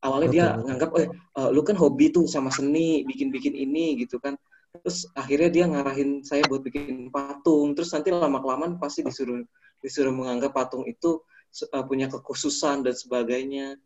awalnya 0.01 0.29
betul, 0.29 0.37
dia 0.37 0.45
nganggap 0.65 0.89
oh 0.91 1.07
uh, 1.37 1.49
lu 1.53 1.61
kan 1.61 1.77
hobi 1.77 2.09
tuh 2.09 2.25
sama 2.25 2.49
seni 2.49 3.05
bikin-bikin 3.05 3.53
ini 3.53 4.01
gitu 4.01 4.17
kan. 4.17 4.35
Terus 4.71 5.03
akhirnya 5.13 5.49
dia 5.51 5.65
ngarahin 5.67 6.23
saya 6.23 6.47
buat 6.47 6.63
bikin 6.63 7.11
patung. 7.11 7.75
Terus 7.75 7.91
nanti 7.91 8.09
lama 8.09 8.39
kelamaan 8.39 8.79
pasti 8.79 9.03
disuruh 9.03 9.43
disuruh 9.83 10.13
menganggap 10.13 10.55
patung 10.55 10.87
itu 10.87 11.21
uh, 11.73 11.83
punya 11.85 12.07
kekhususan 12.07 12.83
dan 12.85 12.95
sebagainya. 12.95 13.77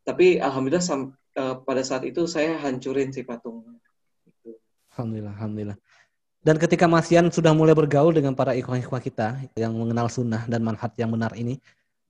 Tapi 0.00 0.40
alhamdulillah 0.40 0.82
sam, 0.82 1.12
uh, 1.36 1.60
pada 1.60 1.84
saat 1.84 2.08
itu 2.08 2.24
saya 2.24 2.56
hancurin 2.56 3.12
si 3.12 3.20
patung 3.22 3.62
gitu. 4.24 4.56
alhamdulillah 4.96 5.34
alhamdulillah. 5.36 5.78
Dan 6.40 6.56
ketika 6.56 6.88
Masian 6.88 7.28
sudah 7.28 7.52
mulai 7.52 7.76
bergaul 7.76 8.16
dengan 8.16 8.32
para 8.32 8.56
ikhwan-ikhwan 8.56 9.04
kita 9.04 9.44
yang 9.60 9.76
mengenal 9.76 10.08
sunnah 10.08 10.48
dan 10.48 10.64
manhaj 10.64 10.88
yang 10.96 11.12
benar 11.12 11.36
ini, 11.36 11.60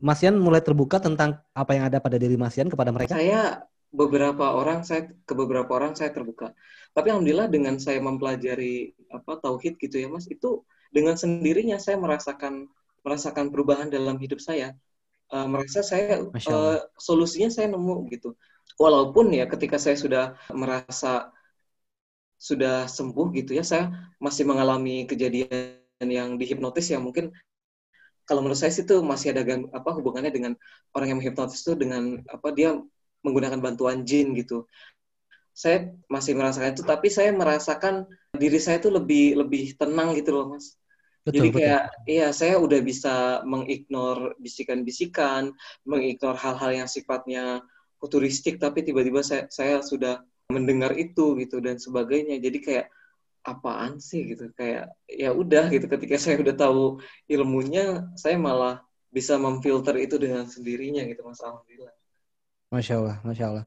Masian 0.01 0.37
mulai 0.41 0.65
terbuka 0.65 0.97
tentang 0.97 1.45
apa 1.53 1.77
yang 1.77 1.85
ada 1.93 2.01
pada 2.01 2.17
diri 2.17 2.35
Masian 2.35 2.73
kepada 2.73 2.89
mereka? 2.89 3.15
Saya 3.15 3.69
beberapa 3.93 4.55
orang 4.57 4.87
saya 4.87 5.13
ke 5.29 5.35
beberapa 5.37 5.69
orang 5.77 5.93
saya 5.93 6.15
terbuka. 6.15 6.57
Tapi 6.97 7.13
alhamdulillah 7.13 7.53
dengan 7.53 7.77
saya 7.77 8.01
mempelajari 8.01 8.97
apa 9.13 9.39
tauhid 9.39 9.77
gitu 9.77 10.01
ya 10.01 10.09
Mas, 10.09 10.27
itu 10.31 10.65
dengan 10.91 11.15
sendirinya 11.15 11.77
saya 11.79 12.01
merasakan 12.01 12.67
merasakan 13.05 13.53
perubahan 13.53 13.93
dalam 13.93 14.17
hidup 14.17 14.41
saya. 14.41 14.75
Uh, 15.31 15.47
merasa 15.47 15.87
saya 15.87 16.27
uh, 16.27 16.79
solusinya 16.99 17.53
saya 17.53 17.71
nemu 17.71 18.11
gitu. 18.11 18.35
Walaupun 18.81 19.31
ya 19.31 19.47
ketika 19.47 19.79
saya 19.79 19.95
sudah 19.95 20.25
merasa 20.51 21.31
sudah 22.41 22.89
sembuh 22.89 23.37
gitu 23.37 23.53
ya, 23.53 23.63
saya 23.63 23.85
masih 24.17 24.49
mengalami 24.49 25.05
kejadian 25.05 25.77
yang 26.01 26.41
dihipnotis 26.41 26.89
yang 26.89 27.05
mungkin 27.05 27.31
kalau 28.31 28.47
menurut 28.47 28.63
saya 28.63 28.71
sih 28.71 28.87
itu 28.87 29.03
masih 29.03 29.35
ada 29.35 29.43
gang, 29.43 29.67
apa 29.75 29.91
hubungannya 29.91 30.31
dengan 30.31 30.55
orang 30.95 31.11
yang 31.11 31.19
menghipnotis 31.19 31.67
itu 31.67 31.75
dengan 31.75 32.23
apa 32.31 32.55
dia 32.55 32.79
menggunakan 33.27 33.59
bantuan 33.59 34.07
jin 34.07 34.39
gitu. 34.39 34.71
Saya 35.51 35.91
masih 36.07 36.39
merasakan 36.39 36.79
itu, 36.79 36.87
tapi 36.87 37.11
saya 37.11 37.35
merasakan 37.35 38.07
diri 38.31 38.63
saya 38.63 38.79
itu 38.79 38.87
lebih 38.87 39.35
lebih 39.35 39.75
tenang 39.75 40.15
gitu 40.15 40.31
loh, 40.31 40.55
mas. 40.55 40.79
Betul, 41.27 41.51
Jadi 41.51 41.59
kayak 41.59 41.83
betul. 41.91 42.07
iya 42.07 42.29
saya 42.31 42.55
udah 42.63 42.81
bisa 42.87 43.43
mengignore 43.43 44.39
bisikan-bisikan, 44.39 45.51
mengignore 45.83 46.39
hal-hal 46.39 46.87
yang 46.87 46.89
sifatnya 46.89 47.67
futuristik, 47.99 48.63
tapi 48.63 48.87
tiba-tiba 48.87 49.27
saya 49.27 49.51
saya 49.51 49.83
sudah 49.83 50.23
mendengar 50.55 50.95
itu 50.95 51.35
gitu 51.35 51.59
dan 51.59 51.83
sebagainya. 51.83 52.39
Jadi 52.39 52.59
kayak 52.63 52.87
apaan 53.41 53.97
sih 53.99 54.37
gitu 54.37 54.53
kayak 54.53 54.93
ya 55.09 55.33
udah 55.33 55.73
gitu 55.73 55.89
ketika 55.89 56.17
saya 56.21 56.37
udah 56.41 56.55
tahu 56.57 57.01
ilmunya 57.25 58.13
saya 58.13 58.37
malah 58.37 58.85
bisa 59.11 59.41
memfilter 59.41 59.97
itu 59.99 60.21
dengan 60.21 60.47
sendirinya 60.47 61.03
gitu 61.09 61.27
mas. 61.27 61.41
Alhamdulillah. 61.43 61.95
Masya 62.71 62.95
allah 63.01 63.17
masya 63.27 63.45
allah. 63.51 63.65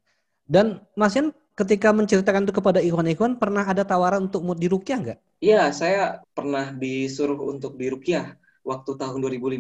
Dan 0.48 0.80
mas 0.96 1.14
Yan 1.18 1.36
ketika 1.54 1.92
menceritakan 1.92 2.48
itu 2.48 2.54
kepada 2.56 2.80
ikhwan-ikhwan 2.80 3.36
pernah 3.38 3.66
ada 3.68 3.84
tawaran 3.84 4.32
untuk 4.32 4.42
mau 4.46 4.56
dirukyah 4.56 4.98
nggak? 5.04 5.20
Iya 5.44 5.74
saya 5.76 6.24
pernah 6.32 6.72
disuruh 6.72 7.38
untuk 7.52 7.76
dirukyah 7.76 8.40
waktu 8.64 8.92
tahun 8.96 9.20
2015 9.20 9.60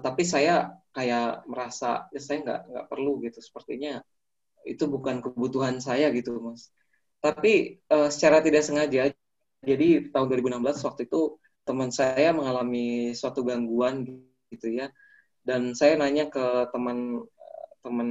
tapi 0.00 0.24
saya 0.24 0.72
kayak 0.96 1.44
merasa 1.44 2.08
ya 2.08 2.20
saya 2.22 2.40
nggak 2.40 2.60
nggak 2.72 2.86
perlu 2.88 3.20
gitu. 3.26 3.42
Sepertinya 3.44 4.00
itu 4.64 4.88
bukan 4.88 5.20
kebutuhan 5.20 5.76
saya 5.82 6.08
gitu 6.16 6.40
mas 6.40 6.72
tapi 7.24 7.80
uh, 7.88 8.12
secara 8.12 8.44
tidak 8.44 8.68
sengaja, 8.68 9.08
jadi 9.64 10.12
tahun 10.12 10.28
2016 10.28 10.84
waktu 10.84 11.08
itu 11.08 11.40
teman 11.64 11.88
saya 11.88 12.36
mengalami 12.36 13.16
suatu 13.16 13.40
gangguan 13.40 14.04
gitu 14.52 14.68
ya, 14.68 14.92
dan 15.40 15.72
saya 15.72 15.96
nanya 15.96 16.28
ke 16.28 16.68
teman 16.68 17.24
teman 17.80 18.08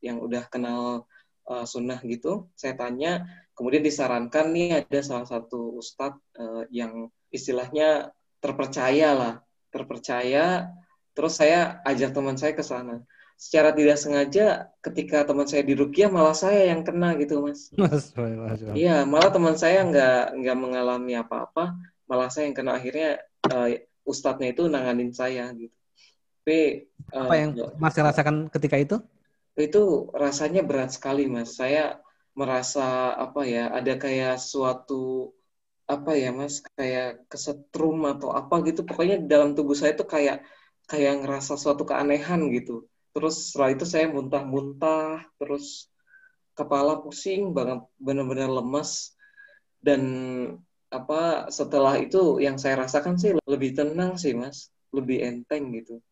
yang 0.00 0.16
udah 0.16 0.48
kenal 0.48 1.04
uh, 1.44 1.64
sunnah 1.68 2.00
gitu, 2.08 2.48
saya 2.56 2.72
tanya, 2.72 3.28
kemudian 3.52 3.84
disarankan 3.84 4.48
nih 4.56 4.80
ada 4.80 5.00
salah 5.04 5.28
satu 5.28 5.76
ustadz 5.76 6.16
uh, 6.40 6.64
yang 6.72 7.12
istilahnya 7.28 8.16
terpercaya 8.40 9.12
lah, 9.12 9.34
terpercaya, 9.68 10.72
terus 11.12 11.36
saya 11.36 11.84
ajak 11.84 12.16
teman 12.16 12.40
saya 12.40 12.56
ke 12.56 12.64
sana 12.64 13.04
secara 13.44 13.76
tidak 13.76 14.00
sengaja 14.00 14.72
ketika 14.80 15.28
teman 15.28 15.44
saya 15.44 15.60
di 15.60 15.76
Rukiah 15.76 16.08
malah 16.08 16.32
saya 16.32 16.72
yang 16.72 16.80
kena 16.80 17.12
gitu 17.20 17.44
mas. 17.44 17.68
Iya 18.72 19.04
malah 19.04 19.28
teman 19.28 19.60
saya 19.60 19.84
nggak 19.84 20.40
nggak 20.40 20.56
mengalami 20.56 21.12
apa-apa 21.12 21.76
malah 22.08 22.32
saya 22.32 22.48
yang 22.48 22.56
kena 22.56 22.80
akhirnya 22.80 23.20
uh, 23.52 23.68
ustadznya 24.08 24.56
itu 24.56 24.64
nanganin 24.64 25.12
saya 25.12 25.52
gitu. 25.52 25.76
Tapi 26.40 26.88
uh, 27.12 27.28
apa 27.28 27.34
yang 27.36 27.50
mas 27.76 27.92
rasakan 27.92 28.48
ketika 28.48 28.80
itu? 28.80 28.96
Itu 29.60 30.08
rasanya 30.16 30.64
berat 30.64 30.96
sekali 30.96 31.28
mas. 31.28 31.60
Saya 31.60 32.00
merasa 32.32 33.12
apa 33.12 33.44
ya 33.44 33.68
ada 33.68 33.92
kayak 34.00 34.40
suatu 34.40 35.36
apa 35.84 36.16
ya 36.16 36.32
mas 36.32 36.64
kayak 36.80 37.28
kesetrum 37.28 38.08
atau 38.08 38.32
apa 38.32 38.64
gitu 38.64 38.88
pokoknya 38.88 39.20
dalam 39.20 39.52
tubuh 39.52 39.76
saya 39.76 39.92
tuh 39.92 40.08
kayak 40.08 40.40
kayak 40.88 41.20
ngerasa 41.20 41.60
suatu 41.60 41.84
keanehan 41.84 42.40
gitu 42.48 42.88
terus 43.14 43.54
setelah 43.54 43.70
itu 43.78 43.84
saya 43.86 44.10
muntah-muntah 44.10 45.22
terus 45.38 45.86
kepala 46.58 46.98
pusing 46.98 47.54
banget 47.54 47.86
benar-benar 48.02 48.50
lemas 48.50 49.14
dan 49.78 50.02
apa 50.90 51.50
setelah 51.50 51.98
itu 51.98 52.42
yang 52.42 52.58
saya 52.58 52.86
rasakan 52.86 53.14
sih 53.14 53.38
lebih 53.46 53.74
tenang 53.74 54.18
sih 54.18 54.34
mas 54.34 54.74
lebih 54.90 55.22
enteng 55.22 55.70
gitu 55.74 56.02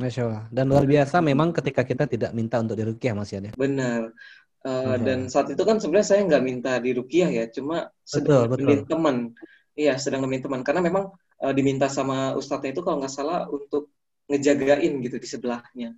Masya 0.00 0.22
Allah. 0.24 0.44
Dan 0.48 0.72
luar 0.72 0.88
biasa 0.88 1.20
memang 1.20 1.52
ketika 1.52 1.84
kita 1.84 2.08
tidak 2.08 2.32
minta 2.32 2.56
untuk 2.56 2.80
dirukiah 2.80 3.12
Mas 3.12 3.28
ya. 3.28 3.44
Benar. 3.52 4.16
Uh, 4.62 4.96
dan 5.02 5.26
saat 5.26 5.50
itu 5.52 5.62
kan 5.66 5.82
sebenarnya 5.82 6.08
saya 6.08 6.20
nggak 6.24 6.44
minta 6.46 6.72
dirukiah 6.78 7.28
ya, 7.28 7.44
cuma 7.50 7.90
sedang 8.06 8.46
nemenin 8.46 8.86
teman. 8.86 9.16
Iya, 9.74 9.98
sedang 10.00 10.24
nemenin 10.24 10.48
teman. 10.48 10.60
Karena 10.64 10.80
memang 10.80 11.12
uh, 11.42 11.52
diminta 11.52 11.92
sama 11.92 12.32
ustadznya 12.38 12.72
itu 12.72 12.80
kalau 12.80 13.02
nggak 13.02 13.12
salah 13.12 13.44
untuk 13.50 13.92
ngejagain 14.30 14.92
gitu 15.02 15.16
di 15.18 15.28
sebelahnya. 15.28 15.96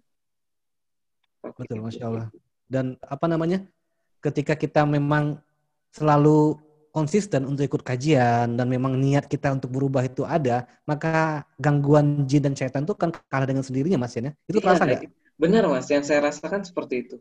Betul, 1.44 1.84
masya 1.84 2.08
Allah. 2.08 2.28
Dan 2.64 2.96
apa 3.04 3.26
namanya? 3.28 3.64
Ketika 4.24 4.56
kita 4.56 4.88
memang 4.88 5.36
selalu 5.92 6.56
konsisten 6.94 7.44
untuk 7.44 7.66
ikut 7.66 7.82
kajian 7.82 8.54
dan 8.54 8.66
memang 8.70 8.96
niat 8.96 9.26
kita 9.26 9.52
untuk 9.52 9.74
berubah 9.74 10.06
itu 10.06 10.22
ada, 10.24 10.64
maka 10.86 11.42
gangguan 11.58 12.24
jin 12.24 12.46
dan 12.46 12.54
setan 12.54 12.86
itu 12.86 12.94
kan 12.96 13.12
kalah 13.28 13.44
dengan 13.44 13.66
sendirinya, 13.66 14.00
Mas 14.00 14.14
ya. 14.16 14.32
Itu 14.48 14.62
iya, 14.62 14.64
terasa 14.64 14.82
nggak? 14.86 15.02
Benar, 15.34 15.66
Mas. 15.66 15.90
Yang 15.90 16.04
saya 16.08 16.30
rasakan 16.30 16.62
seperti 16.62 16.94
itu. 17.04 17.16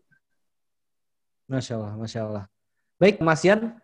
Masya 1.50 1.74
Allah, 1.76 1.94
Masya 1.98 2.20
Allah. 2.24 2.46
Baik, 3.02 3.20
Mas 3.20 3.42
Yan, 3.44 3.76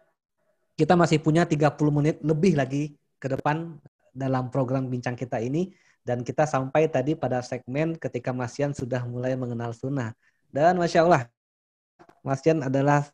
kita 0.80 0.95
masih 0.95 1.20
punya 1.20 1.43
30 1.43 1.76
menit 1.91 2.24
lebih 2.24 2.55
lagi 2.55 2.95
ke 3.20 3.28
depan 3.28 3.76
dalam 4.15 4.47
program 4.53 4.88
bincang 4.88 5.17
kita 5.17 5.41
ini. 5.43 5.74
Dan 6.04 6.26
kita 6.26 6.47
sampai 6.47 6.89
tadi 6.89 7.14
pada 7.14 7.43
segmen 7.43 7.93
ketika 8.00 8.34
Mas 8.34 8.56
Yan 8.58 8.74
sudah 8.74 9.04
mulai 9.06 9.36
mengenal 9.36 9.76
sunnah. 9.76 10.16
Dan 10.50 10.80
Masya 10.82 11.06
Allah, 11.06 11.24
Mas 12.26 12.41
Yan 12.47 12.66
adalah 12.66 13.06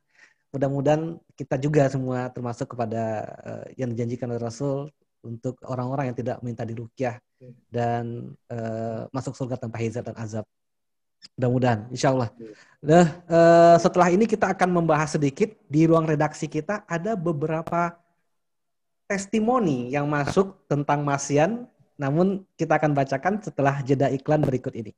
mudah-mudahan 0.56 1.20
kita 1.36 1.60
juga 1.60 1.92
semua 1.92 2.32
termasuk 2.32 2.72
kepada 2.72 3.28
uh, 3.44 3.66
yang 3.76 3.92
dijanjikan 3.92 4.32
oleh 4.32 4.40
Rasul 4.40 4.88
untuk 5.26 5.60
orang-orang 5.68 6.14
yang 6.14 6.18
tidak 6.18 6.38
minta 6.40 6.64
dirukyah 6.64 7.20
dan 7.68 8.32
uh, 8.48 9.10
masuk 9.12 9.36
surga 9.36 9.60
tanpa 9.60 9.82
hizab 9.84 10.08
dan 10.08 10.16
azab. 10.16 10.46
Mudah-mudahan, 11.36 11.90
insya 11.90 12.14
Allah. 12.14 12.30
Nah, 12.80 13.06
uh, 13.26 13.76
setelah 13.82 14.14
ini 14.14 14.30
kita 14.30 14.54
akan 14.54 14.70
membahas 14.70 15.18
sedikit 15.18 15.52
di 15.66 15.90
ruang 15.90 16.06
redaksi 16.06 16.46
kita 16.46 16.86
ada 16.86 17.18
beberapa 17.18 17.98
testimoni 19.10 19.90
yang 19.90 20.06
masuk 20.06 20.66
tentang 20.70 21.02
Masian, 21.02 21.66
namun 21.96 22.44
kita 22.60 22.76
akan 22.80 22.92
bacakan 22.92 23.40
setelah 23.40 23.80
jeda 23.84 24.12
iklan 24.12 24.44
berikut 24.44 24.76
ini. 24.76 24.92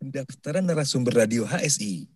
Pendaftaran 0.00 0.64
narasumber 0.64 1.24
radio 1.24 1.48
HSI. 1.48 2.10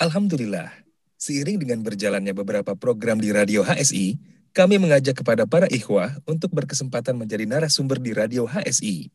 Alhamdulillah, 0.00 0.72
seiring 1.20 1.60
dengan 1.60 1.84
berjalannya 1.84 2.32
beberapa 2.32 2.72
program 2.72 3.20
di 3.20 3.28
radio 3.28 3.60
HSI, 3.60 4.16
kami 4.50 4.80
mengajak 4.82 5.20
kepada 5.22 5.46
para 5.46 5.70
ikhwah 5.70 6.16
untuk 6.26 6.50
berkesempatan 6.50 7.14
menjadi 7.14 7.46
narasumber 7.46 8.02
di 8.02 8.10
Radio 8.10 8.50
HSI. 8.50 9.06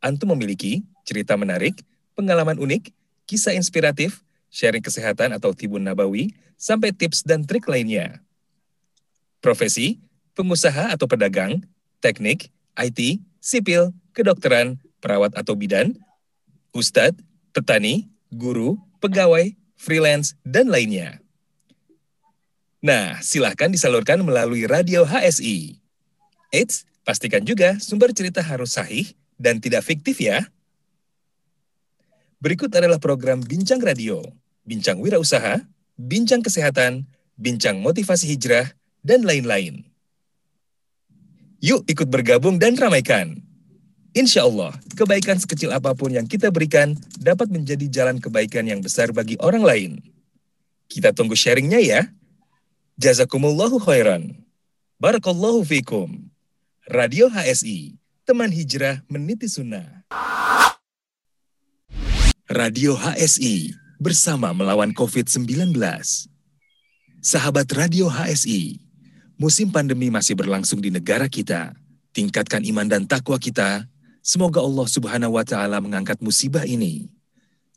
Antum 0.00 0.32
memiliki 0.32 0.80
cerita 1.04 1.36
menarik, 1.36 1.84
pengalaman 2.16 2.56
unik, 2.56 2.88
kisah 3.28 3.52
inspiratif, 3.52 4.24
sharing 4.48 4.80
kesehatan 4.80 5.36
atau 5.36 5.52
tibun 5.52 5.84
nabawi, 5.84 6.32
sampai 6.56 6.94
tips 6.94 7.20
dan 7.26 7.44
trik 7.44 7.68
lainnya. 7.68 8.24
Profesi, 9.44 10.00
pengusaha 10.32 10.94
atau 10.94 11.04
pedagang, 11.04 11.60
teknik, 12.00 12.48
IT, 12.78 13.20
sipil, 13.42 13.90
kedokteran, 14.14 14.78
perawat 15.02 15.34
atau 15.34 15.58
bidan, 15.58 15.98
ustadz, 16.70 17.18
petani, 17.50 18.06
guru, 18.30 18.78
pegawai, 19.02 19.52
freelance, 19.74 20.38
dan 20.46 20.70
lainnya. 20.70 21.18
Nah, 22.78 23.18
silahkan 23.18 23.70
disalurkan 23.70 24.22
melalui 24.22 24.66
radio 24.70 25.02
HSI. 25.02 25.78
Eits, 26.54 26.86
pastikan 27.02 27.42
juga 27.42 27.78
sumber 27.82 28.14
cerita 28.14 28.42
harus 28.42 28.78
sahih 28.78 29.10
dan 29.38 29.58
tidak 29.58 29.82
fiktif 29.82 30.22
ya. 30.22 30.46
Berikut 32.42 32.74
adalah 32.74 32.98
program 32.98 33.38
Bincang 33.38 33.78
Radio, 33.78 34.22
Bincang 34.66 34.98
Wirausaha, 34.98 35.62
Bincang 35.94 36.42
Kesehatan, 36.42 37.06
Bincang 37.38 37.78
Motivasi 37.78 38.34
Hijrah, 38.34 38.74
dan 39.06 39.22
lain-lain. 39.22 39.91
Yuk 41.62 41.86
ikut 41.86 42.10
bergabung 42.10 42.58
dan 42.58 42.74
ramaikan. 42.74 43.38
Insya 44.12 44.44
Allah, 44.44 44.74
kebaikan 44.98 45.38
sekecil 45.38 45.70
apa 45.70 45.94
pun 45.94 46.10
yang 46.10 46.26
kita 46.26 46.50
berikan 46.50 46.98
dapat 47.22 47.48
menjadi 47.48 47.86
jalan 47.86 48.18
kebaikan 48.18 48.66
yang 48.66 48.82
besar 48.82 49.14
bagi 49.14 49.38
orang 49.38 49.62
lain. 49.62 49.90
Kita 50.90 51.14
tunggu 51.14 51.38
sharingnya 51.38 51.78
ya. 51.78 52.10
Jazakumullahu 52.98 53.78
khairan. 53.78 54.42
Barakallahu 54.98 55.62
fikum. 55.62 56.28
Radio 56.90 57.30
HSI, 57.30 57.94
teman 58.26 58.50
hijrah 58.50 59.06
meniti 59.06 59.46
sunnah. 59.46 60.02
Radio 62.50 62.98
HSI, 62.98 63.70
bersama 64.02 64.50
melawan 64.50 64.90
COVID-19. 64.90 65.78
Sahabat 67.22 67.70
Radio 67.72 68.10
HSI, 68.10 68.82
musim 69.40 69.68
pandemi 69.72 70.08
masih 70.08 70.36
berlangsung 70.36 70.80
di 70.80 70.92
negara 70.92 71.28
kita. 71.28 71.76
Tingkatkan 72.12 72.64
iman 72.68 72.88
dan 72.88 73.08
takwa 73.08 73.36
kita. 73.36 73.88
Semoga 74.20 74.60
Allah 74.60 74.86
Subhanahu 74.86 75.36
wa 75.36 75.44
taala 75.44 75.82
mengangkat 75.82 76.20
musibah 76.22 76.62
ini 76.62 77.10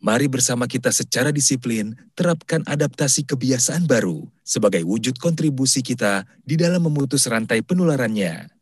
Mari 0.06 0.30
bersama 0.30 0.70
kita 0.70 0.94
secara 0.94 1.34
disiplin 1.34 1.98
terapkan 2.14 2.62
adaptasi 2.62 3.26
kebiasaan 3.26 3.90
baru 3.90 4.28
sebagai 4.46 4.86
wujud 4.86 5.18
kontribusi 5.18 5.82
kita 5.82 6.30
di 6.46 6.60
dalam 6.60 6.86
memutus 6.86 7.26
rantai 7.26 7.66
penularannya. 7.66 8.54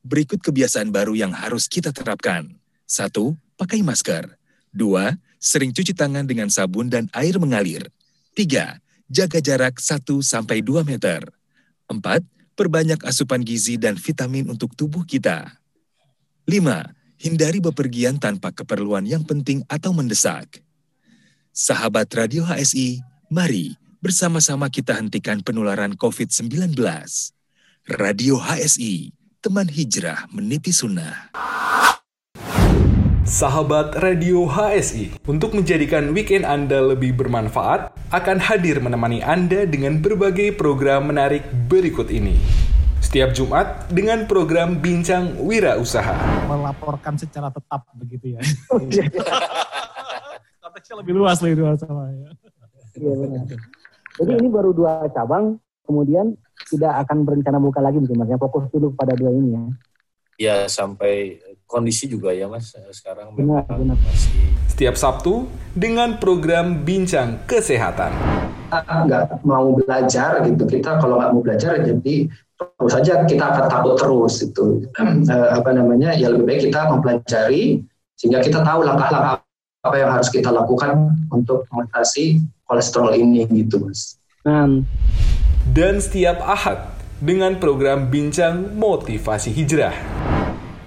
Berikut 0.00 0.40
kebiasaan 0.40 0.88
baru 0.88 1.12
yang 1.12 1.36
harus 1.36 1.68
kita 1.68 1.92
terapkan. 1.92 2.56
Satu, 2.88 3.36
pakai 3.60 3.84
masker. 3.84 4.32
Dua, 4.72 5.12
sering 5.36 5.76
cuci 5.76 5.92
tangan 5.92 6.24
dengan 6.24 6.48
sabun 6.48 6.88
dan 6.88 7.12
air 7.12 7.36
mengalir. 7.36 7.84
Tiga, 8.32 8.80
jaga 9.12 9.44
jarak 9.44 9.82
1-2 9.84 10.24
meter. 10.88 11.28
Empat, 11.88 12.20
perbanyak 12.52 13.00
asupan 13.08 13.40
gizi 13.40 13.80
dan 13.80 13.96
vitamin 13.96 14.52
untuk 14.52 14.76
tubuh 14.76 15.08
kita. 15.08 15.56
Lima, 16.44 16.92
hindari 17.16 17.64
bepergian 17.64 18.20
tanpa 18.20 18.52
keperluan 18.52 19.08
yang 19.08 19.24
penting 19.24 19.64
atau 19.72 19.96
mendesak. 19.96 20.60
Sahabat 21.50 22.12
Radio 22.12 22.44
HSI, 22.44 23.00
mari 23.32 23.74
bersama-sama 24.04 24.68
kita 24.68 24.94
hentikan 24.94 25.40
penularan 25.40 25.96
COVID-19. 25.96 26.76
Radio 27.88 28.36
HSI, 28.36 29.10
teman 29.40 29.66
hijrah 29.66 30.28
meniti 30.28 30.70
sunnah. 30.70 31.32
Sahabat 33.28 33.92
Radio 34.00 34.48
HSI, 34.48 35.20
untuk 35.28 35.52
menjadikan 35.52 36.16
weekend 36.16 36.48
Anda 36.48 36.80
lebih 36.80 37.12
bermanfaat, 37.12 37.92
akan 38.08 38.40
hadir 38.40 38.80
menemani 38.80 39.20
Anda 39.20 39.68
dengan 39.68 40.00
berbagai 40.00 40.56
program 40.56 41.12
menarik 41.12 41.44
berikut 41.68 42.08
ini. 42.08 42.40
Setiap 43.04 43.36
Jumat 43.36 43.92
dengan 43.92 44.24
program 44.24 44.80
Bincang 44.80 45.44
Wira 45.44 45.76
Usaha. 45.76 46.16
Melaporkan 46.48 47.20
secara 47.20 47.52
tetap 47.52 47.84
begitu 48.00 48.32
ya. 48.32 48.40
konteksnya 50.64 50.96
lebih 51.04 51.14
luas 51.20 51.36
lagi 51.44 51.52
dua 51.52 51.76
sama 51.76 52.08
ya. 52.08 52.28
Iya 52.96 53.12
benar. 53.12 53.44
Jadi 54.24 54.32
ini 54.40 54.48
baru 54.48 54.70
dua 54.72 55.04
cabang, 55.12 55.60
kemudian 55.84 56.32
tidak 56.72 57.04
akan 57.04 57.28
berencana 57.28 57.60
buka 57.60 57.84
lagi 57.84 58.00
mungkin 58.00 58.24
mas. 58.24 58.32
Ya 58.32 58.40
fokus 58.40 58.72
dulu 58.72 58.96
pada 58.96 59.12
dua 59.12 59.36
ini 59.36 59.52
ya. 59.52 59.62
Ya 60.38 60.56
sampai 60.70 61.42
kondisi 61.68 62.08
juga 62.08 62.32
ya 62.32 62.48
mas 62.48 62.72
sekarang 62.96 63.36
benar, 63.36 63.68
benar. 63.68 63.94
masih. 64.00 64.32
Setiap 64.72 64.96
Sabtu 64.96 65.44
dengan 65.76 66.16
program 66.16 66.80
Bincang 66.80 67.44
Kesehatan. 67.44 68.16
Nggak 68.72 69.44
mau 69.44 69.76
belajar 69.76 70.40
gitu 70.48 70.64
kita 70.64 70.96
kalau 70.96 71.20
nggak 71.20 71.30
mau 71.36 71.42
belajar 71.44 71.76
jadi 71.84 72.16
terus 72.58 72.90
saja 72.90 73.22
kita 73.22 73.44
akan 73.54 73.66
takut 73.70 73.94
terus 74.00 74.42
itu 74.42 74.82
apa 75.60 75.70
namanya 75.76 76.16
ya 76.16 76.32
lebih 76.32 76.48
baik 76.48 76.72
kita 76.72 76.90
mempelajari 76.90 77.84
sehingga 78.18 78.42
kita 78.42 78.66
tahu 78.66 78.82
langkah-langkah 78.82 79.44
apa 79.86 79.96
yang 79.96 80.10
harus 80.10 80.26
kita 80.32 80.50
lakukan 80.50 81.14
untuk 81.30 81.68
mengatasi 81.70 82.42
kolesterol 82.66 83.14
ini 83.14 83.46
gitu 83.52 83.78
mas. 83.78 84.18
Hmm. 84.42 84.88
Dan 85.68 86.00
setiap 86.00 86.40
ahad 86.42 86.96
dengan 87.20 87.60
program 87.60 88.08
bincang 88.08 88.74
motivasi 88.74 89.52
hijrah. 89.52 89.94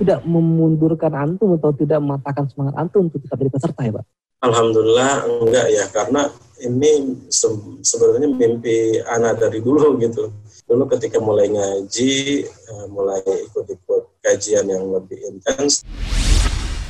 Tidak 0.02 0.26
memundurkan 0.26 1.14
antum 1.14 1.54
atau 1.62 1.70
tidak 1.78 2.02
mematahkan 2.02 2.50
semangat 2.50 2.74
antum 2.82 3.06
untuk 3.06 3.22
tetap 3.22 3.38
jadi 3.38 3.54
peserta 3.54 3.82
ya 3.86 3.94
Pak? 4.02 4.06
Alhamdulillah 4.42 5.30
enggak 5.30 5.68
ya 5.70 5.86
karena 5.94 6.26
ini 6.66 7.22
se 7.30 7.46
sebenarnya 7.86 8.26
mimpi 8.26 8.98
anak 9.06 9.38
dari 9.38 9.62
dulu 9.62 10.02
gitu. 10.02 10.34
Dulu 10.66 10.90
ketika 10.98 11.22
mulai 11.22 11.46
ngaji, 11.54 12.42
eh, 12.50 12.86
mulai 12.90 13.22
ikut-ikut 13.22 14.26
kajian 14.26 14.66
yang 14.66 14.90
lebih 14.90 15.22
intens. 15.30 15.86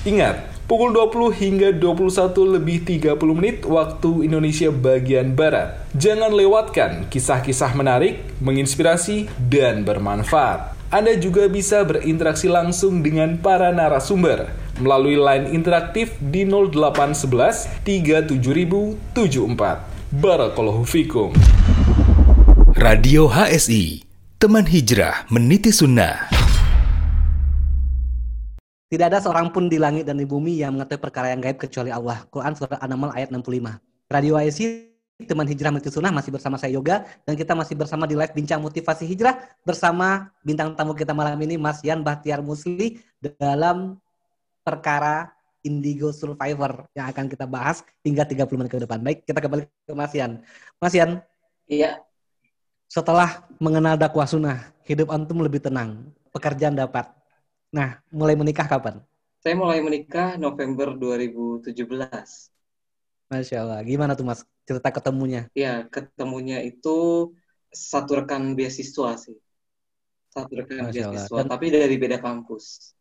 Ingat, 0.01 0.65
pukul 0.65 0.95
20 0.97 1.29
hingga 1.29 1.69
21 1.77 2.57
lebih 2.57 2.81
30 2.87 3.37
menit 3.37 3.67
waktu 3.69 4.25
Indonesia 4.25 4.73
bagian 4.73 5.37
Barat. 5.37 5.77
Jangan 5.93 6.33
lewatkan 6.33 7.05
kisah-kisah 7.05 7.77
menarik, 7.77 8.17
menginspirasi, 8.41 9.29
dan 9.45 9.85
bermanfaat. 9.85 10.80
Anda 10.91 11.15
juga 11.15 11.47
bisa 11.47 11.87
berinteraksi 11.87 12.51
langsung 12.51 12.99
dengan 12.99 13.39
para 13.39 13.71
narasumber 13.71 14.51
melalui 14.83 15.15
line 15.15 15.55
interaktif 15.55 16.19
di 16.19 16.43
0811 16.43 17.79
37074. 17.87 20.19
Barakallahu 20.19 20.83
fikum. 20.83 21.31
Radio 22.75 23.31
HSI, 23.31 24.03
teman 24.35 24.67
hijrah 24.67 25.23
meniti 25.31 25.71
sunnah. 25.71 26.27
Tidak 28.91 29.07
ada 29.07 29.23
seorang 29.23 29.55
pun 29.55 29.71
di 29.71 29.79
langit 29.79 30.03
dan 30.03 30.19
di 30.19 30.27
bumi 30.27 30.59
yang 30.59 30.75
mengetahui 30.75 30.99
perkara 30.99 31.31
yang 31.31 31.39
gaib 31.39 31.55
kecuali 31.55 31.95
Allah. 31.95 32.27
Quran 32.27 32.51
Surah 32.51 32.83
An-Naml 32.83 33.15
ayat 33.15 33.31
65. 33.31 33.79
Radio 34.11 34.35
IC 34.35 34.90
teman 35.25 35.47
hijrah 35.47 35.71
meniti 35.73 35.93
sunnah 35.93 36.13
masih 36.13 36.31
bersama 36.33 36.55
saya 36.57 36.75
Yoga 36.75 37.05
dan 37.25 37.33
kita 37.33 37.53
masih 37.57 37.75
bersama 37.77 38.03
di 38.09 38.13
live 38.13 38.33
bincang 38.33 38.59
motivasi 38.61 39.05
hijrah 39.07 39.37
bersama 39.65 40.29
bintang 40.41 40.73
tamu 40.73 40.93
kita 40.93 41.11
malam 41.15 41.37
ini 41.41 41.55
Mas 41.57 41.81
Yan 41.81 42.01
Bahtiar 42.01 42.43
Musli 42.43 43.01
dalam 43.19 43.97
perkara 44.61 45.31
Indigo 45.61 46.09
Survivor 46.09 46.89
yang 46.97 47.09
akan 47.13 47.25
kita 47.29 47.45
bahas 47.45 47.85
hingga 48.01 48.25
30 48.25 48.49
menit 48.57 48.71
ke 48.73 48.81
depan. 48.81 48.97
Baik, 48.97 49.25
kita 49.29 49.39
kembali 49.41 49.63
ke 49.69 49.93
Mas 49.93 50.13
Yan. 50.17 50.31
Mas 50.81 50.93
Yan, 50.97 51.21
Iya, 51.71 52.03
setelah 52.91 53.47
mengenal 53.61 53.95
dakwah 53.95 54.27
sunnah, 54.27 54.73
hidup 54.83 55.07
antum 55.13 55.39
lebih 55.39 55.63
tenang, 55.63 56.11
pekerjaan 56.35 56.75
dapat. 56.75 57.07
Nah, 57.71 58.03
mulai 58.11 58.35
menikah 58.35 58.67
kapan? 58.67 58.99
saya 59.41 59.57
mulai 59.57 59.81
menikah 59.81 60.37
November 60.37 60.93
2017. 60.93 62.50
Masya 63.31 63.57
Allah. 63.63 63.79
Gimana 63.87 64.11
tuh 64.19 64.25
Mas 64.27 64.43
cerita 64.67 64.91
ketemunya? 64.91 65.47
Ya, 65.55 65.87
ketemunya 65.87 66.59
itu 66.61 67.31
satu 67.71 68.19
rekan 68.19 68.53
beasiswa 68.59 69.15
sih. 69.15 69.37
Satu 70.35 70.51
rekan 70.59 70.91
Masya 70.91 71.07
beasiswa, 71.07 71.37
Dan- 71.39 71.49
tapi 71.49 71.65
dari 71.71 71.95
beda 71.95 72.19
kampus. 72.19 72.91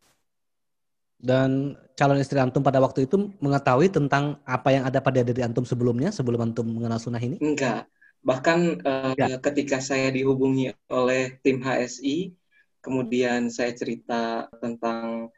Dan 1.21 1.77
calon 2.01 2.17
istri 2.17 2.41
antum 2.41 2.65
pada 2.65 2.81
waktu 2.81 3.05
itu 3.05 3.29
mengetahui 3.45 3.93
tentang 3.93 4.41
apa 4.49 4.73
yang 4.73 4.89
ada 4.89 5.05
pada 5.05 5.21
diri 5.21 5.45
antum 5.45 5.69
sebelumnya, 5.69 6.09
sebelum 6.09 6.49
antum 6.49 6.65
mengenal 6.65 6.97
sunnah 6.97 7.21
ini? 7.21 7.37
Enggak. 7.45 7.91
Bahkan 8.25 8.81
Enggak. 8.89 9.45
ketika 9.45 9.85
saya 9.85 10.09
dihubungi 10.09 10.73
oleh 10.89 11.37
tim 11.45 11.61
HSI, 11.61 12.33
kemudian 12.81 13.53
saya 13.53 13.77
cerita 13.77 14.49
tentang 14.65 15.29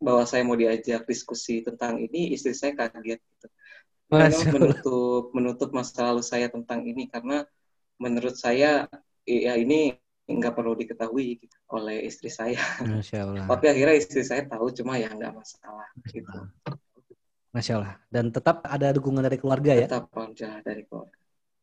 bahwa 0.00 0.24
saya 0.24 0.40
mau 0.44 0.56
diajak 0.56 1.04
diskusi 1.04 1.60
tentang 1.64 2.00
ini, 2.00 2.32
istri 2.32 2.56
saya 2.56 2.72
kaget 2.72 3.20
gitu. 3.20 3.46
Masya 4.06 4.54
menutup 4.54 5.34
menutup 5.34 5.70
masa 5.74 6.14
lalu 6.14 6.22
saya 6.22 6.46
tentang 6.46 6.86
ini 6.86 7.10
karena 7.10 7.42
menurut 7.98 8.38
saya 8.38 8.86
ya 9.26 9.58
ini 9.58 9.98
nggak 10.26 10.58
perlu 10.58 10.74
diketahui 10.74 11.38
gitu, 11.38 11.56
oleh 11.70 12.02
istri 12.02 12.26
saya. 12.30 12.58
Masya 12.82 13.18
Allah. 13.22 13.46
Tapi 13.46 13.66
akhirnya 13.70 13.94
istri 13.94 14.26
saya 14.26 14.42
tahu, 14.42 14.74
cuma 14.74 14.98
ya 14.98 15.10
nggak 15.10 15.30
masalah 15.30 15.86
gitu. 16.10 16.38
Masya 17.54 17.72
Allah. 17.78 17.94
Dan 18.10 18.34
tetap 18.34 18.66
ada 18.66 18.90
dukungan 18.90 19.22
dari 19.22 19.38
keluarga 19.38 19.72
ya? 19.74 19.86
Tetap 19.86 20.10
kerja 20.10 20.58
dari 20.66 20.82
keluarga. 20.82 21.14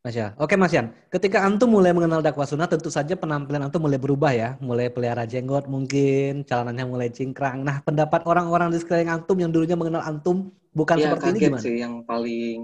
Masya 0.03 0.23
Allah. 0.31 0.35
Oke 0.39 0.55
Mas 0.55 0.71
Yan, 0.75 0.95
ketika 1.11 1.43
antum 1.43 1.75
mulai 1.75 1.91
mengenal 1.91 2.23
dakwah 2.23 2.47
sunnah, 2.47 2.67
tentu 2.67 2.87
saja 2.87 3.15
penampilan 3.19 3.67
antum 3.67 3.83
mulai 3.83 3.99
berubah 3.99 4.31
ya. 4.31 4.55
Mulai 4.63 4.91
pelihara 4.91 5.27
jenggot 5.27 5.67
mungkin, 5.67 6.47
celananya 6.47 6.87
mulai 6.87 7.11
cingkrang. 7.11 7.67
Nah 7.67 7.83
pendapat 7.83 8.23
orang-orang 8.27 8.71
di 8.71 8.79
sekeliling 8.79 9.11
antum 9.11 9.35
yang 9.39 9.51
dulunya 9.51 9.75
mengenal 9.75 10.03
antum 10.07 10.55
bukan 10.73 10.97
ya 10.97 11.09
seperti 11.09 11.25
ini 11.29 11.39
kaget 11.39 11.49
gimana? 11.49 11.63
sih 11.63 11.73
yang 11.79 11.95
paling 12.03 12.57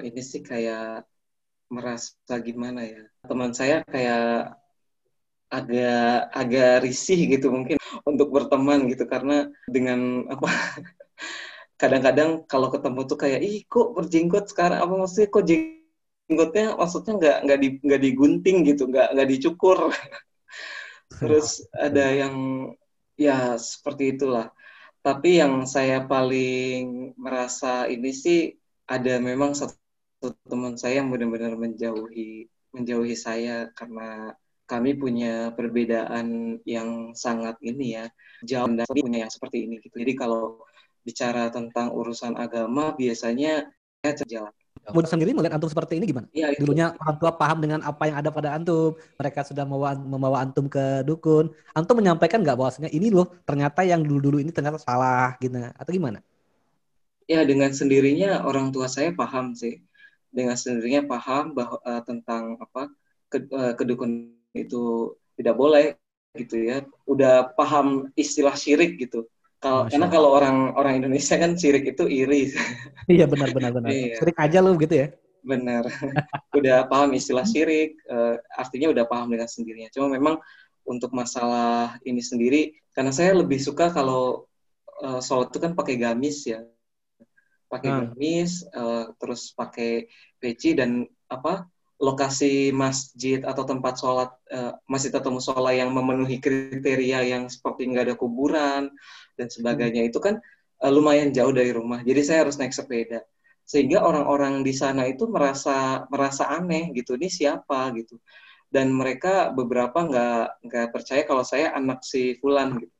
ini 0.00 0.22
sih 0.22 0.40
kayak 0.42 1.06
merasa 1.66 2.34
gimana 2.42 2.86
ya? 2.86 3.02
Teman 3.26 3.52
saya 3.52 3.82
kayak 3.86 4.54
agak 5.46 6.26
agak 6.34 6.72
risih 6.82 7.20
gitu 7.30 7.54
mungkin 7.54 7.78
untuk 8.02 8.34
berteman 8.34 8.90
gitu 8.90 9.06
karena 9.06 9.46
dengan 9.70 10.26
apa 10.26 10.50
kadang-kadang 11.80 12.42
kalau 12.50 12.70
ketemu 12.74 13.00
tuh 13.06 13.18
kayak 13.18 13.40
ih 13.42 13.62
kok 13.66 13.94
berjenggot 13.94 14.46
sekarang? 14.50 14.78
Apa 14.82 14.94
maksudnya 14.94 15.28
kok 15.30 15.44
jenggotnya 15.46 16.66
maksudnya 16.74 17.12
nggak 17.18 17.36
nggak 17.46 17.58
di 17.62 17.68
nggak 17.82 18.02
digunting 18.02 18.56
gitu 18.66 18.82
nggak 18.90 19.08
nggak 19.14 19.28
dicukur? 19.30 19.78
Terus 21.20 21.62
ada 21.70 22.04
yang 22.10 22.34
ya 23.16 23.56
seperti 23.56 24.18
itulah 24.18 24.52
tapi 25.06 25.38
yang 25.38 25.62
saya 25.70 26.02
paling 26.02 27.14
merasa 27.14 27.86
ini 27.86 28.10
sih 28.10 28.50
ada 28.90 29.22
memang 29.22 29.54
satu 29.54 30.34
teman 30.50 30.74
saya 30.74 30.98
yang 30.98 31.14
benar-benar 31.14 31.54
menjauhi 31.54 32.50
menjauhi 32.74 33.14
saya 33.14 33.70
karena 33.78 34.34
kami 34.66 34.98
punya 34.98 35.54
perbedaan 35.54 36.58
yang 36.66 37.14
sangat 37.14 37.54
ini 37.62 38.02
ya 38.02 38.10
jauh 38.42 38.66
dan 38.74 38.90
punya 38.90 39.22
yang 39.22 39.32
seperti 39.32 39.70
ini 39.70 39.78
gitu. 39.78 39.94
Jadi 40.02 40.12
kalau 40.18 40.58
bicara 41.06 41.54
tentang 41.54 41.94
urusan 41.94 42.34
agama 42.34 42.90
biasanya 42.98 43.70
saya 44.02 44.12
terjalan. 44.18 44.55
Mudah 44.94 45.10
sendiri 45.10 45.34
melihat 45.34 45.58
antum 45.58 45.70
seperti 45.70 45.98
ini 45.98 46.06
gimana? 46.10 46.28
Ya, 46.32 46.52
itu. 46.54 46.62
Dulunya 46.62 46.94
orang 47.02 47.16
tua 47.20 47.34
paham 47.36 47.58
dengan 47.64 47.80
apa 47.84 48.08
yang 48.08 48.16
ada 48.22 48.30
pada 48.32 48.54
antum, 48.56 48.96
mereka 49.20 49.44
sudah 49.44 49.64
membawa, 49.68 49.92
membawa 49.98 50.38
antum 50.46 50.66
ke 50.70 51.02
dukun. 51.04 51.52
Antum 51.76 51.98
menyampaikan 52.00 52.40
nggak 52.40 52.56
bahwasanya 52.56 52.90
ini 52.94 53.10
loh 53.12 53.26
ternyata 53.44 53.82
yang 53.84 54.00
dulu-dulu 54.06 54.40
ini 54.40 54.50
ternyata 54.54 54.78
salah 54.80 55.36
gitu 55.42 55.58
atau 55.76 55.90
gimana? 55.92 56.20
Ya 57.26 57.42
dengan 57.42 57.74
sendirinya 57.74 58.46
orang 58.46 58.70
tua 58.74 58.86
saya 58.86 59.10
paham 59.14 59.54
sih. 59.58 59.82
Dengan 60.30 60.54
sendirinya 60.58 61.02
paham 61.10 61.54
bahwa 61.58 61.78
eh, 61.82 62.02
tentang 62.06 62.44
apa 62.62 62.90
ke- 63.30 63.50
eh, 63.50 63.74
kedukun 63.78 64.10
itu 64.54 64.76
tidak 65.38 65.54
boleh 65.58 65.84
gitu 66.38 66.56
ya. 66.62 66.86
Udah 67.08 67.50
paham 67.58 68.10
istilah 68.14 68.54
syirik 68.54 68.98
gitu. 69.02 69.26
Kalau 69.56 69.88
karena 69.88 70.08
kalau 70.12 70.30
orang 70.36 70.76
orang 70.76 71.00
Indonesia 71.00 71.40
kan 71.40 71.56
syirik 71.56 71.96
itu 71.96 72.04
iri. 72.06 72.52
Iya 73.06 73.30
benar 73.30 73.54
benar 73.54 73.70
benar. 73.70 73.90
Iya. 73.94 74.18
Sering 74.18 74.36
aja 74.36 74.58
lo 74.58 74.74
gitu 74.76 74.94
ya. 74.94 75.08
Benar. 75.46 75.86
udah 76.58 76.90
paham 76.90 77.14
istilah 77.14 77.46
syirik, 77.46 77.94
eh, 78.02 78.34
artinya 78.58 78.90
udah 78.90 79.04
paham 79.06 79.30
dengan 79.30 79.46
sendirinya. 79.46 79.88
Cuma 79.94 80.10
memang 80.10 80.42
untuk 80.82 81.14
masalah 81.14 81.98
ini 82.02 82.18
sendiri, 82.18 82.74
karena 82.90 83.14
saya 83.14 83.34
lebih 83.34 83.62
suka 83.62 83.94
kalau 83.94 84.50
eh, 85.06 85.20
sholat 85.22 85.54
itu 85.54 85.58
kan 85.62 85.72
pakai 85.78 85.94
gamis 86.02 86.50
ya, 86.50 86.66
pakai 87.70 87.90
Hmm. 87.94 88.00
gamis, 88.10 88.66
eh, 88.66 89.04
terus 89.22 89.54
pakai 89.54 90.10
peci 90.42 90.74
dan 90.74 91.06
apa 91.30 91.66
lokasi 91.96 92.76
masjid 92.76 93.40
atau 93.40 93.64
tempat 93.64 93.96
sholat 93.96 94.30
eh, 94.52 94.72
masjid 94.84 95.12
atau 95.16 95.32
musola 95.32 95.72
yang 95.72 95.88
memenuhi 95.96 96.36
kriteria 96.44 97.24
yang 97.24 97.48
seperti 97.48 97.88
nggak 97.88 98.04
ada 98.12 98.16
kuburan 98.20 98.92
dan 99.40 99.46
sebagainya 99.48 100.08
itu 100.08 100.18
kan 100.20 100.36
eh, 100.84 100.92
lumayan 100.92 101.32
jauh 101.32 101.52
dari 101.56 101.72
rumah. 101.72 102.04
Jadi 102.04 102.20
saya 102.24 102.38
harus 102.44 102.60
naik 102.60 102.76
sepeda. 102.76 103.24
Sehingga 103.66 104.04
orang-orang 104.06 104.62
di 104.62 104.70
sana 104.76 105.08
itu 105.10 105.26
merasa 105.26 106.06
merasa 106.12 106.46
aneh 106.52 106.92
gitu 106.94 107.18
ini 107.18 107.26
siapa? 107.32 107.90
gitu. 107.98 108.20
Dan 108.70 108.92
mereka 108.94 109.50
beberapa 109.56 110.04
nggak 110.06 110.62
nggak 110.68 110.86
percaya 110.94 111.22
kalau 111.24 111.42
saya 111.46 111.72
anak 111.74 112.04
si 112.04 112.36
Fulan 112.38 112.76
gitu. 112.82 112.92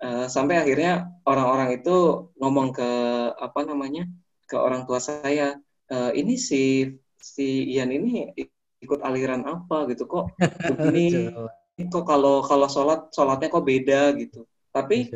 Eh, 0.00 0.26
sampai 0.32 0.56
akhirnya 0.62 1.12
orang-orang 1.28 1.76
itu 1.82 2.30
ngomong 2.40 2.72
ke 2.72 2.90
apa 3.36 3.60
namanya 3.68 4.08
ke 4.48 4.56
orang 4.56 4.88
tua 4.88 4.96
saya 5.02 5.60
"Eh, 5.92 6.12
ini 6.20 6.34
si 6.40 6.88
si 7.20 7.68
Ian 7.76 7.92
ini 7.92 8.32
ikut 8.80 9.00
aliran 9.04 9.44
apa 9.44 9.86
gitu 9.92 10.08
kok 10.08 10.32
begini? 10.64 11.28
Kok 11.80 12.04
kalau 12.04 12.44
kalau 12.44 12.68
sholat 12.68 13.08
sholatnya 13.08 13.48
kok 13.48 13.64
beda 13.64 14.12
gitu. 14.20 14.44
Tapi 14.68 15.08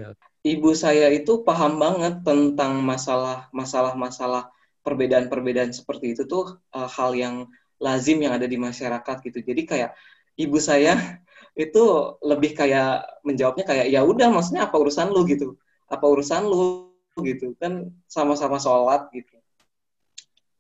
ibu 0.49 0.73
saya 0.73 1.13
itu 1.13 1.45
paham 1.45 1.77
banget 1.77 2.25
tentang 2.25 2.81
masalah 2.81 3.53
masalah 3.53 3.93
masalah 3.93 4.49
perbedaan-perbedaan 4.81 5.77
seperti 5.77 6.17
itu 6.17 6.25
tuh 6.25 6.57
uh, 6.73 6.89
hal 6.89 7.13
yang 7.13 7.53
lazim 7.77 8.17
yang 8.25 8.33
ada 8.33 8.49
di 8.49 8.57
masyarakat 8.57 9.17
gitu. 9.29 9.45
Jadi 9.45 9.63
kayak 9.69 9.93
ibu 10.41 10.57
saya 10.57 11.21
itu 11.53 11.85
lebih 12.25 12.57
kayak 12.57 13.21
menjawabnya 13.29 13.69
kayak 13.69 13.87
ya 13.93 14.01
udah 14.01 14.33
maksudnya 14.33 14.65
apa 14.65 14.77
urusan 14.81 15.13
lu? 15.13 15.29
gitu. 15.29 15.61
Apa 15.93 16.09
urusan 16.09 16.49
lu? 16.49 16.89
gitu. 17.21 17.53
Kan 17.61 17.93
sama-sama 18.09 18.57
sholat 18.57 19.13
gitu. 19.13 19.37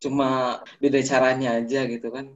Cuma 0.04 0.28
beda 0.82 1.00
caranya 1.00 1.48
aja 1.58 1.80
gitu 1.88 2.08
kan. 2.12 2.26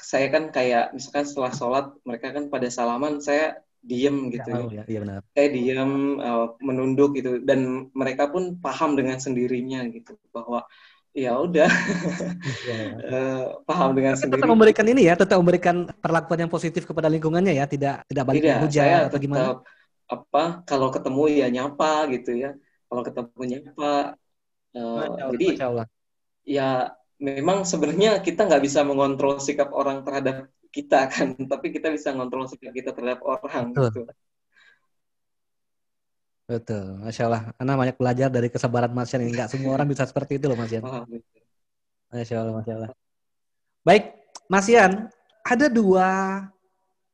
Saya 0.00 0.30
kan 0.30 0.48
kayak 0.48 0.94
misalkan 0.96 1.26
setelah 1.28 1.52
sholat 1.52 1.86
mereka 2.08 2.30
kan 2.32 2.46
pada 2.48 2.70
salaman 2.70 3.18
saya 3.20 3.58
diem 3.80 4.28
gitu 4.28 4.48
Oh, 4.52 4.68
ya, 4.68 4.84
iya 4.84 5.00
benar. 5.00 5.20
saya 5.32 5.48
diam 5.56 5.92
uh, 6.20 6.52
menunduk 6.60 7.16
gitu 7.16 7.40
dan 7.48 7.88
mereka 7.96 8.28
pun 8.28 8.60
paham 8.60 8.92
dengan 8.92 9.16
sendirinya 9.16 9.88
gitu 9.88 10.20
bahwa 10.36 10.68
ya 11.16 11.32
udah 11.40 11.64
eh, 13.08 13.44
paham 13.64 13.90
dengan 13.96 14.14
Tapi 14.14 14.20
sendiri 14.20 14.40
tetap 14.40 14.52
memberikan 14.52 14.86
ini 14.86 15.02
ya, 15.08 15.14
tetap 15.16 15.36
memberikan 15.40 15.76
perlakuan 15.98 16.44
yang 16.46 16.52
positif 16.52 16.84
kepada 16.86 17.08
lingkungannya 17.08 17.56
ya, 17.56 17.64
tidak 17.66 18.04
tidak 18.06 18.24
balik 18.28 18.40
tidak 18.44 18.58
hujat 18.62 18.84
saya 18.84 18.96
atau 19.08 19.18
gimana? 19.18 19.40
tetap 19.40 19.58
apa 20.10 20.42
kalau 20.66 20.88
ketemu 20.90 21.22
ya 21.30 21.46
nyapa 21.48 21.90
gitu 22.14 22.30
ya 22.36 22.50
kalau 22.86 23.02
ketemu 23.06 23.42
nyapa 23.58 23.92
Eh, 24.70 24.78
Masya 24.78 25.02
Allah, 25.02 25.32
jadi 25.34 25.46
Masya 25.50 25.66
Allah. 25.66 25.86
ya 26.46 26.68
memang 27.20 27.68
sebenarnya 27.68 28.24
kita 28.24 28.48
nggak 28.48 28.64
bisa 28.64 28.80
mengontrol 28.82 29.36
sikap 29.38 29.70
orang 29.76 30.00
terhadap 30.02 30.48
kita 30.72 31.06
kan 31.12 31.36
tapi 31.36 31.70
kita 31.70 31.92
bisa 31.92 32.16
mengontrol 32.16 32.48
sikap 32.48 32.72
kita 32.72 32.90
terhadap 32.96 33.20
orang 33.22 33.76
Betul. 33.76 34.08
gitu 34.08 34.12
Betul, 36.50 36.98
Masya 36.98 37.30
Allah. 37.30 37.54
Karena 37.54 37.78
banyak 37.78 37.94
belajar 37.94 38.26
dari 38.26 38.50
kesabaran 38.50 38.90
Mas 38.90 39.14
Yan. 39.14 39.22
Nggak 39.22 39.54
semua 39.54 39.70
orang 39.70 39.86
bisa 39.86 40.02
seperti 40.02 40.42
itu 40.42 40.50
loh 40.50 40.58
Mas 40.58 40.74
Yan. 40.74 40.82
Masya 42.10 42.42
Allah, 42.42 42.54
Masya 42.58 42.72
Allah. 42.74 42.90
Baik, 43.86 44.18
Mas 44.50 44.66
Yan, 44.66 45.06
ada 45.46 45.66
dua 45.70 46.42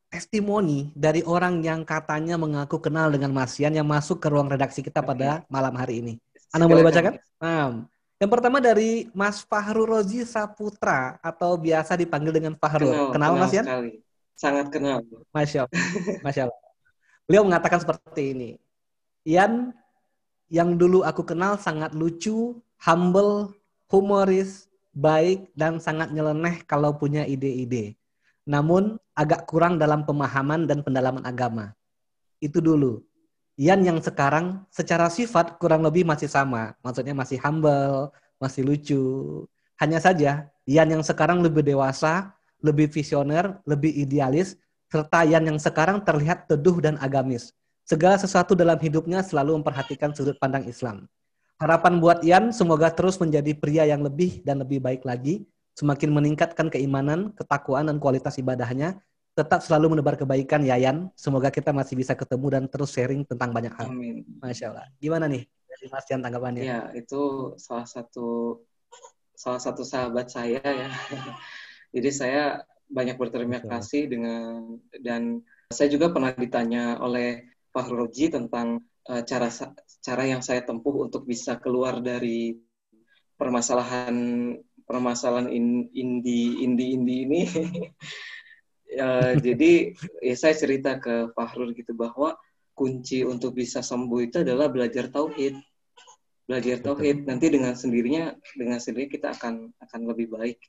testimoni 0.08 0.88
dari 0.96 1.20
orang 1.20 1.60
yang 1.60 1.84
katanya 1.84 2.40
mengaku 2.40 2.80
kenal 2.80 3.12
dengan 3.12 3.28
Mas 3.36 3.60
Yan 3.60 3.76
yang 3.76 3.84
masuk 3.84 4.24
ke 4.24 4.32
ruang 4.32 4.48
redaksi 4.48 4.80
kita 4.80 5.04
pada 5.04 5.44
malam 5.52 5.76
hari 5.76 6.00
ini. 6.00 6.14
Anda 6.56 6.64
boleh 6.64 6.88
bacakan? 6.88 7.20
Nah, 7.36 7.84
yang 8.16 8.30
pertama 8.32 8.58
dari 8.64 9.12
Mas 9.12 9.44
Fahru 9.44 9.84
Rozi 9.84 10.24
Saputra 10.24 11.20
atau 11.20 11.60
biasa 11.60 11.96
dipanggil 12.00 12.32
dengan 12.32 12.54
Fahrul. 12.56 13.12
Kenal, 13.12 13.36
Mas 13.36 13.52
Yan? 13.52 13.64
sekali. 13.64 13.92
sangat 14.36 14.68
kenal 14.68 15.00
Masya 15.32 15.64
Allah. 15.64 15.72
Masya 16.24 16.42
Allah. 16.44 16.60
Beliau 17.24 17.42
mengatakan 17.48 17.80
seperti 17.80 18.36
ini. 18.36 18.50
Ian, 19.24 19.72
yang 20.52 20.76
dulu 20.76 21.02
aku 21.02 21.24
kenal 21.24 21.56
sangat 21.56 21.96
lucu, 21.96 22.60
humble, 22.84 23.56
humoris, 23.88 24.68
baik, 24.92 25.48
dan 25.56 25.80
sangat 25.80 26.12
nyeleneh 26.12 26.62
kalau 26.68 26.94
punya 26.94 27.24
ide-ide. 27.24 27.96
Namun 28.46 29.00
agak 29.16 29.48
kurang 29.48 29.80
dalam 29.80 30.04
pemahaman 30.04 30.68
dan 30.68 30.84
pendalaman 30.84 31.24
agama. 31.24 31.72
Itu 32.38 32.60
dulu. 32.60 33.02
Ian 33.56 33.80
yang 33.80 33.98
sekarang 34.04 34.68
secara 34.68 35.08
sifat 35.08 35.56
kurang 35.56 35.80
lebih 35.80 36.04
masih 36.04 36.28
sama. 36.28 36.76
Maksudnya 36.84 37.16
masih 37.16 37.40
humble, 37.40 38.12
masih 38.36 38.62
lucu. 38.68 39.04
Hanya 39.80 39.96
saja 39.96 40.52
Ian 40.68 40.92
yang 40.92 41.04
sekarang 41.04 41.40
lebih 41.40 41.64
dewasa, 41.64 42.36
lebih 42.60 42.92
visioner, 42.92 43.56
lebih 43.64 43.92
idealis, 43.96 44.60
serta 44.92 45.24
Ian 45.24 45.48
yang 45.48 45.58
sekarang 45.60 46.04
terlihat 46.04 46.52
teduh 46.52 46.84
dan 46.84 47.00
agamis. 47.00 47.56
Segala 47.86 48.20
sesuatu 48.20 48.52
dalam 48.52 48.76
hidupnya 48.76 49.22
selalu 49.22 49.62
memperhatikan 49.62 50.12
sudut 50.12 50.36
pandang 50.36 50.66
Islam. 50.68 51.08
Harapan 51.56 51.96
buat 51.96 52.20
Ian 52.20 52.52
semoga 52.52 52.92
terus 52.92 53.16
menjadi 53.16 53.56
pria 53.56 53.88
yang 53.88 54.04
lebih 54.04 54.44
dan 54.44 54.60
lebih 54.60 54.84
baik 54.84 55.08
lagi, 55.08 55.48
semakin 55.72 56.12
meningkatkan 56.12 56.68
keimanan, 56.68 57.32
ketakwaan 57.32 57.88
dan 57.88 57.96
kualitas 57.96 58.36
ibadahnya, 58.36 59.00
tetap 59.36 59.60
selalu 59.60 59.92
menebar 59.92 60.16
kebaikan 60.16 60.64
Yayan. 60.64 61.12
Semoga 61.12 61.52
kita 61.52 61.68
masih 61.76 61.92
bisa 62.00 62.16
ketemu 62.16 62.46
dan 62.56 62.64
terus 62.72 62.88
sharing 62.96 63.20
tentang 63.28 63.52
banyak 63.52 63.70
hal. 63.76 63.92
Amin. 63.92 64.24
Masya 64.40 64.72
Allah. 64.72 64.88
Gimana 64.96 65.28
nih 65.28 65.44
dari 65.44 65.86
Mas 65.92 66.08
Ian 66.08 66.24
tanggapannya? 66.24 66.62
Ya, 66.64 66.80
itu 66.96 67.52
salah 67.60 67.84
satu 67.84 68.58
salah 69.36 69.60
satu 69.60 69.84
sahabat 69.84 70.32
saya 70.32 70.64
ya. 70.64 70.88
Jadi 71.94 72.10
saya 72.10 72.64
banyak 72.88 73.20
berterima 73.20 73.60
kasih 73.60 74.08
dengan 74.08 74.80
dan 75.04 75.44
saya 75.68 75.92
juga 75.92 76.08
pernah 76.08 76.32
ditanya 76.32 76.96
oleh 77.04 77.44
Fahroji 77.76 78.32
tentang 78.32 78.88
uh, 79.04 79.20
cara 79.20 79.52
cara 80.00 80.24
yang 80.24 80.40
saya 80.40 80.64
tempuh 80.64 81.04
untuk 81.04 81.28
bisa 81.28 81.60
keluar 81.60 82.00
dari 82.00 82.56
permasalahan 83.36 84.16
permasalahan 84.88 85.52
in, 85.52 85.92
indi 85.92 86.64
indi 86.64 86.96
indi 86.96 87.14
ini. 87.28 87.40
uh, 88.94 89.32
jadi 89.40 89.96
ya 90.22 90.34
saya 90.38 90.54
cerita 90.54 91.00
ke 91.02 91.34
Fahrul 91.34 91.74
gitu 91.74 91.96
bahwa 91.96 92.38
kunci 92.76 93.24
untuk 93.24 93.56
bisa 93.56 93.80
sembuh 93.80 94.20
itu 94.22 94.36
adalah 94.46 94.70
belajar 94.70 95.10
tauhid. 95.10 95.58
Belajar 96.46 96.78
tauhid 96.78 97.26
nanti 97.26 97.50
dengan 97.50 97.74
sendirinya 97.74 98.36
dengan 98.54 98.78
sendirinya 98.78 99.10
kita 99.10 99.28
akan 99.34 99.74
akan 99.82 100.00
lebih 100.06 100.30
baik. 100.30 100.62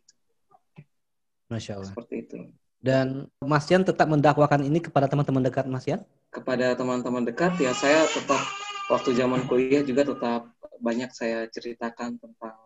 Masya 1.54 1.78
Allah. 1.78 1.94
Seperti 1.94 2.16
itu. 2.26 2.38
Dan 2.78 3.30
Mas 3.42 3.66
Yan 3.70 3.86
tetap 3.86 4.10
mendakwakan 4.10 4.66
ini 4.66 4.82
kepada 4.82 5.10
teman-teman 5.10 5.46
dekat 5.46 5.66
Mas 5.70 5.86
Yan? 5.86 6.02
kepada 6.32 6.76
teman-teman 6.76 7.24
dekat 7.24 7.56
ya 7.58 7.72
saya 7.72 8.04
tetap 8.06 8.42
waktu 8.92 9.16
zaman 9.16 9.48
kuliah 9.48 9.84
juga 9.84 10.06
tetap 10.06 10.52
banyak 10.78 11.10
saya 11.16 11.48
ceritakan 11.50 12.20
tentang 12.20 12.58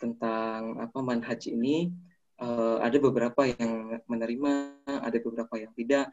tentang 0.00 0.60
apa 0.80 0.98
manhaj 1.00 1.40
ini 1.48 1.92
uh, 2.40 2.80
ada 2.80 2.96
beberapa 2.98 3.46
yang 3.46 4.00
menerima 4.08 4.52
ada 4.88 5.18
beberapa 5.20 5.54
yang 5.60 5.72
tidak. 5.76 6.08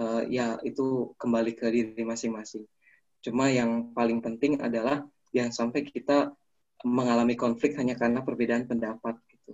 Uh, 0.00 0.24
ya 0.32 0.56
itu 0.64 1.12
kembali 1.20 1.52
ke 1.54 1.68
diri 1.68 2.02
masing-masing. 2.04 2.64
Cuma 3.20 3.52
yang 3.52 3.92
paling 3.92 4.24
penting 4.24 4.56
adalah 4.58 5.04
yang 5.30 5.52
sampai 5.52 5.84
kita 5.84 6.32
mengalami 6.80 7.36
konflik 7.36 7.76
hanya 7.76 7.92
karena 7.92 8.24
perbedaan 8.24 8.64
pendapat 8.64 9.20
gitu 9.28 9.52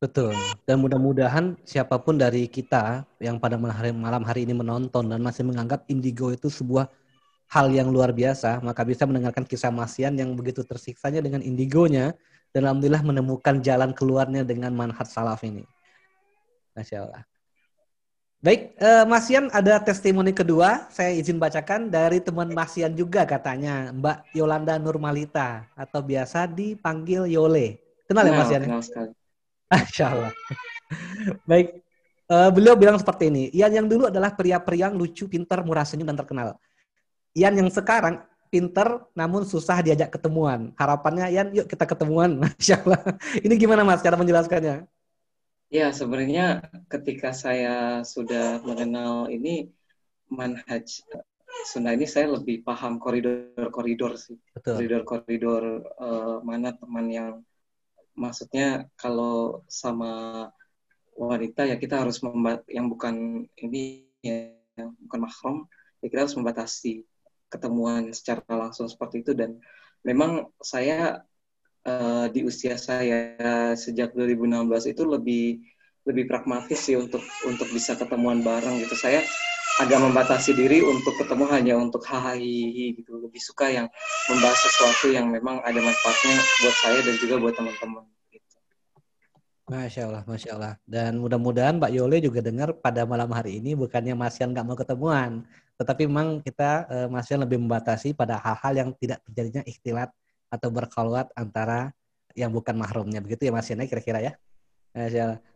Betul. 0.00 0.32
Dan 0.64 0.80
mudah-mudahan 0.80 1.60
siapa 1.62 2.00
pun 2.00 2.16
dari 2.16 2.48
kita 2.48 3.04
yang 3.20 3.36
pada 3.36 3.60
malam 3.60 4.24
hari 4.24 4.48
ini 4.48 4.56
menonton 4.56 5.06
dan 5.06 5.20
masih 5.20 5.44
menganggap 5.44 5.84
indigo 5.92 6.32
itu 6.32 6.48
sebuah 6.48 6.88
hal 7.52 7.68
yang 7.68 7.92
luar 7.92 8.14
biasa, 8.14 8.64
maka 8.64 8.80
bisa 8.86 9.04
mendengarkan 9.04 9.44
kisah 9.44 9.68
Masian 9.68 10.16
yang 10.16 10.32
begitu 10.38 10.64
tersiksanya 10.64 11.20
dengan 11.20 11.44
indigonya 11.44 12.16
dan 12.50 12.66
alhamdulillah 12.66 13.02
menemukan 13.02 13.62
jalan 13.62 13.94
keluarnya 13.94 14.42
dengan 14.42 14.74
manhat 14.74 15.06
salaf 15.06 15.42
ini. 15.46 15.62
Masya 16.74 17.06
Allah. 17.06 17.22
Baik, 18.40 18.72
eh, 18.80 19.04
Masian 19.04 19.52
ada 19.52 19.76
testimoni 19.84 20.32
kedua, 20.32 20.88
saya 20.88 21.12
izin 21.12 21.36
bacakan 21.36 21.92
dari 21.92 22.24
teman 22.24 22.48
Masian 22.56 22.96
juga 22.96 23.28
katanya, 23.28 23.92
Mbak 23.92 24.32
Yolanda 24.32 24.80
Nurmalita 24.80 25.68
atau 25.76 26.00
biasa 26.00 26.48
dipanggil 26.48 27.28
Yole. 27.28 27.76
Kenal 28.08 28.24
ya 28.24 28.32
Masian? 28.32 28.64
Kenal 28.64 28.80
sekali. 28.80 29.12
Masya 29.68 30.04
Allah. 30.08 30.32
Baik, 31.44 31.84
uh, 32.32 32.48
beliau 32.48 32.74
bilang 32.80 32.96
seperti 32.96 33.28
ini. 33.28 33.52
Ian 33.52 33.76
yang 33.76 33.86
dulu 33.86 34.08
adalah 34.08 34.32
pria-pria 34.32 34.88
yang 34.88 34.96
lucu, 34.96 35.28
pintar, 35.28 35.60
murah 35.60 35.84
senyum, 35.84 36.08
dan 36.08 36.16
terkenal. 36.16 36.56
Ian 37.36 37.60
yang 37.60 37.68
sekarang 37.68 38.24
pintar, 38.50 39.06
namun 39.14 39.46
susah 39.46 39.78
diajak 39.80 40.10
ketemuan. 40.10 40.74
Harapannya 40.74 41.30
Ian, 41.30 41.54
yuk 41.54 41.70
kita 41.70 41.86
ketemuan. 41.86 42.36
Masya 42.42 42.82
Allah. 42.82 43.00
Ini 43.38 43.54
gimana 43.54 43.86
Mas 43.86 44.02
cara 44.02 44.18
menjelaskannya? 44.18 44.84
Ya, 45.70 45.94
sebenarnya 45.94 46.66
ketika 46.90 47.30
saya 47.30 48.02
sudah 48.02 48.58
mengenal 48.66 49.30
ini 49.30 49.70
manhaj 50.26 51.02
Sunda 51.66 51.92
ini 51.92 52.06
saya 52.06 52.30
lebih 52.30 52.62
paham 52.62 52.96
koridor-koridor 52.96 54.16
sih. 54.16 54.38
Koridor-koridor 54.54 55.84
uh, 55.98 56.38
mana 56.40 56.72
teman 56.72 57.06
yang 57.10 57.32
maksudnya 58.16 58.86
kalau 58.96 59.62
sama 59.66 60.46
wanita 61.14 61.68
ya 61.68 61.76
kita 61.76 62.00
harus 62.00 62.22
membat 62.24 62.64
yang 62.70 62.88
bukan 62.88 63.44
ini 63.60 64.08
ya 64.24 64.56
bukan 65.04 65.20
mahram 65.20 65.56
ya 66.00 66.06
kita 66.08 66.20
harus 66.24 66.36
membatasi 66.38 67.04
ketemuan 67.50 68.14
secara 68.14 68.46
langsung 68.48 68.86
seperti 68.86 69.26
itu 69.26 69.34
dan 69.34 69.58
memang 70.06 70.48
saya 70.62 71.20
uh, 71.84 72.26
di 72.30 72.46
usia 72.46 72.78
saya 72.78 73.36
sejak 73.76 74.14
2016 74.14 74.94
itu 74.94 75.02
lebih 75.04 75.46
lebih 76.08 76.24
pragmatis 76.30 76.80
sih 76.80 76.96
untuk 76.96 77.20
untuk 77.44 77.68
bisa 77.74 77.92
ketemuan 77.98 78.40
bareng 78.40 78.80
gitu 78.80 78.96
saya 78.96 79.20
agak 79.78 80.00
membatasi 80.00 80.52
diri 80.56 80.84
untuk 80.84 81.14
ketemu 81.16 81.44
hanya 81.48 81.74
untuk 81.78 82.02
hahaha 82.04 82.36
gitu 82.36 83.16
lebih 83.22 83.40
suka 83.40 83.70
yang 83.70 83.86
membahas 84.28 84.58
sesuatu 84.66 85.08
yang 85.08 85.30
memang 85.30 85.62
ada 85.62 85.78
manfaatnya 85.78 86.36
buat 86.36 86.76
saya 86.82 86.98
dan 87.04 87.14
juga 87.16 87.34
buat 87.38 87.54
teman-teman 87.54 88.04
gitu. 88.28 88.56
Masya 89.70 90.02
Allah, 90.10 90.22
Masya 90.26 90.50
Allah. 90.58 90.74
Dan 90.84 91.22
mudah-mudahan 91.22 91.78
Mbak 91.78 91.92
Yole 91.96 92.18
juga 92.18 92.42
dengar 92.42 92.74
pada 92.76 93.06
malam 93.06 93.30
hari 93.30 93.62
ini 93.62 93.78
bukannya 93.78 94.18
Mas 94.18 94.36
Yan 94.42 94.50
nggak 94.50 94.66
mau 94.66 94.76
ketemuan, 94.76 95.46
tetapi 95.80 96.04
memang 96.04 96.44
kita 96.44 96.84
uh, 96.92 97.08
Mas 97.08 97.24
Yan 97.32 97.40
lebih 97.40 97.56
membatasi 97.56 98.12
pada 98.12 98.36
hal-hal 98.36 98.72
yang 98.76 98.88
tidak 99.00 99.24
terjadinya 99.24 99.64
ikhtilat 99.64 100.12
atau 100.52 100.68
berkalwat 100.68 101.32
antara 101.32 101.96
yang 102.36 102.52
bukan 102.52 102.76
mahramnya. 102.76 103.24
Begitu 103.24 103.48
ya 103.48 103.52
Mas 103.56 103.64
Yan 103.72 103.80
ya, 103.80 103.88
kira-kira 103.88 104.20
ya? 104.20 104.36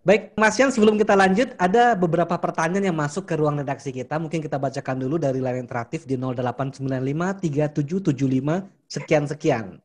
Baik, 0.06 0.32
Mas 0.38 0.54
Yan, 0.62 0.70
sebelum 0.70 0.94
kita 0.94 1.18
lanjut, 1.18 1.58
ada 1.58 1.98
beberapa 1.98 2.38
pertanyaan 2.38 2.88
yang 2.88 2.96
masuk 2.96 3.26
ke 3.26 3.34
ruang 3.34 3.58
redaksi 3.58 3.90
kita. 3.90 4.16
Mungkin 4.16 4.38
kita 4.38 4.62
bacakan 4.62 4.96
dulu 4.96 5.18
dari 5.18 5.42
layar 5.42 5.58
interaktif 5.58 6.06
di 6.06 6.14
0895 6.14 7.42
3775 7.42 8.64
sekian-sekian. 8.86 9.82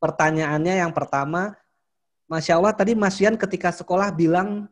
Pertanyaannya 0.00 0.80
yang 0.80 0.96
pertama, 0.96 1.52
Masya 2.26 2.56
Allah 2.56 2.72
tadi 2.72 2.96
Mas 2.96 3.20
Yan 3.20 3.36
ketika 3.36 3.68
sekolah 3.68 4.08
bilang 4.10 4.64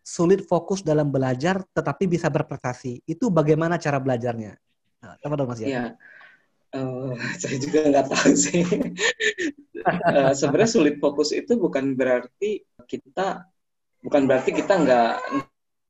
sulit 0.00 0.44
fokus 0.44 0.80
dalam 0.80 1.08
belajar 1.12 1.62
tetapi 1.70 2.08
bisa 2.10 2.26
berprestasi. 2.32 3.04
Itu 3.04 3.28
bagaimana 3.28 3.76
cara 3.76 4.00
belajarnya? 4.00 4.56
Nah, 5.00 5.16
dong 5.16 5.48
Mas 5.48 5.60
Yan. 5.64 5.68
Ya, 5.68 5.84
uh, 6.76 7.14
saya 7.40 7.56
juga 7.56 7.88
nggak 7.88 8.06
tahu 8.10 8.32
sih. 8.36 8.62
uh, 9.86 10.32
Sebenarnya 10.38 10.70
sulit 10.70 10.96
fokus 11.00 11.32
itu 11.32 11.56
bukan 11.56 11.96
berarti 11.96 12.64
kita 12.84 13.46
bukan 14.00 14.22
berarti 14.24 14.50
kita 14.56 14.74
nggak 14.80 15.12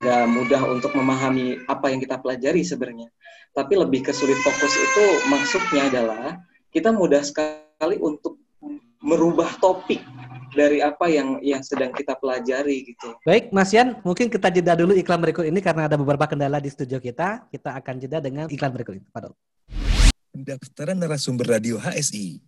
nggak 0.00 0.24
mudah 0.32 0.62
untuk 0.72 0.96
memahami 0.96 1.60
apa 1.68 1.92
yang 1.92 2.00
kita 2.00 2.16
pelajari 2.18 2.64
sebenarnya. 2.64 3.08
Tapi 3.50 3.74
lebih 3.74 4.06
ke 4.06 4.12
sulit 4.14 4.38
fokus 4.40 4.72
itu 4.78 5.04
maksudnya 5.28 5.90
adalah 5.90 6.38
kita 6.70 6.94
mudah 6.94 7.20
sekali 7.26 7.98
untuk 7.98 8.38
merubah 9.00 9.56
topik 9.58 10.04
dari 10.52 10.82
apa 10.82 11.06
yang 11.08 11.38
yang 11.40 11.62
sedang 11.64 11.94
kita 11.94 12.18
pelajari 12.18 12.92
gitu. 12.94 13.16
Baik, 13.22 13.54
Mas 13.54 13.70
Yan, 13.72 13.98
mungkin 14.02 14.28
kita 14.28 14.50
jeda 14.50 14.74
dulu 14.76 14.92
iklan 14.98 15.22
berikut 15.22 15.46
ini 15.46 15.62
karena 15.62 15.86
ada 15.86 15.96
beberapa 15.96 16.26
kendala 16.26 16.58
di 16.58 16.68
studio 16.68 16.98
kita. 16.98 17.48
Kita 17.48 17.74
akan 17.80 17.94
jeda 17.96 18.18
dengan 18.18 18.46
iklan 18.50 18.72
berikut 18.74 18.98
ini. 18.98 19.06
Padahal. 19.08 19.34
Pendaftaran 20.30 20.98
narasumber 20.98 21.58
radio 21.58 21.78
HSI. 21.78 22.38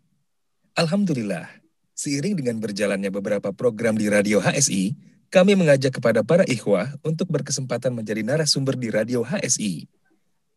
Alhamdulillah, 0.79 1.47
seiring 1.93 2.39
dengan 2.39 2.57
berjalannya 2.59 3.11
beberapa 3.13 3.53
program 3.53 3.95
di 3.95 4.09
radio 4.09 4.41
HSI, 4.41 4.95
kami 5.33 5.57
mengajak 5.57 5.97
kepada 5.97 6.21
para 6.21 6.45
ikhwah 6.45 6.93
untuk 7.01 7.29
berkesempatan 7.33 7.97
menjadi 7.97 8.21
narasumber 8.21 8.77
di 8.77 8.93
Radio 8.93 9.25
HSI. 9.25 9.89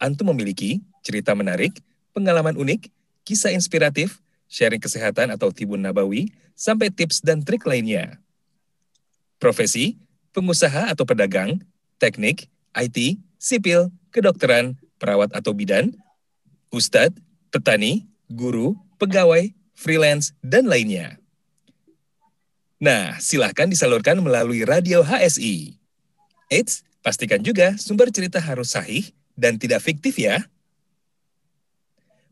Antum 0.03 0.35
memiliki 0.35 0.83
cerita 0.99 1.31
menarik, 1.31 1.79
pengalaman 2.11 2.59
unik, 2.59 2.91
kisah 3.23 3.55
inspiratif, 3.55 4.19
sharing 4.49 4.81
kesehatan 4.81 5.33
atau 5.33 5.49
tibun 5.51 5.81
nabawi, 5.81 6.31
sampai 6.55 6.89
tips 6.89 7.19
dan 7.21 7.43
trik 7.43 7.67
lainnya. 7.67 8.17
Profesi, 9.37 9.99
pengusaha 10.31 10.91
atau 10.91 11.03
pedagang, 11.03 11.59
teknik, 11.99 12.47
IT, 12.75 13.19
sipil, 13.35 13.91
kedokteran, 14.11 14.79
perawat 14.97 15.31
atau 15.35 15.51
bidan, 15.51 15.91
ustadz, 16.71 17.15
petani, 17.51 18.07
guru, 18.31 18.75
pegawai, 18.97 19.51
freelance, 19.75 20.31
dan 20.39 20.67
lainnya. 20.67 21.19
Nah, 22.79 23.15
silahkan 23.23 23.71
disalurkan 23.71 24.19
melalui 24.19 24.67
radio 24.67 24.99
HSI. 24.99 25.79
Eits, 26.51 26.83
pastikan 26.99 27.39
juga 27.39 27.79
sumber 27.79 28.11
cerita 28.11 28.37
harus 28.43 28.75
sahih 28.75 29.09
dan 29.39 29.55
tidak 29.55 29.83
fiktif 29.83 30.19
ya. 30.19 30.43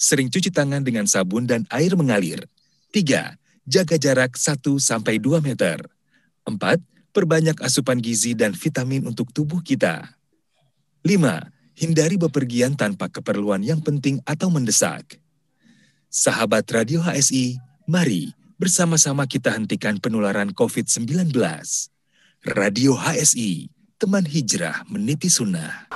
sering 0.00 0.32
cuci 0.32 0.48
tangan 0.48 0.80
dengan 0.80 1.04
sabun 1.04 1.44
dan 1.44 1.68
air 1.68 1.92
mengalir. 1.92 2.48
Tiga, 2.88 3.36
jaga 3.68 4.00
jarak 4.00 4.40
1-2 4.40 4.80
meter. 5.44 5.84
Empat, 6.48 6.80
perbanyak 7.12 7.60
asupan 7.60 8.00
gizi 8.00 8.32
dan 8.32 8.56
vitamin 8.56 9.04
untuk 9.04 9.28
tubuh 9.28 9.60
kita. 9.60 10.16
Lima, 11.04 11.52
hindari 11.76 12.16
bepergian 12.16 12.80
tanpa 12.80 13.12
keperluan 13.12 13.60
yang 13.60 13.84
penting 13.84 14.24
atau 14.24 14.48
mendesak. 14.48 15.20
Sahabat 16.08 16.64
Radio 16.72 17.04
HSI, 17.04 17.60
mari 17.84 18.32
bersama-sama 18.56 19.28
kita 19.28 19.52
hentikan 19.52 20.00
penularan 20.00 20.50
COVID-19. 20.56 21.36
Radio 22.56 22.96
HSI, 22.96 23.68
teman 24.00 24.24
hijrah 24.24 24.82
meniti 24.88 25.28
sunnah. 25.28 25.92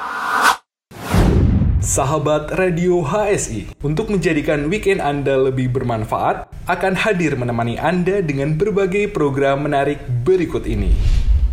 Sahabat 1.84 2.48
Radio 2.56 3.04
HSI, 3.04 3.76
untuk 3.84 4.08
menjadikan 4.08 4.72
weekend 4.72 5.04
Anda 5.04 5.36
lebih 5.36 5.68
bermanfaat, 5.68 6.48
akan 6.64 6.96
hadir 6.96 7.36
menemani 7.36 7.76
Anda 7.76 8.24
dengan 8.24 8.56
berbagai 8.56 9.12
program 9.12 9.68
menarik 9.68 10.00
berikut 10.24 10.64
ini. 10.64 10.96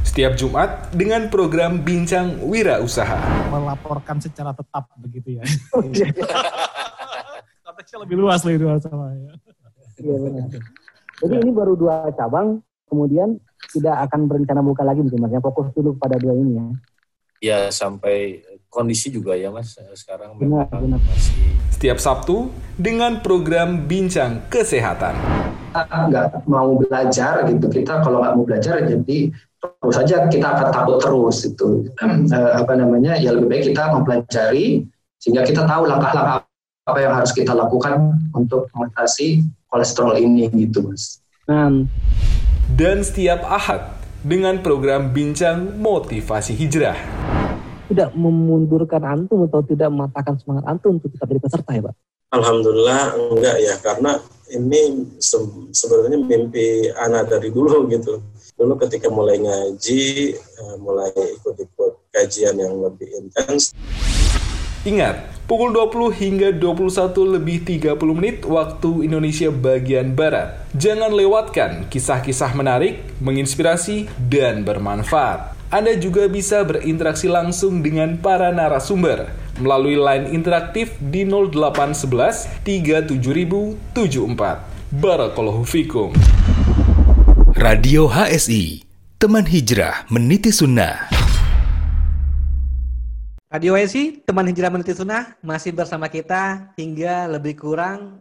Setiap 0.08 0.40
Jumat 0.40 0.88
dengan 0.96 1.28
program 1.28 1.84
Bincang 1.84 2.48
Wira 2.48 2.80
Usaha. 2.80 3.20
Melaporkan 3.52 4.24
secara 4.24 4.56
tetap 4.56 4.88
begitu 5.04 5.36
ya. 5.36 5.44
Konteksnya 7.68 8.00
lebih 8.00 8.16
luas 8.24 8.40
lebih 8.48 8.72
luas 8.72 8.88
sama 8.88 9.12
ya. 9.12 9.36
Iya 10.00 10.16
benar. 10.16 10.48
Jadi 11.28 11.36
ini 11.44 11.52
baru 11.52 11.76
dua 11.76 12.08
cabang, 12.16 12.64
kemudian 12.88 13.36
tidak 13.76 14.08
akan 14.08 14.32
berencana 14.32 14.64
buka 14.64 14.88
lagi 14.88 15.04
mungkin 15.04 15.28
mas. 15.28 15.36
Ya, 15.36 15.44
fokus 15.44 15.76
dulu 15.76 16.00
pada 16.00 16.16
dua 16.16 16.40
ini 16.40 16.56
ya. 16.56 16.66
Ya 17.42 17.60
sampai 17.68 18.48
kondisi 18.72 19.12
juga 19.12 19.36
ya 19.36 19.52
mas 19.52 19.76
sekarang 19.94 20.40
Benar, 20.40 20.72
benar. 20.72 20.98
masih 21.04 21.36
Setiap 21.70 22.00
Sabtu 22.00 22.48
dengan 22.74 23.20
program 23.20 23.84
Bincang 23.84 24.48
Kesehatan. 24.48 25.18
kita 25.72 25.98
nggak 26.08 26.26
mau 26.46 26.76
belajar 26.76 27.44
gitu 27.46 27.68
kita 27.68 28.00
kalau 28.00 28.24
nggak 28.24 28.34
mau 28.34 28.44
belajar 28.44 28.80
jadi 28.82 29.20
terus 29.60 29.94
saja 29.94 30.26
kita 30.26 30.48
akan 30.50 30.68
takut 30.70 30.98
terus 30.98 31.44
itu 31.44 31.86
Eh, 32.32 32.52
apa 32.56 32.74
namanya 32.74 33.16
ya 33.16 33.32
lebih 33.32 33.48
baik 33.48 33.64
kita 33.70 33.92
mempelajari 33.92 34.88
sehingga 35.18 35.44
kita 35.44 35.64
tahu 35.64 35.86
langkah-langkah 35.86 36.48
apa 36.82 36.98
yang 36.98 37.14
harus 37.14 37.30
kita 37.30 37.52
lakukan 37.52 38.18
untuk 38.32 38.72
mengatasi 38.74 39.44
kolesterol 39.68 40.18
ini 40.18 40.50
gitu 40.50 40.82
mas. 40.82 41.22
Nah, 41.46 41.86
Dan 42.72 43.04
setiap 43.04 43.44
Ahad 43.44 43.84
dengan 44.24 44.60
program 44.60 45.12
Bincang 45.12 45.76
Motivasi 45.78 46.56
Hijrah. 46.56 46.98
Tidak 47.92 48.10
memundurkan 48.16 49.04
antum 49.04 49.44
atau 49.46 49.62
tidak 49.68 49.92
mematahkan 49.92 50.40
semangat 50.40 50.64
antum 50.72 50.98
untuk 50.98 51.12
tetap 51.12 51.28
jadi 51.28 51.42
peserta 51.44 51.72
ya 51.76 51.84
Pak? 51.86 51.96
Alhamdulillah 52.32 53.04
enggak 53.36 53.58
ya 53.60 53.76
karena 53.84 54.12
ini 54.56 55.08
se- 55.20 55.68
sebenarnya 55.76 56.20
mimpi 56.24 56.88
anak 56.96 57.28
dari 57.28 57.52
dulu 57.52 57.92
gitu. 57.92 58.24
Dulu 58.56 58.80
ketika 58.88 59.12
mulai 59.12 59.40
ngaji, 59.40 60.04
eh, 60.40 60.76
mulai 60.80 61.12
ikut-ikut 61.12 62.12
kajian 62.12 62.56
yang 62.56 62.80
lebih 62.80 63.12
intens, 63.20 63.76
Ingat, 64.82 65.46
pukul 65.46 65.70
20 65.78 66.10
hingga 66.10 66.50
21 66.58 67.38
lebih 67.38 67.62
30 67.62 68.18
menit 68.18 68.42
waktu 68.50 69.06
Indonesia 69.06 69.54
bagian 69.54 70.18
Barat. 70.18 70.58
Jangan 70.74 71.14
lewatkan 71.14 71.86
kisah-kisah 71.86 72.58
menarik, 72.58 72.98
menginspirasi, 73.22 74.10
dan 74.26 74.66
bermanfaat. 74.66 75.61
Anda 75.72 75.96
juga 75.96 76.28
bisa 76.28 76.68
berinteraksi 76.68 77.32
langsung 77.32 77.80
dengan 77.80 78.20
para 78.20 78.52
narasumber 78.52 79.32
melalui 79.56 79.96
line 79.96 80.28
interaktif 80.36 81.00
di 81.00 81.24
0811 81.24 82.60
37074. 82.68 83.80
Barakallahu 85.00 85.64
fikum. 85.64 86.12
Radio 87.56 88.12
HSI, 88.12 88.84
teman 89.16 89.48
hijrah 89.48 90.04
meniti 90.12 90.52
sunnah. 90.52 91.08
Radio 93.48 93.72
HSI, 93.72 94.28
teman 94.28 94.52
hijrah 94.52 94.76
meniti 94.76 94.92
sunnah, 94.92 95.40
masih 95.40 95.72
bersama 95.72 96.12
kita 96.12 96.76
hingga 96.76 97.32
lebih 97.32 97.56
kurang 97.56 98.20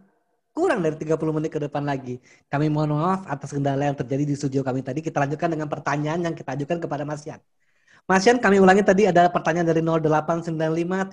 kurang 0.51 0.83
dari 0.83 0.99
30 0.99 1.17
menit 1.37 1.51
ke 1.55 1.61
depan 1.63 1.83
lagi. 1.87 2.19
Kami 2.51 2.67
mohon 2.69 2.99
maaf 2.99 3.25
atas 3.27 3.55
kendala 3.55 3.87
yang 3.87 3.97
terjadi 3.97 4.25
di 4.27 4.35
studio 4.35 4.61
kami 4.67 4.83
tadi. 4.83 5.01
Kita 5.01 5.23
lanjutkan 5.23 5.51
dengan 5.55 5.71
pertanyaan 5.71 6.21
yang 6.27 6.35
kita 6.35 6.55
ajukan 6.59 6.79
kepada 6.83 7.03
Mas 7.07 7.23
Yan. 7.27 7.41
Mas 8.11 8.27
Yan, 8.27 8.43
kami 8.43 8.59
ulangi 8.59 8.83
tadi 8.83 9.07
ada 9.07 9.31
pertanyaan 9.31 9.71
dari 9.71 9.83
0895 9.87 10.51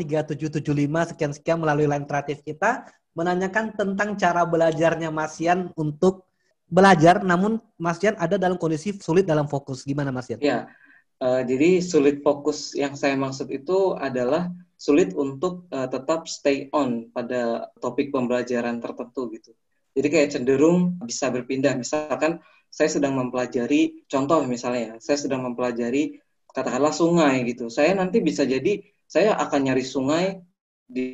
3775 0.02 1.14
sekian-sekian 1.14 1.58
melalui 1.62 1.86
line 1.86 2.10
kreatif 2.10 2.42
kita 2.42 2.90
menanyakan 3.14 3.74
tentang 3.74 4.18
cara 4.18 4.42
belajarnya 4.46 5.14
Mas 5.14 5.38
Yan 5.38 5.74
untuk 5.78 6.26
belajar 6.66 7.22
namun 7.22 7.62
Mas 7.78 8.02
Yan 8.02 8.18
ada 8.18 8.42
dalam 8.42 8.58
kondisi 8.58 8.98
sulit 8.98 9.30
dalam 9.30 9.46
fokus. 9.46 9.86
Gimana 9.86 10.10
Mas 10.10 10.30
Yan? 10.34 10.42
Ya, 10.42 10.74
eh, 11.22 11.42
jadi 11.46 11.86
sulit 11.86 12.26
fokus 12.26 12.74
yang 12.74 12.98
saya 12.98 13.14
maksud 13.14 13.46
itu 13.54 13.94
adalah 13.98 14.50
sulit 14.78 15.12
untuk 15.18 15.66
eh, 15.74 15.90
tetap 15.90 16.30
stay 16.30 16.70
on 16.72 17.10
pada 17.10 17.74
topik 17.82 18.14
pembelajaran 18.14 18.78
tertentu 18.78 19.34
gitu. 19.34 19.52
Jadi 19.98 20.08
kayak 20.14 20.30
cenderung 20.38 21.02
bisa 21.02 21.34
berpindah. 21.34 21.74
Misalkan 21.74 22.38
saya 22.70 22.90
sedang 22.94 23.18
mempelajari, 23.18 24.06
contoh 24.06 24.46
misalnya, 24.46 25.02
saya 25.02 25.18
sedang 25.18 25.42
mempelajari 25.42 26.22
katakanlah 26.54 26.94
sungai 26.94 27.42
gitu. 27.50 27.74
Saya 27.74 27.98
nanti 27.98 28.22
bisa 28.22 28.46
jadi 28.46 28.86
saya 29.10 29.34
akan 29.42 29.74
nyari 29.74 29.82
sungai 29.82 30.38
di 30.86 31.10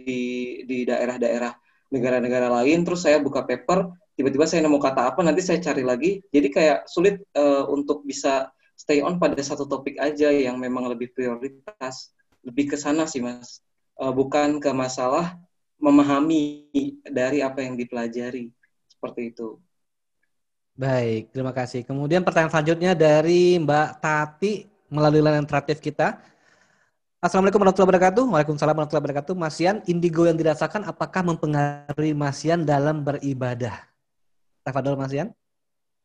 di 0.67 0.83
daerah-daerah 0.83 1.55
negara-negara 1.95 2.51
lain, 2.61 2.83
terus 2.83 3.05
saya 3.05 3.21
buka 3.23 3.47
paper, 3.47 3.95
tiba-tiba 4.19 4.49
saya 4.49 4.65
nemu 4.65 4.81
kata 4.81 5.13
apa, 5.13 5.21
nanti 5.23 5.39
saya 5.45 5.63
cari 5.63 5.85
lagi. 5.85 6.11
Jadi 6.27 6.47
kayak 6.51 6.79
sulit 6.91 7.23
eh, 7.31 7.63
untuk 7.71 8.03
bisa 8.03 8.51
stay 8.75 8.99
on 8.99 9.21
pada 9.21 9.39
satu 9.39 9.63
topik 9.63 9.95
aja 10.01 10.27
yang 10.27 10.59
memang 10.59 10.91
lebih 10.91 11.15
prioritas. 11.15 12.11
Lebih 12.43 12.75
ke 12.75 12.77
sana 12.77 13.07
sih, 13.07 13.23
Mas. 13.23 13.63
Eh, 13.99 14.13
bukan 14.13 14.59
ke 14.59 14.71
masalah 14.75 15.39
memahami 15.79 16.67
dari 17.07 17.43
apa 17.43 17.63
yang 17.63 17.75
dipelajari. 17.75 18.51
Seperti 18.87 19.35
itu. 19.35 19.59
Baik, 20.73 21.29
terima 21.29 21.53
kasih. 21.53 21.85
Kemudian 21.85 22.25
pertanyaan 22.25 22.49
selanjutnya 22.49 22.91
dari 22.97 23.61
Mbak 23.61 23.89
Tati 24.01 24.65
melalui 24.89 25.21
line 25.21 25.45
interaktif 25.45 25.77
kita. 25.77 26.17
Assalamualaikum 27.23 27.61
warahmatullahi 27.61 27.89
wabarakatuh. 27.93 28.23
Waalaikumsalam 28.27 28.75
warahmatullahi 28.75 29.05
wabarakatuh. 29.05 29.33
Mas 29.37 29.57
Yan, 29.61 29.79
indigo 29.87 30.27
yang 30.27 30.35
dirasakan 30.35 30.83
apakah 30.83 31.21
mempengaruhi 31.23 32.11
Mas 32.17 32.41
Yan 32.43 32.67
dalam 32.67 33.05
beribadah? 33.05 33.85
Tafadol 34.65 34.97
Mas 34.97 35.13
Yan. 35.13 35.29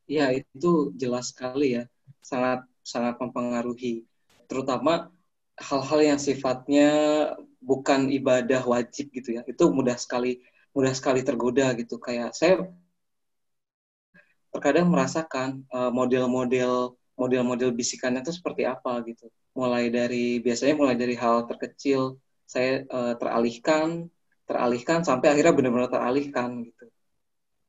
Ya, 0.05 0.31
itu 0.31 0.93
jelas 0.95 1.33
sekali 1.33 1.81
ya. 1.81 1.83
Sangat 2.23 2.63
sangat 2.85 3.17
mempengaruhi. 3.19 4.05
Terutama 4.47 5.11
hal-hal 5.59 5.99
yang 6.15 6.19
sifatnya 6.19 6.89
bukan 7.59 8.07
ibadah 8.09 8.63
wajib 8.63 9.11
gitu 9.11 9.39
ya. 9.39 9.41
Itu 9.45 9.69
mudah 9.69 9.99
sekali 9.99 10.39
mudah 10.71 10.93
sekali 10.95 11.21
tergoda 11.21 11.71
gitu. 11.75 11.99
Kayak 11.99 12.33
saya 12.35 12.65
terkadang 14.49 14.89
merasakan 14.89 15.63
uh, 15.69 15.91
model-model 15.93 16.97
model-model 17.19 17.75
bisikannya 17.75 18.23
itu 18.23 18.33
seperti 18.33 18.63
apa 18.63 19.03
gitu. 19.05 19.27
Mulai 19.53 19.91
dari 19.91 20.39
biasanya 20.39 20.75
mulai 20.79 20.95
dari 20.95 21.19
hal 21.19 21.45
terkecil 21.51 22.15
saya 22.47 22.81
uh, 22.89 23.13
teralihkan, 23.19 24.09
teralihkan 24.47 25.05
sampai 25.05 25.35
akhirnya 25.35 25.53
benar-benar 25.53 25.91
teralihkan 25.91 26.63
gitu. 26.65 26.85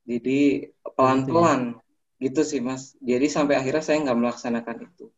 Jadi 0.08 0.70
pelan-pelan 0.96 1.76
gitu 2.22 2.40
sih 2.46 2.62
mas. 2.62 2.96
Jadi 3.02 3.26
sampai 3.28 3.60
akhirnya 3.60 3.84
saya 3.84 4.00
nggak 4.06 4.18
melaksanakan 4.18 4.76
itu. 4.88 5.10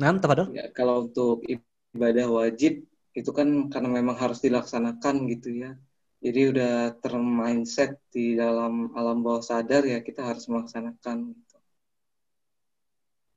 Nah, 0.00 0.16
tepat 0.16 0.48
ya, 0.56 0.72
kalau 0.72 1.04
untuk 1.04 1.44
ibadah 1.44 2.26
wajib 2.32 2.88
itu 3.12 3.30
kan 3.36 3.68
karena 3.68 4.00
memang 4.00 4.16
harus 4.16 4.40
dilaksanakan 4.40 5.28
gitu 5.28 5.52
ya. 5.52 5.76
Jadi 6.24 6.40
udah 6.56 6.96
termindset 7.04 8.00
di 8.08 8.32
dalam 8.32 8.96
alam 8.96 9.20
bawah 9.20 9.44
sadar 9.44 9.84
ya 9.84 10.00
kita 10.00 10.24
harus 10.24 10.48
melaksanakan. 10.48 11.36
Gitu. 11.36 11.56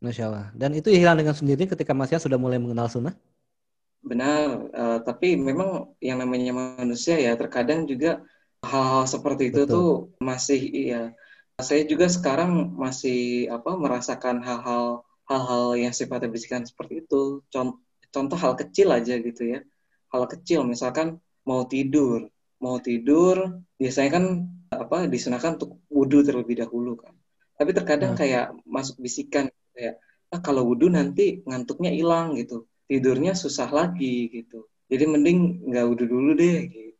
Masya 0.04 0.24
Allah. 0.32 0.48
Dan 0.56 0.72
itu 0.76 0.88
hilang 0.92 1.20
dengan 1.20 1.36
sendiri 1.36 1.68
ketika 1.68 1.92
Mas 1.92 2.16
sudah 2.16 2.40
mulai 2.40 2.60
mengenal 2.60 2.88
sunnah? 2.88 3.16
Benar, 4.04 4.68
uh, 4.76 5.00
tapi 5.00 5.40
memang 5.40 5.96
yang 6.04 6.20
namanya 6.20 6.76
manusia 6.80 7.16
ya 7.16 7.40
terkadang 7.40 7.88
juga 7.88 8.20
hal-hal 8.64 9.08
seperti 9.08 9.52
itu 9.52 9.64
Betul. 9.64 9.76
tuh 9.76 9.90
masih 10.20 10.60
iya. 10.60 11.04
Saya 11.56 11.88
juga 11.88 12.12
sekarang 12.12 12.76
masih 12.76 13.48
apa 13.48 13.80
merasakan 13.80 14.44
hal-hal 14.44 15.08
hal-hal 15.34 15.74
yang 15.74 15.94
sifatnya 15.98 16.30
bisikan 16.30 16.62
seperti 16.62 17.02
itu. 17.02 17.42
Contoh, 17.50 17.82
contoh 18.14 18.38
hal 18.38 18.54
kecil 18.54 18.94
aja 18.94 19.18
gitu 19.18 19.58
ya. 19.58 19.60
Hal 20.14 20.30
kecil 20.30 20.62
misalkan 20.70 21.18
mau 21.50 21.66
tidur, 21.66 22.30
mau 22.62 22.78
tidur 22.78 23.66
biasanya 23.82 24.10
kan 24.22 24.26
apa 24.70 25.10
disunahkan 25.10 25.58
untuk 25.58 25.82
wudhu 25.90 26.22
terlebih 26.22 26.62
dahulu 26.62 26.94
kan. 27.02 27.18
Tapi 27.58 27.74
terkadang 27.74 28.14
nah. 28.14 28.20
kayak 28.22 28.46
masuk 28.70 29.02
bisikan 29.02 29.50
kayak 29.74 29.98
ah 30.30 30.42
kalau 30.42 30.66
wudhu 30.70 30.90
nanti 30.90 31.42
ngantuknya 31.46 31.90
hilang 31.90 32.38
gitu, 32.38 32.70
tidurnya 32.86 33.34
susah 33.34 33.70
lagi 33.74 34.30
gitu. 34.30 34.70
Jadi 34.90 35.04
mending 35.10 35.66
nggak 35.70 35.86
wudhu 35.90 36.06
dulu 36.06 36.32
deh 36.38 36.70
gitu. 36.70 36.93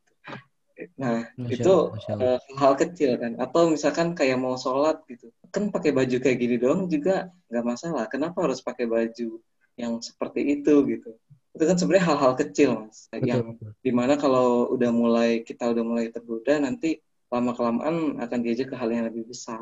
Nah, 1.00 1.28
Masya 1.40 1.54
itu 1.56 1.76
uh, 1.94 2.40
hal 2.60 2.74
kecil 2.76 3.16
kan. 3.20 3.38
Atau 3.40 3.72
misalkan 3.72 4.18
kayak 4.18 4.40
mau 4.40 4.56
sholat 4.58 5.04
gitu. 5.08 5.30
Kan 5.54 5.70
pakai 5.70 5.94
baju 5.94 6.18
kayak 6.20 6.38
gini 6.40 6.56
doang 6.58 6.90
juga 6.90 7.30
nggak 7.52 7.66
masalah. 7.66 8.06
Kenapa 8.10 8.44
harus 8.44 8.60
pakai 8.60 8.90
baju 8.90 9.40
yang 9.80 10.00
seperti 10.04 10.60
itu 10.60 10.74
gitu? 10.90 11.12
Itu 11.54 11.64
kan 11.70 11.78
sebenarnya 11.78 12.06
hal-hal 12.10 12.34
kecil, 12.34 12.70
Mas. 12.86 13.08
Betul, 13.14 13.30
yang 13.30 13.42
betul. 13.54 13.72
di 13.86 13.92
mana 13.94 14.14
kalau 14.18 14.74
udah 14.74 14.90
mulai, 14.90 15.46
kita 15.46 15.70
udah 15.70 15.84
mulai 15.86 16.10
tergoda, 16.10 16.58
nanti 16.58 16.98
lama-kelamaan 17.30 18.18
akan 18.22 18.40
diajak 18.42 18.74
ke 18.74 18.76
hal 18.78 18.90
yang 18.90 19.06
lebih 19.06 19.30
besar. 19.30 19.62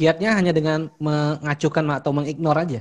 Kiatnya 0.00 0.32
hanya 0.32 0.56
dengan 0.56 0.88
mengacukan 0.96 2.00
atau 2.00 2.12
mengignore 2.16 2.60
aja? 2.64 2.80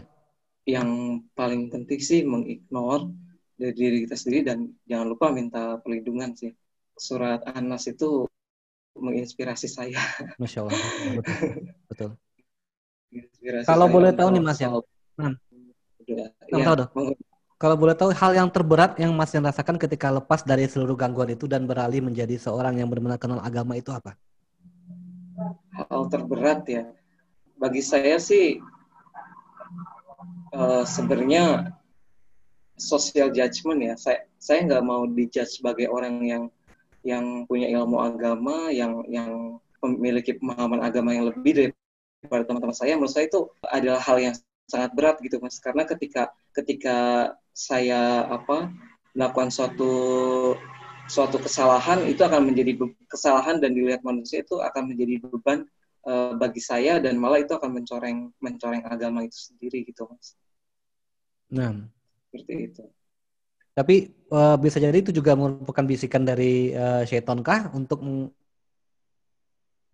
Yang 0.63 0.89
paling 1.35 1.67
penting 1.67 1.99
sih 1.99 2.23
mengignore 2.23 3.11
dari 3.59 3.75
diri 3.75 3.97
kita 4.07 4.15
sendiri 4.15 4.41
dan 4.47 4.71
jangan 4.87 5.07
lupa 5.11 5.35
minta 5.35 5.75
perlindungan 5.83 6.31
sih 6.31 6.55
surat 6.99 7.41
Anas 7.47 7.88
itu 7.88 8.27
menginspirasi 8.99 9.67
saya. 9.71 9.99
Masya 10.41 10.67
Allah. 10.67 10.76
Betul. 11.15 11.35
betul. 11.89 12.09
Kalau 13.65 13.88
boleh 13.89 14.13
tahu 14.13 14.30
nih 14.35 14.43
Mas 14.43 14.59
ya. 14.61 14.69
Nah, 15.17 15.34
ya, 16.05 16.30
tahu 16.51 16.76
dong. 16.85 16.89
Kalau 17.59 17.76
boleh 17.76 17.91
tahu 17.91 18.15
hal 18.15 18.31
yang 18.39 18.47
terberat 18.47 18.95
yang 19.01 19.11
Mas 19.11 19.35
yang 19.35 19.43
rasakan 19.43 19.76
ketika 19.76 20.07
lepas 20.13 20.47
dari 20.47 20.63
seluruh 20.69 20.95
gangguan 20.95 21.35
itu 21.35 21.43
dan 21.43 21.67
beralih 21.67 21.99
menjadi 21.99 22.39
seorang 22.39 22.80
yang 22.80 22.88
benar-benar 22.88 23.19
kenal 23.19 23.41
agama 23.43 23.76
itu 23.76 23.91
apa? 23.91 24.15
Hal 25.76 26.07
terberat 26.07 26.63
ya. 26.69 26.88
Bagi 27.59 27.84
saya 27.84 28.15
sih 28.15 28.63
uh, 30.55 30.88
sebenarnya 30.88 31.76
social 32.80 33.27
judgment 33.35 33.81
ya. 33.84 33.93
Saya 33.99 34.19
saya 34.39 34.63
nggak 34.63 34.84
mau 34.85 35.03
dijudge 35.03 35.59
sebagai 35.59 35.91
orang 35.91 36.15
yang 36.23 36.43
yang 37.03 37.47
punya 37.47 37.67
ilmu 37.80 37.97
agama, 37.99 38.69
yang 38.69 39.03
yang 39.07 39.59
memiliki 39.80 40.35
pemahaman 40.35 40.84
agama 40.84 41.15
yang 41.15 41.31
lebih 41.31 41.71
daripada 42.21 42.43
teman-teman 42.43 42.76
saya, 42.76 42.99
menurut 42.99 43.13
saya 43.15 43.31
itu 43.31 43.47
adalah 43.63 44.01
hal 44.03 44.17
yang 44.19 44.35
sangat 44.67 44.91
berat 44.93 45.17
gitu 45.23 45.39
mas. 45.39 45.57
Karena 45.57 45.88
ketika 45.88 46.30
ketika 46.53 46.97
saya 47.55 48.27
apa 48.27 48.69
melakukan 49.17 49.49
suatu 49.49 49.93
suatu 51.09 51.41
kesalahan 51.41 52.05
itu 52.05 52.21
akan 52.21 52.53
menjadi 52.53 52.77
kesalahan 53.09 53.57
dan 53.57 53.73
dilihat 53.73 54.05
manusia 54.05 54.45
itu 54.45 54.61
akan 54.61 54.93
menjadi 54.93 55.17
beban 55.26 55.65
uh, 56.05 56.38
bagi 56.38 56.61
saya 56.61 57.01
dan 57.01 57.17
malah 57.17 57.41
itu 57.41 57.57
akan 57.57 57.81
mencoreng 57.81 58.30
mencoreng 58.38 58.85
agama 58.85 59.26
itu 59.26 59.49
sendiri 59.49 59.81
gitu 59.89 60.05
mas. 60.05 60.38
Nah, 61.49 61.89
seperti 62.30 62.53
itu. 62.69 62.84
Tapi 63.80 64.11
uh, 64.35 64.60
bisa 64.60 64.76
jadi 64.76 64.99
itu 64.99 65.15
juga 65.15 65.39
merupakan 65.39 65.88
bisikan 65.88 66.27
dari 66.27 66.76
uh, 66.76 67.07
syaitan 67.07 67.39
kah 67.39 67.72
untuk 67.72 68.03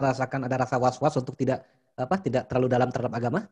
merasakan 0.02 0.50
ada 0.50 0.66
rasa 0.66 0.82
was-was 0.82 1.14
untuk 1.22 1.38
tidak 1.38 1.70
apa 1.94 2.18
tidak 2.18 2.50
terlalu 2.50 2.66
dalam 2.66 2.90
terhadap 2.90 3.14
agama? 3.14 3.46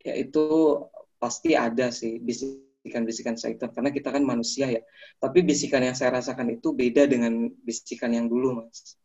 Ya 0.00 0.16
itu 0.16 0.80
pasti 1.20 1.52
ada 1.52 1.92
sih 1.92 2.24
bisikan-bisikan 2.24 3.36
syaitan 3.36 3.68
karena 3.68 3.92
kita 3.92 4.08
kan 4.16 4.24
manusia 4.24 4.72
ya. 4.72 4.80
Tapi 5.20 5.44
bisikan 5.44 5.84
yang 5.84 5.92
saya 5.92 6.16
rasakan 6.16 6.56
itu 6.56 6.72
beda 6.72 7.04
dengan 7.04 7.52
bisikan 7.68 8.16
yang 8.16 8.32
dulu, 8.32 8.64
Mas. 8.64 8.96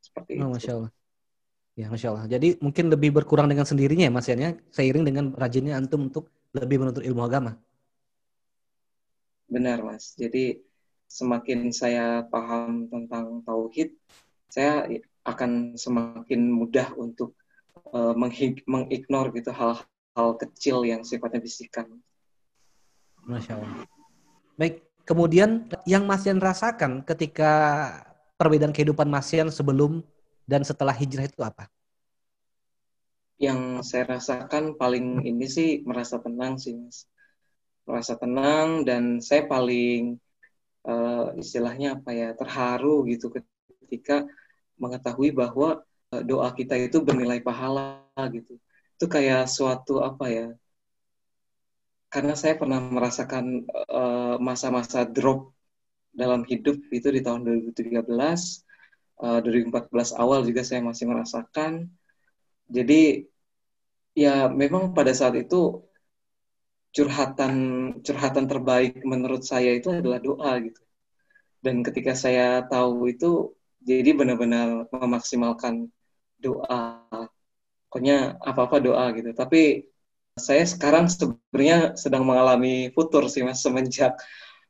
Seperti 0.00 0.40
oh, 0.40 0.48
itu. 0.48 0.64
Masya 0.64 0.72
Allah. 0.80 0.90
Ya, 1.76 1.86
Masya 1.92 2.08
Allah. 2.08 2.24
Jadi 2.24 2.56
mungkin 2.64 2.88
lebih 2.88 3.12
berkurang 3.20 3.52
dengan 3.52 3.68
sendirinya 3.68 4.08
ya, 4.08 4.12
Mas 4.12 4.26
ya, 4.32 4.56
seiring 4.72 5.04
dengan 5.04 5.24
rajinnya 5.36 5.76
antum 5.76 6.08
untuk 6.08 6.32
lebih 6.56 6.80
menuntut 6.80 7.04
ilmu 7.04 7.20
agama. 7.20 7.60
Benar, 9.50 9.82
Mas. 9.82 10.14
Jadi 10.14 10.62
semakin 11.10 11.74
saya 11.74 12.22
paham 12.30 12.86
tentang 12.86 13.42
tauhid, 13.42 13.98
saya 14.46 14.86
akan 15.26 15.74
semakin 15.74 16.54
mudah 16.54 16.94
untuk 16.94 17.34
uh, 17.90 18.14
mengignore 18.64 19.34
gitu 19.34 19.50
hal-hal 19.50 20.28
kecil 20.38 20.86
yang 20.86 21.02
sifatnya 21.02 21.42
bisikan. 21.42 21.98
Masya 23.26 23.58
Allah. 23.58 23.84
Baik, 24.54 24.86
kemudian 25.02 25.66
yang 25.82 26.06
Mas 26.06 26.22
Yan 26.24 26.38
rasakan 26.38 27.02
ketika 27.02 27.52
perbedaan 28.38 28.70
kehidupan 28.70 29.10
Mas 29.10 29.34
Yan 29.34 29.50
sebelum 29.50 30.06
dan 30.46 30.62
setelah 30.62 30.94
hijrah 30.94 31.26
itu 31.26 31.42
apa? 31.42 31.66
Yang 33.42 33.82
saya 33.82 34.14
rasakan 34.14 34.78
paling 34.78 35.26
ini 35.26 35.50
sih 35.50 35.82
merasa 35.82 36.22
tenang 36.22 36.54
sih, 36.54 36.78
Mas 36.78 37.10
merasa 37.88 38.14
tenang 38.16 38.86
dan 38.88 39.18
saya 39.20 39.46
paling 39.48 40.16
uh, 40.86 41.34
istilahnya 41.36 42.00
apa 42.00 42.10
ya 42.14 42.28
terharu 42.36 43.04
gitu 43.10 43.32
ketika 43.82 44.24
mengetahui 44.80 45.30
bahwa 45.34 45.82
uh, 46.14 46.22
doa 46.24 46.50
kita 46.54 46.76
itu 46.78 47.02
bernilai 47.02 47.40
pahala 47.44 48.04
gitu. 48.30 48.56
Itu 48.96 49.06
kayak 49.08 49.48
suatu 49.48 50.04
apa 50.04 50.26
ya 50.28 50.48
karena 52.10 52.34
saya 52.34 52.58
pernah 52.58 52.82
merasakan 52.82 53.70
eh, 53.70 54.36
masa-masa 54.42 55.06
uh, 55.06 55.10
drop 55.14 55.54
dalam 56.10 56.42
hidup 56.42 56.82
itu 56.90 57.06
di 57.06 57.22
tahun 57.22 57.46
2013 57.70 58.02
uh, 59.22 59.38
2014 59.46 60.18
awal 60.18 60.42
juga 60.42 60.66
saya 60.66 60.82
masih 60.82 61.06
merasakan. 61.06 61.86
Jadi 62.66 63.30
ya 64.18 64.50
memang 64.50 64.90
pada 64.90 65.14
saat 65.14 65.38
itu 65.38 65.86
curhatan 66.90 67.54
curhatan 68.02 68.46
terbaik 68.50 68.98
menurut 69.06 69.46
saya 69.46 69.74
itu 69.78 69.90
adalah 69.94 70.18
doa 70.18 70.58
gitu. 70.58 70.82
Dan 71.60 71.84
ketika 71.84 72.16
saya 72.16 72.64
tahu 72.66 73.12
itu, 73.12 73.52
jadi 73.84 74.16
benar-benar 74.16 74.88
memaksimalkan 74.90 75.92
doa. 76.40 77.04
Pokoknya 77.86 78.40
apa-apa 78.40 78.80
doa 78.80 79.12
gitu. 79.12 79.30
Tapi 79.36 79.90
saya 80.40 80.64
sekarang 80.64 81.10
sebenarnya 81.10 81.98
sedang 82.00 82.24
mengalami 82.24 82.88
futur 82.96 83.28
sih 83.28 83.44
mas 83.44 83.60
semenjak 83.60 84.16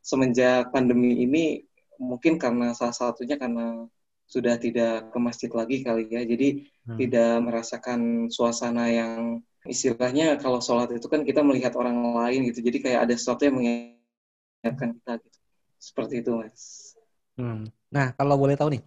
semenjak 0.01 0.73
pandemi 0.73 1.21
ini 1.23 1.63
mungkin 2.01 2.41
karena 2.41 2.73
salah 2.73 2.91
satunya 2.91 3.37
karena 3.37 3.85
sudah 4.25 4.55
tidak 4.57 5.11
ke 5.13 5.17
masjid 5.21 5.51
lagi 5.53 5.85
kali 5.85 6.09
ya 6.09 6.23
jadi 6.25 6.65
hmm. 6.87 6.97
tidak 6.97 7.33
merasakan 7.45 8.31
suasana 8.31 8.89
yang 8.89 9.43
istilahnya 9.65 10.41
kalau 10.41 10.57
sholat 10.57 10.89
itu 10.89 11.05
kan 11.05 11.21
kita 11.21 11.45
melihat 11.45 11.77
orang 11.77 11.97
lain 12.17 12.49
gitu. 12.49 12.65
Jadi 12.65 12.77
kayak 12.81 12.99
ada 13.09 13.13
sesuatu 13.13 13.45
yang 13.45 13.55
mengingatkan 13.61 14.97
kita 14.97 15.13
gitu. 15.21 15.37
Seperti 15.81 16.13
itu 16.21 16.31
mas. 16.37 16.93
Hmm. 17.39 17.63
nah 17.87 18.11
kalau 18.13 18.35
boleh 18.35 18.59
tahu 18.59 18.75
nih 18.75 18.83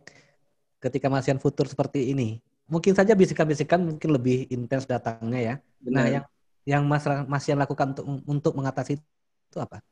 ketika 0.78 1.08
masian 1.08 1.40
futur 1.40 1.64
seperti 1.64 2.12
ini 2.12 2.38
mungkin 2.68 2.92
saja 2.92 3.16
bisikan-bisikan 3.16 3.80
mungkin 3.80 4.10
lebih 4.12 4.48
intens 4.52 4.88
datangnya 4.88 5.40
ya. 5.40 5.54
Nah, 5.56 5.64
Benar. 5.84 5.96
nah 5.96 6.06
yang 6.08 6.24
yang 6.64 6.82
mas 6.88 7.04
masian 7.28 7.60
lakukan 7.60 7.92
untuk 7.92 8.04
untuk 8.24 8.52
mengatasi 8.56 8.96
itu 9.00 9.58
apa? 9.60 9.84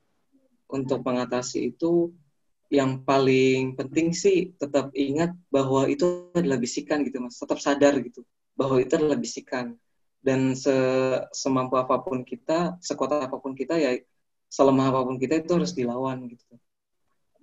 Untuk 0.69 1.05
mengatasi 1.05 1.77
itu 1.77 2.13
yang 2.73 3.05
paling 3.05 3.77
penting 3.77 4.17
sih 4.17 4.57
tetap 4.57 4.89
ingat 4.97 5.37
bahwa 5.53 5.85
itu 5.85 6.33
adalah 6.33 6.57
bisikan 6.57 7.05
gitu 7.05 7.21
mas. 7.21 7.37
Tetap 7.37 7.61
sadar 7.61 8.01
gitu 8.01 8.25
bahwa 8.57 8.81
itu 8.81 8.93
adalah 8.97 9.21
bisikan 9.21 9.77
dan 10.23 10.55
se 10.55 10.73
semampu 11.35 11.75
apa 11.77 11.99
pun 11.99 12.23
kita 12.23 12.79
sekuat 12.79 13.27
apa 13.27 13.37
pun 13.43 13.53
kita 13.59 13.75
ya 13.77 13.99
selemah 14.47 14.95
apa 14.95 15.01
pun 15.03 15.19
kita 15.19 15.43
itu 15.43 15.53
harus 15.59 15.75
dilawan 15.75 16.31
gitu 16.31 16.57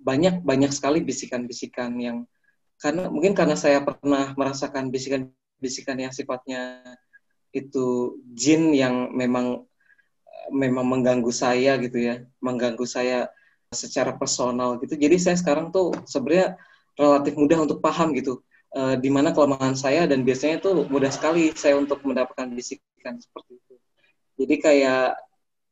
banyak 0.00 0.40
banyak 0.40 0.72
sekali 0.72 1.04
bisikan-bisikan 1.04 1.92
yang 2.00 2.24
karena 2.80 3.12
mungkin 3.12 3.36
karena 3.36 3.54
saya 3.54 3.84
pernah 3.84 4.32
merasakan 4.32 4.88
bisikan-bisikan 4.88 6.00
yang 6.00 6.12
sifatnya 6.16 6.80
itu 7.52 8.16
jin 8.32 8.72
yang 8.72 9.12
memang 9.12 9.68
memang 10.48 10.88
mengganggu 10.88 11.28
saya 11.28 11.76
gitu 11.76 12.00
ya 12.00 12.24
mengganggu 12.40 12.88
saya 12.88 13.28
secara 13.70 14.18
personal 14.18 14.82
gitu. 14.82 14.98
Jadi 14.98 15.16
saya 15.22 15.36
sekarang 15.38 15.70
tuh 15.70 15.94
sebenarnya 16.02 16.58
relatif 16.98 17.38
mudah 17.38 17.58
untuk 17.62 17.78
paham 17.78 18.10
gitu 18.18 18.42
uh, 18.74 18.94
di 18.98 19.10
mana 19.10 19.34
kelemahan 19.34 19.74
saya 19.74 20.06
dan 20.06 20.22
biasanya 20.22 20.62
tuh 20.62 20.86
mudah 20.86 21.10
sekali 21.10 21.50
saya 21.54 21.78
untuk 21.78 22.02
mendapatkan 22.06 22.50
bisikan 22.52 23.18
seperti 23.18 23.58
itu. 23.58 23.74
Jadi 24.40 24.54
kayak 24.60 25.20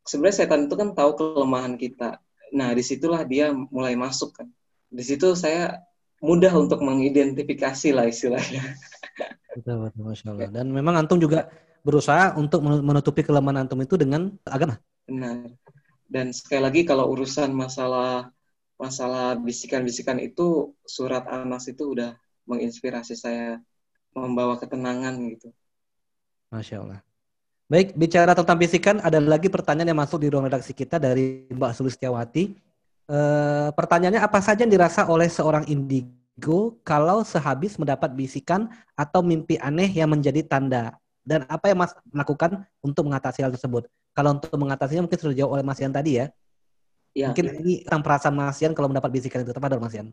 sebenarnya 0.05 0.37
setan 0.45 0.67
itu 0.67 0.75
kan 0.77 0.93
tahu 0.93 1.11
kelemahan 1.17 1.75
kita. 1.77 2.19
Nah 2.55 2.73
di 2.73 2.83
situlah 2.83 3.23
dia 3.25 3.53
mulai 3.53 3.95
masuk 3.95 4.35
kan. 4.37 4.49
Di 4.89 5.05
situ 5.05 5.37
saya 5.37 5.85
mudah 6.19 6.51
untuk 6.57 6.83
mengidentifikasi 6.83 7.89
lah 7.95 8.09
istilahnya. 8.09 8.63
Betul, 9.59 9.91
betul, 9.91 10.07
Masya 10.07 10.31
Allah. 10.31 10.51
Dan 10.55 10.71
memang 10.71 10.95
Antum 10.95 11.19
juga 11.19 11.51
berusaha 11.83 12.39
untuk 12.39 12.63
menutupi 12.63 13.27
kelemahan 13.27 13.67
Antum 13.67 13.83
itu 13.83 13.99
dengan 13.99 14.31
agama. 14.47 14.79
Benar. 15.03 15.51
Dan 16.07 16.31
sekali 16.31 16.63
lagi 16.63 16.81
kalau 16.87 17.11
urusan 17.11 17.51
masalah 17.51 18.31
masalah 18.79 19.35
bisikan-bisikan 19.35 20.23
itu 20.23 20.79
surat 20.87 21.27
Anas 21.27 21.67
itu 21.67 21.91
udah 21.91 22.15
menginspirasi 22.49 23.15
saya 23.15 23.61
membawa 24.17 24.57
ketenangan 24.57 25.15
gitu. 25.37 25.53
Masya 26.49 26.81
Allah. 26.81 27.01
Baik, 27.69 27.93
bicara 28.01 28.33
tentang 28.33 28.57
bisikan, 28.57 28.97
ada 29.05 29.21
lagi 29.21 29.53
pertanyaan 29.53 29.93
yang 29.93 30.01
masuk 30.01 30.25
di 30.25 30.33
ruang 30.33 30.49
redaksi 30.49 30.73
kita 30.73 30.97
dari 30.97 31.45
Mbak 31.53 31.77
Sulistiawati. 31.77 32.57
E, 33.05 33.19
pertanyaannya 33.77 34.25
apa 34.25 34.41
saja 34.41 34.65
yang 34.65 34.73
dirasa 34.73 35.05
oleh 35.05 35.29
seorang 35.29 35.69
indigo 35.69 36.81
kalau 36.81 37.21
sehabis 37.21 37.77
mendapat 37.77 38.17
bisikan 38.17 38.73
atau 38.97 39.21
mimpi 39.21 39.61
aneh 39.61 39.93
yang 39.93 40.09
menjadi 40.09 40.41
tanda? 40.49 40.97
Dan 41.21 41.45
apa 41.45 41.69
yang 41.69 41.85
Mas 41.85 41.93
lakukan 42.09 42.65
untuk 42.81 43.05
mengatasi 43.05 43.45
hal 43.45 43.53
tersebut? 43.53 43.85
Kalau 44.17 44.41
untuk 44.41 44.57
mengatasinya 44.57 45.05
mungkin 45.05 45.21
sudah 45.21 45.37
jawab 45.37 45.61
oleh 45.61 45.65
Mas 45.69 45.77
Yan 45.85 45.93
tadi 45.93 46.25
ya. 46.25 46.33
Ya. 47.13 47.29
Mungkin 47.29 47.53
ini 47.61 47.85
tentang 47.85 48.01
perasaan 48.01 48.33
Mas 48.33 48.57
Yan 48.65 48.73
kalau 48.73 48.89
mendapat 48.89 49.13
bisikan 49.13 49.45
itu 49.45 49.53
tepat 49.53 49.77
Mas 49.77 49.93
Yan? 49.93 50.09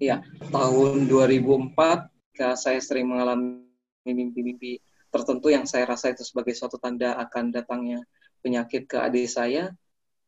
Iya, 0.00 0.24
tahun 0.48 1.12
2004 1.12 2.08
ketika 2.32 2.56
saya 2.56 2.80
sering 2.80 3.04
mengalami 3.04 3.68
mimpi-mimpi 4.08 4.80
tertentu 5.12 5.52
yang 5.52 5.68
saya 5.68 5.84
rasa 5.84 6.16
itu 6.16 6.24
sebagai 6.24 6.56
suatu 6.56 6.80
tanda 6.80 7.20
akan 7.20 7.52
datangnya 7.52 8.00
penyakit 8.40 8.88
ke 8.88 8.96
adik 8.96 9.28
saya, 9.28 9.68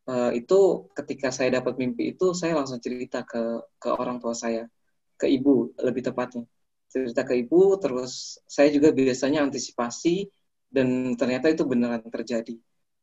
uh, 0.05 0.29
itu 0.29 0.85
ketika 0.93 1.33
saya 1.33 1.57
dapat 1.57 1.81
mimpi 1.81 2.13
itu 2.13 2.37
saya 2.37 2.53
langsung 2.53 2.77
cerita 2.77 3.25
ke 3.25 3.65
ke 3.81 3.89
orang 3.89 4.21
tua 4.21 4.37
saya, 4.37 4.69
ke 5.17 5.25
ibu 5.25 5.73
lebih 5.81 6.05
tepatnya. 6.05 6.45
Cerita 6.93 7.25
ke 7.25 7.33
ibu, 7.41 7.73
terus 7.81 8.37
saya 8.45 8.69
juga 8.69 8.93
biasanya 8.93 9.41
antisipasi 9.41 10.29
dan 10.69 11.17
ternyata 11.17 11.49
itu 11.49 11.65
beneran 11.65 12.05
terjadi. 12.13 12.53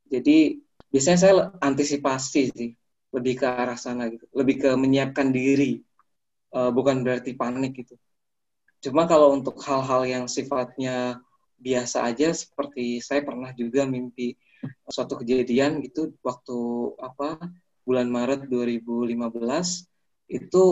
Jadi 0.07 0.63
biasanya 0.87 1.19
saya 1.19 1.35
antisipasi 1.59 2.43
sih, 2.55 2.71
lebih 3.11 3.43
ke 3.43 3.47
arah 3.51 3.75
sana 3.75 4.07
gitu, 4.07 4.23
lebih 4.31 4.63
ke 4.63 4.71
menyiapkan 4.79 5.35
diri, 5.35 5.83
uh, 6.55 6.70
bukan 6.70 7.02
berarti 7.02 7.35
panik 7.35 7.85
gitu. 7.85 7.94
Cuma 8.81 9.05
kalau 9.05 9.36
untuk 9.36 9.60
hal-hal 9.60 10.09
yang 10.09 10.24
sifatnya 10.24 11.20
biasa 11.60 12.09
aja, 12.09 12.32
seperti 12.32 13.05
saya 13.05 13.20
pernah 13.20 13.52
juga 13.52 13.85
mimpi 13.85 14.35
suatu 14.89 15.20
kejadian 15.20 15.81
gitu 15.85 16.12
waktu 16.20 16.59
apa 17.01 17.40
bulan 17.85 18.09
Maret 18.12 18.48
2015 18.48 19.16
itu 20.28 20.64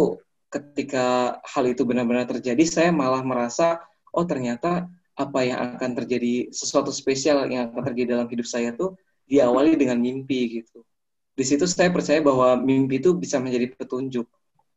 ketika 0.48 1.36
hal 1.44 1.64
itu 1.68 1.84
benar-benar 1.84 2.24
terjadi, 2.28 2.64
saya 2.64 2.90
malah 2.92 3.20
merasa 3.20 3.80
oh 4.12 4.24
ternyata 4.24 4.88
apa 5.18 5.40
yang 5.42 5.58
akan 5.76 5.90
terjadi 5.98 6.48
sesuatu 6.54 6.94
spesial 6.94 7.44
yang 7.50 7.74
akan 7.74 7.82
terjadi 7.92 8.16
dalam 8.16 8.28
hidup 8.30 8.46
saya 8.46 8.72
tuh 8.72 8.94
diawali 9.28 9.76
dengan 9.76 10.00
mimpi 10.00 10.62
gitu. 10.62 10.86
Di 11.34 11.44
situ 11.44 11.66
saya 11.68 11.90
percaya 11.92 12.22
bahwa 12.22 12.58
mimpi 12.58 13.02
itu 13.02 13.14
bisa 13.14 13.38
menjadi 13.42 13.74
petunjuk. 13.76 14.26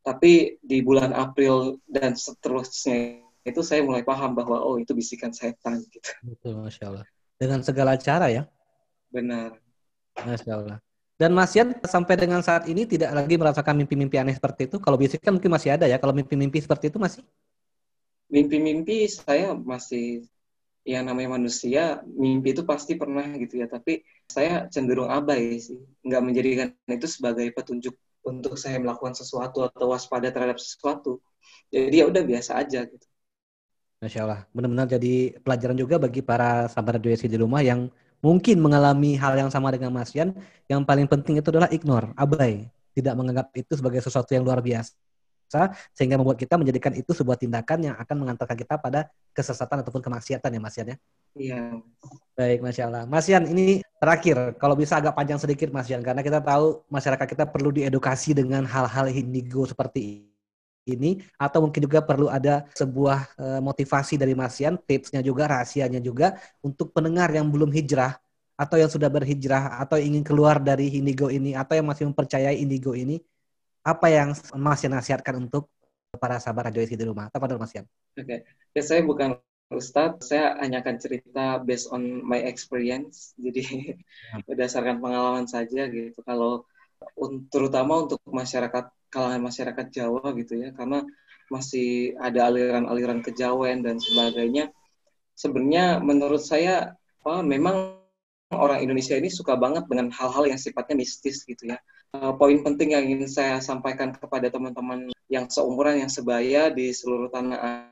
Tapi 0.02 0.58
di 0.62 0.82
bulan 0.82 1.14
April 1.14 1.78
dan 1.86 2.18
seterusnya 2.18 3.22
itu 3.46 3.62
saya 3.62 3.82
mulai 3.86 4.02
paham 4.02 4.34
bahwa 4.34 4.62
oh 4.62 4.78
itu 4.82 4.94
bisikan 4.98 5.30
setan 5.34 5.82
gitu. 5.86 6.10
Betul, 6.26 6.62
masya 6.62 6.90
Allah. 6.90 7.06
Dengan 7.38 7.62
segala 7.62 7.98
cara 7.98 8.30
ya. 8.30 8.46
Benar. 9.10 9.58
Masya 10.18 10.52
Allah. 10.58 10.78
Dan 11.18 11.38
Mas 11.38 11.54
Yan 11.54 11.78
sampai 11.86 12.18
dengan 12.18 12.42
saat 12.42 12.66
ini 12.66 12.90
tidak 12.90 13.14
lagi 13.14 13.38
merasakan 13.38 13.78
mimpi-mimpi 13.78 14.18
aneh 14.18 14.34
seperti 14.34 14.66
itu. 14.66 14.82
Kalau 14.82 14.98
bisikan 14.98 15.38
mungkin 15.38 15.54
masih 15.54 15.78
ada 15.78 15.86
ya. 15.86 16.02
Kalau 16.02 16.18
mimpi-mimpi 16.18 16.58
seperti 16.58 16.90
itu 16.90 16.98
masih? 16.98 17.22
Mimpi-mimpi 18.26 19.06
saya 19.06 19.54
masih 19.54 20.26
yang 20.82 21.06
namanya 21.06 21.38
manusia 21.38 22.02
mimpi 22.10 22.58
itu 22.58 22.66
pasti 22.66 22.98
pernah 22.98 23.30
gitu 23.38 23.62
ya 23.62 23.70
tapi 23.70 24.02
saya 24.26 24.66
cenderung 24.66 25.14
abai 25.14 25.62
sih 25.62 25.78
nggak 26.02 26.22
menjadikan 26.26 26.68
itu 26.90 27.06
sebagai 27.06 27.54
petunjuk 27.54 27.94
untuk 28.26 28.56
saya 28.58 28.78
melakukan 28.78 29.18
sesuatu 29.18 29.66
atau 29.66 29.92
waspada 29.92 30.30
terhadap 30.30 30.58
sesuatu 30.62 31.22
jadi 31.72 32.04
ya 32.04 32.06
udah 32.08 32.24
biasa 32.26 32.58
aja 32.62 32.86
gitu 32.86 33.06
Masya 34.02 34.20
Allah 34.26 34.42
benar-benar 34.54 34.90
jadi 34.90 35.38
pelajaran 35.46 35.78
juga 35.78 36.02
bagi 36.02 36.26
para 36.26 36.66
sahabat 36.70 36.98
radio 37.02 37.14
di 37.14 37.38
rumah 37.38 37.62
yang 37.62 37.90
mungkin 38.22 38.62
mengalami 38.62 39.18
hal 39.18 39.34
yang 39.38 39.50
sama 39.50 39.74
dengan 39.74 39.94
Mas 39.94 40.14
Yan 40.14 40.34
yang 40.70 40.86
paling 40.86 41.10
penting 41.10 41.42
itu 41.42 41.50
adalah 41.50 41.70
ignore 41.74 42.14
abai 42.18 42.70
tidak 42.94 43.14
menganggap 43.18 43.48
itu 43.58 43.74
sebagai 43.78 44.02
sesuatu 44.02 44.34
yang 44.34 44.46
luar 44.46 44.62
biasa 44.62 44.96
sehingga 45.92 46.16
membuat 46.16 46.40
kita 46.40 46.56
menjadikan 46.56 46.96
itu 46.96 47.12
sebuah 47.12 47.36
tindakan 47.36 47.92
yang 47.92 47.96
akan 48.00 48.16
mengantarkan 48.24 48.56
kita 48.56 48.80
pada 48.80 49.12
kesesatan 49.36 49.84
ataupun 49.84 50.00
kemaksiatan 50.00 50.48
ya 50.48 50.60
Mas 50.64 50.76
Yan 50.80 50.96
ya. 50.96 50.98
Iya. 51.36 51.80
Baik, 52.36 52.60
Masya 52.64 52.84
Allah. 52.90 53.04
Mas 53.06 53.28
Yan, 53.30 53.46
ini 53.48 53.86
terakhir, 54.02 54.58
kalau 54.58 54.74
bisa 54.74 54.98
agak 54.98 55.14
panjang 55.14 55.38
sedikit 55.38 55.70
Mas 55.70 55.88
Yan, 55.88 56.02
karena 56.02 56.26
kita 56.26 56.42
tahu 56.42 56.84
masyarakat 56.90 57.28
kita 57.28 57.46
perlu 57.48 57.70
diedukasi 57.70 58.34
dengan 58.36 58.66
hal-hal 58.66 59.08
indigo 59.12 59.64
seperti 59.68 60.26
ini, 60.90 61.22
atau 61.38 61.70
mungkin 61.70 61.86
juga 61.86 62.02
perlu 62.02 62.26
ada 62.26 62.66
sebuah 62.74 63.38
e, 63.38 63.46
motivasi 63.62 64.18
dari 64.18 64.34
Mas 64.34 64.58
Yan, 64.58 64.80
tipsnya 64.82 65.22
juga, 65.22 65.46
rahasianya 65.46 66.02
juga, 66.02 66.34
untuk 66.66 66.90
pendengar 66.92 67.30
yang 67.30 67.48
belum 67.48 67.70
hijrah, 67.70 68.18
atau 68.58 68.76
yang 68.82 68.90
sudah 68.90 69.08
berhijrah, 69.08 69.78
atau 69.78 70.02
ingin 70.02 70.26
keluar 70.26 70.58
dari 70.58 70.90
indigo 70.98 71.30
ini, 71.30 71.54
atau 71.54 71.78
yang 71.78 71.86
masih 71.86 72.10
mempercayai 72.10 72.58
indigo 72.58 72.98
ini, 72.98 73.22
apa 73.86 74.10
yang 74.10 74.34
Mas 74.58 74.82
Yan 74.82 74.98
nasihatkan 74.98 75.38
untuk 75.38 75.70
para 76.18 76.42
sahabat 76.42 76.74
Radio 76.74 76.84
di 76.84 77.06
rumah? 77.06 77.30
Apa 77.30 77.46
Mas 77.56 77.72
Yan? 77.78 77.86
Oke, 78.18 78.26
okay. 78.26 78.40
ya, 78.74 78.82
saya 78.82 79.06
bukan 79.06 79.38
Ustadz, 79.72 80.28
saya 80.28 80.60
hanya 80.60 80.84
akan 80.84 80.96
cerita 81.00 81.58
based 81.64 81.88
on 81.96 82.20
my 82.28 82.44
experience, 82.44 83.32
jadi 83.40 83.96
hmm. 83.96 84.44
berdasarkan 84.48 85.00
pengalaman 85.00 85.48
saja 85.48 85.88
gitu. 85.88 86.20
Kalau 86.28 86.68
terutama 87.50 88.06
untuk 88.06 88.20
masyarakat 88.28 88.92
kalangan 89.08 89.42
masyarakat 89.42 89.86
Jawa 89.90 90.36
gitu 90.36 90.60
ya, 90.60 90.76
karena 90.76 91.08
masih 91.52 92.16
ada 92.20 92.52
aliran-aliran 92.52 93.24
kejawen 93.24 93.84
dan 93.84 94.00
sebagainya. 94.00 94.72
Sebenarnya 95.36 96.00
menurut 96.04 96.44
saya, 96.44 96.96
oh, 97.24 97.44
memang 97.44 98.00
orang 98.52 98.84
Indonesia 98.84 99.16
ini 99.16 99.32
suka 99.32 99.56
banget 99.56 99.88
dengan 99.88 100.12
hal-hal 100.12 100.48
yang 100.52 100.60
sifatnya 100.60 101.00
mistis 101.00 101.48
gitu 101.48 101.72
ya. 101.72 101.80
Uh, 102.12 102.36
poin 102.36 102.60
penting 102.60 102.92
yang 102.92 103.08
ingin 103.08 103.28
saya 103.32 103.64
sampaikan 103.64 104.12
kepada 104.12 104.52
teman-teman 104.52 105.08
yang 105.32 105.48
seumuran, 105.48 106.04
yang 106.04 106.12
sebaya 106.12 106.68
di 106.68 106.92
seluruh 106.92 107.32
tanah 107.32 107.88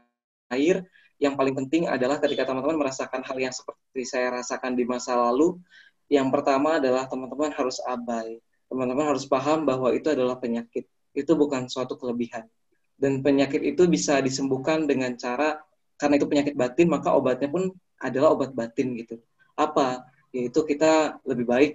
air, 0.51 0.83
yang 1.19 1.35
paling 1.35 1.51
penting 1.53 1.85
adalah 1.91 2.17
ketika 2.17 2.47
teman-teman 2.47 2.87
merasakan 2.87 3.21
hal 3.27 3.37
yang 3.37 3.51
seperti 3.51 4.03
saya 4.07 4.39
rasakan 4.39 4.73
di 4.73 4.87
masa 4.87 5.19
lalu, 5.19 5.59
yang 6.07 6.31
pertama 6.31 6.79
adalah 6.79 7.05
teman-teman 7.05 7.51
harus 7.53 7.77
abai. 7.83 8.39
Teman-teman 8.71 9.13
harus 9.13 9.27
paham 9.27 9.67
bahwa 9.67 9.91
itu 9.91 10.07
adalah 10.09 10.39
penyakit. 10.39 10.87
Itu 11.11 11.35
bukan 11.35 11.67
suatu 11.67 11.99
kelebihan. 11.99 12.47
Dan 12.95 13.19
penyakit 13.19 13.61
itu 13.61 13.83
bisa 13.85 14.23
disembuhkan 14.23 14.87
dengan 14.87 15.13
cara, 15.19 15.59
karena 15.99 16.15
itu 16.15 16.27
penyakit 16.27 16.55
batin, 16.55 16.87
maka 16.87 17.11
obatnya 17.11 17.51
pun 17.51 17.67
adalah 17.99 18.31
obat 18.31 18.55
batin 18.55 18.95
gitu. 18.95 19.19
Apa? 19.59 20.07
yaitu 20.29 20.61
kita 20.65 21.17
lebih 21.25 21.45
baik 21.49 21.71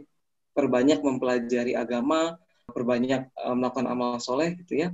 perbanyak 0.55 1.03
mempelajari 1.03 1.75
agama, 1.75 2.39
perbanyak 2.71 3.27
uh, 3.35 3.55
melakukan 3.55 3.87
amal 3.91 4.23
soleh 4.23 4.55
gitu 4.62 4.87
ya. 4.87 4.89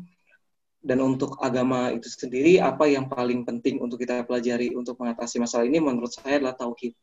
Dan 0.80 1.04
untuk 1.04 1.36
agama 1.44 1.92
itu 1.92 2.08
sendiri, 2.08 2.56
apa 2.56 2.88
yang 2.88 3.04
paling 3.04 3.44
penting 3.44 3.84
untuk 3.84 4.00
kita 4.00 4.24
pelajari 4.24 4.72
untuk 4.72 4.96
mengatasi 4.96 5.36
masalah 5.36 5.68
ini 5.68 5.76
menurut 5.76 6.08
saya 6.08 6.40
adalah 6.40 6.56
tauhid. 6.56 6.96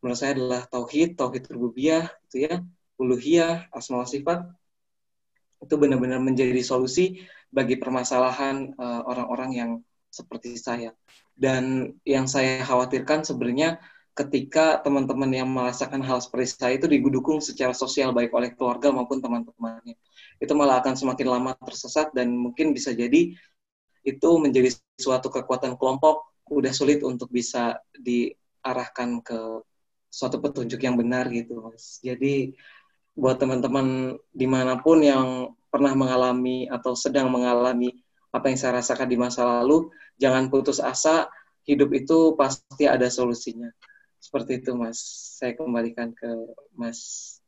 Menurut 0.00 0.18
saya 0.18 0.32
adalah 0.36 0.64
tauhid, 0.64 1.16
tauhid 1.16 1.44
rububiyah 1.52 2.08
gitu 2.28 2.48
ya, 2.48 2.64
uluhiyah, 2.96 3.68
asma 3.72 4.04
sifat. 4.08 4.48
itu 5.64 5.80
benar-benar 5.80 6.20
menjadi 6.20 6.60
solusi 6.60 7.24
bagi 7.48 7.80
permasalahan 7.80 8.76
eh, 8.76 9.02
orang-orang 9.08 9.50
uh, 9.50 9.56
yang 9.56 9.70
seperti 10.12 10.60
saya. 10.60 10.92
Dan 11.32 11.96
yang 12.04 12.28
saya 12.28 12.60
khawatirkan 12.60 13.24
sebenarnya 13.24 13.80
ketika 14.14 14.78
teman-teman 14.78 15.26
yang 15.34 15.50
merasakan 15.50 15.98
hal 16.06 16.22
seperti 16.22 16.54
saya 16.54 16.78
itu 16.78 16.86
didukung 16.86 17.42
secara 17.42 17.74
sosial 17.74 18.14
baik 18.14 18.30
oleh 18.30 18.54
keluarga 18.54 18.94
maupun 18.94 19.18
teman-temannya. 19.18 19.98
Itu 20.38 20.52
malah 20.58 20.82
akan 20.82 20.94
semakin 20.98 21.26
lama 21.30 21.52
tersesat 21.58 22.10
dan 22.16 22.34
mungkin 22.34 22.74
bisa 22.74 22.90
jadi 22.90 23.34
itu 24.04 24.30
menjadi 24.36 24.76
suatu 25.00 25.32
kekuatan 25.32 25.80
kelompok 25.80 26.28
udah 26.52 26.72
sulit 26.76 27.00
untuk 27.00 27.32
bisa 27.32 27.80
diarahkan 27.96 29.24
ke 29.24 29.38
suatu 30.12 30.38
petunjuk 30.38 30.78
yang 30.78 30.94
benar 30.94 31.26
gitu 31.32 31.58
mas. 31.64 31.98
Jadi 32.04 32.54
buat 33.16 33.40
teman-teman 33.40 34.18
di 34.30 34.46
mana 34.46 34.78
pun 34.78 35.00
yang 35.00 35.54
pernah 35.72 35.90
mengalami 35.96 36.70
atau 36.70 36.94
sedang 36.94 37.32
mengalami 37.32 37.90
apa 38.30 38.50
yang 38.50 38.58
saya 38.58 38.82
rasakan 38.82 39.06
di 39.10 39.18
masa 39.18 39.46
lalu, 39.46 39.90
jangan 40.18 40.50
putus 40.50 40.82
asa, 40.82 41.30
hidup 41.66 41.90
itu 41.94 42.34
pasti 42.34 42.86
ada 42.86 43.06
solusinya. 43.06 43.70
Seperti 44.18 44.62
itu 44.62 44.74
mas, 44.74 44.98
saya 45.38 45.54
kembalikan 45.54 46.10
ke 46.14 46.30
mas. 46.74 47.38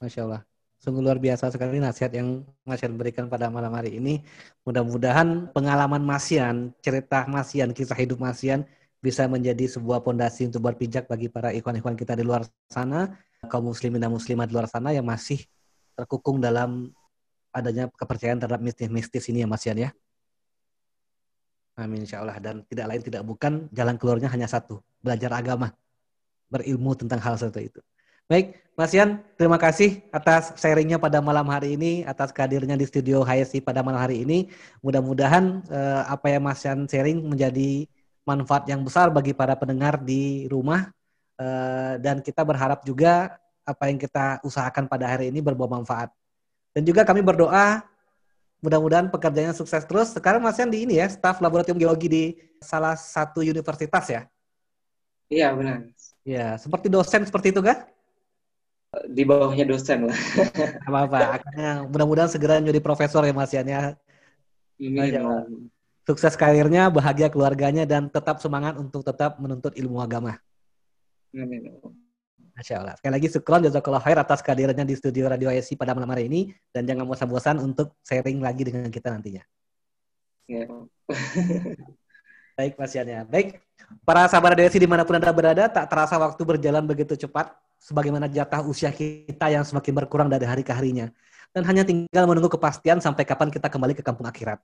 Masya 0.00 0.24
Allah. 0.28 0.42
Sungguh 0.84 1.00
luar 1.00 1.16
biasa 1.16 1.48
sekali 1.48 1.80
nasihat 1.80 2.12
yang 2.12 2.44
Mas 2.60 2.84
Yan 2.84 3.00
berikan 3.00 3.24
pada 3.24 3.48
malam 3.48 3.72
hari 3.72 3.96
ini. 3.96 4.20
Mudah-mudahan 4.68 5.48
pengalaman 5.56 6.04
Mas 6.04 6.28
Yan, 6.28 6.76
cerita 6.84 7.24
Mas 7.24 7.56
Yan, 7.56 7.72
kisah 7.72 7.96
hidup 7.96 8.20
Mas 8.20 8.44
Yan 8.44 8.68
bisa 9.00 9.24
menjadi 9.24 9.64
sebuah 9.64 10.04
pondasi 10.04 10.44
untuk 10.44 10.60
berpijak 10.60 11.08
bagi 11.08 11.32
para 11.32 11.56
ikhwan-ikhwan 11.56 11.96
kita 11.96 12.12
di 12.12 12.20
luar 12.20 12.44
sana, 12.68 13.16
kaum 13.48 13.72
muslimin 13.72 13.96
dan 13.96 14.12
muslimat 14.12 14.44
di 14.44 14.60
luar 14.60 14.68
sana 14.68 14.92
yang 14.92 15.08
masih 15.08 15.40
terkukung 15.96 16.36
dalam 16.36 16.92
adanya 17.48 17.88
kepercayaan 17.88 18.44
terhadap 18.44 18.60
mistis-mistis 18.60 19.24
ini 19.32 19.40
ya 19.40 19.48
Mas 19.48 19.64
Yan 19.64 19.88
ya. 19.88 19.90
Amin 21.80 22.04
insya 22.04 22.20
Allah. 22.20 22.36
Dan 22.44 22.60
tidak 22.68 22.92
lain 22.92 23.00
tidak 23.00 23.24
bukan 23.24 23.72
jalan 23.72 23.96
keluarnya 23.96 24.28
hanya 24.28 24.52
satu. 24.52 24.84
Belajar 25.00 25.32
agama. 25.32 25.72
Berilmu 26.52 26.92
tentang 26.92 27.24
hal 27.24 27.40
seperti 27.40 27.72
itu. 27.72 27.80
Baik, 28.24 28.56
Mas 28.72 28.88
Yan, 28.96 29.20
terima 29.36 29.60
kasih 29.60 30.00
atas 30.08 30.56
sharingnya 30.56 30.96
pada 30.96 31.20
malam 31.20 31.44
hari 31.44 31.76
ini, 31.76 32.08
atas 32.08 32.32
kehadirannya 32.32 32.80
di 32.80 32.88
studio 32.88 33.20
HSI 33.20 33.60
pada 33.60 33.84
malam 33.84 34.00
hari 34.00 34.24
ini. 34.24 34.48
Mudah-mudahan 34.80 35.60
eh, 35.68 36.02
apa 36.08 36.32
yang 36.32 36.48
Mas 36.48 36.64
Yan 36.64 36.88
sharing 36.88 37.20
menjadi 37.20 37.84
manfaat 38.24 38.64
yang 38.64 38.80
besar 38.80 39.12
bagi 39.12 39.36
para 39.36 39.52
pendengar 39.60 40.00
di 40.00 40.48
rumah. 40.48 40.88
Eh, 41.36 42.00
dan 42.00 42.24
kita 42.24 42.40
berharap 42.48 42.80
juga 42.88 43.36
apa 43.60 43.92
yang 43.92 44.00
kita 44.00 44.40
usahakan 44.40 44.88
pada 44.88 45.04
hari 45.04 45.28
ini 45.28 45.44
berbuah 45.44 45.68
manfaat. 45.68 46.08
Dan 46.72 46.88
juga 46.88 47.04
kami 47.04 47.20
berdoa 47.20 47.84
mudah-mudahan 48.64 49.12
pekerjaannya 49.12 49.52
sukses 49.52 49.84
terus. 49.84 50.16
Sekarang 50.16 50.40
Mas 50.40 50.56
Yan 50.56 50.72
di 50.72 50.88
ini 50.88 50.96
ya, 50.96 51.12
staf 51.12 51.44
laboratorium 51.44 51.76
geologi 51.76 52.08
di 52.08 52.24
salah 52.56 52.96
satu 52.96 53.44
universitas 53.44 54.08
ya? 54.08 54.24
Iya, 55.28 55.52
benar. 55.52 55.92
Ya, 56.24 56.56
seperti 56.56 56.88
dosen 56.88 57.28
seperti 57.28 57.52
itu 57.52 57.60
kan? 57.60 57.93
Di 59.08 59.22
bawahnya 59.26 59.64
dosen 59.66 60.08
lah. 60.08 60.18
Apa-apa, 60.88 61.40
akhirnya 61.40 61.86
mudah-mudahan 61.88 62.30
segera 62.30 62.60
menjadi 62.60 62.80
profesor 62.80 63.22
ya 63.26 63.34
Mas 63.34 63.52
Yan 63.52 63.68
ya. 63.68 63.82
Ini 64.78 65.18
Sukses 66.04 66.36
karirnya, 66.36 66.92
bahagia 66.92 67.32
keluarganya, 67.32 67.88
dan 67.88 68.12
tetap 68.12 68.36
semangat 68.36 68.76
untuk 68.76 69.00
tetap 69.00 69.40
menuntut 69.40 69.72
ilmu 69.72 70.04
agama. 70.04 70.36
Amin. 71.32 71.80
Masya 72.54 72.74
Allah. 72.84 72.94
Sekali 73.00 73.12
lagi 73.16 73.28
syukron 73.32 73.64
jazakallah 73.64 74.04
khair 74.04 74.20
atas 74.20 74.44
kehadirannya 74.44 74.84
di 74.86 74.94
studio 74.94 75.26
Radio 75.26 75.48
ISI 75.50 75.74
pada 75.74 75.96
malam 75.96 76.06
hari 76.12 76.30
ini 76.30 76.54
dan 76.70 76.86
jangan 76.86 77.08
bosan-bosan 77.08 77.58
untuk 77.58 77.96
sharing 78.06 78.38
lagi 78.38 78.68
dengan 78.68 78.92
kita 78.92 79.10
nantinya. 79.10 79.42
Ya. 80.46 80.68
Baik 82.60 82.78
Mas 82.78 82.92
Yan 82.94 83.08
ya. 83.08 83.20
Baik, 83.26 83.58
para 84.06 84.28
sahabat 84.30 84.54
Radio 84.54 84.70
ISI 84.70 84.84
di 84.84 84.86
mana 84.86 85.02
pun 85.02 85.18
Anda 85.18 85.34
berada, 85.34 85.66
tak 85.66 85.90
terasa 85.90 86.20
waktu 86.20 86.42
berjalan 86.44 86.84
begitu 86.86 87.18
cepat 87.18 87.50
sebagaimana 87.84 88.32
jatah 88.32 88.64
usia 88.64 88.88
kita 88.88 89.52
yang 89.52 89.60
semakin 89.60 89.92
berkurang 89.92 90.28
dari 90.32 90.48
hari 90.48 90.64
ke 90.64 90.72
harinya. 90.72 91.12
Dan 91.52 91.68
hanya 91.68 91.84
tinggal 91.84 92.24
menunggu 92.24 92.48
kepastian 92.48 92.98
sampai 92.98 93.28
kapan 93.28 93.52
kita 93.52 93.68
kembali 93.68 93.92
ke 93.92 94.02
kampung 94.02 94.24
akhirat. 94.24 94.58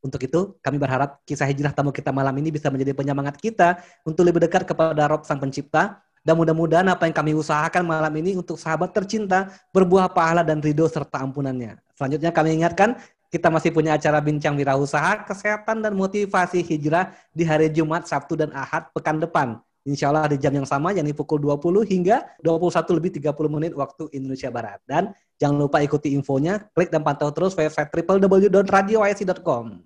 Untuk 0.00 0.20
itu, 0.24 0.56
kami 0.64 0.80
berharap 0.80 1.20
kisah 1.28 1.44
hijrah 1.48 1.72
tamu 1.76 1.92
kita 1.92 2.10
malam 2.10 2.32
ini 2.40 2.48
bisa 2.50 2.72
menjadi 2.72 2.96
penyemangat 2.96 3.36
kita 3.36 3.78
untuk 4.04 4.24
lebih 4.24 4.40
dekat 4.42 4.64
kepada 4.64 5.04
Rob 5.06 5.28
Sang 5.28 5.38
Pencipta. 5.38 6.00
Dan 6.24 6.40
mudah-mudahan 6.40 6.88
apa 6.88 7.04
yang 7.04 7.12
kami 7.12 7.36
usahakan 7.36 7.84
malam 7.84 8.08
ini 8.16 8.32
untuk 8.32 8.56
sahabat 8.56 8.96
tercinta 8.96 9.52
berbuah 9.76 10.08
pahala 10.08 10.40
dan 10.40 10.56
ridho 10.56 10.88
serta 10.88 11.20
ampunannya. 11.20 11.76
Selanjutnya 11.92 12.32
kami 12.32 12.64
ingatkan, 12.64 12.96
kita 13.28 13.52
masih 13.52 13.76
punya 13.76 13.92
acara 13.92 14.24
bincang 14.24 14.56
wirausaha, 14.56 15.28
kesehatan, 15.28 15.84
dan 15.84 15.92
motivasi 15.92 16.64
hijrah 16.64 17.12
di 17.28 17.44
hari 17.44 17.68
Jumat, 17.68 18.08
Sabtu, 18.08 18.40
dan 18.40 18.56
Ahad 18.56 18.88
pekan 18.96 19.20
depan 19.20 19.60
Insya 19.84 20.08
Allah 20.08 20.32
di 20.32 20.40
jam 20.40 20.48
yang 20.56 20.64
sama, 20.64 20.96
yakni 20.96 21.12
pukul 21.12 21.36
20 21.44 21.84
hingga 21.84 22.24
21 22.40 22.96
lebih 22.96 23.20
30 23.20 23.52
menit 23.52 23.72
waktu 23.76 24.08
Indonesia 24.16 24.48
Barat. 24.48 24.80
Dan 24.88 25.12
jangan 25.36 25.68
lupa 25.68 25.84
ikuti 25.84 26.16
infonya, 26.16 26.72
klik 26.72 26.88
dan 26.88 27.04
pantau 27.04 27.28
terus 27.36 27.52
website 27.52 27.92
www.radiohsi.com. 27.92 29.84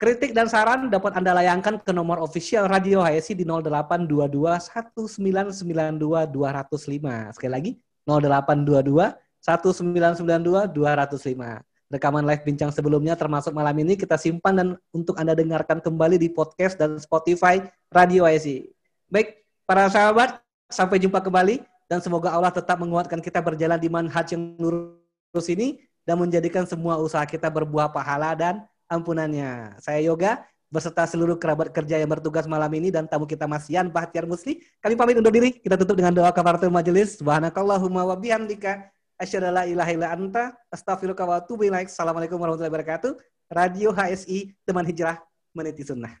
Kritik 0.00 0.32
dan 0.32 0.48
saran 0.48 0.88
dapat 0.88 1.20
Anda 1.20 1.36
layangkan 1.36 1.84
ke 1.84 1.92
nomor 1.92 2.18
official 2.24 2.64
Radio 2.64 3.04
HSI 3.04 3.36
di 3.36 3.44
0822 3.44 4.32
1992 4.72 6.32
205. 6.32 7.36
Sekali 7.36 7.52
lagi, 7.52 7.70
0822 8.08 9.20
1992 9.44 10.72
205. 10.72 11.60
Rekaman 11.92 12.24
live 12.24 12.42
bincang 12.42 12.72
sebelumnya 12.72 13.14
termasuk 13.14 13.52
malam 13.52 13.76
ini 13.78 13.94
kita 13.94 14.16
simpan 14.16 14.54
dan 14.56 14.68
untuk 14.96 15.20
Anda 15.20 15.36
dengarkan 15.36 15.84
kembali 15.84 16.16
di 16.16 16.32
podcast 16.32 16.80
dan 16.80 16.96
Spotify 16.96 17.60
Radio 17.92 18.24
HSI. 18.24 18.83
Baik, 19.14 19.46
para 19.62 19.86
sahabat, 19.86 20.42
sampai 20.66 20.98
jumpa 20.98 21.22
kembali 21.22 21.62
dan 21.86 22.02
semoga 22.02 22.34
Allah 22.34 22.50
tetap 22.50 22.82
menguatkan 22.82 23.22
kita 23.22 23.38
berjalan 23.38 23.78
di 23.78 23.86
manhaj 23.86 24.34
yang 24.34 24.58
lurus 24.58 25.46
ini 25.46 25.78
dan 26.02 26.18
menjadikan 26.18 26.66
semua 26.66 26.98
usaha 26.98 27.22
kita 27.22 27.46
berbuah 27.46 27.94
pahala 27.94 28.34
dan 28.34 28.66
ampunannya. 28.90 29.78
Saya 29.78 30.02
Yoga 30.02 30.42
beserta 30.66 31.06
seluruh 31.06 31.38
kerabat 31.38 31.70
kerja 31.70 32.02
yang 32.02 32.10
bertugas 32.10 32.50
malam 32.50 32.66
ini 32.74 32.90
dan 32.90 33.06
tamu 33.06 33.22
kita 33.22 33.46
Mas 33.46 33.70
Yan 33.70 33.86
Bahtiar 33.86 34.26
Musli. 34.26 34.66
Kami 34.82 34.98
pamit 34.98 35.14
undur 35.14 35.30
diri. 35.30 35.62
Kita 35.62 35.78
tutup 35.78 35.94
dengan 35.94 36.10
doa 36.10 36.34
kafaratul 36.34 36.74
majelis. 36.74 37.14
Subhanakallahumma 37.22 38.02
wa 38.02 38.18
bihamdika 38.18 38.90
asyhadu 39.22 39.54
la 39.54 39.62
ilaha 39.62 39.94
illa 39.94 40.10
anta 40.10 40.58
astaghfiruka 40.74 41.22
wa 41.22 41.38
atubu. 41.38 41.70
Assalamualaikum 41.70 42.34
warahmatullahi 42.34 42.72
wabarakatuh. 42.74 43.14
Radio 43.46 43.94
HSI 43.94 44.58
Teman 44.66 44.82
Hijrah 44.82 45.22
Meniti 45.54 45.86
Sunnah. 45.86 46.18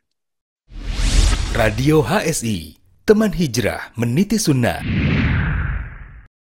Radio 1.54 2.02
HSI, 2.02 2.83
teman 3.04 3.36
hijrah 3.36 3.92
meniti 4.00 4.40
sunnah. 4.40 4.80